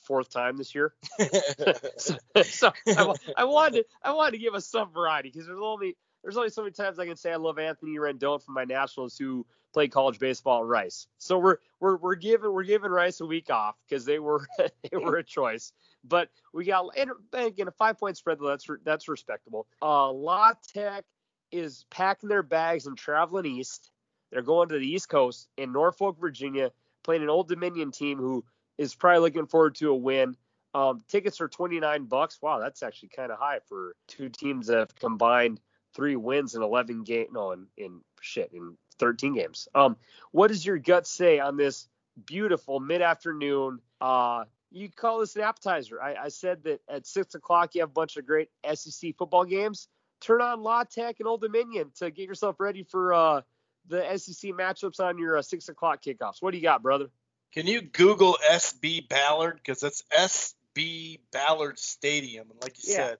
fourth 0.06 0.30
time 0.30 0.56
this 0.56 0.74
year. 0.74 0.94
so, 1.96 2.16
so 2.44 2.72
I, 2.86 3.14
I, 3.36 3.44
wanted 3.44 3.78
to, 3.78 3.84
I 4.02 4.12
wanted 4.12 4.32
to 4.32 4.38
give 4.38 4.54
us 4.54 4.66
some 4.66 4.92
variety 4.92 5.30
because 5.30 5.46
there's 5.46 5.58
only 5.60 5.96
there's 6.22 6.36
only 6.36 6.50
so 6.50 6.62
many 6.62 6.72
times 6.72 6.98
I 6.98 7.06
can 7.06 7.16
say 7.16 7.32
I 7.32 7.36
love 7.36 7.58
Anthony 7.58 7.96
Rendon 7.98 8.42
from 8.42 8.54
my 8.54 8.64
Nationals 8.64 9.16
who 9.16 9.46
played 9.76 9.92
college 9.92 10.18
baseball 10.18 10.62
at 10.62 10.66
Rice. 10.66 11.06
So 11.18 11.38
we're 11.38 11.58
we're 11.80 11.98
we're 11.98 12.14
giving 12.14 12.50
we're 12.50 12.64
giving 12.64 12.90
Rice 12.90 13.20
a 13.20 13.26
week 13.26 13.50
off 13.50 13.76
because 13.86 14.06
they 14.06 14.18
were 14.18 14.46
they 14.58 14.96
were 14.96 15.18
a 15.18 15.22
choice. 15.22 15.74
But 16.02 16.30
we 16.54 16.64
got 16.64 16.96
and 16.96 17.10
again 17.34 17.68
a 17.68 17.72
five 17.72 17.98
point 17.98 18.16
spread 18.16 18.38
though 18.40 18.48
that's 18.48 18.66
that's 18.86 19.06
respectable. 19.06 19.66
Uh, 19.82 20.10
La 20.10 20.54
Tech 20.72 21.04
is 21.52 21.84
packing 21.90 22.30
their 22.30 22.42
bags 22.42 22.86
and 22.86 22.96
traveling 22.96 23.44
east. 23.44 23.90
They're 24.32 24.40
going 24.40 24.70
to 24.70 24.78
the 24.78 24.88
East 24.88 25.10
Coast 25.10 25.46
in 25.58 25.72
Norfolk, 25.72 26.16
Virginia, 26.18 26.70
playing 27.04 27.22
an 27.22 27.28
Old 27.28 27.46
Dominion 27.46 27.90
team 27.90 28.16
who 28.16 28.46
is 28.78 28.94
probably 28.94 29.20
looking 29.20 29.46
forward 29.46 29.74
to 29.74 29.90
a 29.90 29.94
win. 29.94 30.38
Um, 30.72 31.02
tickets 31.06 31.38
are 31.42 31.48
29 31.48 32.04
bucks. 32.06 32.40
Wow, 32.40 32.60
that's 32.60 32.82
actually 32.82 33.10
kind 33.10 33.30
of 33.30 33.38
high 33.38 33.60
for 33.68 33.94
two 34.08 34.30
teams 34.30 34.68
that 34.68 34.78
have 34.78 34.94
combined 34.94 35.60
three 35.94 36.16
wins 36.16 36.54
in 36.54 36.62
11 36.62 37.04
game. 37.04 37.26
No, 37.32 37.52
in, 37.52 37.66
in 37.76 38.00
shit 38.22 38.50
in 38.54 38.76
13 38.98 39.34
games. 39.34 39.68
Um, 39.74 39.96
what 40.32 40.48
does 40.48 40.64
your 40.64 40.78
gut 40.78 41.06
say 41.06 41.38
on 41.38 41.56
this 41.56 41.88
beautiful 42.24 42.80
mid-afternoon? 42.80 43.80
Uh, 44.00 44.44
you 44.70 44.90
call 44.90 45.20
this 45.20 45.36
an 45.36 45.42
appetizer. 45.42 46.02
I, 46.02 46.14
I 46.14 46.28
said 46.28 46.64
that 46.64 46.80
at 46.88 47.06
six 47.06 47.34
o'clock 47.34 47.74
you 47.74 47.82
have 47.82 47.90
a 47.90 47.92
bunch 47.92 48.16
of 48.16 48.26
great 48.26 48.50
SEC 48.74 49.16
football 49.16 49.44
games. 49.44 49.88
Turn 50.20 50.40
on 50.40 50.62
La 50.62 50.84
Tech 50.84 51.16
and 51.20 51.28
Old 51.28 51.40
Dominion 51.40 51.92
to 51.96 52.10
get 52.10 52.26
yourself 52.26 52.56
ready 52.58 52.82
for 52.82 53.12
uh, 53.12 53.40
the 53.88 54.18
SEC 54.18 54.50
matchups 54.52 55.00
on 55.00 55.18
your 55.18 55.38
uh, 55.38 55.42
six 55.42 55.68
o'clock 55.68 56.02
kickoffs. 56.02 56.40
What 56.40 56.52
do 56.52 56.56
you 56.56 56.62
got, 56.62 56.82
brother? 56.82 57.08
Can 57.52 57.66
you 57.66 57.80
Google 57.80 58.36
SB 58.50 59.08
Ballard 59.08 59.54
because 59.62 59.82
it's 59.82 60.02
SB 60.12 61.20
Ballard 61.32 61.78
Stadium, 61.78 62.50
and 62.50 62.60
like 62.62 62.76
you 62.84 62.92
yeah. 62.92 62.96
said, 62.96 63.18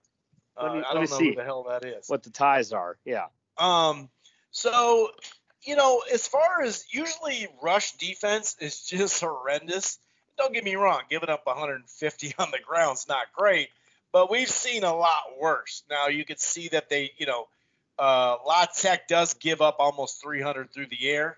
uh, 0.57 0.73
me, 0.73 0.83
I 0.87 0.93
don't 0.93 1.09
know 1.09 1.17
see 1.17 1.35
the 1.35 1.43
hell 1.43 1.65
that 1.69 1.85
is. 1.85 2.07
What 2.07 2.23
the 2.23 2.29
ties 2.29 2.73
are, 2.73 2.97
yeah. 3.05 3.27
Um, 3.57 4.09
so 4.51 5.09
you 5.63 5.75
know, 5.75 6.03
as 6.11 6.27
far 6.27 6.61
as 6.61 6.85
usually 6.91 7.47
rush 7.61 7.93
defense 7.93 8.55
is 8.59 8.81
just 8.81 9.19
horrendous. 9.21 9.99
Don't 10.37 10.53
get 10.53 10.63
me 10.63 10.75
wrong, 10.75 11.01
giving 11.09 11.29
up 11.29 11.45
150 11.45 12.35
on 12.37 12.51
the 12.51 12.59
ground's 12.59 13.07
not 13.07 13.33
great, 13.35 13.69
but 14.11 14.29
we've 14.29 14.49
seen 14.49 14.83
a 14.83 14.95
lot 14.95 15.39
worse. 15.39 15.83
Now 15.89 16.07
you 16.07 16.25
can 16.25 16.37
see 16.37 16.67
that 16.69 16.89
they, 16.89 17.11
you 17.17 17.25
know, 17.25 17.47
uh, 17.97 18.37
La 18.45 18.65
Tech 18.65 19.07
does 19.07 19.33
give 19.33 19.61
up 19.61 19.77
almost 19.79 20.21
300 20.21 20.71
through 20.71 20.87
the 20.87 21.09
air. 21.09 21.37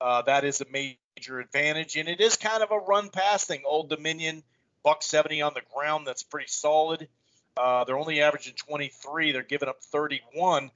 Uh, 0.00 0.22
that 0.22 0.44
is 0.44 0.60
a 0.60 0.66
major 0.70 1.40
advantage, 1.40 1.96
and 1.96 2.08
it 2.08 2.20
is 2.20 2.36
kind 2.36 2.62
of 2.62 2.70
a 2.70 2.78
run 2.78 3.08
pass 3.08 3.44
thing. 3.44 3.62
Old 3.66 3.88
Dominion, 3.88 4.44
buck 4.84 5.02
70 5.02 5.42
on 5.42 5.54
the 5.54 5.62
ground, 5.74 6.06
that's 6.06 6.22
pretty 6.22 6.48
solid. 6.48 7.08
Uh, 7.56 7.84
they're 7.84 7.98
only 7.98 8.20
averaging 8.20 8.54
23. 8.54 9.32
They're 9.32 9.42
giving 9.42 9.68
up 9.68 9.82
31. 9.82 10.70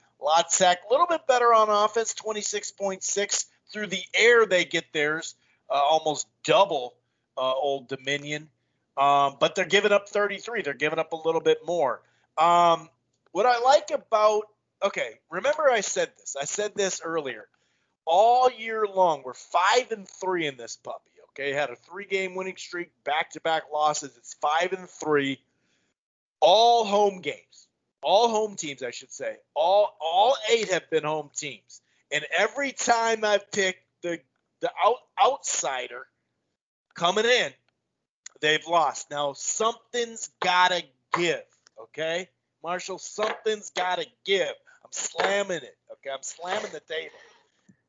Tech, 0.51 0.81
a 0.89 0.93
little 0.93 1.07
bit 1.07 1.27
better 1.27 1.53
on 1.53 1.69
offense, 1.69 2.15
26.6. 2.15 3.47
Through 3.73 3.87
the 3.87 4.03
air, 4.15 4.47
they 4.47 4.65
get 4.65 4.93
theirs, 4.93 5.37
uh, 5.69 5.75
almost 5.75 6.27
double 6.45 6.95
uh, 7.37 7.53
Old 7.53 7.89
Dominion. 7.89 8.49
Um, 8.97 9.37
but 9.41 9.55
they're 9.55 9.65
giving 9.65 9.93
up 9.93 10.09
33. 10.09 10.63
They're 10.63 10.75
giving 10.75 10.99
up 10.99 11.13
a 11.13 11.17
little 11.17 11.41
bit 11.41 11.59
more. 11.65 12.03
Um, 12.37 12.89
what 13.33 13.47
I 13.47 13.61
like 13.61 13.91
about, 13.93 14.43
okay, 14.83 15.21
remember 15.31 15.71
I 15.71 15.81
said 15.81 16.11
this. 16.19 16.37
I 16.41 16.45
said 16.45 16.75
this 16.75 17.01
earlier 17.03 17.47
all 18.05 18.51
year 18.51 18.87
long. 18.87 19.23
We're 19.25 19.35
five 19.35 19.93
and 19.93 20.07
three 20.09 20.47
in 20.47 20.57
this 20.57 20.77
puppy. 20.77 21.11
Okay, 21.31 21.53
had 21.53 21.71
a 21.71 21.77
three-game 21.77 22.35
winning 22.35 22.57
streak, 22.57 22.91
back-to-back 23.05 23.65
losses. 23.73 24.17
It's 24.17 24.35
five 24.35 24.73
and 24.73 24.91
three, 24.91 25.39
all 26.41 26.85
home 26.85 27.21
games, 27.21 27.69
all 28.03 28.29
home 28.29 28.57
teams, 28.57 28.83
I 28.83 28.91
should 28.91 29.13
say. 29.13 29.37
All 29.55 29.97
all 30.01 30.37
eight 30.51 30.71
have 30.71 30.89
been 30.91 31.05
home 31.05 31.31
teams, 31.35 31.81
and 32.13 32.25
every 32.37 32.73
time 32.73 33.25
I've 33.25 33.51
picked 33.51 33.85
the 34.03 34.21
the 34.61 34.71
out, 34.85 34.99
outsider 35.23 36.07
coming 36.95 37.25
in, 37.25 37.53
they've 38.41 38.67
lost. 38.67 39.11
Now 39.11 39.33
something's 39.33 40.31
gotta 40.41 40.83
give. 41.17 41.45
Okay, 41.81 42.29
Marshall, 42.63 42.99
something's 42.99 43.71
gotta 43.71 44.07
give. 44.25 44.55
I'm 44.85 44.93
slamming 44.93 45.63
it. 45.63 45.77
Okay, 45.93 46.11
I'm 46.11 46.23
slamming 46.23 46.73
the 46.73 46.81
table. 46.81 47.15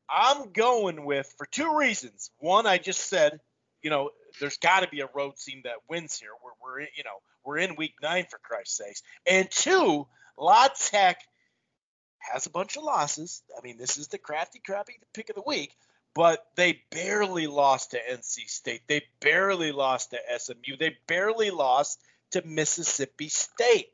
I'm 0.08 0.52
going 0.52 1.04
with 1.04 1.32
for 1.38 1.46
two 1.46 1.76
reasons. 1.76 2.30
One, 2.38 2.66
I 2.66 2.76
just 2.76 3.08
said, 3.08 3.40
you 3.82 3.88
know, 3.88 4.10
there's 4.40 4.58
got 4.58 4.80
to 4.80 4.88
be 4.88 5.00
a 5.00 5.08
road 5.14 5.36
team 5.36 5.62
that 5.64 5.76
wins 5.88 6.18
here. 6.18 6.30
We're, 6.42 6.52
we're 6.62 6.80
you 6.80 7.04
know, 7.04 7.20
we're 7.44 7.58
in 7.58 7.76
week 7.76 7.94
nine 8.02 8.26
for 8.30 8.38
Christ's 8.38 8.76
sakes. 8.76 9.02
And 9.26 9.50
two, 9.50 10.06
La 10.38 10.68
Tech 10.68 11.18
has 12.18 12.46
a 12.46 12.50
bunch 12.50 12.76
of 12.76 12.84
losses. 12.84 13.42
I 13.56 13.62
mean, 13.62 13.78
this 13.78 13.98
is 13.98 14.08
the 14.08 14.18
crafty, 14.18 14.60
crappy 14.64 14.94
pick 15.12 15.30
of 15.30 15.36
the 15.36 15.42
week, 15.46 15.74
but 16.14 16.46
they 16.56 16.82
barely 16.90 17.46
lost 17.46 17.92
to 17.92 17.98
NC 17.98 18.48
State. 18.48 18.82
They 18.86 19.02
barely 19.20 19.72
lost 19.72 20.10
to 20.10 20.18
SMU. 20.38 20.76
They 20.78 20.96
barely 21.06 21.50
lost 21.50 22.00
to 22.32 22.42
Mississippi 22.46 23.28
State. 23.28 23.92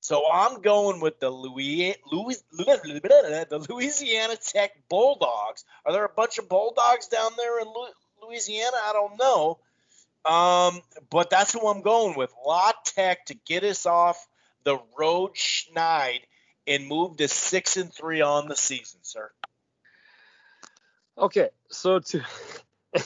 So 0.00 0.22
I'm 0.32 0.62
going 0.62 1.00
with 1.00 1.18
the 1.20 1.28
Louis, 1.28 1.96
Louis, 2.10 2.42
the 2.52 3.66
Louisiana 3.68 4.36
Tech 4.36 4.88
Bulldogs. 4.88 5.64
Are 5.84 5.92
there 5.92 6.04
a 6.04 6.08
bunch 6.08 6.38
of 6.38 6.48
Bulldogs 6.48 7.08
down 7.08 7.32
there 7.36 7.60
in 7.60 7.66
Louisiana? 8.28 8.76
I 8.84 8.92
don't 8.92 9.18
know. 9.18 9.58
Um, 10.24 10.82
but 11.10 11.30
that's 11.30 11.52
who 11.52 11.66
I'm 11.68 11.82
going 11.82 12.16
with. 12.16 12.32
La 12.46 12.72
Tech 12.84 13.26
to 13.26 13.34
get 13.34 13.64
us 13.64 13.86
off 13.86 14.28
the 14.64 14.78
road 14.98 15.34
schneid 15.34 16.20
and 16.66 16.86
move 16.86 17.16
to 17.16 17.28
six 17.28 17.76
and 17.76 17.92
three 17.92 18.20
on 18.20 18.48
the 18.48 18.56
season, 18.56 19.00
sir. 19.02 19.30
Okay, 21.16 21.48
so 21.70 21.98
to 21.98 22.22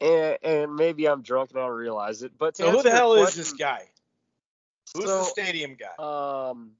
and, 0.00 0.38
and 0.42 0.74
maybe 0.74 1.06
I'm 1.08 1.22
drunk 1.22 1.50
and 1.50 1.60
I 1.60 1.66
don't 1.66 1.76
realize 1.76 2.22
it, 2.22 2.32
but 2.36 2.56
so 2.56 2.70
who 2.70 2.82
the 2.82 2.90
hell 2.90 3.14
question, 3.14 3.40
is 3.40 3.50
this 3.50 3.52
guy? 3.52 3.84
Who's 4.94 5.06
so, 5.06 5.18
the 5.18 5.24
stadium 5.24 5.76
guy? 5.76 6.50
Um, 6.50 6.72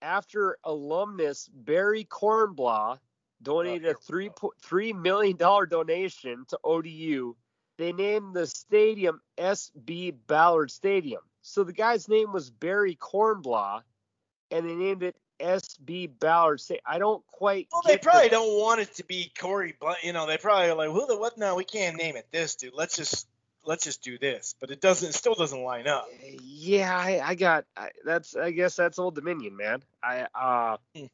after 0.00 0.56
alumnus 0.64 1.48
Barry 1.52 2.04
Kornblau 2.04 2.98
donated 3.42 3.86
oh, 3.88 3.90
a 3.90 3.94
three 3.94 4.30
three 4.62 4.92
million 4.92 5.36
dollar 5.36 5.66
donation 5.66 6.44
to 6.48 6.58
ODU, 6.64 7.34
they 7.78 7.92
named 7.92 8.34
the 8.34 8.46
stadium 8.46 9.20
SB 9.38 10.14
Ballard 10.26 10.70
Stadium. 10.70 11.22
So 11.42 11.64
the 11.64 11.72
guy's 11.72 12.08
name 12.08 12.32
was 12.32 12.50
Barry 12.50 12.96
Kornblau, 12.96 13.82
and 14.50 14.68
they 14.68 14.74
named 14.74 15.02
it 15.02 15.16
SB 15.40 16.10
Ballard 16.20 16.60
say? 16.60 16.80
I 16.84 16.98
don't 16.98 17.26
quite. 17.26 17.68
Well, 17.72 17.82
they 17.86 17.96
probably 17.96 18.24
the, 18.24 18.36
don't 18.36 18.60
want 18.60 18.80
it 18.80 18.94
to 18.96 19.04
be 19.04 19.32
Corey. 19.38 19.74
But 19.80 20.02
you 20.04 20.12
know, 20.12 20.26
they 20.26 20.36
probably 20.36 20.68
are 20.68 20.74
like, 20.74 20.90
who 20.90 21.06
the 21.06 21.16
what? 21.16 21.38
No, 21.38 21.54
we 21.54 21.64
can't 21.64 21.96
name 21.96 22.16
it 22.16 22.26
this 22.30 22.54
dude. 22.54 22.74
Let's 22.74 22.96
just 22.96 23.26
let's 23.64 23.84
just 23.84 24.02
do 24.02 24.18
this. 24.18 24.54
But 24.60 24.70
it 24.70 24.80
doesn't. 24.80 25.10
It 25.10 25.14
still 25.14 25.34
doesn't 25.34 25.62
line 25.62 25.86
up. 25.86 26.08
Yeah, 26.42 26.96
I, 26.96 27.20
I 27.24 27.34
got. 27.34 27.64
I, 27.76 27.90
that's. 28.04 28.36
I 28.36 28.50
guess 28.50 28.76
that's 28.76 28.98
Old 28.98 29.14
Dominion, 29.14 29.56
man. 29.56 29.82
I. 30.02 30.26
uh 30.34 30.76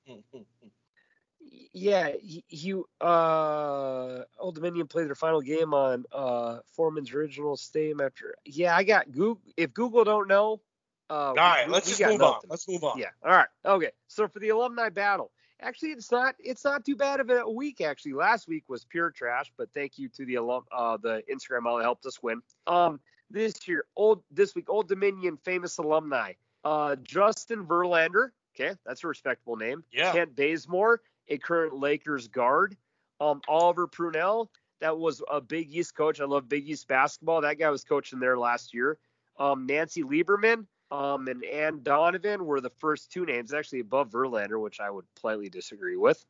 Yeah, 1.73 2.13
you 2.23 2.89
uh 3.01 4.23
Old 4.39 4.55
Dominion 4.55 4.87
played 4.87 5.09
their 5.09 5.15
final 5.15 5.41
game 5.41 5.75
on 5.75 6.05
uh 6.13 6.59
Foreman's 6.75 7.13
original 7.13 7.57
stadium 7.57 8.01
after. 8.01 8.35
Yeah, 8.45 8.75
I 8.75 8.85
got 8.85 9.13
Google. 9.13 9.43
If 9.57 9.75
Google 9.75 10.05
don't 10.05 10.29
know, 10.29 10.61
uh, 11.09 11.13
all 11.13 11.35
right, 11.35 11.67
we, 11.67 11.73
let's 11.73 11.87
we 11.87 11.91
just 11.91 12.03
move 12.03 12.21
nothing. 12.21 12.35
on. 12.35 12.41
Let's 12.49 12.69
move 12.69 12.83
on. 12.83 12.99
Yeah. 12.99 13.11
All 13.23 13.33
right. 13.33 13.49
Okay. 13.65 13.91
So 14.09 14.27
for 14.27 14.39
the 14.39 14.49
alumni 14.49 14.89
battle, 14.89 15.31
actually, 15.61 15.91
it's 15.91 16.11
not 16.11 16.35
it's 16.39 16.65
not 16.65 16.85
too 16.85 16.97
bad 16.97 17.21
of 17.21 17.31
a 17.31 17.49
week. 17.49 17.81
Actually, 17.81 18.15
last 18.15 18.49
week 18.49 18.65
was 18.69 18.85
pure 18.85 19.11
trash, 19.11 19.53
but 19.57 19.69
thank 19.75 19.99
you 19.99 20.09
to 20.11 20.25
the 20.25 20.37
alum 20.37 20.65
uh 20.73 20.97
the 20.97 21.23
Instagram 21.33 21.67
all 21.67 21.77
that 21.77 21.85
helped 21.85 22.07
us 22.07 22.23
win. 22.23 22.41
Um, 22.67 23.01
this 23.31 23.69
year, 23.69 23.85
old 23.97 24.23
this 24.31 24.55
week, 24.55 24.71
Old 24.71 24.89
Dominion 24.89 25.37
famous 25.45 25.79
alumni. 25.79 26.33
Uh, 26.65 26.97
Justin 26.97 27.65
Verlander. 27.65 28.31
Okay, 28.55 28.75
that's 28.85 29.05
a 29.05 29.09
respectable 29.09 29.57
name. 29.57 29.85
Yeah. 29.93 30.13
Kent 30.13 30.35
Bazemore, 30.35 31.01
a 31.29 31.39
current 31.39 31.75
Lakers 31.75 32.29
guard. 32.29 32.77
Um, 33.21 33.41
Oliver 33.49 33.87
Purnell, 33.87 34.51
that 34.81 34.99
was 34.99 35.23
a 35.31 35.41
Big 35.41 35.75
East 35.75 35.95
coach. 35.95 36.21
I 36.21 36.25
love 36.25 36.49
Big 36.49 36.69
East 36.69 36.87
basketball. 36.89 37.41
That 37.41 37.59
guy 37.59 37.71
was 37.71 37.85
coaching 37.85 38.21
there 38.21 38.39
last 38.39 38.75
year. 38.75 38.99
Um, 39.39 39.67
Nancy 39.67 40.03
Lieberman, 40.03 40.67
um, 40.91 41.29
and 41.29 41.45
Anne 41.45 41.83
Donovan 41.83 42.45
were 42.45 42.61
the 42.61 42.71
first 42.71 43.11
two 43.11 43.27
names, 43.27 43.53
actually 43.53 43.81
above 43.81 44.11
Verlander, 44.11 44.61
which 44.61 44.81
I 44.81 44.91
would 44.91 45.05
politely 45.15 45.49
disagree 45.49 45.97
with. 45.97 46.25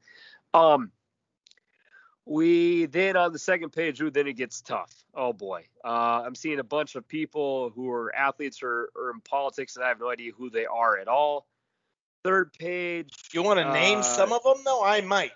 Um, 0.55 0.91
we 2.25 2.87
then 2.87 3.17
on 3.17 3.33
the 3.33 3.39
second 3.39 3.71
page, 3.71 4.01
ooh, 4.01 4.11
then 4.11 4.27
it 4.27 4.35
gets 4.35 4.61
tough. 4.61 4.93
Oh 5.15 5.33
boy, 5.33 5.67
uh, 5.85 6.23
I'm 6.25 6.35
seeing 6.35 6.59
a 6.59 6.65
bunch 6.65 6.97
of 6.97 7.07
people 7.07 7.71
who 7.71 7.91
are 7.91 8.15
athletes 8.15 8.63
or, 8.63 8.91
or, 8.97 9.11
in 9.11 9.21
politics, 9.21 9.77
and 9.77 9.85
I 9.85 9.89
have 9.89 10.01
no 10.01 10.11
idea 10.11 10.33
who 10.37 10.51
they 10.51 10.67
are 10.67 10.99
at 10.99 11.07
all. 11.07 11.47
Third 12.27 12.53
page. 12.55 13.13
You 13.33 13.45
want 13.45 13.61
to 13.61 13.73
name 13.73 14.01
uh, 14.01 14.03
some 14.03 14.33
of 14.33 14.43
them? 14.43 14.59
though? 14.65 14.83
I 14.83 15.01
might. 15.01 15.31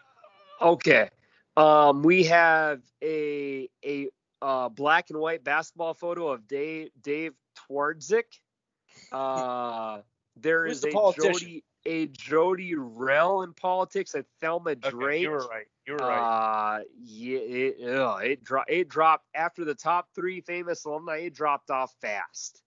Okay. 0.60 1.08
Um, 1.56 2.02
we 2.02 2.24
have 2.24 2.80
a 3.00 3.68
a 3.84 4.08
uh, 4.42 4.68
black 4.70 5.10
and 5.10 5.20
white 5.20 5.44
basketball 5.44 5.94
photo 5.94 6.28
of 6.28 6.48
Dave 6.48 6.90
Dave 7.00 7.34
Twardzik. 7.56 8.24
Uh, 9.12 10.00
there 10.36 10.66
is 10.66 10.80
the 10.80 10.88
a 10.88 11.12
Jodi 11.12 11.62
a 11.86 12.06
Jodi 12.08 12.74
Rell 12.74 13.42
in 13.42 13.52
politics 13.52 14.16
at 14.16 14.26
Thelma 14.40 14.70
okay, 14.70 14.90
Drake. 14.90 15.22
You 15.22 15.30
were 15.30 15.46
right. 15.46 15.66
You 15.86 15.92
were 15.92 15.98
right. 15.98 16.78
Uh, 16.78 16.80
yeah, 17.00 17.38
it, 17.38 17.88
ugh, 17.88 18.24
it 18.24 18.42
dropped. 18.42 18.70
It 18.70 18.88
dropped 18.88 19.26
after 19.34 19.64
the 19.64 19.76
top 19.76 20.08
three 20.14 20.40
famous 20.40 20.84
alumni. 20.84 21.18
It 21.18 21.34
dropped 21.34 21.70
off 21.70 21.94
fast. 22.00 22.62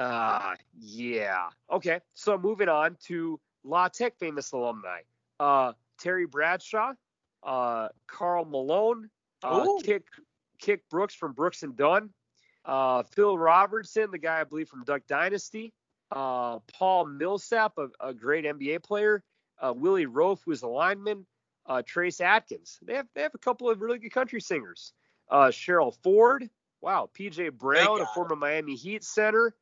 Uh, 0.00 0.54
yeah. 0.78 1.48
Okay. 1.70 2.00
So 2.14 2.38
moving 2.38 2.68
on 2.68 2.96
to 3.06 3.38
La 3.64 3.88
Tech 3.88 4.18
famous 4.18 4.52
alumni. 4.52 5.00
Uh, 5.38 5.72
Terry 5.98 6.26
Bradshaw, 6.26 6.94
uh, 7.42 7.88
Karl 8.06 8.46
Malone, 8.46 9.10
uh, 9.42 9.64
Kix 9.84 10.02
Kix 10.62 10.80
Brooks 10.90 11.14
from 11.14 11.32
Brooks 11.32 11.62
and 11.62 11.76
Dunn, 11.76 12.10
uh, 12.64 13.02
Phil 13.02 13.36
Robertson, 13.36 14.10
the 14.10 14.18
guy 14.18 14.40
I 14.40 14.44
believe 14.44 14.68
from 14.68 14.84
Duck 14.84 15.02
Dynasty, 15.06 15.72
uh, 16.10 16.58
Paul 16.72 17.06
Millsap, 17.06 17.78
a, 17.78 17.88
a, 18.00 18.12
great 18.12 18.44
NBA 18.44 18.82
player, 18.82 19.22
uh, 19.60 19.72
Willie 19.74 20.06
Roaf, 20.06 20.40
who's 20.44 20.62
a 20.62 20.66
lineman, 20.66 21.26
uh, 21.66 21.82
Trace 21.86 22.20
Atkins. 22.20 22.78
They 22.82 22.94
have 22.94 23.06
they 23.14 23.22
have 23.22 23.34
a 23.34 23.38
couple 23.38 23.68
of 23.70 23.80
really 23.80 23.98
good 23.98 24.12
country 24.12 24.40
singers. 24.40 24.92
Uh, 25.30 25.48
Cheryl 25.48 25.94
Ford, 26.02 26.48
wow, 26.80 27.08
PJ 27.18 27.52
Brown, 27.52 28.00
a 28.00 28.06
former 28.06 28.36
Miami 28.36 28.74
Heat 28.74 29.04
center. 29.04 29.54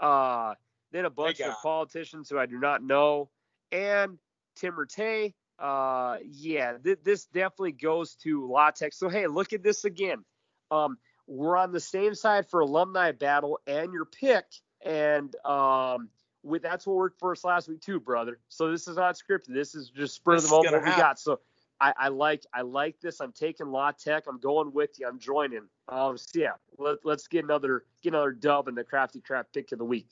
Uh, 0.00 0.54
then 0.92 1.04
a 1.04 1.10
bunch 1.10 1.40
of 1.40 1.54
politicians 1.62 2.30
who 2.30 2.38
I 2.38 2.46
do 2.46 2.58
not 2.58 2.82
know, 2.82 3.30
and 3.72 4.18
Tim 4.56 4.74
Rattay. 4.74 5.34
Uh, 5.58 6.18
yeah, 6.24 6.74
th- 6.82 7.00
this 7.02 7.26
definitely 7.26 7.72
goes 7.72 8.14
to 8.22 8.48
La 8.48 8.70
Tech. 8.70 8.92
So 8.92 9.08
hey, 9.08 9.26
look 9.26 9.52
at 9.52 9.62
this 9.62 9.84
again. 9.84 10.24
Um, 10.70 10.98
we're 11.26 11.56
on 11.56 11.72
the 11.72 11.80
same 11.80 12.14
side 12.14 12.48
for 12.48 12.60
alumni 12.60 13.12
battle 13.12 13.58
and 13.66 13.92
your 13.92 14.04
pick, 14.04 14.44
and 14.84 15.34
um, 15.44 16.08
with 16.42 16.62
that's 16.62 16.86
what 16.86 16.96
worked 16.96 17.18
for 17.18 17.32
us 17.32 17.44
last 17.44 17.68
week 17.68 17.80
too, 17.80 18.00
brother. 18.00 18.38
So 18.48 18.70
this 18.70 18.86
is 18.88 18.96
not 18.96 19.16
scripted. 19.16 19.48
This 19.48 19.74
is 19.74 19.90
just 19.90 20.14
spur 20.14 20.36
of 20.36 20.42
the 20.42 20.48
moment 20.48 20.72
what 20.72 20.84
we 20.84 20.90
got. 20.90 21.18
So 21.18 21.40
I, 21.80 21.94
I, 21.96 22.08
like 22.08 22.44
I 22.52 22.62
like 22.62 23.00
this. 23.00 23.20
I'm 23.20 23.32
taking 23.32 23.68
La 23.68 23.92
Tech. 23.92 24.24
I'm 24.28 24.38
going 24.38 24.72
with 24.72 24.98
you. 24.98 25.06
I'm 25.06 25.18
joining. 25.18 25.68
Um, 25.88 26.18
so 26.18 26.38
yeah, 26.38 26.52
let, 26.78 26.98
let's 27.04 27.28
get 27.28 27.44
another 27.44 27.84
get 28.02 28.14
another 28.14 28.32
dub 28.32 28.68
in 28.68 28.74
the 28.74 28.84
crafty 28.84 29.20
crap 29.20 29.52
pick 29.52 29.72
of 29.72 29.78
the 29.78 29.84
week. 29.84 30.08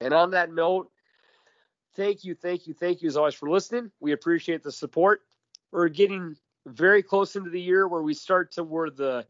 And 0.00 0.12
on 0.12 0.32
that 0.32 0.52
note, 0.52 0.90
thank 1.94 2.24
you, 2.24 2.34
thank 2.34 2.66
you, 2.66 2.74
thank 2.74 3.02
you 3.02 3.08
as 3.08 3.16
always 3.16 3.34
for 3.34 3.48
listening. 3.48 3.90
We 4.00 4.12
appreciate 4.12 4.62
the 4.62 4.72
support. 4.72 5.22
We're 5.70 5.88
getting 5.88 6.36
very 6.66 7.02
close 7.02 7.36
into 7.36 7.50
the 7.50 7.60
year 7.60 7.86
where 7.86 8.02
we 8.02 8.14
start 8.14 8.52
to 8.52 8.64
where 8.64 8.90
the 8.90 9.26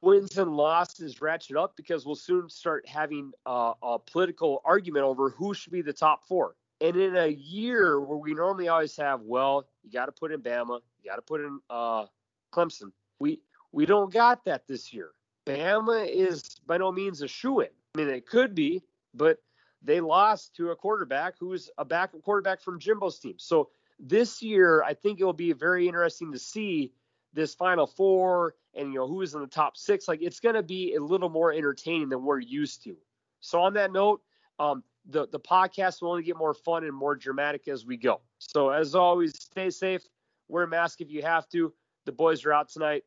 wins 0.00 0.36
and 0.36 0.54
losses 0.56 1.22
ratchet 1.22 1.56
up 1.56 1.76
because 1.76 2.04
we'll 2.04 2.16
soon 2.16 2.50
start 2.50 2.86
having 2.88 3.32
uh, 3.46 3.72
a 3.82 3.98
political 3.98 4.60
argument 4.64 5.04
over 5.04 5.30
who 5.30 5.54
should 5.54 5.72
be 5.72 5.82
the 5.82 5.92
top 5.92 6.26
four. 6.26 6.56
And 6.82 6.96
in 6.96 7.16
a 7.16 7.28
year 7.28 8.00
where 8.00 8.18
we 8.18 8.34
normally 8.34 8.66
always 8.66 8.96
have, 8.96 9.20
well, 9.20 9.68
you 9.84 9.92
got 9.92 10.06
to 10.06 10.12
put 10.12 10.32
in 10.32 10.42
Bama, 10.42 10.80
you 11.00 11.08
got 11.08 11.14
to 11.14 11.22
put 11.22 11.40
in 11.40 11.60
uh, 11.70 12.06
Clemson. 12.52 12.90
We 13.20 13.40
we 13.70 13.86
don't 13.86 14.12
got 14.12 14.44
that 14.46 14.66
this 14.66 14.92
year. 14.92 15.10
Bama 15.46 16.08
is 16.08 16.42
by 16.66 16.78
no 16.78 16.90
means 16.90 17.22
a 17.22 17.28
shoo 17.28 17.60
in. 17.60 17.68
I 17.94 17.98
mean, 17.98 18.08
it 18.08 18.26
could 18.26 18.54
be, 18.56 18.82
but 19.14 19.38
they 19.80 20.00
lost 20.00 20.56
to 20.56 20.70
a 20.70 20.76
quarterback 20.76 21.34
who's 21.38 21.70
a 21.78 21.84
backup 21.84 22.22
quarterback 22.22 22.60
from 22.60 22.80
Jimbo's 22.80 23.20
team. 23.20 23.34
So 23.38 23.70
this 24.00 24.42
year, 24.42 24.82
I 24.82 24.94
think 24.94 25.20
it 25.20 25.24
will 25.24 25.32
be 25.32 25.52
very 25.52 25.86
interesting 25.86 26.32
to 26.32 26.38
see 26.38 26.92
this 27.32 27.54
Final 27.54 27.86
Four 27.86 28.56
and 28.74 28.92
you 28.92 28.98
know 28.98 29.06
who 29.06 29.22
is 29.22 29.34
in 29.34 29.40
the 29.40 29.46
top 29.46 29.76
six. 29.76 30.08
Like 30.08 30.20
it's 30.20 30.40
going 30.40 30.56
to 30.56 30.64
be 30.64 30.96
a 30.96 31.00
little 31.00 31.28
more 31.28 31.52
entertaining 31.52 32.08
than 32.08 32.24
we're 32.24 32.40
used 32.40 32.82
to. 32.84 32.96
So 33.40 33.60
on 33.60 33.74
that 33.74 33.92
note, 33.92 34.20
um, 34.58 34.82
the 35.08 35.26
the 35.28 35.40
podcast 35.40 36.02
will 36.02 36.10
only 36.10 36.22
get 36.22 36.36
more 36.36 36.54
fun 36.54 36.84
and 36.84 36.94
more 36.94 37.14
dramatic 37.14 37.68
as 37.68 37.84
we 37.84 37.96
go. 37.96 38.20
So 38.38 38.70
as 38.70 38.94
always, 38.94 39.32
stay 39.38 39.70
safe, 39.70 40.02
wear 40.48 40.64
a 40.64 40.68
mask 40.68 41.00
if 41.00 41.10
you 41.10 41.22
have 41.22 41.48
to. 41.50 41.72
The 42.06 42.12
boys 42.12 42.44
are 42.44 42.52
out 42.52 42.68
tonight. 42.68 43.04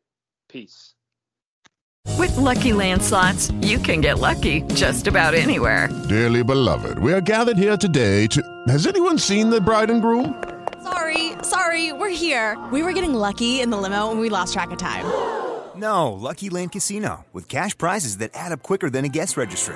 Peace. 0.50 0.94
With 2.18 2.36
lucky 2.38 2.72
landslots, 2.72 3.52
you 3.66 3.78
can 3.78 4.00
get 4.00 4.20
lucky 4.20 4.62
just 4.74 5.08
about 5.08 5.34
anywhere. 5.34 5.90
Dearly 6.08 6.44
beloved, 6.44 7.00
we 7.00 7.12
are 7.14 7.22
gathered 7.22 7.58
here 7.58 7.78
today 7.78 8.28
to. 8.28 8.42
Has 8.68 8.88
anyone 8.88 9.18
seen 9.18 9.50
the 9.50 9.60
bride 9.60 9.90
and 9.90 10.02
groom? 10.02 10.42
Sorry, 10.84 11.34
sorry, 11.42 11.94
we're 11.94 12.10
here. 12.10 12.64
We 12.72 12.84
were 12.84 12.94
getting 12.94 13.14
lucky 13.14 13.60
in 13.60 13.70
the 13.70 13.78
limo 13.78 14.12
and 14.12 14.20
we 14.20 14.30
lost 14.30 14.54
track 14.54 14.72
of 14.72 14.78
time. 14.78 15.06
No, 15.76 16.14
Lucky 16.14 16.50
Land 16.50 16.72
Casino, 16.72 17.26
with 17.34 17.50
cash 17.50 17.78
prizes 17.78 18.20
that 18.20 18.32
add 18.34 18.54
up 18.54 18.64
quicker 18.64 18.90
than 18.90 19.04
a 19.04 19.10
guest 19.10 19.36
registry. 19.36 19.76